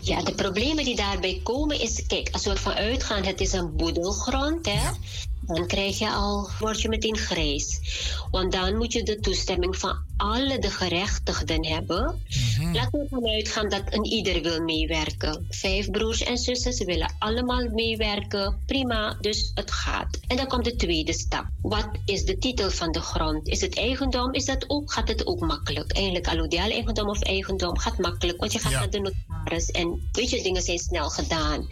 Ja, 0.00 0.22
de 0.22 0.34
problemen 0.34 0.84
die 0.84 0.96
daarbij 0.96 1.40
komen 1.42 1.80
is, 1.80 2.06
kijk, 2.06 2.28
als 2.32 2.44
we 2.44 2.50
ervan 2.50 2.74
uitgaan, 2.74 3.24
het 3.24 3.40
is 3.40 3.52
een 3.52 3.76
boedelgrond, 3.76 4.66
hè. 4.66 4.90
Dan 5.48 5.66
krijg 5.66 5.98
je 5.98 6.10
al, 6.10 6.48
word 6.58 6.80
je 6.80 6.88
meteen 6.88 7.16
grijs. 7.16 7.80
Want 8.30 8.52
dan 8.52 8.76
moet 8.76 8.92
je 8.92 9.02
de 9.02 9.20
toestemming 9.20 9.76
van 9.76 9.98
alle 10.16 10.58
de 10.58 10.70
gerechtigden 10.70 11.66
hebben. 11.66 12.22
Laten 12.72 12.90
we 12.90 12.98
ervan 12.98 13.28
uitgaan 13.28 13.68
dat 13.68 13.82
een 13.90 14.04
ieder 14.04 14.42
wil 14.42 14.62
meewerken. 14.62 15.46
Vijf 15.50 15.90
broers 15.90 16.22
en 16.22 16.38
zussen, 16.38 16.72
ze 16.72 16.84
willen 16.84 17.14
allemaal 17.18 17.68
meewerken. 17.68 18.62
Prima, 18.66 19.16
dus 19.20 19.50
het 19.54 19.70
gaat. 19.70 20.18
En 20.26 20.36
dan 20.36 20.46
komt 20.46 20.64
de 20.64 20.76
tweede 20.76 21.12
stap. 21.12 21.44
Wat 21.62 21.88
is 22.04 22.24
de 22.24 22.38
titel 22.38 22.70
van 22.70 22.92
de 22.92 23.00
grond? 23.00 23.48
Is 23.48 23.60
het 23.60 23.76
eigendom? 23.76 24.32
Is 24.32 24.44
dat 24.44 24.64
ook, 24.66 24.92
gaat 24.92 25.08
het 25.08 25.26
ook 25.26 25.40
makkelijk? 25.40 25.92
Eigenlijk 25.92 26.28
allodiaal 26.28 26.70
eigendom 26.70 27.08
of 27.08 27.22
eigendom 27.22 27.78
gaat 27.78 27.98
makkelijk. 27.98 28.38
Want 28.38 28.52
je 28.52 28.58
gaat 28.58 28.72
naar 28.72 28.90
de 28.90 29.00
notaris 29.00 29.70
en 29.70 30.08
weet 30.12 30.30
je, 30.30 30.42
dingen 30.42 30.62
zijn 30.62 30.78
snel 30.78 31.08
gedaan. 31.08 31.68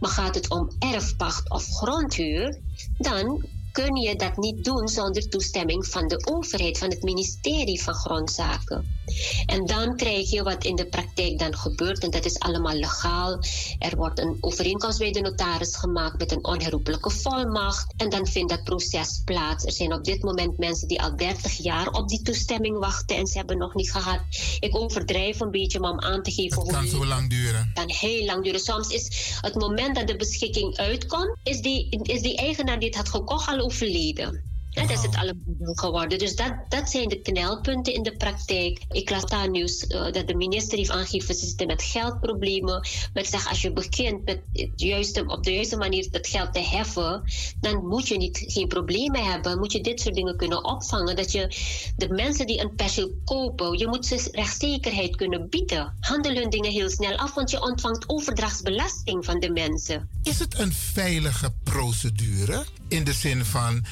Maar 0.00 0.10
gaat 0.10 0.34
het 0.34 0.50
om 0.50 0.70
erfpacht 0.78 1.50
of 1.50 1.64
grondhuur? 1.64 2.58
Dan 2.98 3.13
done 3.14 3.38
kun 3.74 3.96
je 3.96 4.16
dat 4.16 4.36
niet 4.36 4.64
doen 4.64 4.88
zonder 4.88 5.28
toestemming 5.28 5.86
van 5.86 6.08
de 6.08 6.26
overheid, 6.30 6.78
van 6.78 6.90
het 6.90 7.02
ministerie 7.02 7.82
van 7.82 7.94
Grondzaken. 7.94 8.98
En 9.46 9.66
dan 9.66 9.96
krijg 9.96 10.30
je 10.30 10.42
wat 10.42 10.64
in 10.64 10.76
de 10.76 10.86
praktijk 10.86 11.38
dan 11.38 11.56
gebeurt, 11.56 11.98
en 11.98 12.10
dat 12.10 12.24
is 12.24 12.38
allemaal 12.38 12.74
legaal. 12.74 13.38
Er 13.78 13.96
wordt 13.96 14.18
een 14.18 14.36
overeenkomst 14.40 14.98
bij 14.98 15.12
de 15.12 15.20
notaris 15.20 15.76
gemaakt 15.76 16.18
met 16.18 16.32
een 16.32 16.44
onherroepelijke 16.44 17.10
volmacht. 17.10 17.94
En 17.96 18.10
dan 18.10 18.26
vindt 18.26 18.50
dat 18.50 18.64
proces 18.64 19.22
plaats. 19.24 19.64
Er 19.64 19.72
zijn 19.72 19.92
op 19.92 20.04
dit 20.04 20.22
moment 20.22 20.58
mensen 20.58 20.88
die 20.88 21.02
al 21.02 21.16
30 21.16 21.52
jaar 21.52 21.88
op 21.88 22.08
die 22.08 22.22
toestemming 22.22 22.78
wachten 22.78 23.16
en 23.16 23.26
ze 23.26 23.38
hebben 23.38 23.58
nog 23.58 23.74
niet 23.74 23.92
gehad. 23.92 24.20
Ik 24.60 24.76
overdrijf 24.76 25.40
een 25.40 25.50
beetje, 25.50 25.80
maar 25.80 25.90
om 25.90 26.00
aan 26.00 26.22
te 26.22 26.30
geven 26.30 26.62
Het 26.62 26.72
kan 26.72 26.86
zo 26.86 27.06
lang 27.06 27.30
duren. 27.30 27.70
kan 27.74 27.90
heel 27.90 28.24
lang 28.24 28.44
duren. 28.44 28.60
Soms 28.60 28.88
is 28.88 29.36
het 29.40 29.54
moment 29.54 29.94
dat 29.94 30.06
de 30.06 30.16
beschikking 30.16 30.76
uitkomt, 30.76 31.36
is 31.42 31.60
die, 31.60 31.88
is 32.02 32.22
die 32.22 32.36
eigenaar 32.36 32.78
die 32.78 32.88
het 32.88 32.96
had 32.96 33.08
gekocht 33.08 33.48
al 33.48 33.63
overleden. 33.64 34.53
En 34.74 34.86
dat 34.86 34.96
is 34.96 35.02
het 35.02 35.16
allemaal 35.16 35.74
geworden. 35.74 36.18
Dus 36.18 36.36
dat, 36.36 36.54
dat 36.68 36.90
zijn 36.90 37.08
de 37.08 37.20
knelpunten 37.20 37.94
in 37.94 38.02
de 38.02 38.16
praktijk. 38.16 38.82
Ik 38.88 39.10
las 39.10 39.24
daar 39.24 39.50
nieuws 39.50 39.86
eh, 39.86 40.12
dat 40.12 40.28
de 40.28 40.34
minister 40.34 40.78
heeft 40.78 40.90
aangegeven, 40.90 41.34
ze 41.34 41.46
zitten 41.46 41.66
met 41.66 41.82
geldproblemen. 41.82 42.88
Maar 43.12 43.22
ik 43.22 43.28
zeg, 43.28 43.48
als 43.48 43.62
je 43.62 43.72
begint 43.72 44.24
met 44.24 44.40
het 44.52 44.70
juiste, 44.76 45.26
op 45.26 45.44
de 45.44 45.52
juiste 45.52 45.76
manier 45.76 46.10
dat 46.10 46.26
geld 46.26 46.52
te 46.52 46.60
heffen, 46.60 47.22
dan 47.60 47.86
moet 47.86 48.08
je 48.08 48.16
niet, 48.16 48.44
geen 48.46 48.68
problemen 48.68 49.24
hebben. 49.24 49.58
Moet 49.58 49.72
je 49.72 49.80
dit 49.80 50.00
soort 50.00 50.14
dingen 50.14 50.36
kunnen 50.36 50.64
opvangen. 50.64 51.16
Dat 51.16 51.32
je 51.32 51.56
de 51.96 52.08
mensen 52.08 52.46
die 52.46 52.60
een 52.60 52.74
perceel 52.74 53.10
kopen, 53.24 53.78
je 53.78 53.86
moet 53.86 54.06
ze 54.06 54.28
rechtszekerheid 54.32 55.16
kunnen 55.16 55.48
bieden. 55.48 55.96
Handel 56.00 56.34
hun 56.34 56.50
dingen 56.50 56.70
heel 56.70 56.90
snel 56.90 57.16
af, 57.16 57.34
want 57.34 57.50
je 57.50 57.62
ontvangt 57.62 58.08
overdrachtsbelasting 58.08 59.24
van 59.24 59.40
de 59.40 59.50
mensen. 59.50 60.08
Is 60.22 60.38
het 60.38 60.58
een 60.58 60.72
veilige 60.72 61.52
procedure? 61.62 62.64
In 62.88 63.04
de 63.04 63.12
zin 63.12 63.44
van, 63.44 63.84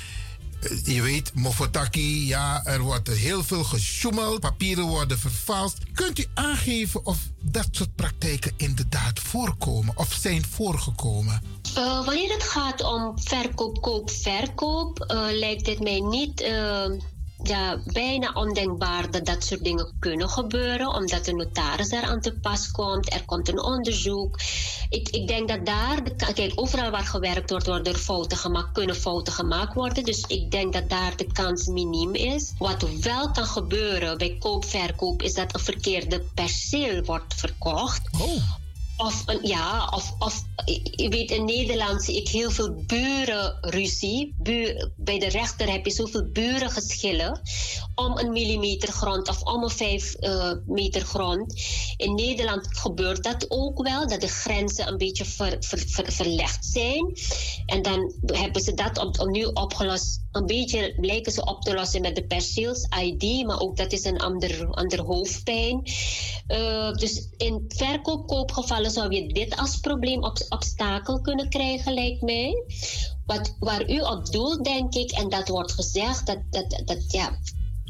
je 0.85 1.03
weet, 1.03 1.35
Mofotaki, 1.35 2.27
ja, 2.27 2.65
er 2.65 2.81
wordt 2.81 3.09
heel 3.09 3.43
veel 3.43 3.65
gesjoemeld, 3.65 4.41
papieren 4.41 4.85
worden 4.85 5.19
vervalst. 5.19 5.79
Kunt 5.95 6.19
u 6.19 6.27
aangeven 6.35 7.07
of 7.07 7.19
dat 7.43 7.69
soort 7.71 7.95
praktijken 7.95 8.53
inderdaad 8.57 9.21
voorkomen 9.21 9.99
of 9.99 10.13
zijn 10.13 10.45
voorgekomen? 10.45 11.43
Uh, 11.77 12.05
wanneer 12.05 12.33
het 12.33 12.43
gaat 12.43 12.83
om 12.83 13.19
verkoop, 13.19 13.81
koop, 13.81 14.11
verkoop, 14.11 15.05
uh, 15.09 15.27
lijkt 15.31 15.67
het 15.67 15.81
mij 15.81 16.01
niet 16.01 16.41
uh, 16.41 16.85
ja, 17.43 17.79
bijna 17.85 18.33
ondenkbaar 18.33 19.11
dat 19.11 19.27
dat 19.27 19.45
soort 19.45 19.65
dingen 19.65 19.93
kunnen 19.99 20.29
gebeuren, 20.29 20.95
omdat 20.95 21.25
de 21.25 21.35
notaris 21.35 21.89
daar 21.89 22.05
aan 22.05 22.21
te 22.21 22.33
pas 22.33 22.71
komt. 22.71 23.13
Er 23.13 23.25
komt 23.25 23.49
een 23.49 23.63
onderzoek. 23.63 24.41
Ik, 24.89 25.09
ik 25.09 25.29
denk 25.29 25.49
dat 25.49 25.67
daar, 25.67 26.05
de, 26.05 26.15
kijk, 26.35 26.53
overal 26.55 26.91
waar 26.91 27.05
gewerkt 27.05 27.51
wordt, 27.51 27.67
worden 27.67 27.93
er 27.93 27.99
fouten 27.99 28.37
gemaakt, 28.37 28.73
kunnen 28.73 28.97
fouten 28.97 29.33
gemaakt 29.33 29.75
worden. 29.75 30.05
Dus 30.05 30.25
ik 30.27 30.51
denk 30.51 30.73
dat 30.73 30.91
daar 30.91 31.17
de 31.17 31.33
kans 31.33 31.67
miniem 31.67 32.15
is. 32.15 32.53
Wat 32.59 32.87
wel 33.01 33.31
kan 33.31 33.47
gebeuren 33.47 34.19
bij 34.19 34.37
koop-verkoop, 34.39 35.23
is 35.23 35.35
dat 35.35 35.55
een 35.55 35.61
verkeerde 35.61 36.25
perceel 36.35 37.03
wordt 37.05 37.35
verkocht. 37.35 38.01
Of 39.03 39.25
ja, 39.43 39.89
of, 39.95 40.15
of 40.19 40.43
weet, 40.97 41.31
in 41.31 41.45
Nederland 41.45 42.03
zie 42.03 42.17
ik 42.17 42.29
heel 42.29 42.51
veel 42.51 42.75
burenruzie. 42.87 44.35
Bu 44.39 44.91
bij 44.97 45.19
de 45.19 45.29
rechter 45.29 45.71
heb 45.71 45.85
je 45.85 45.93
zoveel 45.93 46.29
burengeschillen 46.33 47.41
om 47.95 48.19
een 48.19 48.33
millimeter 48.33 48.93
grond 48.93 49.29
of 49.29 49.43
om 49.43 49.63
een 49.63 49.71
vijf 49.71 50.15
eh, 50.15 50.53
meter 50.67 51.01
grond. 51.01 51.55
In 51.97 52.15
Nederland 52.15 52.79
gebeurt 52.79 53.23
dat 53.23 53.47
ook 53.49 53.83
wel, 53.83 54.09
dat 54.09 54.21
de 54.21 54.29
grenzen 54.29 54.89
een 54.89 54.99
beetje 54.99 55.25
ver- 55.25 55.57
verlegd 56.07 56.65
zijn. 56.65 57.17
En 57.67 57.83
dan 57.83 58.13
hebben 58.27 58.63
ze 58.63 58.75
dat 58.75 58.99
op, 58.99 59.21
opnieuw 59.21 59.51
opgelost. 59.53 60.21
Een 60.33 60.47
beetje 60.47 60.95
lijken 60.97 61.33
ze 61.33 61.45
op 61.45 61.63
te 61.63 61.75
lossen 61.75 62.01
met 62.01 62.17
de 62.17 62.27
perceels-ID, 62.27 63.47
maar 63.47 63.61
ook 63.61 63.77
dat 63.77 63.93
is 63.93 64.05
een 64.05 64.21
ander, 64.21 64.67
ander 64.67 65.01
hoofdpijn. 65.01 65.83
Eh, 66.47 66.93
dus 66.93 67.29
in 67.37 67.65
verkoop-koopgevallen 67.69 68.91
zou 68.93 69.15
je 69.15 69.33
dit 69.33 69.57
als 69.57 69.77
probleem 69.77 70.25
obstakel 70.49 71.21
kunnen 71.21 71.49
krijgen, 71.49 71.95
lijkt 71.95 72.23
mij. 72.23 72.65
Wat, 73.27 73.57
waar 73.59 73.91
u 73.91 74.01
op 74.01 74.33
doelt, 74.33 74.65
denk 74.65 74.95
ik, 74.95 75.11
en 75.11 75.29
dat 75.29 75.49
wordt 75.49 75.73
gezegd, 75.73 76.27
dat, 76.27 76.39
dat, 76.51 76.83
dat 76.85 77.13
ja. 77.13 77.39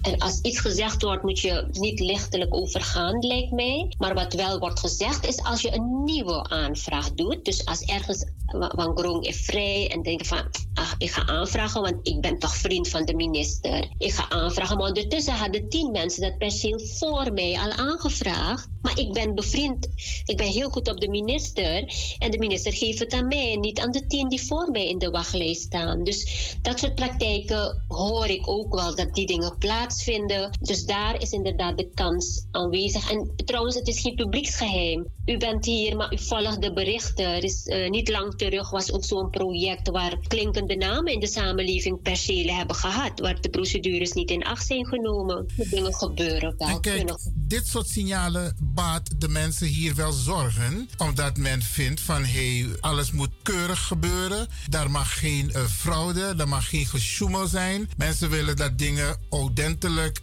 En 0.03 0.19
als 0.19 0.41
iets 0.41 0.59
gezegd 0.59 1.03
wordt, 1.03 1.23
moet 1.23 1.41
je 1.41 1.67
niet 1.73 2.01
lichtelijk 2.01 2.55
overgaan, 2.55 3.27
lijkt 3.27 3.51
mij. 3.51 3.95
Maar 3.99 4.15
wat 4.15 4.33
wel 4.33 4.59
wordt 4.59 4.81
gezegd, 4.81 5.27
is 5.27 5.43
als 5.43 5.61
je 5.61 5.75
een 5.75 6.05
nieuwe 6.05 6.49
aanvraag 6.49 7.13
doet. 7.13 7.45
Dus 7.45 7.65
als 7.65 7.83
ergens 7.83 8.25
Van 8.59 8.99
Grong 8.99 9.27
is 9.27 9.41
vrij 9.41 9.91
en 9.91 10.03
denk 10.03 10.27
van, 10.27 10.43
ah, 10.75 10.93
ik 10.99 11.11
ga 11.11 11.27
aanvragen, 11.27 11.81
want 11.81 12.09
ik 12.09 12.21
ben 12.21 12.39
toch 12.39 12.57
vriend 12.57 12.89
van 12.89 13.05
de 13.05 13.15
minister. 13.15 13.89
Ik 13.99 14.13
ga 14.13 14.31
aanvragen, 14.31 14.77
maar 14.77 14.89
ondertussen 14.89 15.35
hadden 15.35 15.69
tien 15.69 15.91
mensen 15.91 16.23
dat 16.23 16.39
perceel 16.39 16.81
voor 16.81 17.33
mij 17.33 17.59
al 17.59 17.71
aangevraagd. 17.71 18.69
Maar 18.83 18.99
ik 18.99 19.13
ben 19.13 19.35
bevriend, 19.35 19.89
ik 20.25 20.37
ben 20.37 20.47
heel 20.47 20.71
goed 20.71 20.89
op 20.89 21.01
de 21.01 21.09
minister. 21.09 21.95
En 22.19 22.31
de 22.31 22.39
minister 22.39 22.73
geeft 22.73 22.99
het 22.99 23.13
aan 23.13 23.29
mij, 23.29 23.57
niet 23.57 23.81
aan 23.81 23.91
de 23.91 24.07
tien 24.07 24.29
die 24.29 24.43
voor 24.43 24.71
mij 24.71 24.89
in 24.89 24.99
de 24.99 25.11
wachtlijst 25.11 25.63
staan. 25.63 26.05
Dus 26.05 26.55
dat 26.63 26.79
soort 26.79 26.95
praktijken 26.95 27.85
hoor 27.89 28.27
ik 28.27 28.49
ook 28.49 28.75
wel, 28.75 28.95
dat 28.95 29.15
die 29.15 29.27
dingen 29.27 29.59
plaatsvinden. 29.93 30.51
Dus 30.61 30.85
daar 30.85 31.21
is 31.21 31.31
inderdaad 31.31 31.77
de 31.77 31.91
kans 31.95 32.47
aanwezig. 32.51 33.11
En 33.11 33.31
trouwens, 33.45 33.75
het 33.75 33.89
is 33.89 34.01
geen 34.01 34.15
publieksgeheim. 34.15 35.07
U 35.27 35.37
bent 35.37 35.65
hier, 35.65 35.97
maar 35.97 36.13
u 36.13 36.19
volgt 36.19 36.63
de 36.63 36.73
berichten. 36.73 37.25
Er 37.25 37.45
is 37.45 37.67
eh, 37.67 37.91
niet 37.91 38.09
lang 38.09 38.35
terug 38.37 38.71
was 38.71 38.93
ook 38.93 39.05
zo'n 39.05 39.31
project 39.31 39.89
waar 39.89 40.19
klinkende 40.29 40.77
namen 40.77 41.13
in 41.13 41.21
de 41.21 41.27
samenleving 41.27 42.03
percelen 42.03 42.57
hebben 42.57 42.77
gehad. 42.77 43.21
Waar 43.21 43.41
de 43.41 43.51
procedures 43.51 44.13
niet 44.13 44.31
in 44.31 44.45
acht 44.45 44.67
zijn 44.67 44.87
genomen. 44.87 45.47
De 45.57 45.69
dingen 45.69 45.95
gebeuren 45.95 46.55
wel. 46.59 46.69
En 46.69 46.81
kijk, 46.81 46.97
kunnen 46.97 47.17
dit 47.35 47.67
soort 47.67 47.89
signalen 47.89 48.57
baat 48.61 49.21
de 49.21 49.29
mensen 49.29 49.67
hier 49.67 49.95
wel 49.95 50.13
zorgen. 50.13 50.89
Omdat 50.99 51.37
men 51.37 51.63
vindt 51.63 52.01
van 52.01 52.25
hé, 52.25 52.59
hey, 52.59 52.69
alles 52.81 53.13
moet 53.13 53.31
keurig 53.43 53.87
gebeuren. 53.87 54.49
Daar 54.69 54.91
mag 54.91 55.19
geen 55.19 55.53
eh, 55.53 55.65
fraude, 55.65 56.35
er 56.39 56.49
mag 56.49 56.69
geen 56.69 56.87
gesjoemel 56.87 57.47
zijn. 57.47 57.91
Mensen 57.97 58.31
willen 58.31 58.57
dat 58.57 58.79
dingen 58.79 59.17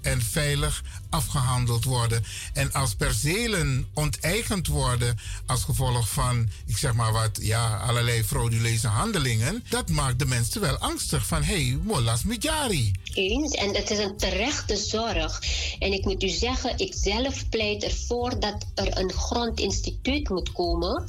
en 0.02 0.22
veilig 0.22 0.82
afgehandeld 1.10 1.84
worden. 1.84 2.24
En 2.54 2.74
als 2.74 2.96
percelen 2.96 3.88
onteigend 3.94 4.68
worden 4.68 5.20
als 5.46 5.64
gevolg 5.64 6.10
van, 6.10 6.50
ik 6.66 6.78
zeg 6.78 6.94
maar 6.94 7.12
wat, 7.12 7.40
ja, 7.42 7.78
allerlei 7.78 8.24
frauduleuze 8.24 8.88
handelingen. 8.88 9.64
Dat 9.70 9.90
maakt 9.90 10.20
de 10.20 10.26
mensen 10.26 10.62
wel 10.62 10.78
angstig 10.78 11.26
van 11.26 11.44
hé, 11.44 11.64
hey, 11.64 11.80
molas 11.84 12.24
mijari. 12.24 12.92
Eens. 13.14 13.54
En 13.54 13.76
het 13.76 13.92
is 13.92 13.98
een 13.98 14.18
terechte 14.18 14.76
zorg. 14.76 15.42
En 15.80 15.94
ik 15.94 16.06
moet 16.06 16.24
u 16.24 16.30
zeggen, 16.30 16.78
ik 16.78 16.94
zelf 16.96 17.50
pleit 17.50 17.84
ervoor 17.84 18.40
dat 18.40 18.66
er 18.76 18.98
een 18.98 19.12
grondinstituut 19.12 20.30
moet 20.30 20.52
komen. 20.52 21.04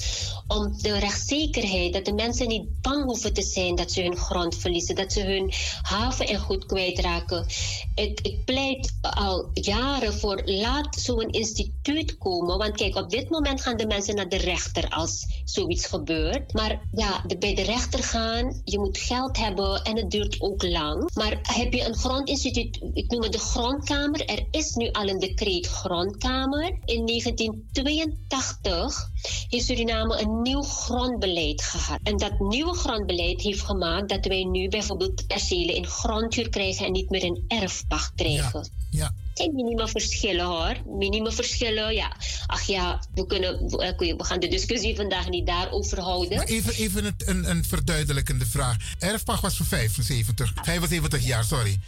Om 0.47 0.79
de 0.83 0.99
rechtszekerheid, 0.99 1.93
dat 1.93 2.05
de 2.05 2.13
mensen 2.13 2.49
niet 2.49 2.81
bang 2.83 3.05
hoeven 3.05 3.33
te 3.33 3.43
zijn 3.43 3.75
dat 3.75 3.93
ze 3.93 4.03
hun 4.03 4.17
grond 4.17 4.57
verliezen. 4.57 4.95
Dat 4.95 5.13
ze 5.13 5.21
hun 5.23 5.53
haven 5.83 6.27
en 6.27 6.39
goed 6.39 6.67
kwijtraken. 6.67 7.47
Ik, 7.95 8.21
ik 8.21 8.45
pleit 8.45 8.93
al 9.01 9.51
jaren 9.55 9.90
voor, 9.99 10.43
laat 10.45 10.97
zo'n 10.97 11.31
instituut 11.31 12.19
komen. 12.19 12.59
Want 12.59 12.77
kijk, 12.77 12.97
op 12.97 13.11
dit 13.11 13.31
moment 13.31 13.61
gaan 13.61 13.77
de 13.77 13.87
mensen 13.87 14.15
naar 14.15 14.29
de 14.29 14.37
rechter 14.37 14.89
als 14.89 15.27
zoiets 15.45 15.87
gebeurt. 15.87 16.53
Maar 16.53 16.81
ja, 16.93 17.25
bij 17.39 17.55
de 17.55 17.63
rechter 17.63 18.03
gaan, 18.03 18.61
je 18.65 18.79
moet 18.79 18.99
geld 18.99 19.39
hebben 19.39 19.83
en 19.83 19.97
het 19.97 20.11
duurt 20.11 20.41
ook 20.41 20.63
lang. 20.63 21.11
Maar 21.15 21.39
heb 21.43 21.73
je 21.73 21.85
een 21.85 21.97
grondinstituut, 21.97 22.81
ik 22.93 23.11
noem 23.11 23.23
het 23.23 23.33
de 23.33 23.39
grondkamer. 23.39 24.25
Er 24.25 24.47
is 24.51 24.75
nu 24.75 24.91
al 24.91 25.09
een 25.09 25.19
decreet 25.19 25.67
grondkamer. 25.67 26.79
In 26.85 27.07
1982 27.07 29.11
heeft 29.49 29.65
Suriname 29.65 30.21
een 30.21 30.43
nieuw 30.43 30.63
grondbeleid 30.63 31.63
gehad. 31.63 31.99
En 32.03 32.17
dat 32.17 32.41
nieuwe 32.41 32.75
grondbeleid 32.75 33.41
heeft 33.41 33.63
gemaakt 33.63 34.09
dat 34.09 34.27
wij 34.27 34.45
nu 34.45 34.69
bijvoorbeeld 34.69 35.27
percelen 35.27 35.75
in 35.75 35.87
grondhuur 35.87 36.49
krijgen 36.49 36.87
en 36.87 36.93
niet 36.93 37.11
meer 37.11 37.23
in 37.23 37.45
erfpacht 37.49 38.13
krijgen. 38.15 38.69
Ja. 38.91 39.05
Het 39.05 39.39
zijn 39.39 39.55
minima 39.55 39.87
verschillen 39.87 40.45
hoor. 40.45 40.77
Minima 40.99 41.31
verschillen, 41.31 41.95
ja. 41.95 42.17
Ach 42.47 42.63
ja, 42.63 43.03
we, 43.15 43.27
kunnen, 43.27 43.69
we, 43.69 44.15
we 44.17 44.25
gaan 44.25 44.41
de 44.41 44.49
discussie 44.49 44.97
vandaag 44.97 45.29
niet 45.29 45.47
daarover 45.47 46.01
houden. 46.01 46.37
Maar 46.37 46.47
even, 46.47 46.75
even 46.75 47.05
een, 47.05 47.15
een, 47.25 47.51
een 47.51 47.65
verduidelijkende 47.65 48.47
vraag. 48.47 48.77
Erfpacht 48.99 49.43
was 49.43 49.57
voor 49.57 49.67
75, 49.67 50.53
75 50.63 51.25
jaar, 51.25 51.45
sorry. 51.45 51.79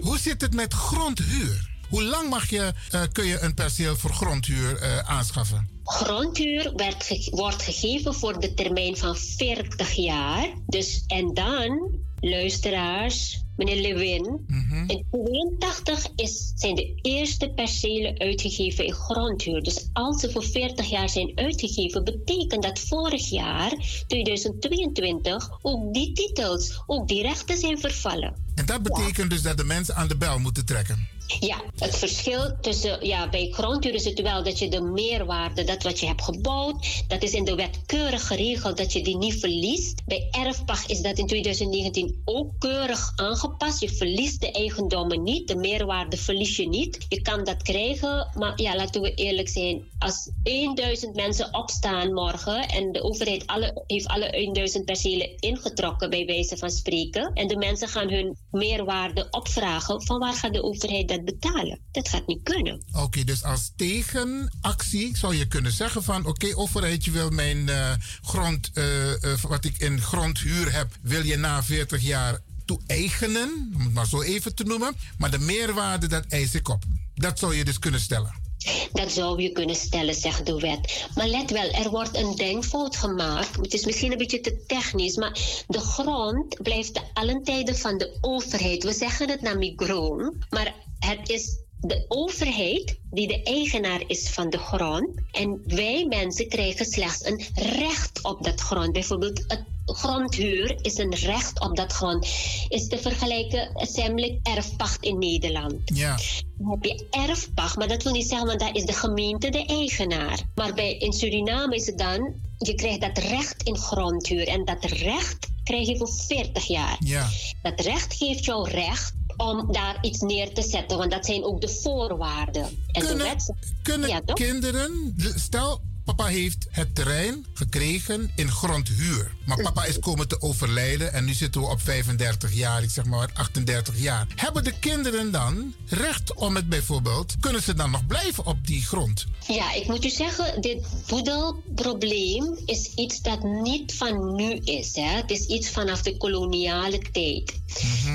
Hoe 0.00 0.18
zit 0.18 0.40
het 0.40 0.54
met 0.54 0.72
grondhuur? 0.72 1.68
Hoe 1.88 2.02
lang 2.02 2.30
mag 2.30 2.50
je, 2.50 2.72
uh, 2.94 3.02
kun 3.12 3.26
je 3.26 3.40
een 3.40 3.54
perceel 3.54 3.96
voor 3.96 4.12
grondhuur 4.12 4.82
uh, 4.82 4.98
aanschaffen? 4.98 5.68
Grondhuur 5.88 6.72
werd 6.76 7.04
ge 7.04 7.28
wordt 7.30 7.62
gegeven 7.62 8.14
voor 8.14 8.40
de 8.40 8.54
termijn 8.54 8.96
van 8.96 9.16
40 9.16 9.92
jaar. 9.92 10.54
Dus 10.66 11.04
en 11.06 11.34
dan, 11.34 11.98
luisteraars, 12.20 13.42
meneer 13.56 13.80
Lewin. 13.80 14.44
Mm 14.46 14.66
-hmm. 14.68 14.88
In 14.88 15.06
82 15.10 16.06
is, 16.16 16.52
zijn 16.54 16.74
de 16.74 16.94
eerste 17.02 17.50
percelen 17.50 18.18
uitgegeven 18.18 18.84
in 18.84 18.92
grondhuur. 18.92 19.62
Dus 19.62 19.88
als 19.92 20.20
ze 20.20 20.30
voor 20.30 20.44
40 20.44 20.90
jaar 20.90 21.08
zijn 21.08 21.32
uitgegeven, 21.34 22.04
betekent 22.04 22.62
dat 22.62 22.78
vorig 22.78 23.28
jaar, 23.28 24.02
2022, 24.06 25.58
ook 25.62 25.94
die 25.94 26.12
titels, 26.12 26.82
ook 26.86 27.08
die 27.08 27.22
rechten 27.22 27.56
zijn 27.56 27.78
vervallen. 27.78 28.47
En 28.58 28.66
dat 28.66 28.82
betekent 28.82 29.30
dus 29.30 29.42
dat 29.42 29.56
de 29.56 29.64
mensen 29.64 29.96
aan 29.96 30.08
de 30.08 30.16
bel 30.16 30.38
moeten 30.38 30.64
trekken. 30.66 31.08
Ja, 31.40 31.62
het 31.78 31.96
verschil 31.96 32.56
tussen, 32.60 33.06
ja, 33.06 33.28
bij 33.28 33.48
grondhuur 33.50 33.94
is 33.94 34.04
het 34.04 34.20
wel 34.20 34.42
dat 34.42 34.58
je 34.58 34.68
de 34.68 34.80
meerwaarde, 34.80 35.64
dat 35.64 35.82
wat 35.82 36.00
je 36.00 36.06
hebt 36.06 36.22
gebouwd, 36.22 37.04
dat 37.08 37.22
is 37.22 37.32
in 37.32 37.44
de 37.44 37.54
wet 37.54 37.80
keurig 37.86 38.26
geregeld 38.26 38.76
dat 38.76 38.92
je 38.92 39.02
die 39.02 39.16
niet 39.16 39.40
verliest. 39.40 40.02
Bij 40.06 40.28
erfpacht 40.30 40.90
is 40.90 41.00
dat 41.00 41.18
in 41.18 41.26
2019 41.26 42.22
ook 42.24 42.52
keurig 42.58 43.12
aangepast. 43.16 43.80
Je 43.80 43.88
verliest 43.88 44.40
de 44.40 44.52
eigendommen 44.52 45.22
niet, 45.22 45.48
de 45.48 45.56
meerwaarde 45.56 46.16
verlies 46.16 46.56
je 46.56 46.68
niet. 46.68 47.06
Je 47.08 47.22
kan 47.22 47.44
dat 47.44 47.62
krijgen, 47.62 48.30
maar 48.34 48.60
ja, 48.60 48.76
laten 48.76 49.00
we 49.00 49.14
eerlijk 49.14 49.48
zijn. 49.48 49.82
Als 49.98 50.30
1000 50.42 51.14
mensen 51.14 51.54
opstaan 51.54 52.12
morgen 52.12 52.68
en 52.68 52.92
de 52.92 53.02
overheid 53.02 53.46
alle, 53.46 53.84
heeft 53.86 54.06
alle 54.06 54.50
1000 54.52 54.84
percelen 54.84 55.38
ingetrokken, 55.38 56.10
bij 56.10 56.26
wijze 56.26 56.56
van 56.56 56.70
spreken, 56.70 57.30
en 57.34 57.48
de 57.48 57.56
mensen 57.56 57.88
gaan 57.88 58.10
hun 58.10 58.36
meerwaarde 58.50 59.26
opvragen, 59.30 60.02
van 60.02 60.18
waar 60.18 60.34
gaat 60.34 60.52
de 60.52 60.62
overheid 60.62 61.08
dat 61.08 61.24
betalen. 61.24 61.78
Dat 61.90 62.08
gaat 62.08 62.26
niet 62.26 62.42
kunnen. 62.42 62.82
Oké, 62.92 63.24
dus 63.24 63.44
als 63.44 63.72
tegenactie 63.76 65.16
zou 65.16 65.36
je 65.36 65.46
kunnen 65.46 65.72
zeggen 65.72 66.02
van... 66.02 66.26
oké, 66.26 66.56
overheid, 66.56 67.04
je 67.04 67.10
wil 67.10 67.30
mijn 67.30 67.56
uh, 67.56 67.92
grond, 68.22 68.70
uh, 68.74 69.06
uh, 69.06 69.34
wat 69.48 69.64
ik 69.64 69.78
in 69.78 70.00
grondhuur 70.00 70.72
heb... 70.72 70.96
wil 71.02 71.24
je 71.24 71.36
na 71.36 71.62
40 71.62 72.02
jaar 72.02 72.40
toe-eigenen, 72.64 73.72
om 73.74 73.80
het 73.84 73.94
maar 73.94 74.06
zo 74.06 74.22
even 74.22 74.54
te 74.54 74.64
noemen. 74.64 74.94
Maar 75.18 75.30
de 75.30 75.38
meerwaarde, 75.38 76.06
dat 76.06 76.24
eis 76.28 76.54
ik 76.54 76.68
op. 76.68 76.84
Dat 77.14 77.38
zou 77.38 77.54
je 77.54 77.64
dus 77.64 77.78
kunnen 77.78 78.00
stellen. 78.00 78.47
Dat 78.92 79.12
zou 79.12 79.42
je 79.42 79.52
kunnen 79.52 79.76
stellen, 79.76 80.14
zegt 80.14 80.46
de 80.46 80.58
wet. 80.58 81.06
Maar 81.14 81.28
let 81.28 81.50
wel, 81.50 81.70
er 81.70 81.90
wordt 81.90 82.16
een 82.16 82.34
denkfout 82.34 82.96
gemaakt. 82.96 83.56
Het 83.56 83.74
is 83.74 83.84
misschien 83.84 84.12
een 84.12 84.18
beetje 84.18 84.40
te 84.40 84.64
technisch, 84.66 85.16
maar 85.16 85.38
de 85.66 85.80
grond 85.80 86.62
blijft 86.62 86.94
te 86.94 87.00
allen 87.14 87.42
tijden 87.42 87.76
van 87.76 87.98
de 87.98 88.18
overheid. 88.20 88.82
We 88.82 88.92
zeggen 88.92 89.30
het 89.30 89.40
naar 89.40 89.58
migroon, 89.58 90.42
maar 90.50 90.74
het 90.98 91.28
is 91.28 91.56
de 91.80 92.04
overheid 92.08 92.98
die 93.10 93.28
de 93.28 93.42
eigenaar 93.42 94.02
is 94.06 94.28
van 94.28 94.50
de 94.50 94.58
grond. 94.58 95.08
En 95.32 95.62
wij 95.64 96.06
mensen 96.08 96.48
krijgen 96.48 96.86
slechts 96.86 97.24
een 97.24 97.42
recht 97.54 98.22
op 98.22 98.44
dat 98.44 98.60
grond. 98.60 98.92
Bijvoorbeeld 98.92 99.44
het 99.46 99.64
grondhuur 99.84 100.78
is 100.82 100.98
een 100.98 101.14
recht 101.14 101.60
op 101.60 101.76
dat 101.76 101.92
grond. 101.92 102.26
Is 102.68 102.88
te 102.88 102.98
vergelijken 102.98 103.70
assembly 103.74 104.40
erfpacht 104.42 105.04
in 105.04 105.18
Nederland. 105.18 105.80
Ja. 105.84 106.18
Dan 106.58 106.70
heb 106.70 106.84
je 106.84 107.06
erfpacht, 107.10 107.76
maar 107.76 107.88
dat 107.88 108.02
wil 108.02 108.12
niet 108.12 108.28
zeggen, 108.28 108.46
want 108.46 108.60
daar 108.60 108.74
is 108.74 108.84
de 108.84 108.92
gemeente 108.92 109.50
de 109.50 109.64
eigenaar. 109.66 110.40
Maar 110.54 110.74
bij, 110.74 110.96
in 110.96 111.12
Suriname 111.12 111.74
is 111.74 111.86
het 111.86 111.98
dan, 111.98 112.34
je 112.58 112.74
krijgt 112.74 113.00
dat 113.00 113.18
recht 113.18 113.62
in 113.62 113.76
grondhuur. 113.76 114.48
En 114.48 114.64
dat 114.64 114.84
recht 114.84 115.48
krijg 115.64 115.88
je 115.88 115.96
voor 115.96 116.12
40 116.12 116.66
jaar. 116.66 116.96
Ja. 117.00 117.28
Dat 117.62 117.80
recht 117.80 118.14
geeft 118.14 118.44
jou 118.44 118.70
recht 118.70 119.12
om 119.38 119.72
daar 119.72 119.98
iets 120.00 120.20
neer 120.20 120.54
te 120.54 120.62
zetten, 120.62 120.98
want 120.98 121.10
dat 121.10 121.26
zijn 121.26 121.44
ook 121.44 121.60
de 121.60 121.68
voorwaarden. 121.68 122.84
En 122.92 123.06
de 123.06 123.16
wet, 123.16 123.52
kunnen 123.82 124.08
Ja, 124.08 124.20
kinderen, 124.34 125.14
stel 125.34 125.80
papa 126.14 126.26
heeft 126.26 126.66
het 126.70 126.94
terrein 126.94 127.46
gekregen 127.54 128.32
in 128.36 128.50
grondhuur. 128.50 129.36
Maar 129.46 129.62
papa 129.62 129.84
is 129.84 129.98
komen 129.98 130.28
te 130.28 130.40
overlijden 130.40 131.12
en 131.12 131.24
nu 131.24 131.32
zitten 131.32 131.60
we 131.60 131.66
op 131.66 131.80
35 131.80 132.52
jaar, 132.52 132.82
ik 132.82 132.90
zeg 132.90 133.04
maar 133.04 133.30
38 133.34 134.00
jaar. 134.00 134.26
Hebben 134.34 134.64
de 134.64 134.78
kinderen 134.78 135.30
dan 135.30 135.74
recht 135.86 136.34
om 136.34 136.54
het 136.54 136.68
bijvoorbeeld, 136.68 137.34
kunnen 137.40 137.62
ze 137.62 137.74
dan 137.74 137.90
nog 137.90 138.06
blijven 138.06 138.46
op 138.46 138.66
die 138.66 138.82
grond? 138.82 139.26
Ja, 139.46 139.72
ik 139.72 139.86
moet 139.86 140.04
u 140.04 140.10
zeggen, 140.10 140.60
dit 140.60 140.86
boedelprobleem 141.06 142.58
is 142.64 142.94
iets 142.94 143.20
dat 143.20 143.42
niet 143.42 143.94
van 143.94 144.34
nu 144.34 144.54
is. 144.54 144.94
Hè. 144.94 145.02
Het 145.02 145.30
is 145.30 145.46
iets 145.46 145.70
vanaf 145.70 146.02
de 146.02 146.16
koloniale 146.16 146.98
tijd. 147.12 147.60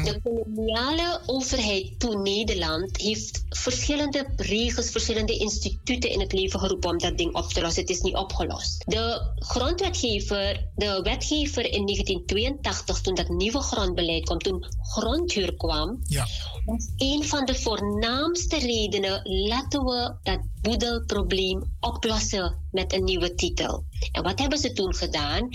De 0.04 0.20
koloniale 0.24 1.22
overheid 1.26 2.00
toen 2.00 2.22
Nederland 2.22 2.98
heeft 2.98 3.44
verschillende 3.50 4.28
regels, 4.36 4.90
verschillende 4.90 5.38
instituten 5.38 6.10
in 6.10 6.20
het 6.20 6.34
leven 6.34 6.60
geroepen 6.60 6.90
om 6.90 6.98
dat 6.98 7.18
ding 7.18 7.36
op 7.36 7.54
te 7.54 7.62
lossen. 7.62 7.83
Het 7.84 7.92
is 7.92 8.02
niet 8.02 8.16
opgelost. 8.16 8.84
De 8.88 9.34
grondwetgever, 9.36 10.70
de 10.76 11.00
wetgever 11.04 11.64
in 11.64 11.86
1982, 11.86 13.02
toen 13.02 13.16
dat 13.16 13.30
nieuwe 13.30 13.62
grondbeleid 13.62 14.24
kwam, 14.24 14.38
toen 14.38 14.66
grondhuur 14.82 15.56
kwam, 15.56 16.00
Ja. 16.04 16.28
was 16.66 16.88
een 16.98 17.24
van 17.24 17.46
de 17.46 17.56
voornaamste 17.56 18.60
redenen 18.60 19.22
laten 19.24 19.84
we 19.84 20.16
dat 20.24 20.40
boedelprobleem 20.62 21.64
oplossen 21.80 22.68
met 22.72 22.94
een 22.94 23.04
nieuwe 23.04 23.36
titel. 23.36 23.84
En 24.12 24.24
wat 24.24 24.40
hebben 24.40 24.58
ze 24.58 24.74
toen 24.74 24.96
gedaan? 24.96 25.48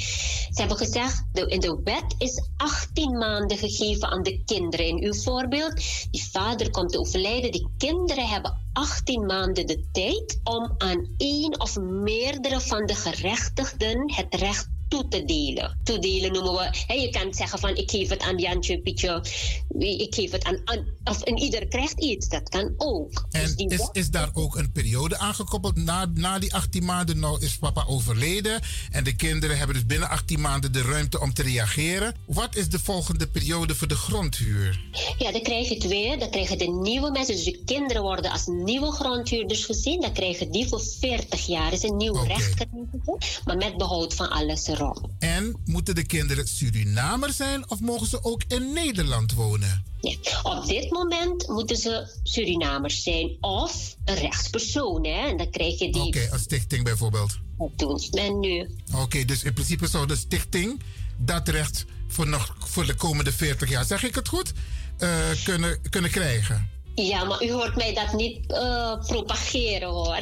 Ze 0.50 0.60
hebben 0.60 0.76
gezegd, 0.76 1.24
de, 1.32 1.46
in 1.46 1.60
de 1.60 1.80
wet 1.84 2.14
is 2.18 2.48
18 2.56 3.18
maanden 3.18 3.58
gegeven 3.58 4.08
aan 4.08 4.22
de 4.22 4.42
kinderen. 4.44 4.86
In 4.86 5.04
uw 5.04 5.14
voorbeeld, 5.14 5.74
die 6.10 6.28
vader 6.30 6.70
komt 6.70 6.92
te 6.92 6.98
overlijden, 6.98 7.52
die 7.52 7.68
kinderen 7.76 8.28
hebben 8.28 8.66
18 8.78 9.26
maanden 9.26 9.66
de 9.66 9.88
tijd 9.92 10.40
om 10.42 10.74
aan 10.78 11.08
één 11.16 11.60
of 11.60 11.76
meerdere 11.80 12.60
van 12.60 12.86
de 12.86 12.94
gerechtigden 12.94 14.12
het 14.12 14.34
recht 14.34 14.68
toe 14.88 15.08
te 15.08 15.24
delen. 15.24 15.78
Toedelen 15.84 16.32
noemen 16.32 16.52
we. 16.52 16.94
Je 16.94 17.10
kan 17.10 17.34
zeggen 17.34 17.58
van 17.58 17.76
ik 17.76 17.90
geef 17.90 18.08
het 18.08 18.20
aan 18.20 18.38
Jantje, 18.38 18.80
Pietje, 18.80 19.24
ik 19.78 20.14
geef 20.14 20.30
het 20.30 20.44
aan, 20.44 20.60
aan 20.64 20.86
of 21.04 21.22
en 21.22 21.38
ieder 21.38 21.66
krijgt 21.66 22.00
iets. 22.00 22.28
Dat 22.28 22.48
kan 22.48 22.74
ook. 22.76 23.26
Dus 23.30 23.54
En 23.54 23.68
is, 23.68 23.88
is 23.92 24.10
daar 24.10 24.30
ook 24.32 24.56
een 24.56 24.72
periode 24.72 25.18
aangekoppeld? 25.18 25.76
Na, 25.76 26.10
na 26.14 26.38
die 26.38 26.54
18 26.54 26.84
maanden 26.84 27.18
nou 27.18 27.40
is 27.40 27.56
papa 27.56 27.84
overleden. 27.86 28.60
En 28.90 29.04
de 29.04 29.16
kinderen 29.16 29.58
hebben 29.58 29.76
dus 29.76 29.86
binnen 29.86 30.08
18 30.08 30.40
maanden 30.40 30.72
de 30.72 30.82
ruimte 30.82 31.20
om 31.20 31.34
te 31.34 31.42
reageren. 31.42 32.14
Wat 32.26 32.56
is 32.56 32.68
de 32.68 32.78
volgende 32.78 33.26
periode 33.26 33.74
voor 33.74 33.88
de 33.88 33.96
grondhuur? 33.96 34.80
Ja, 35.18 35.32
dan 35.32 35.42
krijg 35.42 35.68
je 35.68 35.74
het 35.74 35.86
weer. 35.86 36.18
Dan 36.18 36.30
krijgen 36.30 36.58
de 36.58 36.70
nieuwe 36.70 37.10
mensen, 37.10 37.34
dus 37.34 37.44
de 37.44 37.62
kinderen 37.64 38.02
worden 38.02 38.30
als 38.30 38.46
nieuwe 38.46 38.92
grondhuurders 38.92 39.64
gezien. 39.64 40.00
Dan 40.00 40.12
krijgen 40.12 40.50
die 40.50 40.68
voor 40.68 40.82
40 41.00 41.46
jaar. 41.46 41.72
is 41.72 41.82
een 41.82 41.96
nieuw 41.96 42.22
recht 42.24 42.66
maar 43.44 43.56
met 43.56 43.76
behoud 43.76 44.14
van 44.14 44.30
alles 44.30 44.68
En 45.18 45.56
moeten 45.64 45.94
de 45.94 46.06
kinderen 46.06 46.48
Surinamer 46.48 47.32
zijn 47.32 47.70
of 47.70 47.80
mogen 47.80 48.06
ze 48.06 48.24
ook 48.24 48.42
in 48.48 48.72
Nederland 48.72 49.32
wonen? 49.34 49.84
Ja. 50.00 50.16
Op 50.42 50.66
dit 50.66 50.90
moment 50.90 51.48
moeten 51.48 51.76
ze 51.76 52.18
Surinamers 52.22 53.02
zijn 53.02 53.36
of 53.40 53.96
een 54.04 54.14
rechtspersoon. 54.14 55.06
Hè? 55.06 55.28
En 55.28 55.36
dan 55.36 55.50
krijg 55.50 55.78
je 55.78 55.92
die. 55.92 56.02
Oké, 56.02 56.28
een 56.30 56.38
stichting 56.38 56.84
bijvoorbeeld. 56.84 57.38
Dat 57.58 57.78
doen 57.78 58.00
men 58.10 58.40
nu. 58.40 58.70
Oké, 58.94 59.24
dus 59.24 59.42
in 59.42 59.52
principe 59.52 59.86
zou 59.86 60.06
de 60.06 60.16
stichting 60.16 60.80
dat 61.16 61.48
recht 61.48 61.84
voor, 62.08 62.28
nog, 62.28 62.56
voor 62.58 62.86
de 62.86 62.94
komende 62.94 63.32
40 63.32 63.68
jaar, 63.68 63.84
zeg 63.84 64.04
ik 64.04 64.14
het 64.14 64.28
goed, 64.28 64.52
eh, 64.98 65.10
kunnen, 65.44 65.78
kunnen 65.90 66.10
krijgen. 66.10 66.70
Ja, 67.06 67.24
maar 67.24 67.44
u 67.44 67.52
hoort 67.52 67.76
mij 67.76 67.94
dat 67.94 68.12
niet 68.12 68.52
eh, 68.52 68.98
propageren 69.06 69.88
hoor. 69.88 70.18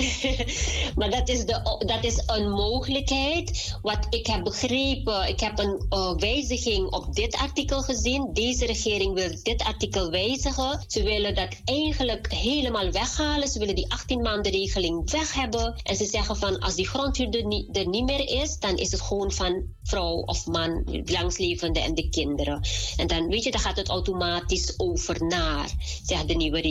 maar 0.99 1.11
dat 1.11 1.29
is, 1.29 1.45
de, 1.45 1.83
dat 1.87 2.05
is 2.05 2.23
een 2.27 2.51
mogelijkheid. 2.51 3.77
Wat 3.83 4.07
ik 4.11 4.27
heb 4.27 4.45
begrepen, 4.45 5.29
ik 5.29 5.41
heb 5.41 5.59
een 5.59 5.87
eh, 5.89 6.15
wijziging 6.17 6.93
op 6.93 7.15
dit 7.15 7.35
artikel 7.37 7.83
gezien. 7.83 8.31
Deze 8.33 8.67
regering 8.67 9.15
wil 9.15 9.31
dit 9.43 9.63
artikel 9.63 10.11
wijzigen. 10.11 10.85
Ze 10.87 11.03
willen 11.03 11.35
dat 11.35 11.49
eigenlijk 11.65 12.33
helemaal 12.33 12.91
weghalen. 12.91 13.49
Ze 13.49 13.59
willen 13.59 13.75
die 13.75 13.93
18 13.93 14.23
maanden 14.23 14.53
regeling 14.53 15.11
weg 15.11 15.35
hebben. 15.35 15.81
En 15.83 15.97
ze 15.97 16.05
zeggen 16.05 16.37
van 16.37 16.59
als 16.59 16.75
die 16.75 16.89
grondhuur 16.89 17.37
er 17.37 17.47
niet, 17.47 17.77
er 17.77 17.89
niet 17.89 18.05
meer 18.05 18.43
is, 18.43 18.59
dan 18.59 18.77
is 18.77 18.91
het 18.91 19.01
gewoon 19.01 19.33
van 19.33 19.65
vrouw 19.83 20.17
of 20.17 20.47
man, 20.47 21.03
langslevende 21.05 21.81
en 21.81 21.95
de 21.95 22.09
kinderen. 22.09 22.67
En 22.97 23.07
dan 23.07 23.29
weet 23.29 23.45
je, 23.45 23.51
dan 23.51 23.61
gaat 23.61 23.77
het 23.77 23.89
automatisch 23.89 24.75
over 24.77 25.25
naar, 25.25 25.71
zegt 26.03 26.29
de 26.29 26.35
nieuwe 26.35 26.65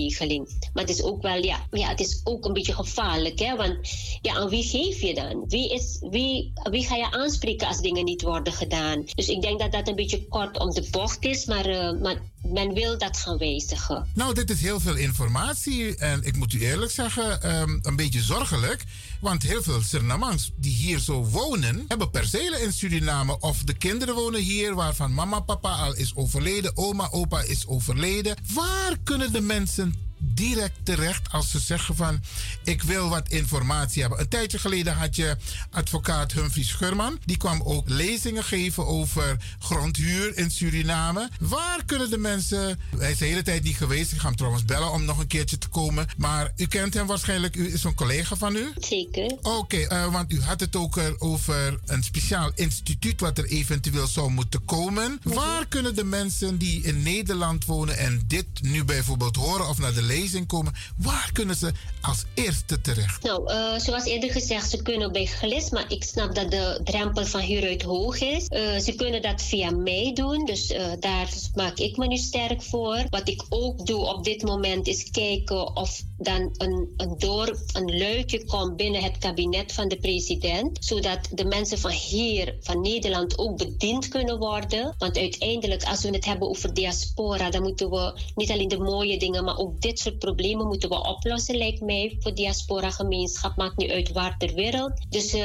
Maar 0.73 0.83
het 0.83 0.89
is 0.89 1.03
ook 1.03 1.21
wel, 1.21 1.43
ja, 1.43 1.67
ja 1.71 1.87
het 1.87 1.99
is 1.99 2.21
ook 2.23 2.45
een 2.45 2.53
beetje 2.53 2.73
gevaarlijk, 2.73 3.39
hè? 3.39 3.55
Want 3.55 3.77
ja, 4.21 4.33
aan 4.33 4.49
wie 4.49 4.63
geef 4.63 5.01
je 5.01 5.13
dan? 5.13 5.43
Wie, 5.47 5.73
is, 5.73 5.97
wie, 6.09 6.53
wie 6.69 6.85
ga 6.85 6.95
je 6.95 7.11
aanspreken 7.11 7.67
als 7.67 7.81
dingen 7.81 8.05
niet 8.05 8.21
worden 8.21 8.53
gedaan? 8.53 9.03
Dus 9.15 9.27
ik 9.27 9.41
denk 9.41 9.59
dat 9.59 9.71
dat 9.71 9.87
een 9.87 9.95
beetje 9.95 10.27
kort 10.27 10.59
om 10.59 10.71
de 10.71 10.87
bocht 10.91 11.25
is, 11.25 11.45
maar, 11.45 11.65
eh, 11.65 12.01
maar 12.01 12.21
men 12.51 12.73
wil 12.73 12.97
dat 12.97 13.17
gaan 13.17 13.37
wijzigen. 13.37 14.07
Nou, 14.13 14.33
dit 14.33 14.49
is 14.49 14.61
heel 14.61 14.79
veel 14.79 14.95
informatie 14.95 15.95
en 15.95 16.23
ik 16.23 16.35
moet 16.35 16.53
u 16.53 16.59
eerlijk 16.59 16.91
zeggen, 16.91 17.41
ehm, 17.41 17.79
een 17.81 17.95
beetje 17.95 18.21
zorgelijk. 18.21 18.83
Want 19.21 19.43
heel 19.43 19.63
veel 19.63 19.81
Surinamers 19.81 20.51
die 20.55 20.73
hier 20.73 20.99
zo 20.99 21.23
wonen, 21.23 21.85
hebben 21.87 22.09
percelen 22.09 22.61
in 22.61 22.73
Suriname. 22.73 23.39
Of 23.39 23.63
de 23.63 23.73
kinderen 23.73 24.15
wonen 24.15 24.41
hier 24.41 24.75
waarvan 24.75 25.13
mama, 25.13 25.39
papa 25.39 25.75
al 25.75 25.95
is 25.95 26.15
overleden, 26.15 26.77
oma, 26.77 27.07
opa 27.11 27.41
is 27.41 27.67
overleden. 27.67 28.35
Waar 28.53 28.97
kunnen 29.03 29.31
de 29.31 29.41
mensen 29.41 29.93
direct 30.17 30.77
terecht 30.83 31.31
als 31.31 31.51
ze 31.51 31.59
zeggen 31.59 31.95
van 31.95 32.21
ik 32.63 32.83
wil 32.83 33.09
wat 33.09 33.29
informatie 33.29 34.01
hebben. 34.01 34.19
Een 34.19 34.27
tijdje 34.27 34.59
geleden 34.59 34.93
had 34.93 35.15
je 35.15 35.37
advocaat 35.71 36.31
Humphrey 36.31 36.63
Schurman. 36.63 37.19
Die 37.25 37.37
kwam 37.37 37.61
ook 37.63 37.89
lezingen 37.89 38.43
geven 38.43 38.85
over 38.85 39.37
grondhuur 39.59 40.37
in 40.37 40.51
Suriname. 40.51 41.29
Waar 41.39 41.85
kunnen 41.85 42.09
de 42.09 42.17
mensen... 42.17 42.79
Hij 42.97 43.11
is 43.11 43.17
de 43.17 43.25
hele 43.25 43.41
tijd 43.41 43.63
niet 43.63 43.77
geweest. 43.77 44.11
Ik 44.11 44.19
ga 44.19 44.27
hem 44.27 44.35
trouwens 44.35 44.65
bellen 44.65 44.91
om 44.91 45.05
nog 45.05 45.19
een 45.19 45.27
keertje 45.27 45.57
te 45.57 45.67
komen. 45.67 46.07
Maar 46.17 46.51
u 46.57 46.65
kent 46.65 46.93
hem 46.93 47.07
waarschijnlijk. 47.07 47.55
U 47.55 47.73
is 47.73 47.83
een 47.83 47.95
collega 47.95 48.35
van 48.35 48.55
u? 48.55 48.73
Zeker. 48.79 49.37
Oké, 49.41 49.77
eh, 49.77 50.11
want 50.11 50.31
u 50.31 50.41
had 50.41 50.59
het 50.59 50.75
ook 50.75 50.97
er 50.97 51.19
over 51.19 51.79
een 51.85 52.03
speciaal 52.03 52.51
instituut 52.55 53.19
wat 53.19 53.37
er 53.37 53.45
eventueel 53.45 54.07
zou 54.07 54.31
moeten 54.31 54.65
komen. 54.65 55.19
Waar 55.23 55.67
kunnen 55.67 55.95
de 55.95 56.03
mensen 56.03 56.57
die 56.57 56.81
in 56.81 57.03
Nederland 57.03 57.65
wonen 57.65 57.97
en 57.97 58.21
dit 58.27 58.45
nu 58.61 58.83
bijvoorbeeld 58.83 59.35
horen 59.35 59.69
of 59.69 59.77
naar 59.77 59.93
de 59.93 60.01
lezing 60.05 60.47
komen, 60.47 60.73
waar 60.97 61.29
kunnen 61.33 61.55
ze 61.55 61.71
als 62.01 62.23
eerste 62.33 62.81
terecht? 62.81 63.23
Nou, 63.23 63.49
eh, 63.49 63.79
zoals 63.79 64.05
eerder 64.05 64.31
gezegd, 64.31 64.69
ze 64.69 64.81
kunnen 64.81 65.11
bij 65.11 65.25
GLIS, 65.25 65.69
maar 65.69 65.85
ik 65.91 66.03
snap 66.03 66.35
dat 66.35 66.51
de 66.51 66.79
drempel 66.83 67.25
van 67.25 67.41
hieruit 67.41 67.81
hoog 67.81 68.19
is. 68.19 68.47
Eh, 68.47 68.77
ze 68.77 68.93
kunnen 68.95 69.21
dat 69.21 69.41
via 69.41 69.71
mij 69.71 70.11
doen, 70.13 70.45
dus 70.45 70.67
eh, 70.67 70.85
daar 70.99 71.29
maak 71.55 71.77
ik 71.77 71.97
me 71.97 72.07
nu 72.07 72.17
sterk 72.17 72.63
voor. 72.63 73.05
Wat 73.09 73.29
ik 73.29 73.45
ook 73.49 73.85
doe 73.85 74.05
op 74.05 74.23
dit 74.23 74.43
moment 74.43 74.87
is 74.87 75.09
kijken 75.11 75.75
of 75.75 76.01
dan 76.17 76.49
een, 76.57 76.93
een 76.97 77.15
door, 77.17 77.57
een 77.73 77.97
luikje 77.97 78.45
komt 78.45 78.75
binnen 78.75 79.03
het 79.03 79.17
kabinet 79.17 79.73
van 79.73 79.87
de 79.87 79.97
president, 79.97 80.85
zodat 80.85 81.19
de 81.31 81.45
mensen 81.45 81.77
van 81.77 81.91
hier, 81.91 82.55
van 82.61 82.81
Nederland, 82.81 83.37
ook 83.37 83.57
bediend 83.57 84.07
kunnen 84.07 84.37
worden. 84.37 84.95
Want 84.97 85.17
uiteindelijk, 85.17 85.83
als 85.83 86.01
we 86.01 86.09
het 86.09 86.25
hebben 86.25 86.49
over 86.49 86.73
diaspora, 86.73 87.49
dan 87.49 87.61
moeten 87.61 87.89
we 87.89 88.19
niet 88.35 88.51
alleen 88.51 88.67
de 88.67 88.77
mooie 88.77 89.19
dingen, 89.19 89.43
maar 89.43 89.57
ook 89.57 89.81
dit 89.81 89.99
soort 89.99 90.19
problemen 90.19 90.67
moeten 90.67 90.89
we 90.89 91.03
oplossen, 91.03 91.57
lijkt 91.57 91.81
mij, 91.81 92.17
voor 92.19 92.33
diaspora-gemeenschap. 92.33 93.55
Maakt 93.55 93.77
niet 93.77 93.91
uit 93.91 94.11
waar 94.11 94.37
ter 94.37 94.53
wereld. 94.53 94.91
Dus 95.09 95.33
eh, 95.33 95.39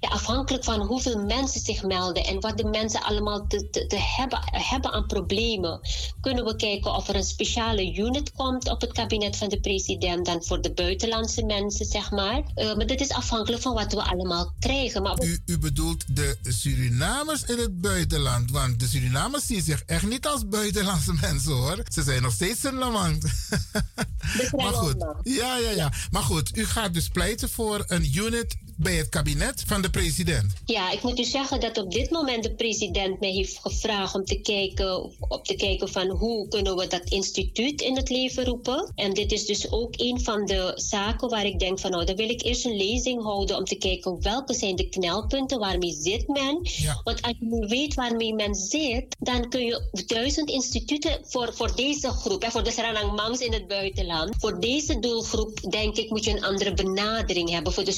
ja, 0.00 0.08
afhankelijk 0.08 0.64
van 0.64 0.80
hoeveel 0.80 1.24
mensen 1.24 1.60
zich 1.60 1.82
melden 1.82 2.24
en 2.24 2.40
wat 2.40 2.58
de 2.58 2.64
mensen 2.64 3.02
allemaal 3.02 3.46
te, 3.46 3.70
te, 3.70 3.96
hebben, 3.98 4.38
hebben 4.42 4.92
aan 4.92 5.06
problemen, 5.06 5.80
kunnen 6.20 6.44
we 6.44 6.56
kijken 6.56 6.94
of 6.94 7.08
er 7.08 7.16
een 7.16 7.24
speciale 7.24 7.94
unit 7.94 8.32
komt 8.32 8.70
op 8.70 8.80
het 8.80 8.92
kabinet 8.92 9.36
van 9.36 9.48
de 9.48 9.60
president 9.60 10.15
dan 10.22 10.44
voor 10.44 10.60
de 10.60 10.72
buitenlandse 10.72 11.44
mensen, 11.44 11.86
zeg 11.86 12.10
maar. 12.10 12.42
Eh, 12.54 12.76
maar 12.76 12.86
dit 12.86 13.00
is 13.00 13.10
afhankelijk 13.10 13.62
van 13.62 13.74
wat 13.74 13.92
we 13.92 14.02
allemaal 14.02 14.54
krijgen. 14.58 15.02
Maar 15.02 15.22
U, 15.22 15.38
u 15.46 15.58
bedoelt 15.58 16.16
de 16.16 16.36
Surinamers 16.42 17.44
in 17.44 17.58
het 17.58 17.80
buitenland. 17.80 18.50
Want 18.50 18.80
de 18.80 18.86
Surinamers 18.86 19.46
zien 19.46 19.62
zich 19.62 19.82
echt 19.86 20.06
niet 20.06 20.26
als 20.26 20.48
buitenlandse 20.48 21.12
mensen 21.20 21.52
hoor. 21.52 21.82
Ze 21.92 22.02
zijn 22.02 22.22
nog 22.22 22.32
steeds 22.32 22.64
een 22.64 22.74
lamant. 22.74 23.22
maar 24.56 24.72
goed. 24.72 24.96
Ja, 25.22 25.56
ja, 25.56 25.70
ja. 25.70 25.92
Maar 26.10 26.22
goed, 26.22 26.56
u 26.56 26.64
gaat 26.64 26.94
dus 26.94 27.08
pleiten 27.08 27.48
voor 27.48 27.84
een 27.86 28.16
unit 28.16 28.56
bij 28.76 28.94
het 28.94 29.08
kabinet 29.08 29.62
van 29.66 29.82
de 29.82 29.90
president? 29.90 30.52
Ja, 30.64 30.90
ik 30.90 31.02
moet 31.02 31.18
u 31.18 31.24
zeggen 31.24 31.60
dat 31.60 31.78
op 31.78 31.92
dit 31.92 32.10
moment 32.10 32.42
de 32.42 32.54
president 32.54 33.20
mij 33.20 33.30
heeft 33.30 33.58
gevraagd 33.58 34.14
om 34.14 34.24
te 34.24 34.40
kijken, 34.40 35.12
op 35.28 35.44
te 35.44 35.54
kijken 35.54 35.88
van 35.88 36.08
hoe 36.08 36.48
kunnen 36.48 36.76
we 36.76 36.86
dat 36.86 37.10
instituut 37.10 37.80
in 37.80 37.96
het 37.96 38.08
leven 38.08 38.44
roepen. 38.44 38.92
En 38.94 39.14
dit 39.14 39.32
is 39.32 39.46
dus 39.46 39.70
ook 39.70 39.94
een 39.96 40.20
van 40.20 40.46
de 40.46 40.72
zaken 40.74 41.28
waar 41.28 41.44
ik 41.44 41.58
denk 41.58 41.78
van 41.78 41.90
nou, 41.90 42.04
dan 42.04 42.16
wil 42.16 42.28
ik 42.28 42.42
eerst 42.42 42.64
een 42.64 42.76
lezing 42.76 43.22
houden 43.22 43.56
om 43.56 43.64
te 43.64 43.76
kijken 43.76 44.22
welke 44.22 44.54
zijn 44.54 44.76
de 44.76 44.88
knelpunten, 44.88 45.58
waarmee 45.58 45.92
zit 45.92 46.28
men. 46.28 46.60
Want 47.04 47.22
als 47.22 47.34
je 47.38 47.46
nu 47.46 47.66
weet 47.66 47.94
waarmee 47.94 48.34
men 48.34 48.54
zit, 48.54 49.16
dan 49.18 49.48
kun 49.48 49.64
je 49.64 50.04
duizend 50.06 50.50
instituten 50.50 51.18
voor, 51.22 51.54
voor 51.54 51.76
deze 51.76 52.08
groep, 52.08 52.42
hè, 52.42 52.50
voor 52.50 52.64
de 52.64 52.70
Saranang 52.70 53.16
Mangs 53.16 53.40
in 53.40 53.52
het 53.52 53.68
buitenland, 53.68 54.34
voor 54.38 54.60
deze 54.60 54.98
doelgroep 54.98 55.60
denk 55.70 55.96
ik 55.96 56.10
moet 56.10 56.24
je 56.24 56.30
een 56.30 56.44
andere 56.44 56.74
benadering 56.74 57.50
hebben. 57.50 57.72
Voor 57.72 57.84
de 57.84 57.92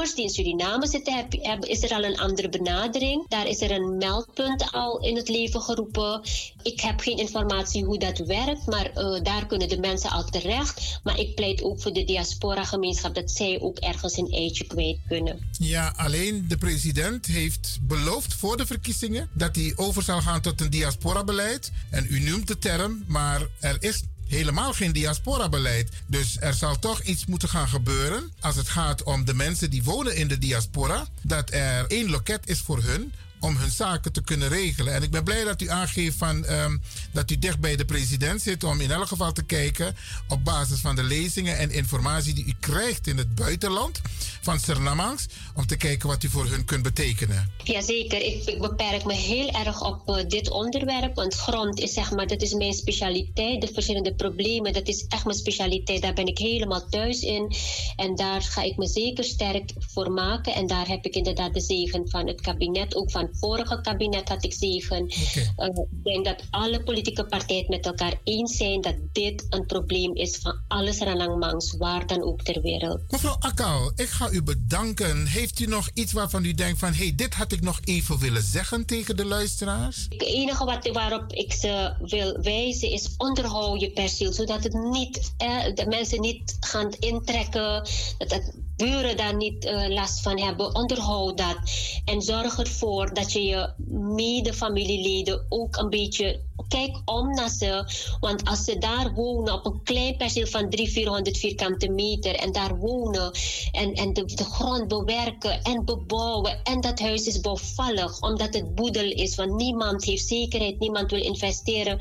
Die 0.00 0.24
in 0.24 0.30
Suriname 0.30 0.86
zitten, 0.86 1.28
is 1.60 1.82
er 1.82 1.90
al 1.90 2.04
een 2.04 2.18
andere 2.18 2.48
benadering. 2.48 3.28
Daar 3.28 3.48
is 3.48 3.60
er 3.60 3.70
een 3.70 3.96
meldpunt 3.96 4.72
al 4.72 5.00
in 5.00 5.16
het 5.16 5.28
leven 5.28 5.60
geroepen. 5.60 6.22
Ik 6.62 6.80
heb 6.80 7.00
geen 7.00 7.16
informatie 7.16 7.84
hoe 7.84 7.98
dat 7.98 8.18
werkt, 8.18 8.66
maar 8.66 8.90
eh, 8.90 9.22
daar 9.22 9.46
kunnen 9.46 9.68
de 9.68 9.78
mensen 9.78 10.10
al 10.10 10.24
terecht. 10.24 11.00
Maar 11.02 11.18
ik 11.18 11.34
pleit 11.34 11.62
ook 11.62 11.80
voor 11.82 11.92
de 11.92 12.04
diaspora-gemeenschap 12.04 13.14
dat 13.14 13.30
zij 13.30 13.60
ook 13.60 13.78
ergens 13.78 14.16
een 14.16 14.30
eitje 14.30 14.66
kwijt 14.66 14.98
kunnen. 15.08 15.50
Ja, 15.58 15.94
alleen 15.96 16.44
de 16.48 16.56
president 16.56 17.26
heeft 17.26 17.78
beloofd 17.82 18.34
voor 18.34 18.56
de 18.56 18.66
verkiezingen 18.66 19.28
dat 19.32 19.56
hij 19.56 19.72
over 19.76 20.02
zal 20.02 20.20
gaan 20.20 20.40
tot 20.40 20.60
een 20.60 20.70
diaspora-beleid. 20.70 21.72
En 21.90 22.06
u 22.10 22.20
noemt 22.20 22.48
de 22.48 22.58
term, 22.58 23.04
maar 23.06 23.46
er 23.60 23.76
is 23.80 24.02
helemaal 24.30 24.72
geen 24.72 24.92
diaspora-beleid. 24.92 25.88
Dus 26.06 26.36
er 26.40 26.54
zal 26.54 26.78
toch 26.78 27.02
iets 27.02 27.26
moeten 27.26 27.48
gaan 27.48 27.68
gebeuren 27.68 28.32
als 28.40 28.56
het 28.56 28.68
gaat 28.68 29.02
om 29.02 29.24
de 29.24 29.34
mensen 29.34 29.70
die 29.70 29.82
wonen 29.82 30.16
in 30.16 30.28
de 30.28 30.38
diaspora. 30.38 31.06
Dat 31.22 31.52
er 31.52 31.86
één 31.86 32.10
loket 32.10 32.48
is 32.48 32.60
voor 32.60 32.82
hun 32.82 33.12
om 33.40 33.56
hun 33.56 33.70
zaken 33.70 34.12
te 34.12 34.22
kunnen 34.22 34.48
regelen. 34.48 34.94
En 34.94 35.02
ik 35.02 35.10
ben 35.10 35.24
blij 35.24 35.44
dat 35.44 35.62
u 35.62 35.68
aangeeft 35.68 36.16
van, 36.16 36.44
ehm, 36.44 36.76
dat 37.12 37.30
u 37.30 37.38
dicht 37.38 37.60
bij 37.60 37.76
de 37.76 37.84
president 37.84 38.42
zit 38.42 38.64
om 38.64 38.80
in 38.80 38.90
elk 38.90 39.06
geval 39.06 39.32
te 39.32 39.42
kijken 39.42 39.96
op 40.28 40.44
basis 40.44 40.80
van 40.80 40.96
de 40.96 41.02
lezingen 41.02 41.58
en 41.58 41.70
informatie 41.70 42.34
die 42.34 42.46
u 42.46 42.54
krijgt 42.60 43.06
in 43.06 43.18
het 43.18 43.34
buitenland 43.34 44.00
van 44.40 44.58
Sernamangs, 44.58 45.26
om 45.54 45.66
te 45.66 45.76
kijken 45.76 46.08
wat 46.08 46.22
u 46.22 46.28
voor 46.28 46.46
hun 46.46 46.64
kunt 46.64 46.82
betekenen. 46.82 47.52
Jazeker, 47.64 48.22
ik, 48.22 48.44
ik 48.44 48.60
beperk 48.60 49.04
me 49.04 49.14
heel 49.14 49.50
erg 49.50 49.82
op 49.82 50.08
eh, 50.08 50.28
dit 50.28 50.50
onderwerp. 50.50 51.14
Want 51.14 51.34
grond 51.34 51.80
is 51.80 51.92
zeg 51.92 52.10
maar, 52.10 52.26
dat 52.26 52.42
is 52.42 52.54
mijn 52.54 52.72
specialiteit. 52.72 53.60
De 53.60 53.72
verschillende 53.72 54.14
problemen, 54.14 54.72
dat 54.72 54.88
is 54.88 55.06
echt 55.08 55.24
mijn 55.24 55.36
specialiteit. 55.36 56.02
Daar 56.02 56.14
ben 56.14 56.26
ik 56.26 56.38
helemaal 56.38 56.88
thuis 56.88 57.20
in. 57.20 57.52
En 57.96 58.16
daar 58.16 58.42
ga 58.42 58.62
ik 58.62 58.76
me 58.76 58.86
zeker 58.86 59.24
sterk 59.24 59.72
voor 59.78 60.10
maken. 60.10 60.54
En 60.54 60.66
daar 60.66 60.88
heb 60.88 61.04
ik 61.04 61.14
inderdaad 61.14 61.54
de 61.54 61.60
zegen 61.60 62.08
van 62.08 62.26
het 62.26 62.40
kabinet. 62.40 62.96
Ook 62.96 63.10
van 63.10 63.29
het 63.30 63.38
vorige 63.38 63.80
kabinet 63.80 64.28
had 64.28 64.44
ik 64.44 64.52
zegen. 64.52 65.08
Eh, 65.56 65.66
ik 65.66 66.04
denk 66.04 66.24
dat 66.24 66.42
alle 66.50 66.82
politieke 66.82 67.24
partijen 67.26 67.64
met 67.68 67.86
elkaar 67.86 68.20
eens 68.24 68.56
zijn 68.56 68.80
dat 68.80 68.94
dit 69.12 69.46
een 69.50 69.66
probleem 69.66 70.14
is 70.14 70.36
van 70.36 70.60
alle 70.68 70.94
Ranangmangs, 70.98 71.76
waar 71.76 72.06
dan 72.06 72.22
ook 72.22 72.42
ter 72.42 72.62
wereld. 72.62 73.00
Mevrouw 73.10 73.36
Akal, 73.38 73.92
ik 73.96 74.08
ga 74.08 74.30
u 74.30 74.42
bedanken. 74.42 75.26
Heeft 75.26 75.60
u 75.60 75.66
nog 75.66 75.90
iets 75.94 76.12
waarvan 76.12 76.44
u 76.44 76.54
denkt 76.54 76.78
van... 76.78 76.92
hé, 76.92 77.04
hey, 77.04 77.14
dit 77.14 77.34
had 77.34 77.52
ik 77.52 77.60
nog 77.60 77.80
even 77.84 78.18
willen 78.18 78.42
zeggen 78.42 78.86
tegen 78.86 79.16
de 79.16 79.24
luisteraars? 79.24 80.06
Het 80.08 80.22
enige 80.22 80.64
wat, 80.64 80.90
waarop 80.92 81.32
ik 81.32 81.52
ze 81.52 81.94
wil 82.00 82.38
wijzen 82.42 82.90
is 82.90 83.14
onderhoud 83.16 83.80
je 83.80 83.90
perceel, 83.90 84.32
zodat 84.32 84.64
het 84.64 84.72
niet, 84.72 85.32
eh, 85.36 85.74
de 85.74 85.86
mensen 85.86 86.20
niet 86.20 86.56
gaan 86.60 86.92
intrekken, 86.98 87.88
dat 88.18 88.30
het 88.30 88.54
buren 88.80 89.16
daar 89.16 89.36
niet 89.36 89.64
eh, 89.64 89.88
last 89.88 90.20
van 90.20 90.40
hebben. 90.40 90.74
Onderhoud 90.74 91.38
dat 91.38 91.56
en 92.04 92.22
zorg 92.22 92.58
ervoor 92.58 93.14
dat 93.14 93.32
je 93.32 93.42
je 93.44 93.72
mede-familieleden 94.14 95.46
ook 95.48 95.76
een 95.76 95.90
beetje 95.90 96.40
kijk 96.68 97.02
om 97.04 97.30
naar 97.34 97.48
ze. 97.48 97.84
Want 98.20 98.44
als 98.44 98.64
ze 98.64 98.78
daar 98.78 99.12
wonen 99.14 99.54
op 99.54 99.66
een 99.66 99.82
klein 99.82 100.16
perceel 100.16 100.46
van 100.46 100.70
300, 100.70 100.92
400 100.92 101.38
vierkante 101.38 101.88
meter 101.88 102.34
en 102.34 102.52
daar 102.52 102.76
wonen 102.78 103.32
en, 103.72 103.92
en 103.92 104.12
de, 104.12 104.24
de 104.24 104.44
grond 104.44 104.88
bewerken 104.88 105.62
en 105.62 105.84
bebouwen 105.84 106.62
en 106.62 106.80
dat 106.80 107.00
huis 107.00 107.26
is 107.26 107.40
bouwvallig 107.40 108.20
omdat 108.20 108.54
het 108.54 108.74
boedel 108.74 109.10
is, 109.10 109.34
want 109.34 109.52
niemand 109.52 110.04
heeft 110.04 110.26
zekerheid, 110.26 110.78
niemand 110.78 111.10
wil 111.10 111.22
investeren. 111.22 111.98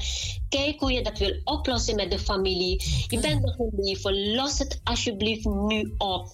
Kijk 0.49 0.79
hoe 0.79 0.91
je 0.91 1.01
dat 1.01 1.17
wil 1.17 1.41
oplossen 1.43 1.95
met 1.95 2.11
de 2.11 2.19
familie. 2.19 2.83
Je 3.07 3.19
bent 3.19 3.41
nog 3.41 3.57
in 3.57 3.71
leven, 3.75 4.35
los 4.35 4.57
het 4.57 4.81
alsjeblieft 4.83 5.45
nu 5.45 5.93
op. 5.97 6.31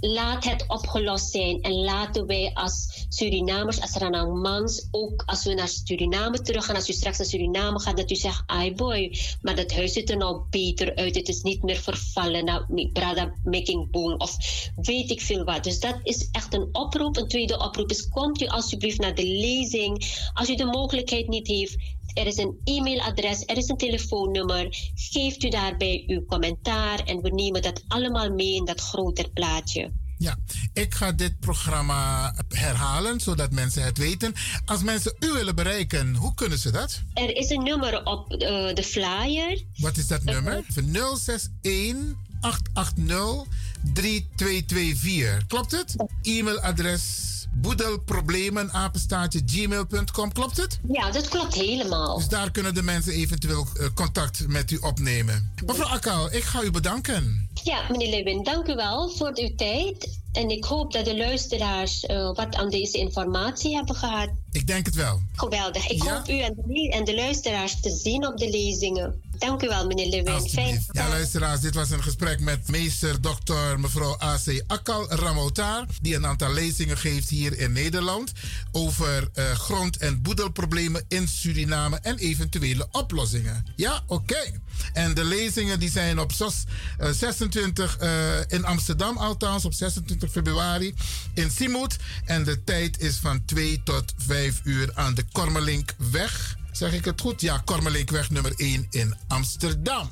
Laat 0.00 0.44
het 0.44 0.64
opgelost 0.68 1.30
zijn 1.30 1.62
en 1.62 1.72
laten 1.72 2.26
wij 2.26 2.50
als 2.54 3.06
Surinamers, 3.08 3.80
als 3.80 3.94
Ranangmans, 3.94 4.88
ook 4.90 5.22
als 5.26 5.44
we 5.44 5.54
naar 5.54 5.68
Suriname 5.68 6.40
teruggaan, 6.40 6.76
als 6.76 6.88
u 6.88 6.92
straks 6.92 7.18
naar 7.18 7.26
Suriname 7.26 7.80
gaat, 7.80 7.96
dat 7.96 8.10
u 8.10 8.14
zegt, 8.14 8.42
ai 8.46 8.74
boy, 8.74 9.18
maar 9.40 9.56
dat 9.56 9.72
huis 9.72 9.92
ziet 9.92 10.10
er 10.10 10.16
nou 10.16 10.42
beter 10.50 10.94
uit, 10.96 11.14
het 11.14 11.28
is 11.28 11.42
niet 11.42 11.62
meer 11.62 11.76
vervallen, 11.76 12.44
nou, 12.44 12.90
brada 12.92 13.34
making 13.44 13.90
boom, 13.90 14.14
of 14.20 14.36
weet 14.74 15.10
ik 15.10 15.20
veel 15.20 15.44
wat. 15.44 15.64
Dus 15.64 15.80
dat 15.80 16.00
is 16.02 16.28
echt 16.30 16.54
een 16.54 16.68
oproep. 16.72 17.16
Een 17.16 17.28
tweede 17.28 17.58
oproep 17.58 17.90
is, 17.90 18.08
komt 18.08 18.40
u 18.40 18.46
alsjeblieft 18.46 19.00
naar 19.00 19.14
de 19.14 19.26
lezing. 19.26 20.28
Als 20.34 20.48
u 20.48 20.54
de 20.54 20.64
mogelijkheid 20.64 21.28
niet 21.28 21.46
heeft, 21.46 21.76
er 22.18 22.26
is 22.26 22.36
een 22.36 22.60
e-mailadres, 22.64 23.42
er 23.46 23.56
is 23.56 23.68
een 23.68 23.76
telefoonnummer. 23.76 24.66
Geeft 24.94 25.42
u 25.44 25.48
daarbij 25.48 26.04
uw 26.06 26.24
commentaar 26.24 27.04
en 27.04 27.22
we 27.22 27.30
nemen 27.30 27.62
dat 27.62 27.84
allemaal 27.88 28.30
mee 28.30 28.54
in 28.54 28.64
dat 28.64 28.80
groter 28.80 29.30
plaatje. 29.30 29.92
Ja, 30.18 30.36
ik 30.72 30.94
ga 30.94 31.12
dit 31.12 31.40
programma 31.40 32.34
herhalen 32.48 33.20
zodat 33.20 33.52
mensen 33.52 33.82
het 33.82 33.98
weten. 33.98 34.32
Als 34.64 34.82
mensen 34.82 35.14
u 35.18 35.32
willen 35.32 35.54
bereiken, 35.54 36.14
hoe 36.14 36.34
kunnen 36.34 36.58
ze 36.58 36.70
dat? 36.70 37.02
Er 37.14 37.36
is 37.36 37.50
een 37.50 37.62
nummer 37.62 38.04
op 38.04 38.32
uh, 38.32 38.38
de 38.74 38.82
flyer. 38.84 39.64
Wat 39.76 39.96
is 39.96 40.06
dat 40.06 40.24
nummer? 40.24 40.64
061 40.74 42.14
880 42.40 43.44
3224. 43.92 45.46
Klopt 45.46 45.70
het? 45.70 45.94
E-mailadres 46.22 47.27
boedelproblemen 47.54 48.72
apenstaartje 48.72 49.42
gmail.com. 49.46 50.32
Klopt 50.32 50.56
het? 50.56 50.80
Ja, 50.88 51.10
dat 51.10 51.28
klopt 51.28 51.54
helemaal. 51.54 52.16
Dus 52.16 52.28
daar 52.28 52.50
kunnen 52.50 52.74
de 52.74 52.82
mensen 52.82 53.12
eventueel 53.12 53.66
uh, 53.80 53.86
contact 53.94 54.48
met 54.48 54.70
u 54.70 54.76
opnemen. 54.76 55.52
Mevrouw 55.66 55.88
Akal, 55.88 56.32
ik 56.32 56.42
ga 56.42 56.62
u 56.62 56.70
bedanken. 56.70 57.48
Ja, 57.64 57.82
meneer 57.90 58.10
Lewin, 58.10 58.42
dank 58.42 58.68
u 58.68 58.74
wel 58.74 59.08
voor 59.10 59.30
uw 59.34 59.54
tijd. 59.54 60.18
En 60.32 60.50
ik 60.50 60.64
hoop 60.64 60.92
dat 60.92 61.04
de 61.04 61.16
luisteraars 61.16 62.04
uh, 62.04 62.34
wat 62.34 62.54
aan 62.54 62.70
deze 62.70 62.98
informatie 62.98 63.74
hebben 63.74 63.94
gehad. 63.94 64.28
Ik 64.50 64.66
denk 64.66 64.86
het 64.86 64.94
wel. 64.94 65.20
Geweldig. 65.32 65.88
Ik 65.88 66.02
ja. 66.02 66.14
hoop 66.14 66.28
u 66.28 66.38
en 66.38 66.54
de, 66.54 66.90
en 66.90 67.04
de 67.04 67.14
luisteraars 67.14 67.80
te 67.80 67.90
zien 67.90 68.26
op 68.26 68.36
de 68.36 68.50
lezingen. 68.50 69.22
Dank 69.38 69.62
u 69.62 69.68
wel, 69.68 69.86
meneer 69.86 70.08
Lewin. 70.08 70.48
Fijn. 70.50 70.84
Ja, 70.90 71.08
luisteraars, 71.08 71.60
dit 71.60 71.74
was 71.74 71.90
een 71.90 72.02
gesprek 72.02 72.40
met 72.40 72.68
meester 72.68 73.20
dokter 73.20 73.80
mevrouw 73.80 74.16
A.C. 74.22 74.62
Akal 74.66 75.12
Ramotaar, 75.12 75.86
die 76.00 76.14
een 76.14 76.26
aantal 76.26 76.52
lezingen 76.52 76.98
geeft 76.98 77.28
hier 77.28 77.58
in 77.58 77.72
Nederland 77.72 78.32
over 78.72 79.28
uh, 79.34 79.50
grond- 79.50 79.96
en 79.96 80.22
boedelproblemen 80.22 81.04
in 81.08 81.28
Suriname 81.28 81.98
en 82.02 82.18
eventuele 82.18 82.88
oplossingen. 82.92 83.64
Ja, 83.76 84.02
oké. 84.06 84.12
Okay. 84.12 84.60
En 84.92 85.14
de 85.14 85.24
lezingen 85.24 85.78
die 85.80 85.90
zijn 85.90 86.18
op 86.18 86.32
sos, 86.32 86.64
uh, 87.00 87.08
26 87.10 87.98
uh, 88.02 88.10
in 88.48 88.64
Amsterdam 88.64 89.16
althans, 89.16 89.64
op 89.64 89.72
26 89.72 90.30
februari 90.30 90.94
in 91.34 91.50
Simoet. 91.50 91.96
En 92.24 92.44
de 92.44 92.64
tijd 92.64 93.00
is 93.00 93.16
van 93.16 93.44
2 93.44 93.80
tot 93.84 94.14
5 94.16 94.60
uur 94.64 94.90
aan 94.94 95.14
de 95.14 95.24
Kormelinkweg. 95.32 96.57
Zeg 96.78 96.92
ik 96.92 97.04
het 97.04 97.20
goed? 97.20 97.40
Ja, 97.40 97.62
Kormelinkweg 97.64 98.30
nummer 98.30 98.52
1 98.56 98.86
in 98.90 99.14
Amsterdam. 99.28 100.10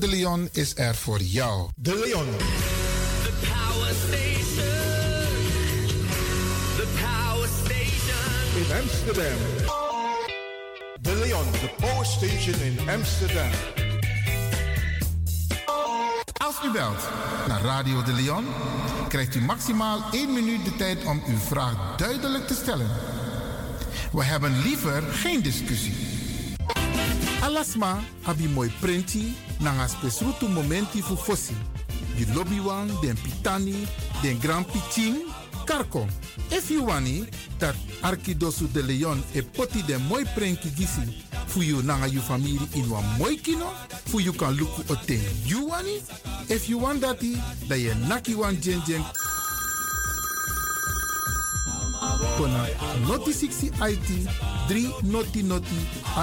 de 0.00 0.08
Leon 0.08 0.48
is 0.52 0.72
er 0.76 0.94
voor 0.94 1.20
jou. 1.20 1.68
De 1.76 2.00
Leon. 2.04 2.26
The 3.22 3.32
Power 3.40 3.94
Station. 4.06 4.64
The 6.76 6.86
Power 7.00 7.48
Station. 7.64 8.56
In 8.56 8.82
Amsterdam. 8.82 9.38
De 11.00 11.14
Leon, 11.14 11.50
the 11.50 11.70
Power 11.76 12.06
Station 12.06 12.60
in 12.60 12.88
Amsterdam. 12.88 13.50
Als 16.36 16.54
u 16.64 16.70
belt 16.72 17.08
naar 17.48 17.62
Radio 17.62 18.02
de 18.02 18.12
Leon, 18.12 18.44
krijgt 19.08 19.34
u 19.34 19.40
maximaal 19.40 20.02
1 20.12 20.32
minuut 20.32 20.64
de 20.64 20.76
tijd 20.76 21.04
om 21.04 21.22
uw 21.26 21.38
vraag 21.38 21.96
duidelijk 21.96 22.46
te 22.46 22.54
stellen. 22.54 22.88
We 24.12 24.24
hebben 24.24 24.62
liever 24.62 25.02
geen 25.02 25.42
discussie. 25.42 26.09
Alasma 27.50 27.98
abi 28.26 28.46
mooi 28.46 28.70
prenti 28.80 29.34
nanga 29.58 29.88
spesrutu 29.88 30.48
momenti 30.48 31.02
fu 31.02 31.16
fossi. 31.16 31.54
Di 32.14 32.24
lobby 32.32 32.60
wan, 32.60 32.86
den 33.02 33.16
pitani, 33.16 33.88
den 34.22 34.38
grand 34.38 34.66
pitin, 34.66 35.16
karko. 35.64 36.06
If 36.50 36.70
you 36.70 36.84
wani, 36.84 37.26
dat 37.58 37.74
Arkidosu 38.02 38.68
de 38.72 38.82
Leon 38.82 39.22
e 39.34 39.42
poti 39.42 39.82
den 39.82 40.00
mooi 40.06 40.24
prenki 40.34 40.70
gisi. 40.70 41.24
Fu 41.46 41.62
you 41.62 41.82
nanga 41.82 42.06
you 42.06 42.20
family 42.20 42.56
in 42.74 42.88
wan 42.88 43.02
mooi 43.18 43.36
kino. 43.42 43.66
Fu 44.06 44.20
you 44.20 44.32
kan 44.32 44.54
luku 44.54 44.82
oten 44.88 45.20
you 45.44 45.66
wani. 45.66 46.00
If 46.48 46.68
you 46.68 46.78
want 46.78 47.00
dati, 47.02 47.36
da 47.68 47.74
ye 47.74 47.94
naki 48.08 48.34
wan 48.34 48.60
jen 48.60 48.80
jen. 48.86 49.04
Kona 52.36 52.66
noti 53.08 53.32
60 53.32 53.72
IT 53.80 54.59
3 54.70 55.02
noti 55.02 55.42
noti 55.42 55.74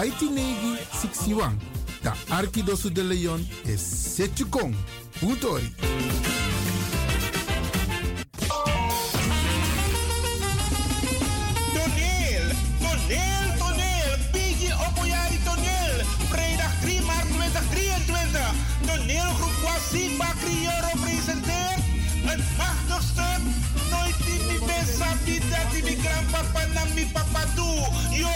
IT 0.06 0.22
negi 0.22 0.78
61. 1.02 1.58
Da 2.02 2.14
Arkidosu 2.30 2.90
de 2.90 3.04
Leon 3.04 3.46
is 3.66 3.82
Setjukong. 4.16 4.74
Puntori. 5.20 6.27
Na 26.74 26.86
mi 26.94 27.06
papa 27.06 27.46
doe. 27.56 27.88
Yo! 28.12 28.28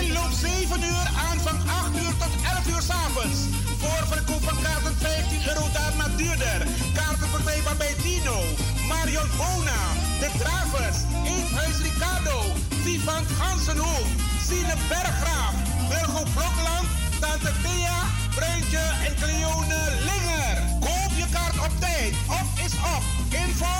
Inloop 0.00 0.32
7 0.32 0.82
uur, 0.82 1.06
aanvang 1.28 1.58
8 1.66 1.96
uur 2.02 2.14
tot 2.18 2.28
11 2.44 2.66
uur 2.68 2.82
s'avonds. 2.82 3.38
Voorverkoop 3.78 4.42
van 4.42 4.56
kaarten 4.62 4.94
15 4.98 5.48
euro, 5.48 5.66
daarna 5.72 6.08
duurder. 6.16 6.66
Kaarten 6.94 7.28
verkrijgbaar 7.28 7.76
bij 7.76 7.94
Dino, 8.02 8.40
Marion 8.88 9.28
Bona, 9.36 9.80
De 10.20 10.28
Gravers, 10.40 10.96
Eethuis 11.24 11.76
Ricardo, 11.88 12.42
Vivant 12.82 13.26
Gansenhoek, 13.38 14.06
Sine 14.46 14.74
Berggraaf, 14.88 15.54
Wilgo 15.88 16.22
Blokland, 16.34 16.86
Tante 17.20 17.52
Thea, 17.62 17.98
Bruintje 18.34 18.82
en 19.06 19.14
Cleone 19.20 19.80
Linger. 20.08 20.56
Koop 20.80 21.12
je 21.16 21.24
kaart 21.32 21.58
op 21.66 21.72
tijd. 21.80 22.14
Op 22.28 22.46
is 22.64 22.72
op. 22.94 23.02
Info 23.42 23.74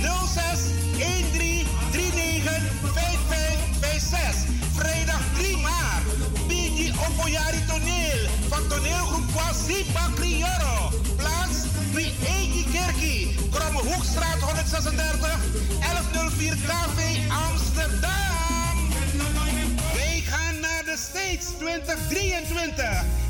06 0.00 0.60
13 0.98 1.66
39 1.92 2.62
5556. 2.94 4.34
Vrijdag 4.74 5.20
3 5.36 5.56
maart. 5.56 6.02
Bigi 6.46 6.92
Opoyari 7.08 7.64
Toneel. 7.66 8.28
Van 8.48 8.68
toneelgroep 8.68 9.32
Kwasipa 9.32 10.08
Crioro. 10.14 10.90
Plaats 11.16 11.58
Egi 12.24 12.66
Kerkie. 12.72 13.34
Kromme 13.50 13.94
Hoekstraat 13.94 14.40
136 14.40 15.38
1104 15.80 16.56
KV 16.56 16.98
Amsterdam. 17.50 18.76
Wij 19.94 20.22
gaan 20.26 20.60
naar 20.60 20.82
de 20.84 20.96
States 21.08 21.46
2023. 21.58 23.29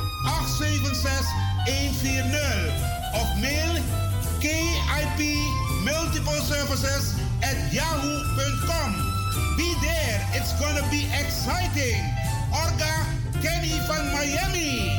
876 0.25 1.25
140 1.67 2.91
of 3.17 3.27
mail 3.41 3.73
KIP 4.39 5.19
Multiple 5.83 6.41
Services 6.41 7.19
at 7.43 7.73
yahoo.com. 7.73 8.91
Be 9.57 9.73
there, 9.81 10.21
it's 10.33 10.53
gonna 10.59 10.85
be 10.89 11.05
exciting. 11.19 12.01
Orga 12.53 13.05
Kenny 13.41 13.79
van 13.87 14.11
Miami. 14.11 14.91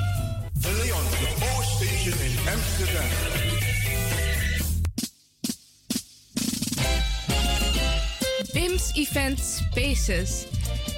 De 0.54 0.70
Leon, 0.82 1.04
de 1.10 1.28
O-Station 1.56 2.18
in 2.22 2.34
Amsterdam. 2.48 3.10
BIMS 8.52 8.92
Event 8.94 9.38
Spaces. 9.38 10.46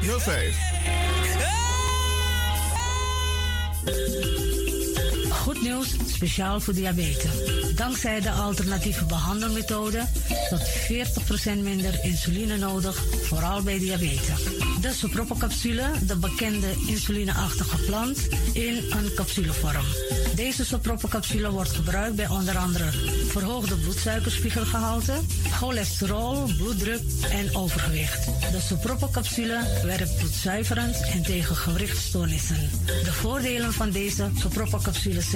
Heel 0.00 0.20
face. 0.20 0.56
5305. 5.46 5.62
nieuws 5.62 6.14
speciaal 6.14 6.60
voor 6.60 6.74
diabetes. 6.74 7.74
Dankzij 7.74 8.20
de 8.20 8.30
alternatieve 8.30 9.04
behandelmethode 9.04 10.04
tot 10.50 10.60
40% 10.60 11.62
minder 11.62 11.98
insuline 12.02 12.56
nodig, 12.56 13.04
vooral 13.22 13.62
bij 13.62 13.78
diabetes. 13.78 14.44
De 14.80 14.92
soproppencapsule, 14.92 15.90
de 16.06 16.16
bekende 16.16 16.66
insulineachtige 16.86 17.76
plant, 17.76 18.28
in 18.52 18.74
een 18.74 19.14
capsulevorm. 19.14 19.84
Deze 20.34 20.64
soproppencapsule 20.64 21.50
wordt 21.50 21.70
gebruikt 21.70 22.16
bij 22.16 22.28
onder 22.28 22.58
andere 22.58 22.90
verhoogde 23.28 23.76
bloedsuikerspiegelgehalte, 23.76 25.12
cholesterol, 25.50 26.50
bloeddruk 26.56 27.00
en 27.30 27.56
overgewicht. 27.56 28.24
De 28.24 28.60
soproppencapsule 28.60 29.60
werkt 29.84 30.16
bloedzuiverend 30.16 31.00
en 31.12 31.22
tegen 31.22 31.56
gewrichtstoornissen. 31.56 32.70
De 33.04 33.12
voordelen 33.12 33.72
van 33.72 33.90
deze 33.90 34.30
soproppencapsule 34.38 35.20
zijn 35.20 35.35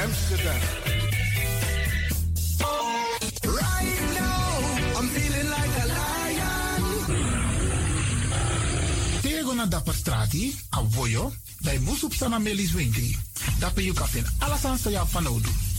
Amsterdam. 0.00 0.60
Right 3.44 4.00
now, 4.16 4.48
I'm 4.96 5.08
feeling 5.12 5.48
like 5.50 5.74
a 5.76 5.86
lion. 5.92 6.82
Tego 9.20 9.54
na 9.54 9.66
dapper 9.66 9.94
strati, 9.94 10.56
a 10.70 10.82
voyo, 10.88 11.32
bij 11.60 11.78
Moesop 11.78 12.14
Sana 12.14 12.38
Melis 12.38 12.72
Winkri. 12.72 13.16
Dapper 13.58 13.82
you 13.82 13.94
kan 13.94 14.08
alles 14.38 14.64
aan 14.64 14.78
sa 14.78 15.06
van 15.06 15.22
nodu. 15.22 15.69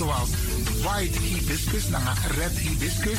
zoals 0.00 0.30
white 0.82 1.18
hibiscus, 1.18 1.88
naar 1.88 2.18
red 2.38 2.58
hibiscus, 2.58 3.18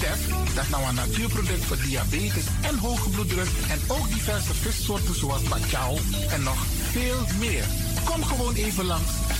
tef, 0.00 0.28
dat 0.54 0.68
nou 0.68 0.88
een 0.88 0.94
natuurproduct 0.94 1.64
voor 1.64 1.76
diabetes 1.76 2.44
en 2.62 2.78
hoge 2.78 3.10
bloeddruk, 3.10 3.48
en 3.68 3.80
ook 3.88 4.08
diverse 4.08 4.54
vissoorten 4.54 5.14
zoals 5.14 5.42
bacalhau 5.42 5.98
en 6.30 6.42
nog 6.42 6.66
veel 6.90 7.26
meer. 7.38 7.64
Kom 8.04 8.24
gewoon 8.24 8.54
even 8.54 8.84
langs. 8.84 9.39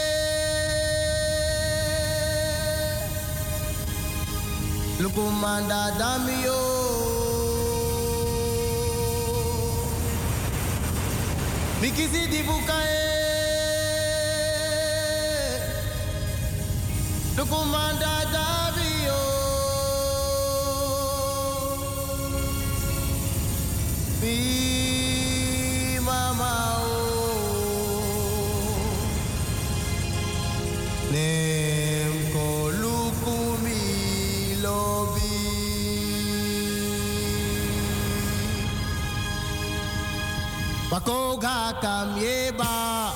Lukumanda 5.01 5.89
Damio. 5.97 6.61
Mikisi 11.81 12.27
di 12.29 12.43
bukae. 12.43 13.01
Lukumanda 17.35 18.13
Damio. 18.29 19.21
Mi 24.21 25.20
Bakoga 40.91 41.71
kamieba. 41.79 43.15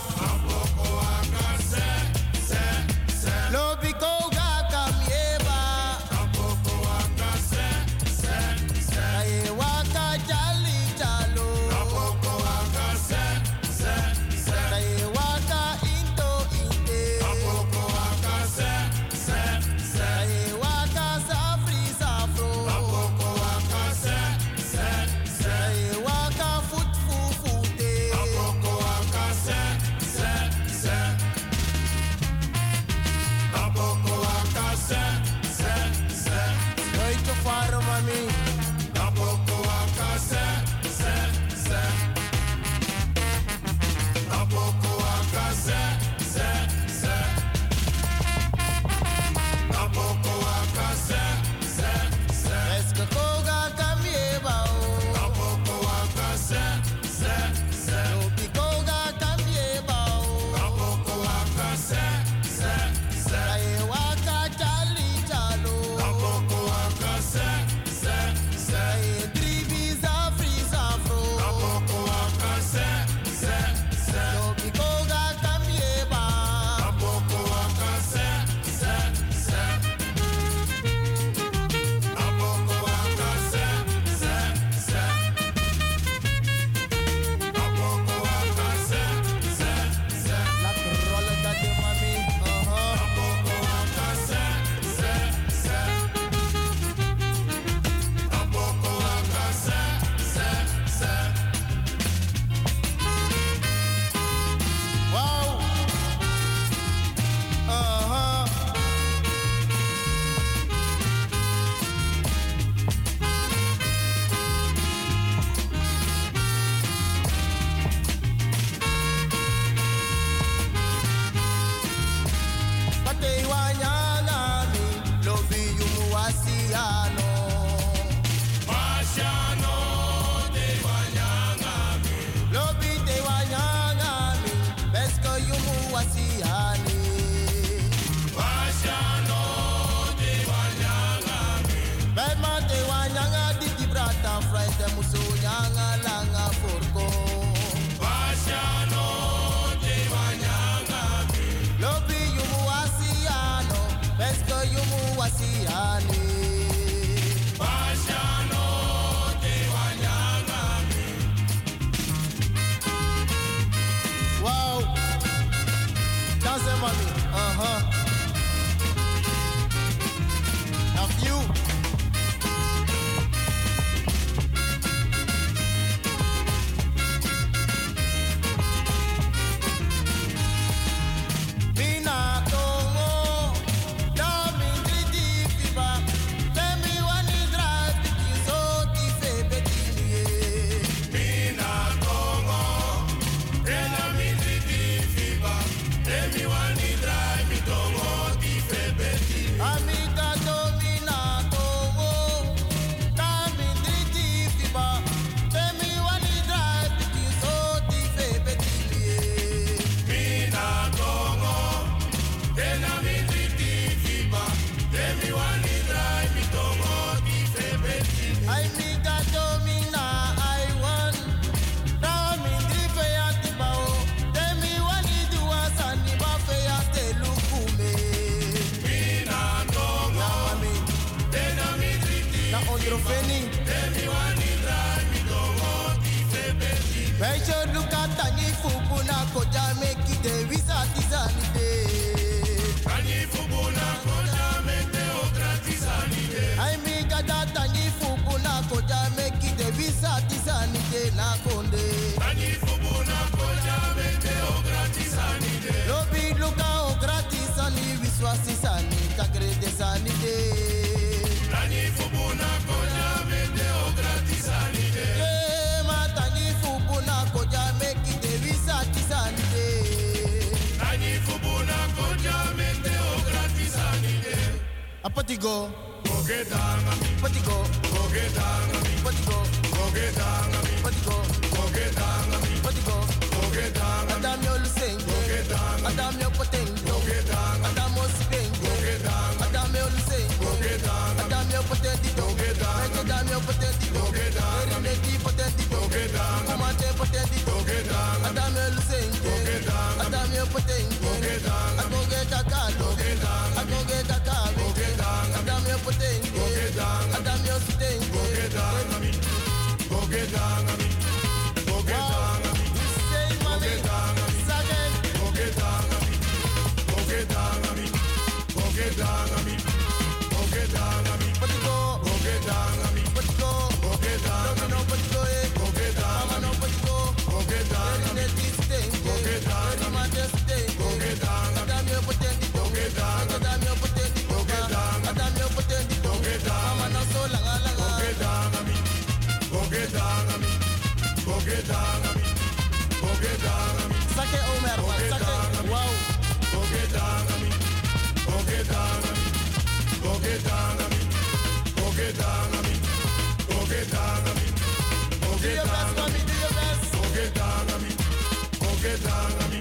get 358.85 359.03
down 359.03 359.31
on 359.41 359.49
me. 359.49 359.59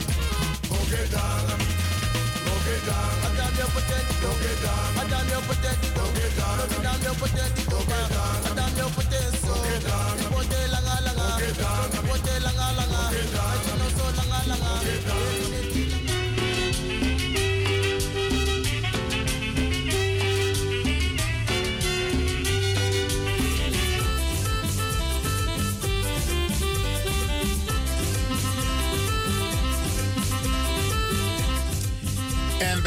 Go 0.69 0.77
get 0.93 1.09
down 1.11 1.51
on 1.53 1.59
me. 1.59 1.69
Go 2.45 2.53
get 2.67 2.81
down. 2.85 3.13
I 3.25 3.29
got 3.41 3.53
no 3.59 3.67
potato. 3.73 4.13
Go 4.21 4.31
get 4.45 4.59
down. 4.65 4.89
I 5.01 5.05
got 5.13 5.25
no 5.33 5.39
potato. 5.49 5.87
Go 5.97 6.05
get 6.13 6.33
down. 6.37 6.57
I 6.61 6.79
got 6.87 6.99
no 7.05 7.13
potato. 7.15 7.71
Go 7.71 7.79
get 7.89 8.09
down. 8.13 8.45
Down. 8.45 8.57
Down. 8.57 8.77
Down. 8.77 8.85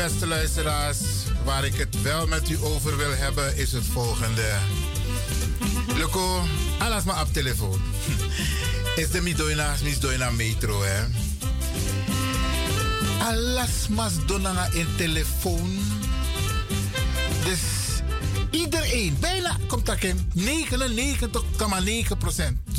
beste 0.03 0.27
luisteraars, 0.27 0.99
waar 1.43 1.65
ik 1.65 1.75
het 1.75 2.01
wel 2.01 2.27
met 2.27 2.49
u 2.49 2.57
over 2.63 2.97
wil 2.97 3.11
hebben, 3.11 3.57
is 3.57 3.71
het 3.71 3.85
volgende. 3.85 4.57
Loco, 5.97 6.41
alles 6.79 6.97
ah, 6.97 7.05
maar 7.05 7.21
op 7.21 7.33
telefoon. 7.33 7.81
Is 9.01 9.09
de 9.11 9.21
midoina, 9.21 9.75
misdoina 9.83 10.29
metro, 10.29 10.81
hè? 10.83 11.03
Alles 13.19 13.87
mas 13.89 14.13
donanga 14.25 14.69
in 14.71 14.87
telefoon. 14.97 15.79
Dus 17.43 17.59
iedereen, 18.51 19.17
bijna, 19.19 19.57
komt 19.67 19.85
daar 19.85 20.03
in, 20.03 20.31
99,9%. 20.35 20.43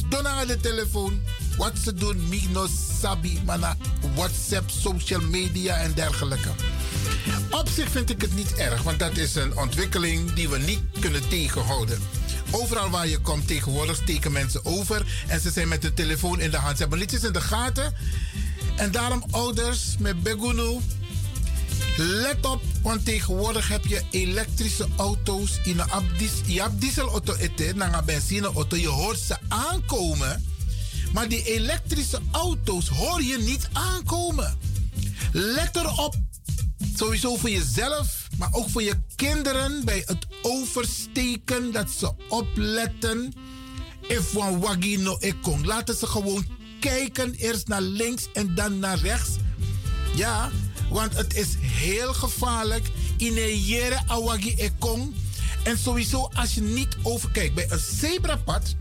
Donanga 0.08 0.44
de 0.44 0.56
telefoon. 0.60 1.22
Wat 1.56 1.72
ze 1.84 1.94
doen, 1.94 2.28
Migno 2.28 2.66
Sabi, 3.00 3.40
mana 3.44 3.76
WhatsApp, 4.14 4.70
social 4.70 5.20
media 5.20 5.76
en 5.76 5.92
dergelijke. 5.94 6.50
Op 7.50 7.68
zich 7.68 7.90
vind 7.90 8.10
ik 8.10 8.20
het 8.20 8.34
niet 8.34 8.54
erg, 8.54 8.82
want 8.82 8.98
dat 8.98 9.16
is 9.16 9.34
een 9.34 9.58
ontwikkeling 9.58 10.32
die 10.32 10.48
we 10.48 10.58
niet 10.58 10.80
kunnen 11.00 11.28
tegenhouden. 11.28 11.98
Overal 12.50 12.90
waar 12.90 13.08
je 13.08 13.18
komt 13.18 13.46
tegenwoordig 13.46 13.96
steken 13.96 14.32
mensen 14.32 14.64
over 14.64 15.06
en 15.26 15.40
ze 15.40 15.50
zijn 15.50 15.68
met 15.68 15.82
hun 15.82 15.94
telefoon 15.94 16.40
in 16.40 16.50
de 16.50 16.56
hand. 16.56 16.76
Ze 16.76 16.80
hebben 16.82 16.98
liedjes 16.98 17.22
in 17.22 17.32
de 17.32 17.40
gaten. 17.40 17.94
En 18.76 18.90
daarom 18.90 19.24
ouders 19.30 19.96
met 19.98 20.22
Begunu, 20.22 20.78
let 21.96 22.46
op, 22.46 22.62
want 22.82 23.04
tegenwoordig 23.04 23.68
heb 23.68 23.86
je 23.86 24.02
elektrische 24.10 24.86
auto's 24.96 25.60
in 25.64 25.78
een 25.78 26.04
je 26.46 26.64
dieselauto 26.72 27.34
eten, 27.34 27.80
een 27.80 28.04
benzineauto, 28.04 28.76
je 28.76 28.88
hoort 28.88 29.18
ze 29.18 29.36
aankomen. 29.48 30.46
Maar 31.12 31.28
die 31.28 31.42
elektrische 31.42 32.20
auto's 32.30 32.88
hoor 32.88 33.22
je 33.22 33.38
niet 33.38 33.68
aankomen. 33.72 34.58
Let 35.32 35.76
erop. 35.76 36.27
Sowieso 36.98 37.36
voor 37.36 37.50
jezelf, 37.50 38.28
maar 38.38 38.48
ook 38.52 38.68
voor 38.70 38.82
je 38.82 38.94
kinderen 39.16 39.84
bij 39.84 40.02
het 40.06 40.26
oversteken, 40.42 41.72
dat 41.72 41.90
ze 41.90 42.12
opletten. 42.28 43.32
If 44.00 44.36
one 44.36 44.58
wagi 44.58 44.96
no 44.96 45.16
ekong. 45.20 45.64
Laten 45.64 45.94
ze 45.94 46.06
gewoon 46.06 46.46
kijken, 46.80 47.34
eerst 47.34 47.68
naar 47.68 47.80
links 47.80 48.28
en 48.32 48.54
dan 48.54 48.78
naar 48.78 48.98
rechts. 48.98 49.30
Ja, 50.14 50.50
want 50.90 51.16
het 51.16 51.34
is 51.34 51.54
heel 51.60 52.14
gevaarlijk. 52.14 52.90
In 53.16 53.36
een 53.36 53.60
jere 53.60 54.00
awagi 54.06 54.54
ekong. 54.54 55.14
En 55.64 55.78
sowieso 55.78 56.28
als 56.34 56.54
je 56.54 56.60
niet 56.60 56.96
overkijkt 57.02 57.54
bij 57.54 57.70
een 57.70 57.78
zebrapad, 57.78 58.74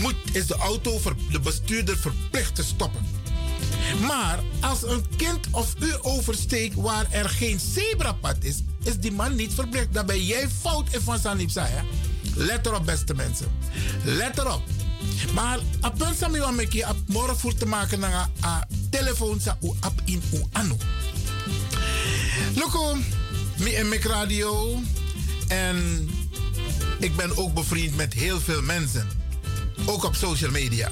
moet, 0.00 0.16
is 0.32 0.46
de 0.46 0.56
auto, 0.56 1.00
de 1.30 1.40
bestuurder 1.40 1.98
verplicht 1.98 2.54
te 2.54 2.64
stoppen. 2.64 3.17
Maar 4.06 4.38
als 4.60 4.82
een 4.82 5.04
kind 5.16 5.46
of 5.50 5.74
u 5.80 5.94
oversteekt 6.02 6.74
waar 6.74 7.06
er 7.10 7.28
geen 7.28 7.60
zebrapad 7.60 8.36
is, 8.40 8.62
is 8.84 8.98
die 8.98 9.12
man 9.12 9.34
niet 9.34 9.54
verplicht. 9.54 9.92
Dan 9.92 10.06
ben 10.06 10.24
jij 10.24 10.48
fout 10.60 10.94
in 10.94 11.00
van 11.00 11.18
Sanip 11.18 11.54
hè? 11.54 11.82
Let 12.34 12.66
erop, 12.66 12.86
beste 12.86 13.14
mensen. 13.14 13.46
Let 14.04 14.38
erop. 14.38 14.62
Maar 15.34 15.58
op 15.80 15.94
punt 15.98 16.18
sami 16.18 16.38
wa 16.38 16.50
meki 16.50 16.84
op 16.84 16.96
morgen 17.06 17.38
voor 17.38 17.54
te 17.54 17.66
maken 17.66 17.98
naar 17.98 18.28
een 18.40 18.88
telefoon 18.90 19.40
sa 19.40 19.58
u 19.62 19.70
in 20.04 20.22
u 20.32 20.42
anu. 20.52 20.76
Loco, 22.54 22.96
mi 23.56 23.74
en 23.74 23.88
Mic 23.88 24.04
Radio. 24.04 24.80
En 25.48 26.08
ik 26.98 27.16
ben 27.16 27.36
ook 27.36 27.54
bevriend 27.54 27.96
met 27.96 28.14
heel 28.14 28.40
veel 28.40 28.62
mensen. 28.62 29.08
Ook 29.86 30.04
op 30.04 30.14
social 30.14 30.50
media. 30.50 30.90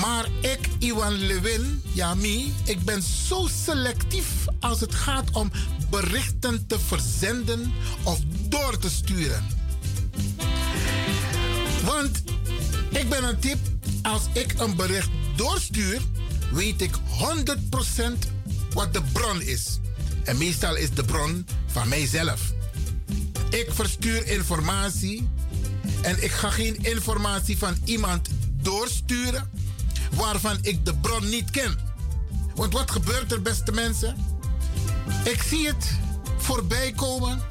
Maar 0.00 0.28
ik, 0.40 0.68
Iwan 0.78 1.12
Lewin, 1.12 1.82
ja, 1.92 2.14
mi, 2.14 2.54
ik 2.64 2.84
ben 2.84 3.02
zo 3.02 3.48
selectief 3.64 4.26
als 4.60 4.80
het 4.80 4.94
gaat 4.94 5.30
om 5.32 5.50
berichten 5.90 6.66
te 6.66 6.78
verzenden 6.78 7.72
of 8.02 8.18
door 8.48 8.78
te 8.78 8.90
sturen. 8.90 9.46
Want 11.84 12.22
ik 12.90 13.08
ben 13.08 13.24
een 13.24 13.38
tip, 13.38 13.58
als 14.02 14.22
ik 14.32 14.54
een 14.58 14.76
bericht 14.76 15.10
doorstuur, 15.36 16.00
weet 16.52 16.80
ik 16.82 16.94
100% 16.94 16.98
wat 18.72 18.92
de 18.92 19.02
bron 19.12 19.42
is. 19.42 19.78
En 20.24 20.38
meestal 20.38 20.76
is 20.76 20.90
de 20.90 21.04
bron 21.04 21.46
van 21.66 21.88
mijzelf. 21.88 22.40
Ik 23.50 23.66
verstuur 23.72 24.26
informatie 24.26 25.28
en 26.02 26.22
ik 26.22 26.30
ga 26.30 26.50
geen 26.50 26.76
informatie 26.82 27.58
van 27.58 27.76
iemand 27.84 28.28
doorsturen 28.62 29.50
waarvan 30.14 30.58
ik 30.60 30.86
de 30.86 30.94
bron 30.94 31.28
niet 31.28 31.50
ken. 31.50 31.78
Want 32.54 32.72
wat 32.72 32.90
gebeurt 32.90 33.32
er, 33.32 33.42
beste 33.42 33.72
mensen? 33.72 34.16
Ik 35.24 35.42
zie 35.42 35.66
het 35.66 35.90
voorbij 36.36 36.92
komen. 36.92 37.42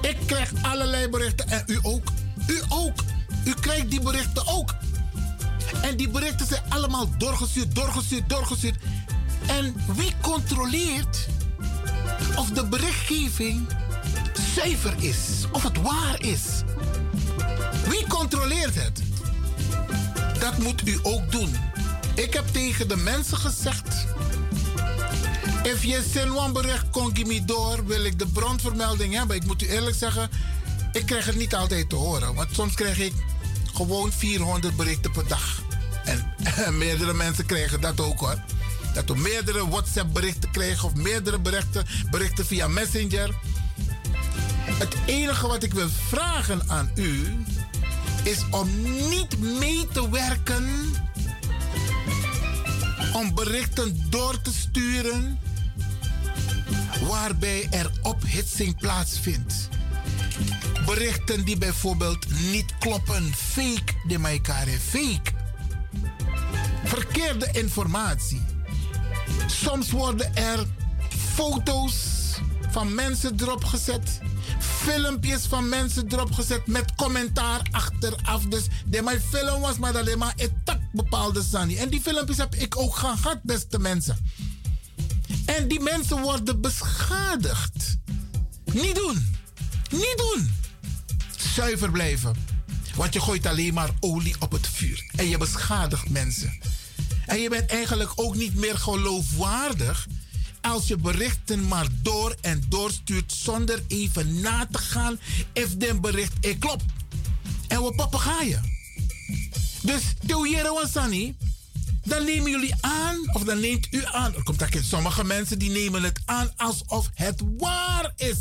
Ik 0.00 0.16
krijg 0.26 0.52
allerlei 0.62 1.08
berichten 1.08 1.48
en 1.48 1.62
u 1.66 1.78
ook. 1.82 2.08
U 2.46 2.62
ook. 2.68 3.02
U 3.44 3.54
krijgt 3.60 3.90
die 3.90 4.00
berichten 4.00 4.46
ook. 4.46 4.74
En 5.82 5.96
die 5.96 6.08
berichten 6.08 6.46
zijn 6.46 6.62
allemaal 6.68 7.08
doorgestuurd, 7.18 7.74
doorgestuurd, 7.74 8.28
doorgestuurd. 8.28 8.76
En 9.46 9.74
wie 9.96 10.14
controleert 10.20 11.28
of 12.36 12.50
de 12.50 12.66
berichtgeving 12.66 13.66
zuiver 14.54 14.94
is? 14.98 15.44
Of 15.52 15.62
het 15.62 15.82
waar 15.82 16.20
is? 16.20 16.42
Wie 17.88 18.06
controleert 18.06 18.74
het? 18.74 19.02
Dat 20.40 20.58
moet 20.58 20.88
u 20.88 20.98
ook 21.02 21.32
doen. 21.32 21.56
Ik 22.14 22.34
heb 22.34 22.46
tegen 22.46 22.88
de 22.88 22.96
mensen 22.96 23.36
gezegd. 23.36 24.06
If 25.62 25.84
je 25.84 26.02
een 26.14 26.52
bericht 26.52 26.90
kon 26.90 27.12
me 27.26 27.44
door, 27.44 27.86
wil 27.86 28.04
ik 28.04 28.18
de 28.18 28.26
bronvermelding 28.26 29.14
hebben. 29.14 29.36
Ik 29.36 29.44
moet 29.44 29.62
u 29.62 29.68
eerlijk 29.68 29.96
zeggen, 29.96 30.30
ik 30.92 31.06
krijg 31.06 31.26
het 31.26 31.36
niet 31.36 31.54
altijd 31.54 31.88
te 31.88 31.96
horen. 31.96 32.34
Want 32.34 32.54
soms 32.54 32.74
krijg 32.74 32.98
ik 32.98 33.12
gewoon 33.74 34.12
400 34.12 34.76
berichten 34.76 35.10
per 35.10 35.28
dag. 35.28 35.62
En 36.04 36.78
meerdere 36.78 37.14
mensen 37.14 37.46
krijgen 37.46 37.80
dat 37.80 38.00
ook 38.00 38.20
hoor. 38.20 38.42
Dat 38.94 39.08
we 39.08 39.16
meerdere 39.16 39.68
WhatsApp 39.68 40.12
berichten 40.12 40.50
krijgen 40.50 40.88
of 40.88 40.94
meerdere 40.94 41.38
berichten, 41.38 41.86
berichten 42.10 42.46
via 42.46 42.68
Messenger. 42.68 43.34
Het 44.64 44.96
enige 45.06 45.46
wat 45.46 45.62
ik 45.62 45.74
wil 45.74 45.88
vragen 46.08 46.62
aan 46.66 46.90
u 46.94 47.36
is 48.22 48.46
om 48.50 48.82
niet 49.08 49.38
mee 49.38 49.86
te 49.92 50.10
werken 50.10 50.68
om 53.12 53.34
berichten 53.34 54.06
door 54.10 54.40
te 54.42 54.52
sturen 54.52 55.38
waarbij 57.08 57.66
er 57.70 57.90
ophitsing 58.02 58.76
plaatsvindt. 58.76 59.68
Berichten 60.86 61.44
die 61.44 61.58
bijvoorbeeld 61.58 62.26
niet 62.50 62.78
kloppen, 62.78 63.34
fake 63.34 63.92
de 64.06 64.18
elkaar, 64.22 64.66
fake. 64.66 65.30
Verkeerde 66.84 67.48
informatie. 67.52 68.42
Soms 69.46 69.90
worden 69.90 70.36
er 70.36 70.66
foto's 71.34 71.94
van 72.70 72.94
mensen 72.94 73.34
erop 73.40 73.64
gezet 73.64 74.20
filmpjes 74.60 75.46
van 75.46 75.68
mensen 75.68 76.12
erop 76.12 76.32
gezet 76.32 76.66
met 76.66 76.94
commentaar 76.94 77.60
achteraf. 77.70 78.44
Dus 78.44 78.66
de 78.86 79.02
mijn 79.02 79.20
film 79.20 79.60
was 79.60 79.78
maar 79.78 79.98
alleen 79.98 80.18
maar 80.18 80.34
een 80.36 80.52
tak 80.64 80.78
bepaalde 80.92 81.42
zani. 81.42 81.76
En 81.76 81.88
die 81.88 82.00
filmpjes 82.00 82.36
heb 82.36 82.54
ik 82.54 82.78
ook 82.78 82.96
gehad, 82.96 83.42
beste 83.42 83.78
mensen. 83.78 84.16
En 85.44 85.68
die 85.68 85.80
mensen 85.80 86.20
worden 86.20 86.60
beschadigd. 86.60 87.98
Niet 88.64 88.94
doen. 88.94 89.36
Niet 89.90 90.14
doen. 90.16 90.50
Zuiver 91.54 91.90
blijven. 91.90 92.34
Want 92.94 93.12
je 93.12 93.20
gooit 93.20 93.46
alleen 93.46 93.74
maar 93.74 93.90
olie 94.00 94.34
op 94.38 94.52
het 94.52 94.66
vuur. 94.66 95.10
En 95.16 95.28
je 95.28 95.38
beschadigt 95.38 96.08
mensen. 96.08 96.58
En 97.26 97.40
je 97.40 97.48
bent 97.48 97.70
eigenlijk 97.70 98.12
ook 98.14 98.34
niet 98.34 98.54
meer 98.54 98.78
geloofwaardig 98.78 100.06
als 100.60 100.86
je 100.86 100.96
berichten 100.96 101.68
maar 101.68 101.86
door 102.02 102.36
en 102.40 102.62
doorstuurt 102.68 103.32
zonder 103.32 103.82
even 103.88 104.40
na 104.40 104.66
te 104.70 104.78
gaan 104.78 105.18
of 105.54 105.74
dit 105.76 106.00
bericht 106.00 106.32
is 106.40 106.58
klopt. 106.58 106.84
En 107.68 107.82
we 107.82 107.94
papegaaien. 107.94 108.78
Dus 109.82 110.02
Teuheren 110.26 110.74
Wansani, 110.74 111.36
dan 112.04 112.24
nemen 112.24 112.50
jullie 112.50 112.74
aan, 112.80 113.34
of 113.34 113.44
dan 113.44 113.60
neemt 113.60 113.86
u 113.90 114.04
aan. 114.04 114.34
Er 114.34 114.42
komt 114.42 114.58
dat 114.58 114.68
sommige 114.80 115.24
mensen 115.24 115.58
die 115.58 115.70
nemen 115.70 116.02
het 116.02 116.20
aan 116.24 116.52
alsof 116.56 117.10
het 117.14 117.42
waar 117.58 118.12
is. 118.16 118.38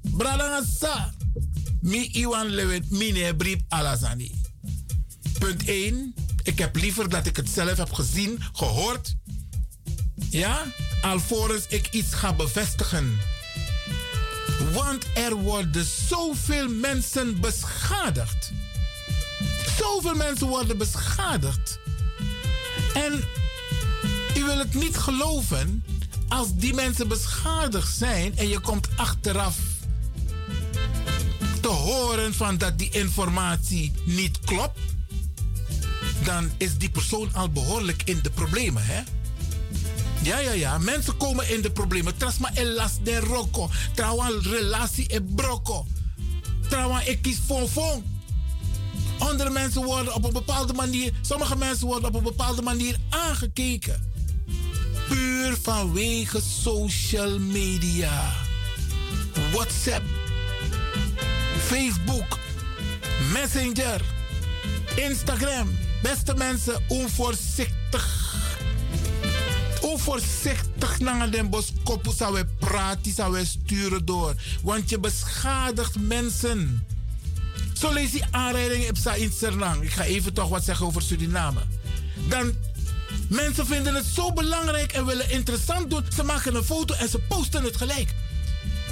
Bradangasa, 0.00 1.14
mi 1.80 2.08
iwan 2.12 2.46
lewet 2.46 2.90
mine 2.90 3.36
brief 3.36 3.58
alazani. 3.68 4.34
Punt 5.38 5.64
1. 5.64 6.14
Ik 6.42 6.58
heb 6.58 6.76
liever 6.76 7.08
dat 7.08 7.26
ik 7.26 7.36
het 7.36 7.48
zelf 7.48 7.76
heb 7.76 7.92
gezien, 7.92 8.38
gehoord. 8.52 9.14
Ja? 10.30 10.64
Alvorens 11.00 11.64
ik 11.68 11.88
iets 11.90 12.14
ga 12.14 12.32
bevestigen. 12.32 13.20
Want 14.72 15.04
er 15.14 15.34
worden 15.34 15.86
zoveel 16.08 16.68
mensen 16.68 17.40
beschadigd. 17.40 18.52
Zoveel 19.78 20.14
mensen 20.14 20.46
worden 20.46 20.78
beschadigd. 20.78 21.78
En 22.94 23.24
u 24.36 24.44
wil 24.44 24.58
het 24.58 24.74
niet 24.74 24.96
geloven 24.96 25.84
als 26.28 26.54
die 26.54 26.74
mensen 26.74 27.08
beschadigd 27.08 27.96
zijn 27.96 28.36
en 28.36 28.48
je 28.48 28.60
komt 28.60 28.88
achteraf 28.96 29.56
te 31.60 31.68
horen 31.68 32.34
van 32.34 32.58
dat 32.58 32.78
die 32.78 32.90
informatie 32.90 33.92
niet 34.04 34.40
klopt, 34.40 34.78
dan 36.24 36.50
is 36.56 36.76
die 36.76 36.90
persoon 36.90 37.34
al 37.34 37.50
behoorlijk 37.50 38.02
in 38.04 38.18
de 38.22 38.30
problemen, 38.30 38.84
hè? 38.84 39.02
Ja, 40.22 40.38
ja, 40.38 40.52
ja. 40.52 40.78
Mensen 40.78 41.16
komen 41.16 41.50
in 41.50 41.60
de 41.60 41.70
problemen. 41.70 42.16
Trasma 42.16 42.50
elas 42.54 42.92
de 43.02 43.20
roko. 43.20 43.70
Trouwens, 43.94 44.46
relatie 44.46 45.14
e 45.14 45.22
broko. 45.22 45.86
Trouwens, 46.68 47.06
ik 47.06 47.22
kies 47.22 47.38
fon 47.46 48.04
Andere 49.18 49.50
mensen 49.50 49.84
worden 49.84 50.14
op 50.14 50.24
een 50.24 50.32
bepaalde 50.32 50.72
manier, 50.72 51.12
sommige 51.20 51.56
mensen 51.56 51.86
worden 51.86 52.08
op 52.08 52.14
een 52.14 52.22
bepaalde 52.22 52.62
manier 52.62 52.96
aangekeken. 53.08 54.06
Puur 55.08 55.56
vanwege 55.62 56.40
social 56.62 57.38
media. 57.38 58.32
WhatsApp, 59.52 60.02
Facebook, 61.66 62.38
Messenger, 63.32 64.00
Instagram. 64.96 65.78
Beste 66.02 66.34
mensen, 66.34 66.82
onvoorzichtig. 66.88 68.37
Onvoorzichtig 69.80 70.98
naar 70.98 71.30
den 71.30 71.50
bos 71.50 71.72
koppel 71.84 72.12
zou 72.12 72.34
we 72.34 72.46
praten, 72.58 73.12
zou 73.12 73.44
sturen 73.44 74.04
door. 74.04 74.34
Want 74.62 74.90
je 74.90 74.98
beschadigt 74.98 76.00
mensen. 76.00 76.86
Zo 77.78 77.92
lees 77.92 78.10
die 78.10 78.24
aanrijding 78.30 78.88
op 78.88 78.96
in 79.14 79.32
Sernang. 79.32 79.82
Ik 79.82 79.90
ga 79.90 80.02
even 80.02 80.32
toch 80.32 80.48
wat 80.48 80.64
zeggen 80.64 80.86
over 80.86 81.02
Suriname. 81.02 81.60
Dan, 82.28 82.54
mensen 83.28 83.66
vinden 83.66 83.94
het 83.94 84.06
zo 84.06 84.32
belangrijk 84.32 84.92
en 84.92 85.06
willen 85.06 85.30
interessant 85.30 85.90
doen. 85.90 86.04
Ze 86.14 86.22
maken 86.22 86.54
een 86.54 86.64
foto 86.64 86.94
en 86.94 87.08
ze 87.08 87.18
posten 87.18 87.64
het 87.64 87.76
gelijk. 87.76 88.14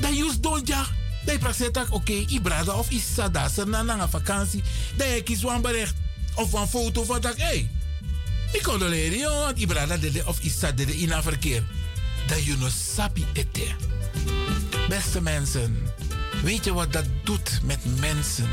Dan 0.00 0.16
use 0.16 0.40
don't 0.40 0.68
ja. 0.68 0.86
Dan 1.24 1.38
praat 1.38 1.56
oké, 1.76 1.94
okay, 1.94 2.24
ibrada 2.28 2.72
of 2.72 2.90
isada, 2.90 3.48
ze 3.48 3.66
na 3.66 4.00
een 4.00 4.08
vakantie. 4.08 4.62
Dan 4.96 5.08
je 5.08 5.22
kies 5.22 5.42
een 5.42 5.60
bericht 5.60 5.94
of 6.34 6.52
een 6.52 6.68
foto 6.68 7.04
van 7.04 7.20
dat. 7.20 7.36
Hey, 7.36 7.70
ik 8.52 8.62
condoleer 8.62 9.16
je, 9.16 9.28
want 9.28 9.58
ibrada 9.58 9.96
dede 9.96 10.26
of 10.26 10.40
isa 10.40 10.72
dede 10.72 10.96
in 10.98 11.22
verkeer. 11.22 11.62
Dat 12.26 12.44
je 12.44 12.56
no 12.56 12.68
sapi. 12.68 13.24
Beste 14.88 15.20
mensen, 15.20 15.92
weet 16.42 16.64
je 16.64 16.72
wat 16.72 16.92
dat 16.92 17.04
doet 17.24 17.60
met 17.62 18.00
mensen? 18.00 18.48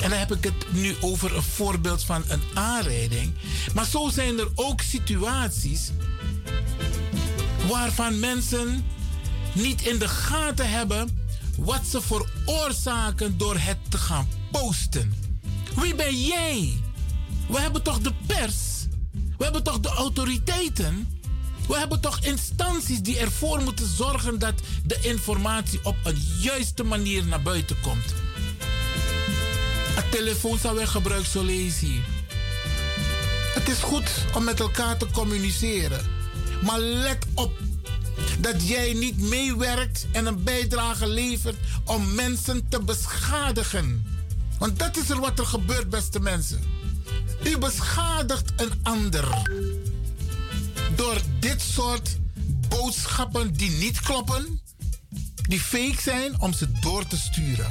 En 0.00 0.10
dan 0.10 0.18
heb 0.18 0.32
ik 0.32 0.44
het 0.44 0.72
nu 0.72 0.96
over 1.00 1.36
een 1.36 1.42
voorbeeld 1.42 2.04
van 2.04 2.24
een 2.28 2.42
aanrijding. 2.54 3.34
Maar 3.74 3.86
zo 3.86 4.08
zijn 4.08 4.38
er 4.38 4.48
ook 4.54 4.80
situaties 4.80 5.90
waarvan 7.68 8.20
mensen 8.20 8.84
niet 9.52 9.82
in 9.82 9.98
de 9.98 10.08
gaten 10.08 10.70
hebben 10.70 11.26
wat 11.56 11.86
ze 11.86 12.00
veroorzaken 12.00 13.38
door 13.38 13.56
het 13.58 13.78
te 13.88 13.98
gaan 13.98 14.28
posten. 14.50 15.14
Wie 15.76 15.94
ben 15.94 16.20
jij? 16.20 16.72
We 17.48 17.60
hebben 17.60 17.82
toch 17.82 17.98
de 17.98 18.12
pers? 18.26 18.81
We 19.42 19.48
hebben 19.48 19.72
toch 19.72 19.80
de 19.80 19.88
autoriteiten? 19.88 21.20
We 21.68 21.78
hebben 21.78 22.00
toch 22.00 22.18
instanties 22.20 23.00
die 23.00 23.18
ervoor 23.18 23.62
moeten 23.62 23.86
zorgen 23.86 24.38
dat 24.38 24.54
de 24.84 24.98
informatie 25.00 25.80
op 25.82 25.96
een 26.04 26.22
juiste 26.40 26.82
manier 26.82 27.26
naar 27.26 27.42
buiten 27.42 27.76
komt. 27.80 28.14
Het 29.94 30.10
telefoon 30.10 30.58
zou 30.58 30.76
weer 30.76 30.86
gebruikt 30.86 31.30
zo. 31.30 31.46
Het 33.54 33.68
is 33.68 33.78
goed 33.78 34.10
om 34.34 34.44
met 34.44 34.60
elkaar 34.60 34.96
te 34.96 35.06
communiceren. 35.12 36.00
Maar 36.64 36.80
let 36.80 37.26
op 37.34 37.52
dat 38.40 38.68
jij 38.68 38.92
niet 38.92 39.20
meewerkt 39.20 40.06
en 40.12 40.26
een 40.26 40.42
bijdrage 40.42 41.06
levert 41.06 41.56
om 41.84 42.14
mensen 42.14 42.68
te 42.68 42.82
beschadigen. 42.82 44.06
Want 44.58 44.78
dat 44.78 44.96
is 44.96 45.10
er 45.10 45.20
wat 45.20 45.38
er 45.38 45.46
gebeurt, 45.46 45.90
beste 45.90 46.20
mensen. 46.20 46.81
U 47.44 47.58
beschadigt 47.58 48.52
een 48.56 48.72
ander 48.82 49.42
door 50.96 51.20
dit 51.38 51.62
soort 51.62 52.18
boodschappen 52.68 53.52
die 53.52 53.70
niet 53.70 54.00
kloppen, 54.00 54.60
die 55.48 55.60
fake 55.60 56.00
zijn, 56.02 56.40
om 56.40 56.52
ze 56.52 56.72
door 56.80 57.06
te 57.06 57.16
sturen. 57.16 57.66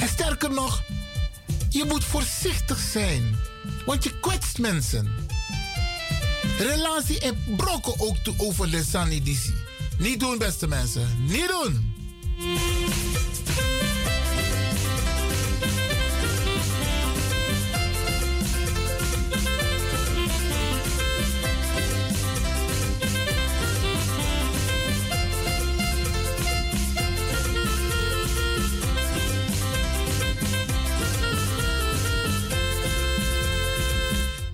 En 0.00 0.08
sterker 0.08 0.50
nog, 0.50 0.82
je 1.68 1.84
moet 1.84 2.04
voorzichtig 2.04 2.78
zijn, 2.78 3.36
want 3.86 4.04
je 4.04 4.20
kwetst 4.20 4.58
mensen. 4.58 5.14
Relatie 6.58 7.20
en 7.20 7.36
brokken 7.56 8.00
ook 8.00 8.16
toe 8.16 8.34
over 8.36 8.70
de 8.70 8.84
sanidisi. 8.84 9.54
Niet 9.98 10.20
doen, 10.20 10.38
beste 10.38 10.68
mensen. 10.68 11.08
Niet 11.26 11.48
doen. 11.48 11.94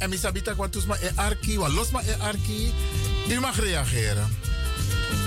En 0.03 0.11
misabita 0.11 0.55
kwatusma 0.55 0.97
e 1.01 1.11
arki, 1.15 1.59
wa 1.59 1.69
losma 1.69 2.03
e 2.03 2.15
arki. 2.19 2.73
U 3.29 3.41
mag 3.41 3.61
reageren. 3.61 4.37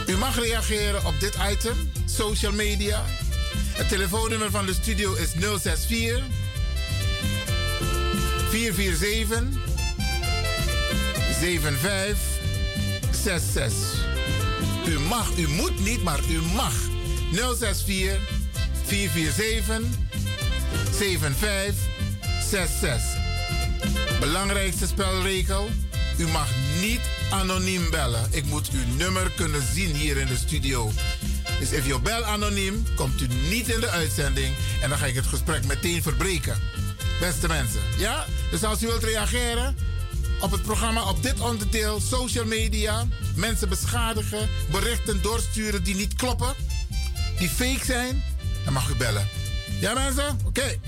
U 0.08 0.18
mag 0.18 0.36
reageren 0.36 1.06
op 1.06 1.20
dit 1.20 1.38
item, 1.52 1.92
social 2.06 2.52
media. 2.52 3.06
Het 3.74 3.90
telefoonnummer 3.90 4.52
van 4.52 4.66
de 4.66 4.74
studio 4.74 5.14
is 5.14 5.32
064 5.32 6.24
447 8.50 9.44
7566. 11.40 13.74
U 14.88 15.00
mag, 15.00 15.38
u 15.38 15.48
moet 15.48 15.80
niet, 15.80 16.04
maar 16.04 16.20
u 16.30 16.42
mag. 16.42 16.74
064 17.32 18.20
447 18.86 19.82
7566. 20.92 23.25
Belangrijkste 24.20 24.88
spelregel: 24.88 25.70
u 26.18 26.28
mag 26.28 26.50
niet 26.82 27.02
anoniem 27.30 27.90
bellen. 27.90 28.28
Ik 28.32 28.46
moet 28.46 28.70
uw 28.70 28.96
nummer 28.98 29.32
kunnen 29.32 29.62
zien 29.74 29.96
hier 29.96 30.18
in 30.18 30.28
de 30.28 30.38
studio. 30.38 30.92
Dus 31.60 31.74
als 31.74 31.86
je 31.86 32.00
bel 32.00 32.24
anoniem, 32.24 32.86
komt 32.96 33.22
u 33.22 33.28
niet 33.50 33.70
in 33.70 33.80
de 33.80 33.90
uitzending 33.90 34.56
en 34.82 34.90
dan 34.90 34.98
ga 34.98 35.06
ik 35.06 35.16
het 35.16 35.26
gesprek 35.26 35.66
meteen 35.66 36.02
verbreken. 36.02 36.56
Beste 37.20 37.48
mensen, 37.48 37.82
ja? 37.98 38.26
Dus 38.52 38.64
als 38.64 38.84
u 38.84 38.88
wilt 38.88 39.04
reageren 39.04 39.78
op 40.42 40.52
het 40.52 40.62
programma, 40.62 41.10
op 41.10 41.24
dit 41.24 41.40
onderdeel, 41.40 42.00
social 42.00 42.46
media, 42.46 43.08
mensen 43.36 43.70
beschadigen, 43.70 44.50
berichten 44.72 45.22
doorsturen 45.22 45.84
die 45.84 45.96
niet 45.96 46.16
kloppen, 46.16 46.54
die 47.38 47.50
fake 47.50 47.86
zijn, 47.86 48.24
dan 48.64 48.74
mag 48.74 48.90
u 48.90 48.96
bellen. 48.96 49.28
Ja 49.80 49.94
mensen? 49.94 50.40
Oké. 50.46 50.80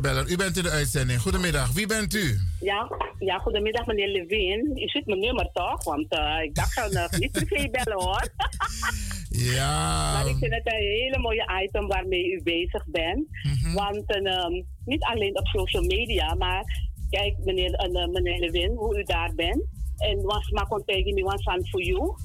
Beller. 0.00 0.30
U 0.30 0.36
bent 0.36 0.56
in 0.56 0.62
de 0.62 0.70
uitzending. 0.70 1.20
Goedemiddag. 1.20 1.72
Wie 1.72 1.86
bent 1.86 2.14
u? 2.14 2.38
Ja, 2.60 2.90
ja 3.18 3.38
goedemiddag 3.38 3.86
meneer 3.86 4.08
Levin. 4.08 4.72
U 4.74 4.88
zit 4.88 5.06
mijn 5.06 5.20
nummer 5.20 5.50
toch? 5.52 5.84
Want 5.84 6.12
uh, 6.12 6.42
ik 6.42 6.54
dacht 6.54 6.72
zou 6.72 6.92
nog 6.92 7.18
niet 7.18 7.32
privé 7.32 7.68
bellen 7.70 8.02
hoor. 8.02 8.28
ja. 9.56 10.12
Maar 10.12 10.28
ik 10.28 10.36
vind 10.36 10.54
het 10.54 10.72
een 10.72 10.78
hele 10.78 11.18
mooie 11.18 11.62
item 11.62 11.86
waarmee 11.86 12.32
u 12.32 12.42
bezig 12.42 12.86
bent. 12.86 13.26
Mm 13.42 13.56
-hmm. 13.62 13.74
Want 13.74 14.16
um, 14.16 14.66
niet 14.84 15.02
alleen 15.02 15.38
op 15.38 15.46
social 15.46 15.82
media, 15.82 16.34
maar 16.34 16.64
kijk 17.10 17.34
meneer, 17.44 17.88
uh, 17.88 18.06
meneer 18.06 18.38
Levin, 18.38 18.74
hoe 18.76 18.98
u 18.98 19.02
daar 19.02 19.32
bent. 19.34 19.62
En 19.96 20.22
was 20.22 20.50
maar 20.50 20.66
me 20.68 21.24
one 21.24 21.42
son 21.42 21.66
for 21.66 21.82
you. 21.82 22.16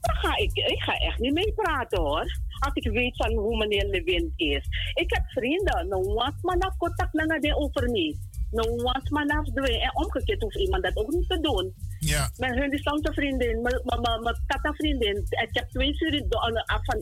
Dan 0.00 0.14
ga 0.14 0.36
ik, 0.36 0.50
ik 0.54 0.82
ga 0.82 0.92
echt 0.92 1.18
niet 1.18 1.32
mee 1.32 1.52
praten 1.52 2.00
hoor 2.00 2.40
als 2.64 2.74
ik 2.74 2.92
weet 2.92 3.16
van 3.16 3.32
hoe 3.32 3.56
meneer 3.56 3.86
Levin 3.86 4.32
is. 4.36 4.66
Ik 4.94 5.14
heb 5.14 5.24
vrienden, 5.26 5.88
nou 5.88 6.14
was 6.14 6.32
maar 6.40 6.56
naar 6.56 6.74
contact 6.76 7.12
naar 7.12 7.40
de 7.40 7.56
over 7.56 7.90
me. 7.90 8.16
Nou 8.50 8.82
was 8.82 9.08
maar 9.08 9.26
de 9.26 9.78
En 9.78 9.96
omgekeerd 9.96 10.42
hoeft 10.42 10.58
iemand 10.58 10.82
dat 10.82 10.96
ook 10.96 11.12
niet 11.12 11.28
te 11.28 11.40
doen. 11.40 11.74
Ja. 11.98 12.30
Mijn 12.36 12.60
Hindustanse 12.60 13.12
vriendin, 13.12 13.62
mijn 13.62 14.40
Tata 14.46 14.72
vriendin. 14.72 15.16
Ik 15.16 15.48
heb 15.50 15.68
twee 15.68 15.94
Suriname 15.94 16.64
van 16.82 17.00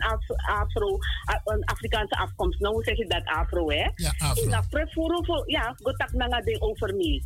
Afro, 0.61 0.99
een 1.45 1.65
Afrikaanse 1.65 2.17
afkomst. 2.17 2.61
Nou 2.61 2.75
hoe 2.75 2.85
zeg 2.85 2.97
je 2.97 3.07
dat 3.07 3.25
Afro 3.25 3.71
hè? 3.71 3.91
Ja, 3.95 4.15
Afro. 4.19 4.51
Ja, 4.51 4.65
prefer 4.71 5.43
ja, 5.47 5.75
contact 5.83 6.13
naar 6.13 6.43
de 6.43 6.61
over 6.61 6.95
me. 6.95 7.23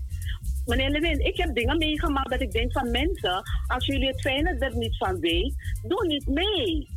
Meneer 0.65 0.91
Levin, 0.91 1.27
ik 1.27 1.37
heb 1.37 1.55
dingen 1.55 1.79
meegemaakt 1.79 2.31
dat 2.31 2.41
ik 2.41 2.53
denk 2.53 2.73
van 2.73 2.91
mensen, 2.91 3.43
als 3.67 3.87
jullie 3.87 4.09
het 4.09 4.21
fijne 4.21 4.57
er 4.59 4.77
niet 4.77 4.97
van 4.97 5.21
weet, 5.21 5.55
doe 5.83 6.07
niet 6.07 6.27
mee. 6.27 6.89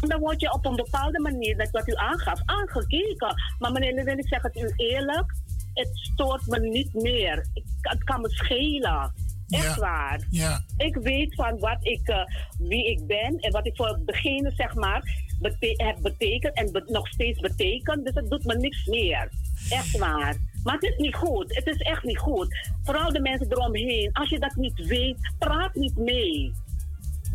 Want 0.00 0.12
dan 0.12 0.20
word 0.20 0.40
je 0.40 0.52
op 0.52 0.66
een 0.66 0.76
bepaalde 0.76 1.20
manier, 1.20 1.56
dat 1.56 1.70
wat 1.70 1.88
u 1.88 1.94
aangaf, 1.94 2.40
aangekeken. 2.44 3.34
Maar 3.58 3.72
meneer 3.72 3.94
Levin, 3.94 4.18
ik 4.18 4.28
zeg 4.28 4.42
het 4.42 4.56
u 4.56 4.72
eerlijk, 4.76 5.34
het 5.74 5.88
stoort 5.92 6.46
me 6.46 6.58
niet 6.60 6.94
meer. 6.94 7.46
Ik, 7.54 7.64
het 7.80 8.04
kan 8.04 8.20
me 8.20 8.30
schelen. 8.30 9.12
Echt 9.48 9.74
Ja. 9.74 9.80
waar. 9.80 10.26
Ja. 10.30 10.60
Ik 10.76 10.96
weet 10.96 11.34
van 11.34 11.58
wat 11.58 11.78
ik, 11.86 12.08
eh, 12.08 12.24
wie 12.58 12.90
ik 12.90 13.06
ben 13.06 13.36
en 13.38 13.52
wat 13.52 13.66
ik 13.66 13.76
voor 13.76 14.00
degene 14.06 14.50
zeg 14.56 14.74
maar 14.74 15.02
bete- 15.40 15.84
heb 15.84 15.96
betekend 16.02 16.54
en 16.56 16.72
be- 16.72 16.84
nog 16.86 17.08
steeds 17.08 17.40
betekent. 17.40 18.04
Dus 18.04 18.14
het 18.14 18.30
doet 18.30 18.44
me 18.44 18.54
niks 18.56 18.86
meer. 18.86 19.28
Echt 19.70 19.98
waar. 19.98 20.36
Maar 20.62 20.74
het 20.74 20.82
is 20.82 20.96
niet 20.96 21.14
goed. 21.14 21.54
Het 21.56 21.66
is 21.66 21.76
echt 21.76 22.02
niet 22.04 22.18
goed. 22.18 22.70
Vooral 22.84 23.12
de 23.12 23.20
mensen 23.20 23.46
eromheen. 23.52 24.12
Als 24.12 24.28
je 24.28 24.38
dat 24.38 24.54
niet 24.54 24.86
weet, 24.86 25.32
praat 25.38 25.74
niet 25.74 25.96
mee. 25.96 26.52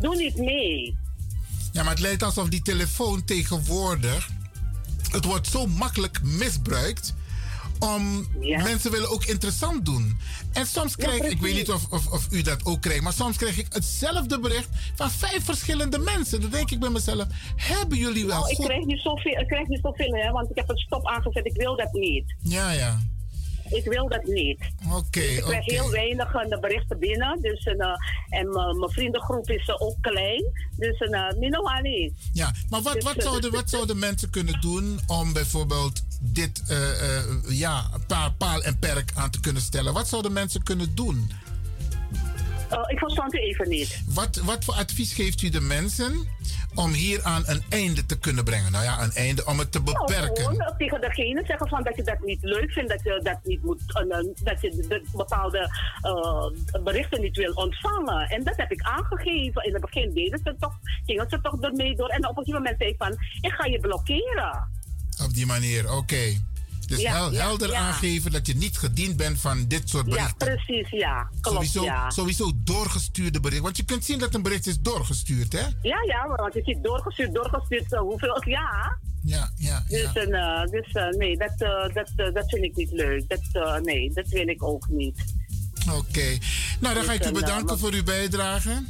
Doe 0.00 0.16
niet 0.16 0.36
mee. 0.36 0.96
Ja, 1.76 1.82
maar 1.82 1.92
het 1.92 2.00
lijkt 2.00 2.22
alsof 2.22 2.48
die 2.48 2.62
telefoon 2.62 3.24
tegenwoordig. 3.24 4.28
Het 5.10 5.24
wordt 5.24 5.46
zo 5.46 5.66
makkelijk 5.66 6.22
misbruikt. 6.22 7.14
Om 7.78 8.26
mensen 8.40 8.90
willen 8.90 9.10
ook 9.10 9.24
interessant 9.24 9.84
doen. 9.84 10.18
En 10.52 10.66
soms 10.66 10.96
krijg 10.96 11.22
ik, 11.22 11.30
ik 11.30 11.40
weet 11.40 11.54
niet 11.54 11.70
of, 11.70 11.86
of, 11.90 12.06
of 12.06 12.26
u 12.30 12.42
dat 12.42 12.64
ook 12.64 12.80
krijgt, 12.80 13.02
maar 13.02 13.12
soms 13.12 13.36
krijg 13.36 13.58
ik 13.58 13.66
hetzelfde 13.68 14.40
bericht 14.40 14.68
van 14.94 15.10
vijf 15.10 15.44
verschillende 15.44 15.98
mensen. 15.98 16.40
Dan 16.40 16.50
denk 16.50 16.70
ik 16.70 16.80
bij 16.80 16.90
mezelf: 16.90 17.26
hebben 17.56 17.98
jullie 17.98 18.26
wel 18.26 18.40
Nou, 18.40 18.50
ik 18.50 18.58
krijg 18.58 18.84
niet 18.84 19.00
zoveel, 19.00 19.40
ik 19.40 19.46
krijg 19.46 19.68
niet 19.68 19.80
zoveel 19.82 20.14
hè, 20.14 20.30
want 20.30 20.50
ik 20.50 20.56
heb 20.56 20.68
het 20.68 20.78
stop 20.78 21.06
aangezet. 21.06 21.46
Ik 21.46 21.56
wil 21.56 21.76
dat 21.76 21.92
niet. 21.92 22.34
Ja, 22.38 22.70
ja. 22.70 22.98
Ik 23.70 23.84
wil 23.84 24.08
dat 24.08 24.24
niet. 24.24 24.58
Oké, 24.92 25.20
Dus 25.20 25.36
ik 25.36 25.42
krijg 25.42 25.64
heel 25.64 25.90
weinig 25.90 26.34
eh, 26.34 26.48
de 26.48 26.58
berichten 26.60 26.98
binnen. 26.98 27.40
Dus, 27.40 27.64
en 27.64 27.78
eh, 27.78 28.38
en 28.38 28.50
mijn 28.50 28.90
vriendengroep 28.90 29.50
is 29.50 29.68
eh, 29.68 29.82
ook 29.82 29.96
klein. 30.00 30.44
Dus 30.76 31.00
uh, 31.00 31.30
niet. 31.82 32.12
Ja, 32.32 32.52
maar 32.70 32.82
wat, 32.82 32.92
Dus, 32.94 33.04
wat, 33.04 33.16
eh, 33.16 33.22
zouden, 33.22 33.50
wat 33.50 33.70
zouden 33.70 33.98
mensen 33.98 34.30
kunnen 34.30 34.60
doen 34.60 35.00
om 35.06 35.32
bijvoorbeeld 35.32 36.02
dit 36.20 36.62
eh, 36.68 37.18
eh, 37.18 37.24
ja, 37.48 37.90
paal 38.38 38.62
en 38.62 38.78
perk 38.78 39.12
aan 39.14 39.30
te 39.30 39.40
kunnen 39.40 39.62
stellen? 39.62 39.92
Wat 39.92 40.08
zouden 40.08 40.32
mensen 40.32 40.62
kunnen 40.62 40.94
doen? 40.94 41.30
Eh, 42.70 42.78
ik 42.86 42.98
verstand 42.98 43.34
u 43.34 43.38
even 43.38 43.68
niet. 43.68 44.02
Wat, 44.14 44.36
wat 44.36 44.64
voor 44.64 44.74
advies 44.74 45.12
geeft 45.12 45.42
u 45.42 45.48
de 45.48 45.60
mensen 45.60 46.28
om 46.74 46.92
hieraan 46.92 47.42
een 47.46 47.62
einde 47.68 48.06
te 48.06 48.18
kunnen 48.18 48.44
brengen? 48.44 48.72
Nou 48.72 48.84
ja, 48.84 49.02
een 49.02 49.12
einde 49.12 49.44
om 49.46 49.58
het 49.58 49.72
te 49.72 49.80
Nou, 49.80 49.98
beperken. 50.06 50.44
gewoon 50.44 50.60
eh, 50.60 50.76
tegen 50.76 51.00
degene 51.00 51.44
zeggen 51.46 51.68
van 51.68 51.82
dat 51.82 51.96
je 51.96 52.02
dat 52.02 52.20
niet 52.24 52.38
leuk 52.42 52.70
vindt, 52.72 52.90
dat 52.90 53.02
je 53.02 53.20
dat 53.22 53.38
niet 53.44 53.62
moet, 53.62 53.80
eh, 53.86 54.18
eh, 54.18 54.24
dat 54.42 54.60
je 54.60 54.70
de, 54.70 54.86
de 54.88 55.02
bepaalde 55.12 55.70
eh, 56.02 56.82
berichten 56.84 57.20
niet 57.20 57.36
wil 57.36 57.52
ontvangen. 57.52 58.28
En 58.28 58.44
dat 58.44 58.56
heb 58.56 58.70
ik 58.72 58.82
aangegeven. 58.82 59.64
In 59.64 59.72
het 59.72 59.80
begin 59.82 60.12
deden 60.14 60.40
ze 60.44 60.54
toch, 60.60 60.74
gingen 61.06 61.26
ze 61.30 61.40
toch 61.40 61.60
ermee 61.60 61.96
door. 61.96 62.08
En 62.08 62.28
op 62.28 62.36
een 62.38 62.44
gegeven 62.44 62.60
moment 62.62 62.76
zei 62.78 62.90
ik 62.90 62.96
van, 62.98 63.12
ik 63.40 63.52
ga 63.52 63.66
je 63.66 63.80
blokkeren. 63.80 64.68
Op 65.24 65.34
die 65.34 65.46
manier, 65.46 65.92
oké. 65.92 66.40
Dus 66.86 67.00
Ja, 67.00 67.12
hel- 67.12 67.32
ja, 67.32 67.40
helder 67.40 67.70
ja. 67.70 67.78
aangeven 67.78 68.30
dat 68.32 68.46
je 68.46 68.56
niet 68.56 68.78
gediend 68.78 69.16
bent 69.16 69.40
van 69.40 69.64
dit 69.68 69.88
soort 69.88 70.06
Ja, 70.06 70.12
berichten. 70.14 70.36
precies, 70.46 70.90
ja. 70.90 71.28
Klopt, 71.40 71.56
sowieso, 71.56 71.84
ja. 71.84 72.10
sowieso 72.10 72.52
doorgestuurde 72.56 73.40
berichten. 73.40 73.64
Want 73.64 73.76
je 73.76 73.84
kunt 73.84 74.04
zien 74.04 74.18
dat 74.18 74.34
een 74.34 74.42
bericht 74.42 74.66
is 74.66 74.80
doorgestuurd, 74.80 75.52
hè? 75.52 75.64
Ja, 75.82 76.02
ja, 76.06 76.26
want 76.36 76.54
je 76.54 76.62
ziet 76.64 76.82
doorgestuurd, 76.82 77.34
doorgestuurd, 77.34 77.92
eh, 77.92 77.98
hoeveel, 78.00 78.42
ja. 78.48 78.98
Ja, 79.22 79.50
ja. 79.56 79.84
Dus, 79.88 80.10
een, 80.14 80.34
eh, 80.34 80.64
dus 80.70 80.92
eh, 80.92 81.08
nee, 81.08 81.36
dat, 81.36 81.58
dat, 81.94 82.34
dat 82.34 82.44
vind 82.48 82.64
ik 82.64 82.76
niet 82.76 82.92
leuk. 82.92 83.24
Dat, 83.28 83.82
nee, 83.82 84.12
dat 84.14 84.28
wil 84.28 84.48
ik 84.48 84.62
ook 84.62 84.88
niet. 84.88 85.34
Oké. 85.92 86.38
Nou, 86.80 86.94
dan 86.94 87.04
ga 87.04 87.12
ik 87.12 87.18
Dus 87.18 87.26
u 87.30 87.34
eh, 87.34 87.40
bedanken 87.40 87.66
maar- 87.66 87.78
voor 87.78 87.92
uw 87.92 88.02
bijdrage. 88.04 88.82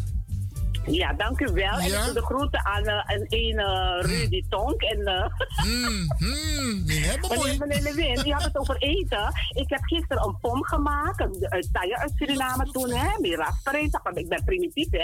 Ja, 0.86 1.12
dank 1.12 1.40
u 1.40 1.52
wel. 1.52 1.78
En 1.78 1.89
Ja? 1.89 2.12
de 2.12 2.23
groeten 2.23 2.65
aan 2.65 2.89
uh, 2.89 3.02
een 3.06 3.26
ene 3.28 4.00
Rudy 4.00 4.44
Tonk. 4.48 4.82
En, 4.82 5.00
uh, 5.00 5.26
mm, 5.65 6.06
mm, 6.18 6.84
meneer, 6.84 7.56
meneer 7.58 7.82
Lewin, 7.82 8.26
u 8.26 8.32
had 8.32 8.42
het 8.44 8.58
over 8.58 8.76
eten. 8.76 9.32
Ik 9.55 9.68
heb 9.70 9.81
gisteren 9.82 10.24
een 10.24 10.39
pom 10.40 10.65
gemaakt. 10.65 11.20
Een 11.20 11.68
Thailand 11.73 12.00
uit 12.00 12.12
Suriname 12.16 12.70
toen. 12.70 12.90
Hè, 12.90 13.20
met 13.20 13.34
rasperijn. 13.34 13.90
Ik 14.15 14.28
ben 14.28 14.44
primitief, 14.44 14.90
hè. 14.90 14.98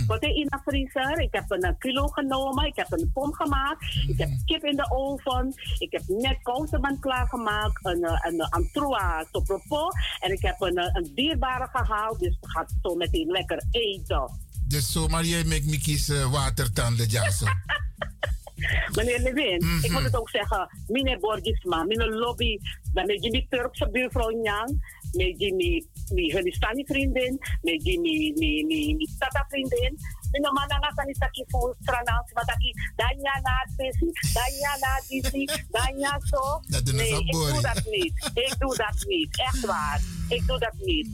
Ik 0.00 0.04
had 0.06 0.22
in 0.22 0.46
de 0.50 0.58
vriezer. 0.64 1.20
Ik 1.20 1.32
heb 1.32 1.44
een 1.48 1.76
kilo 1.78 2.06
genomen. 2.06 2.66
Ik 2.66 2.76
heb 2.76 2.92
een 2.92 3.10
pom 3.14 3.34
gemaakt. 3.34 3.84
Ik 4.08 4.18
heb 4.18 4.28
kip 4.44 4.64
in 4.64 4.76
de 4.76 4.90
oven. 4.90 5.54
Ik 5.78 5.92
heb 5.92 6.02
net 6.06 6.38
kousenband 6.42 7.00
klaargemaakt. 7.00 7.86
Een, 7.86 8.04
eh, 8.04 8.20
een, 8.26 8.40
een 8.40 8.48
antroa. 8.48 9.26
En 10.20 10.32
ik 10.32 10.42
heb 10.42 10.60
een, 10.60 10.76
eh, 10.76 10.88
een 10.92 11.12
dierbare 11.14 11.68
gehaald. 11.72 12.18
Dus 12.18 12.38
ik 12.40 12.48
ga 12.48 12.66
zo 12.82 12.94
meteen 12.94 13.26
lekker 13.26 13.64
eten. 13.70 14.50
Dus 14.68 14.92
zomaar 14.92 15.24
jij 15.24 15.44
met 15.44 15.66
Mickey's 15.66 16.08
uh, 16.08 16.30
watertanden 16.32 17.06
jassen. 17.06 17.48
Meneer 18.96 19.18
Levin, 19.20 19.56
Mhm. 19.64 19.84
ik 19.84 19.90
moet 19.90 20.02
het 20.02 20.16
ook 20.16 20.30
zeggen, 20.30 20.68
meneer 20.86 21.18
Borgisma, 21.18 21.84
meneer 21.84 22.10
lobby, 22.10 22.58
dan 22.92 23.06
met 23.06 23.20
die 23.22 23.46
Turkse 23.50 23.88
buurvrouw 23.92 24.28
Nyang, 24.30 24.68
met 25.12 25.38
die 25.38 26.32
Hunistani 26.34 26.84
vriendin, 26.86 27.38
met 27.62 27.80
die 27.84 29.10
Tata 29.18 29.44
vriendin. 29.48 29.98
Ik 30.32 30.42
Danya 32.96 33.40
na 33.42 33.66
Tesi, 33.76 34.12
Danya 34.34 34.72
na 34.80 35.00
Disi, 35.08 35.44
Danya 35.70 36.20
zo. 36.24 36.60
Nee, 36.92 37.18
ik 37.24 37.32
doe 37.32 37.60
dat 37.60 37.82
niet. 37.90 38.30
Ik 38.34 38.54
doe 38.58 38.76
dat 38.76 39.04
niet. 39.06 39.38
Echt 39.38 39.66
waar. 39.66 40.00
Ik 40.28 40.46
doe 40.46 40.58
dat 40.58 40.74
niet. 40.80 41.08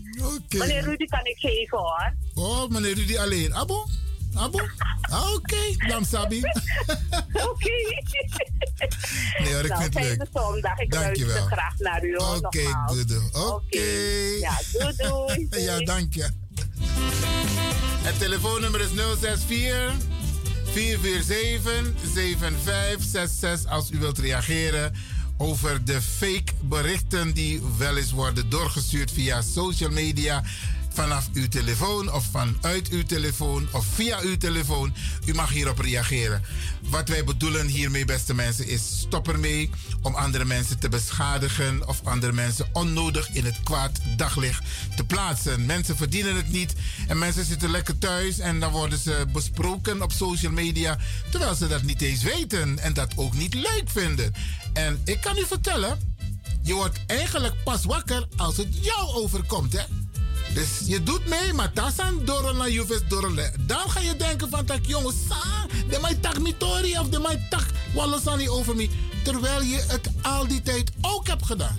Meneer 0.54 0.82
Rudy 0.82 1.04
kan 1.04 1.24
ik 1.24 1.36
geven 1.38 1.78
hoor. 1.78 2.14
Oh, 2.34 2.68
meneer 2.68 2.94
Rudy 2.94 3.18
alleen. 3.18 3.54
Abo? 3.54 3.84
Abo? 4.34 4.58
Ah, 5.10 5.34
Oké, 5.34 5.86
dan 5.88 6.04
Sabi. 6.04 6.42
Oké. 7.50 7.70
Nee 9.38 9.52
hoor, 9.54 9.64
ik 9.64 9.68
nou, 9.68 9.82
vind 9.82 9.94
het 9.94 10.04
leuk. 10.18 10.26
zondag. 10.32 10.78
Ik 10.78 10.92
Dankjewel. 10.92 11.34
luister 11.34 11.56
graag 11.58 11.78
naar 11.78 12.04
u. 12.04 12.16
Oké, 12.16 12.62
doe, 12.86 13.04
doe. 13.04 13.52
Oké. 13.52 13.80
Ja, 14.40 14.58
doei 14.72 14.96
doei. 14.96 15.48
ja, 15.64 15.78
dank 15.78 16.14
je. 16.14 16.30
Het 18.02 18.18
telefoonnummer 18.18 18.80
is 18.80 18.88
064 19.20 19.92
447 20.64 22.10
7566 22.14 23.70
als 23.70 23.90
u 23.90 23.98
wilt 23.98 24.18
reageren 24.18 24.92
over 25.36 25.84
de 25.84 26.02
fake 26.02 26.52
berichten 26.60 27.34
die 27.34 27.62
wel 27.78 27.96
eens 27.96 28.12
worden 28.12 28.50
doorgestuurd 28.50 29.10
via 29.12 29.42
social 29.42 29.90
media 29.90 30.42
vanaf 30.98 31.28
uw 31.32 31.48
telefoon 31.48 32.12
of 32.12 32.24
vanuit 32.30 32.88
uw 32.88 33.02
telefoon 33.02 33.68
of 33.72 33.86
via 33.94 34.20
uw 34.20 34.36
telefoon. 34.36 34.94
U 35.24 35.34
mag 35.34 35.50
hierop 35.50 35.78
reageren. 35.78 36.42
Wat 36.82 37.08
wij 37.08 37.24
bedoelen 37.24 37.66
hiermee, 37.66 38.04
beste 38.04 38.34
mensen, 38.34 38.66
is 38.66 38.98
stop 39.00 39.28
ermee 39.28 39.70
om 40.02 40.14
andere 40.14 40.44
mensen 40.44 40.78
te 40.78 40.88
beschadigen 40.88 41.88
of 41.88 42.00
andere 42.04 42.32
mensen 42.32 42.68
onnodig 42.72 43.30
in 43.30 43.44
het 43.44 43.62
kwaad 43.62 44.00
daglicht 44.16 44.62
te 44.96 45.04
plaatsen. 45.04 45.66
Mensen 45.66 45.96
verdienen 45.96 46.36
het 46.36 46.48
niet 46.48 46.74
en 47.08 47.18
mensen 47.18 47.44
zitten 47.44 47.70
lekker 47.70 47.98
thuis 47.98 48.38
en 48.38 48.60
dan 48.60 48.72
worden 48.72 48.98
ze 48.98 49.26
besproken 49.32 50.02
op 50.02 50.12
social 50.12 50.52
media 50.52 50.98
terwijl 51.30 51.54
ze 51.54 51.68
dat 51.68 51.82
niet 51.82 52.02
eens 52.02 52.22
weten 52.22 52.78
en 52.78 52.92
dat 52.92 53.12
ook 53.16 53.34
niet 53.34 53.54
leuk 53.54 53.84
vinden. 53.86 54.32
En 54.72 55.00
ik 55.04 55.20
kan 55.20 55.38
u 55.38 55.46
vertellen, 55.46 56.16
je 56.62 56.74
wordt 56.74 56.98
eigenlijk 57.06 57.62
pas 57.64 57.84
wakker 57.84 58.28
als 58.36 58.56
het 58.56 58.84
jou 58.84 59.08
overkomt, 59.08 59.72
hè? 59.72 59.97
Dus 60.58 60.88
je 60.88 61.02
doet 61.02 61.26
mee, 61.26 61.52
maar 61.52 61.72
tasan 61.72 62.24
door 62.24 62.54
naar 62.54 62.70
Juves 62.70 63.00
door 63.08 63.34
Dan 63.66 63.90
ga 63.90 64.00
je 64.00 64.16
denken 64.16 64.50
van 64.50 64.64
tak 64.64 64.84
jongens, 64.86 65.16
de 65.88 65.98
mij 66.02 66.14
tak 66.14 66.38
mitori 66.38 66.98
of 66.98 67.08
de 67.08 67.18
mij 67.18 67.46
tak 67.50 67.66
wallasani 67.94 68.48
over 68.48 68.76
me. 68.76 68.88
Terwijl 69.22 69.62
je 69.62 69.84
het 69.88 70.10
al 70.22 70.46
die 70.46 70.62
tijd 70.62 70.90
ook 71.00 71.26
hebt 71.26 71.46
gedaan. 71.46 71.78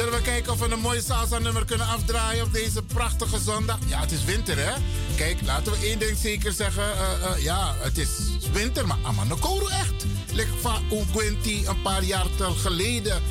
Zullen 0.00 0.14
we 0.14 0.22
kijken 0.22 0.52
of 0.52 0.58
we 0.58 0.70
een 0.70 0.80
mooie 0.80 1.02
salsa-nummer 1.02 1.64
kunnen 1.64 1.86
afdraaien 1.86 2.44
op 2.44 2.52
deze 2.52 2.82
prachtige 2.82 3.38
zondag? 3.38 3.78
Ja, 3.86 4.00
het 4.00 4.12
is 4.12 4.24
winter, 4.24 4.58
hè? 4.58 4.72
Kijk, 5.16 5.40
laten 5.44 5.72
we 5.72 5.78
één 5.78 5.98
ding 5.98 6.16
zeker 6.16 6.52
zeggen. 6.52 6.82
Uh, 6.82 7.36
uh, 7.36 7.42
ja, 7.42 7.74
het 7.78 7.98
is 7.98 8.08
winter, 8.52 8.86
maar 8.86 8.96
Amanokoro 9.02 9.66
echt. 9.68 10.04
Ligt 10.32 10.60
van 10.60 10.82
Ungwenti 10.90 11.66
een 11.66 11.82
paar 11.82 12.02
jaar 12.02 12.26
geleden. 12.38 13.22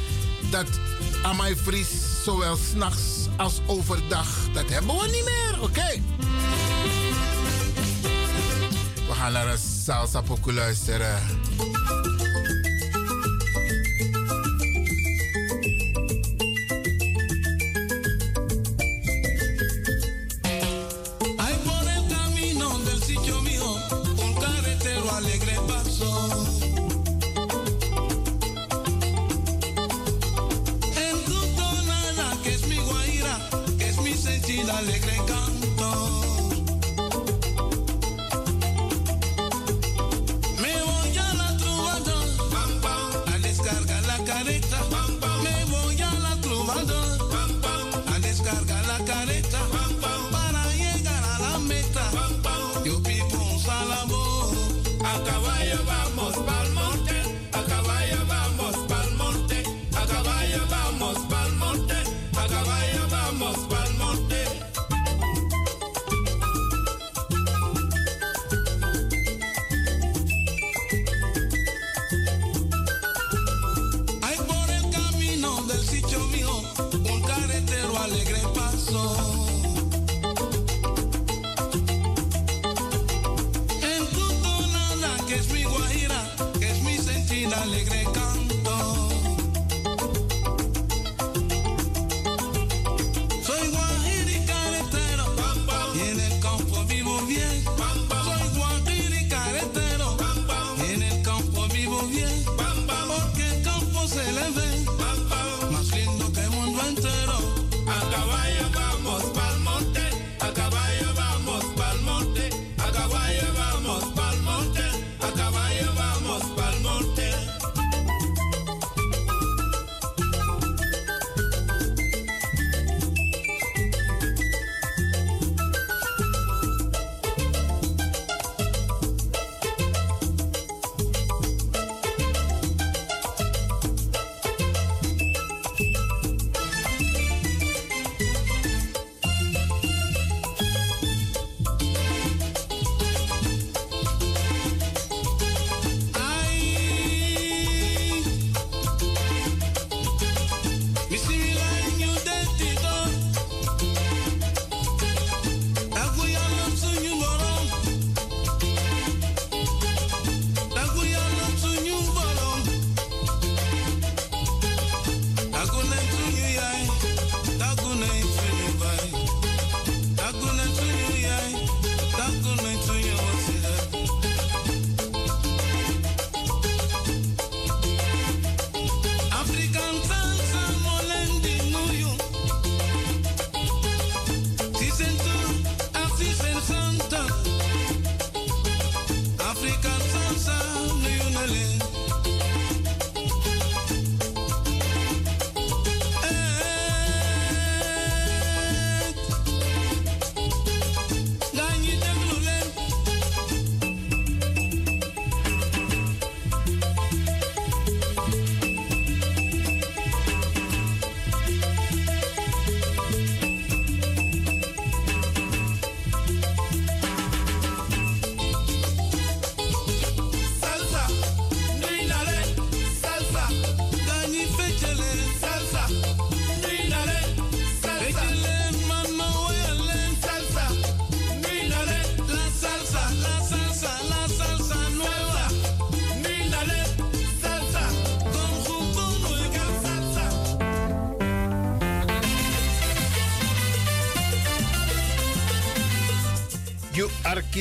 Dat 0.51 0.67
Amai 1.23 1.55
Fries 1.55 2.23
zowel 2.23 2.57
s'nachts 2.71 3.27
als 3.37 3.61
overdag. 3.65 4.51
Dat 4.53 4.69
hebben 4.69 4.95
we 4.95 5.07
niet 5.11 5.25
meer, 5.25 5.61
oké? 5.61 6.01
We 9.07 9.13
gaan 9.13 9.31
naar 9.31 9.47
een 9.47 9.57
salsa-pokoe 9.57 10.53
luisteren. 10.53 11.19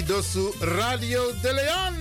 Arquidosu 0.09 0.55
Radio 0.61 1.33
de 1.43 1.53
Leon, 1.53 1.98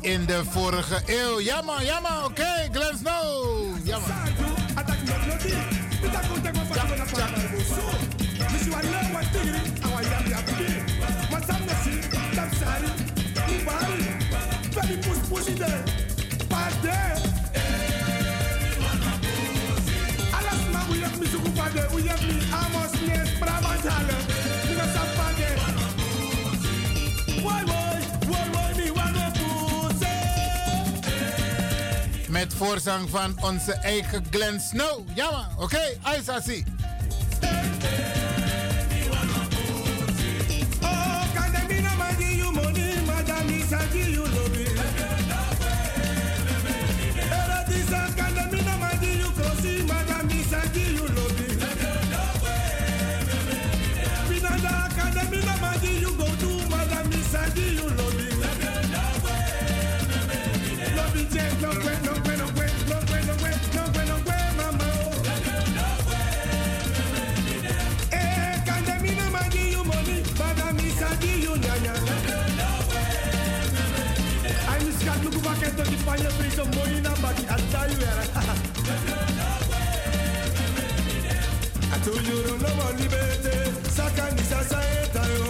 In 0.00 0.26
de 0.26 0.42
vorige 0.50 1.02
eeuw. 1.06 1.40
Ja 1.40 1.62
man, 1.62 1.84
ja 1.84 2.00
man, 2.00 2.24
oké, 2.24 2.40
okay. 2.40 2.68
Glenn 2.72 2.98
Snow. 2.98 3.76
Ja 3.84 3.98
man. 3.98 4.32
Voorzang 32.64 33.10
van 33.10 33.34
onze 33.40 33.72
eigen 33.72 34.24
Glenn 34.30 34.60
Snow. 34.60 35.00
Ja 35.14 35.48
oké, 35.56 35.62
okay. 35.62 35.98
Spanje 76.52 76.62
friso 76.62 76.64
mooi 76.76 77.00
na 77.00 77.10
baki 77.10 77.44
atayu 77.48 77.98
era. 78.00 78.24
Atu 81.94 82.10
yuru 82.10 82.58
no 82.62 82.68
mo 82.76 82.90
libete 82.98 83.54
sakani 83.96 84.42
sasa 84.42 84.80
eta 85.02 85.22
yo. 85.34 85.44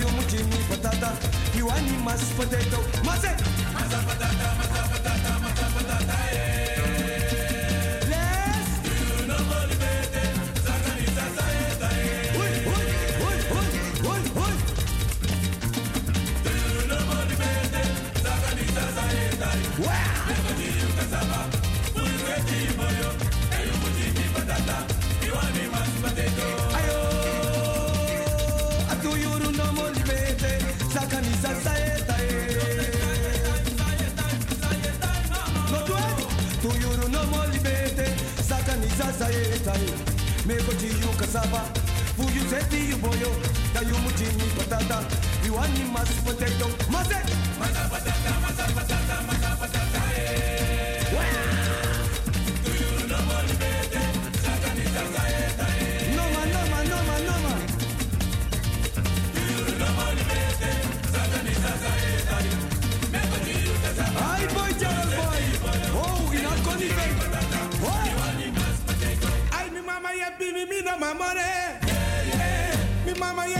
you 0.00 0.06
mujimi 0.08 0.56
patata 0.68 1.12
You 1.56 1.70
ani 1.70 1.90
mas 2.04 2.22
potato 2.36 2.78
style. 39.60 39.92
You 40.48 41.12
kasaba 41.20 41.60
fuyu 42.16 42.42
seti 42.50 42.94
uboyo 42.94 43.30
tayu 43.74 43.96
muchini 44.04 44.44
patata 44.56 45.04
you 45.44 45.54
want 45.54 45.72
me 45.78 45.84
must 45.92 46.24
potato. 46.24 46.66
Mase 46.90 47.16
masa 47.58 47.88
mama 73.20 73.44
ye 73.52 73.59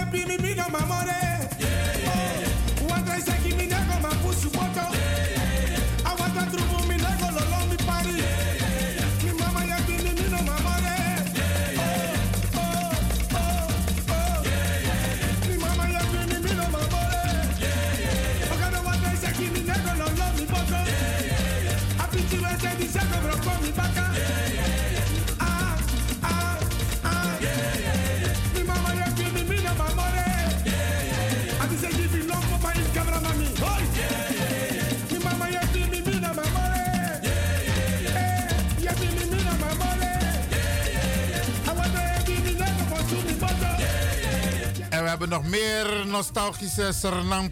nog 45.30 45.48
meer 45.48 46.06
nostalgische 46.06 46.92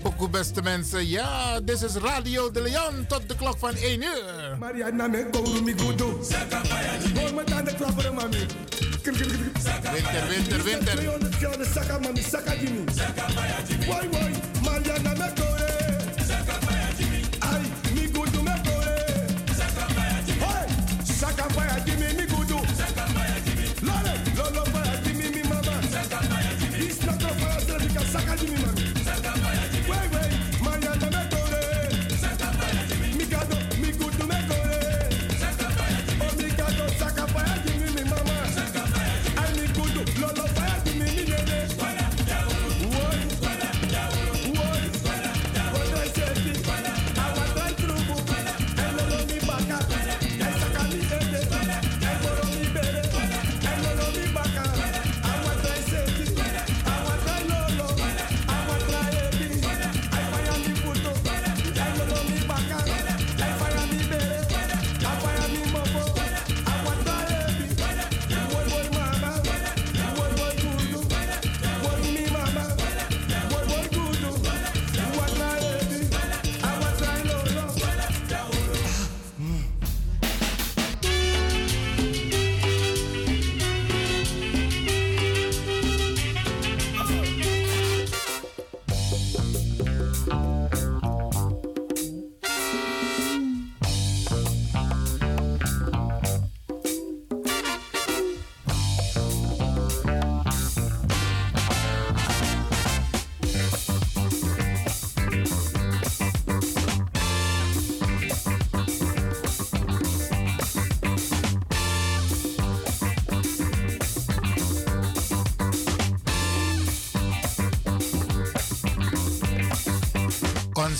pokoe, 0.02 0.28
beste 0.28 0.62
mensen. 0.62 1.08
Ja, 1.08 1.60
dit 1.60 1.82
is 1.82 1.94
Radio 1.94 2.50
de 2.50 2.62
Leon 2.62 3.06
tot 3.08 3.28
de 3.28 3.36
klok 3.36 3.58
van 3.58 3.74
1 3.74 4.02
uur. 4.02 4.56
Mariana 4.58 5.08
me 5.08 5.26
kouru 5.30 5.62
mi 5.62 5.72
gudu. 5.76 6.04
Hoor 7.14 7.34
me 7.34 8.10
mami. 8.14 8.46
Winter, 9.02 10.28
winter, 10.28 10.62
winter. 10.62 10.96
200 10.96 11.34
graden 11.34 11.66
saka 11.66 11.98
mami, 11.98 12.22
saka 12.22 12.56
jimmy. 12.56 12.84
Wai 13.86 14.08
wai, 14.10 14.37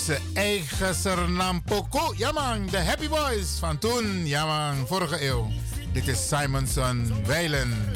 de 0.09 0.19
eigen 0.33 0.95
Suriname 0.95 1.61
Poco. 1.65 2.13
Ja 2.17 2.31
de 2.71 2.77
Happy 2.77 3.09
Boys 3.09 3.57
van 3.59 3.77
toen. 3.77 4.27
Jamang, 4.27 4.87
vorige 4.87 5.25
eeuw. 5.25 5.47
Dit 5.91 6.07
is 6.07 6.27
Simonson 6.27 7.13
Weilen. 7.25 7.93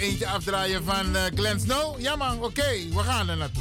eentje 0.00 0.26
afdraaien 0.26 0.84
van 0.84 1.16
eh, 1.16 1.22
Glenn 1.34 1.60
Snow? 1.60 2.00
Ja 2.00 2.16
man, 2.16 2.42
oké, 2.42 2.88
we 2.92 2.98
gaan 2.98 3.28
er 3.28 3.36
naartoe. 3.36 3.59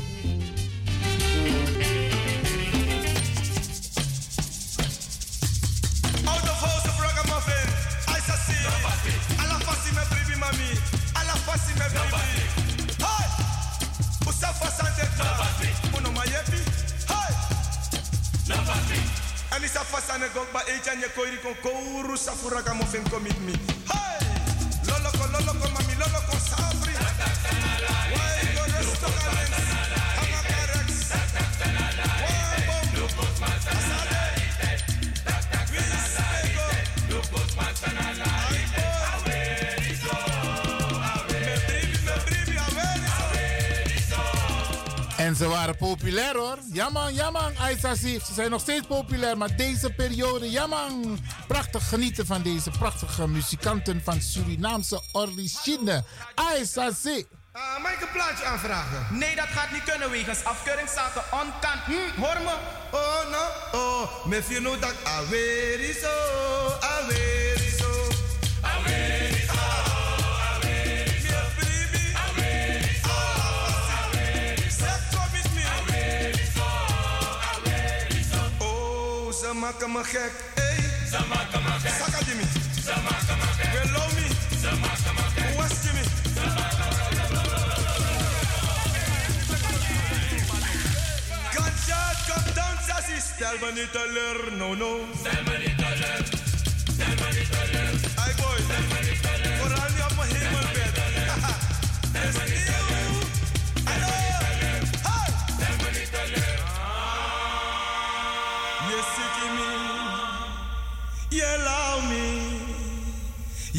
Jamang, 46.89 47.15
jamang, 47.15 47.59
Aysasif. 47.59 48.25
Ze 48.25 48.33
zijn 48.33 48.49
nog 48.49 48.61
steeds 48.61 48.87
populair, 48.87 49.37
maar 49.37 49.55
deze 49.55 49.93
periode, 49.93 50.49
jamang. 50.49 51.19
Prachtig 51.47 51.89
genieten 51.89 52.25
van 52.25 52.41
deze 52.41 52.71
prachtige 52.71 53.27
muzikanten 53.27 54.01
van 54.03 54.21
Surinaamse 54.21 55.01
origine. 55.11 56.03
Aysasif. 56.35 57.23
Uh, 57.55 57.61
eh, 57.75 57.81
mag 57.83 57.91
ik 57.91 58.01
een 58.01 58.11
plaatje 58.13 58.45
aanvragen? 58.45 59.17
Nee, 59.17 59.35
dat 59.35 59.47
gaat 59.47 59.71
niet 59.71 59.83
kunnen 59.83 60.09
wegens 60.09 60.43
afkeuring 60.43 60.89
staat 60.89 61.15
onkant. 61.31 61.81
Hm, 61.85 62.21
hoor 62.21 62.37
me. 62.43 62.55
Oh, 62.91 63.31
no, 63.31 63.79
oh. 63.79 64.25
Met 64.25 64.47
je 64.47 64.57
know 64.57 64.81
dat 64.81 64.93
very 65.29 65.83
is, 65.83 66.03
oh, 66.03 67.07
very. 67.07 67.48
Maken 79.71 79.91
me 79.91 80.03
gek. 80.03 80.31
Hey. 80.55 80.77
Ze 81.09 81.19
maken 81.29 81.63
me 81.63 81.69
gek. 81.79 81.93
Saka 81.99 82.19
Jimmy. 82.25 82.43
Ze 82.83 82.93
maken 83.03 83.37
me 83.37 83.47
gek. 83.57 83.81
Below 83.81 84.11
me. 84.13 84.25
Ze 84.61 84.71
maken 84.81 85.13
me 85.17 85.21
gek. 85.35 85.57
West 85.59 85.83
Jimmy. 85.83 86.03
Gunshot, 91.53 92.17
come 92.27 92.53
down, 92.53 92.77
sassy. 92.87 93.19
Stel 93.35 93.57
me 93.61 93.71
niet 93.73 93.91
teleur, 93.91 94.57
no, 94.57 94.75
no. 94.75 94.91
Stel 95.19 95.43
me 95.43 95.57
niet 95.57 95.77
teleur. 95.77 96.23
Stel 96.93 97.15
me 97.21 97.27
niet 97.37 97.51
teleur. 97.51 97.93
Hey 98.19 98.33
boy. 98.39 98.57
Stel 98.67 98.85
me 98.91 98.99
niet 99.09 99.21
teleur. 99.21 99.57
Vooral 99.57 99.89
niet 99.95 100.03
op 100.09 100.15
mijn 100.17 100.29
hemelbed. 100.35 100.97
Haha. 101.27 101.53
Is 102.27 102.35
nieuw. 102.35 102.73
Hallo. 102.89 103.28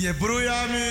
Je 0.01 0.15
broeia 0.15 0.67
me. 0.67 0.89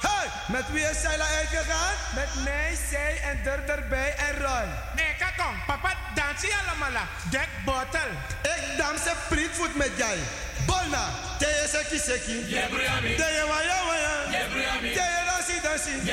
Hey, 0.00 0.26
met 0.48 0.64
wie 0.72 0.82
is 0.82 1.00
zij 1.00 1.20
uitgegaan? 1.20 1.94
Met 2.14 2.44
mij, 2.44 2.76
zij 2.90 3.20
en 3.22 3.38
er 3.44 3.68
erbij 3.68 4.14
en 4.16 4.36
Ron. 4.38 4.68
Nee, 4.96 5.14
kakong. 5.18 5.64
Papa, 5.66 5.96
dans 6.14 6.40
je 6.40 6.54
allemaal. 6.66 7.02
Dek 7.30 7.48
bottle. 7.64 8.10
Ik 8.42 8.78
dans 8.78 9.06
een 9.06 9.16
prietvoet 9.28 9.74
met 9.76 9.90
jij. 9.96 10.18
Bolna, 10.66 11.04
teye 11.38 11.68
seki 11.68 11.98
seki. 11.98 12.48
Teye 13.16 13.44
waya 13.48 13.78
waya. 13.88 14.14
Teye 14.80 15.24
dansi 15.28 15.60
dansi. 15.62 16.04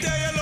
Teye 0.00 0.32
lola 0.32 0.41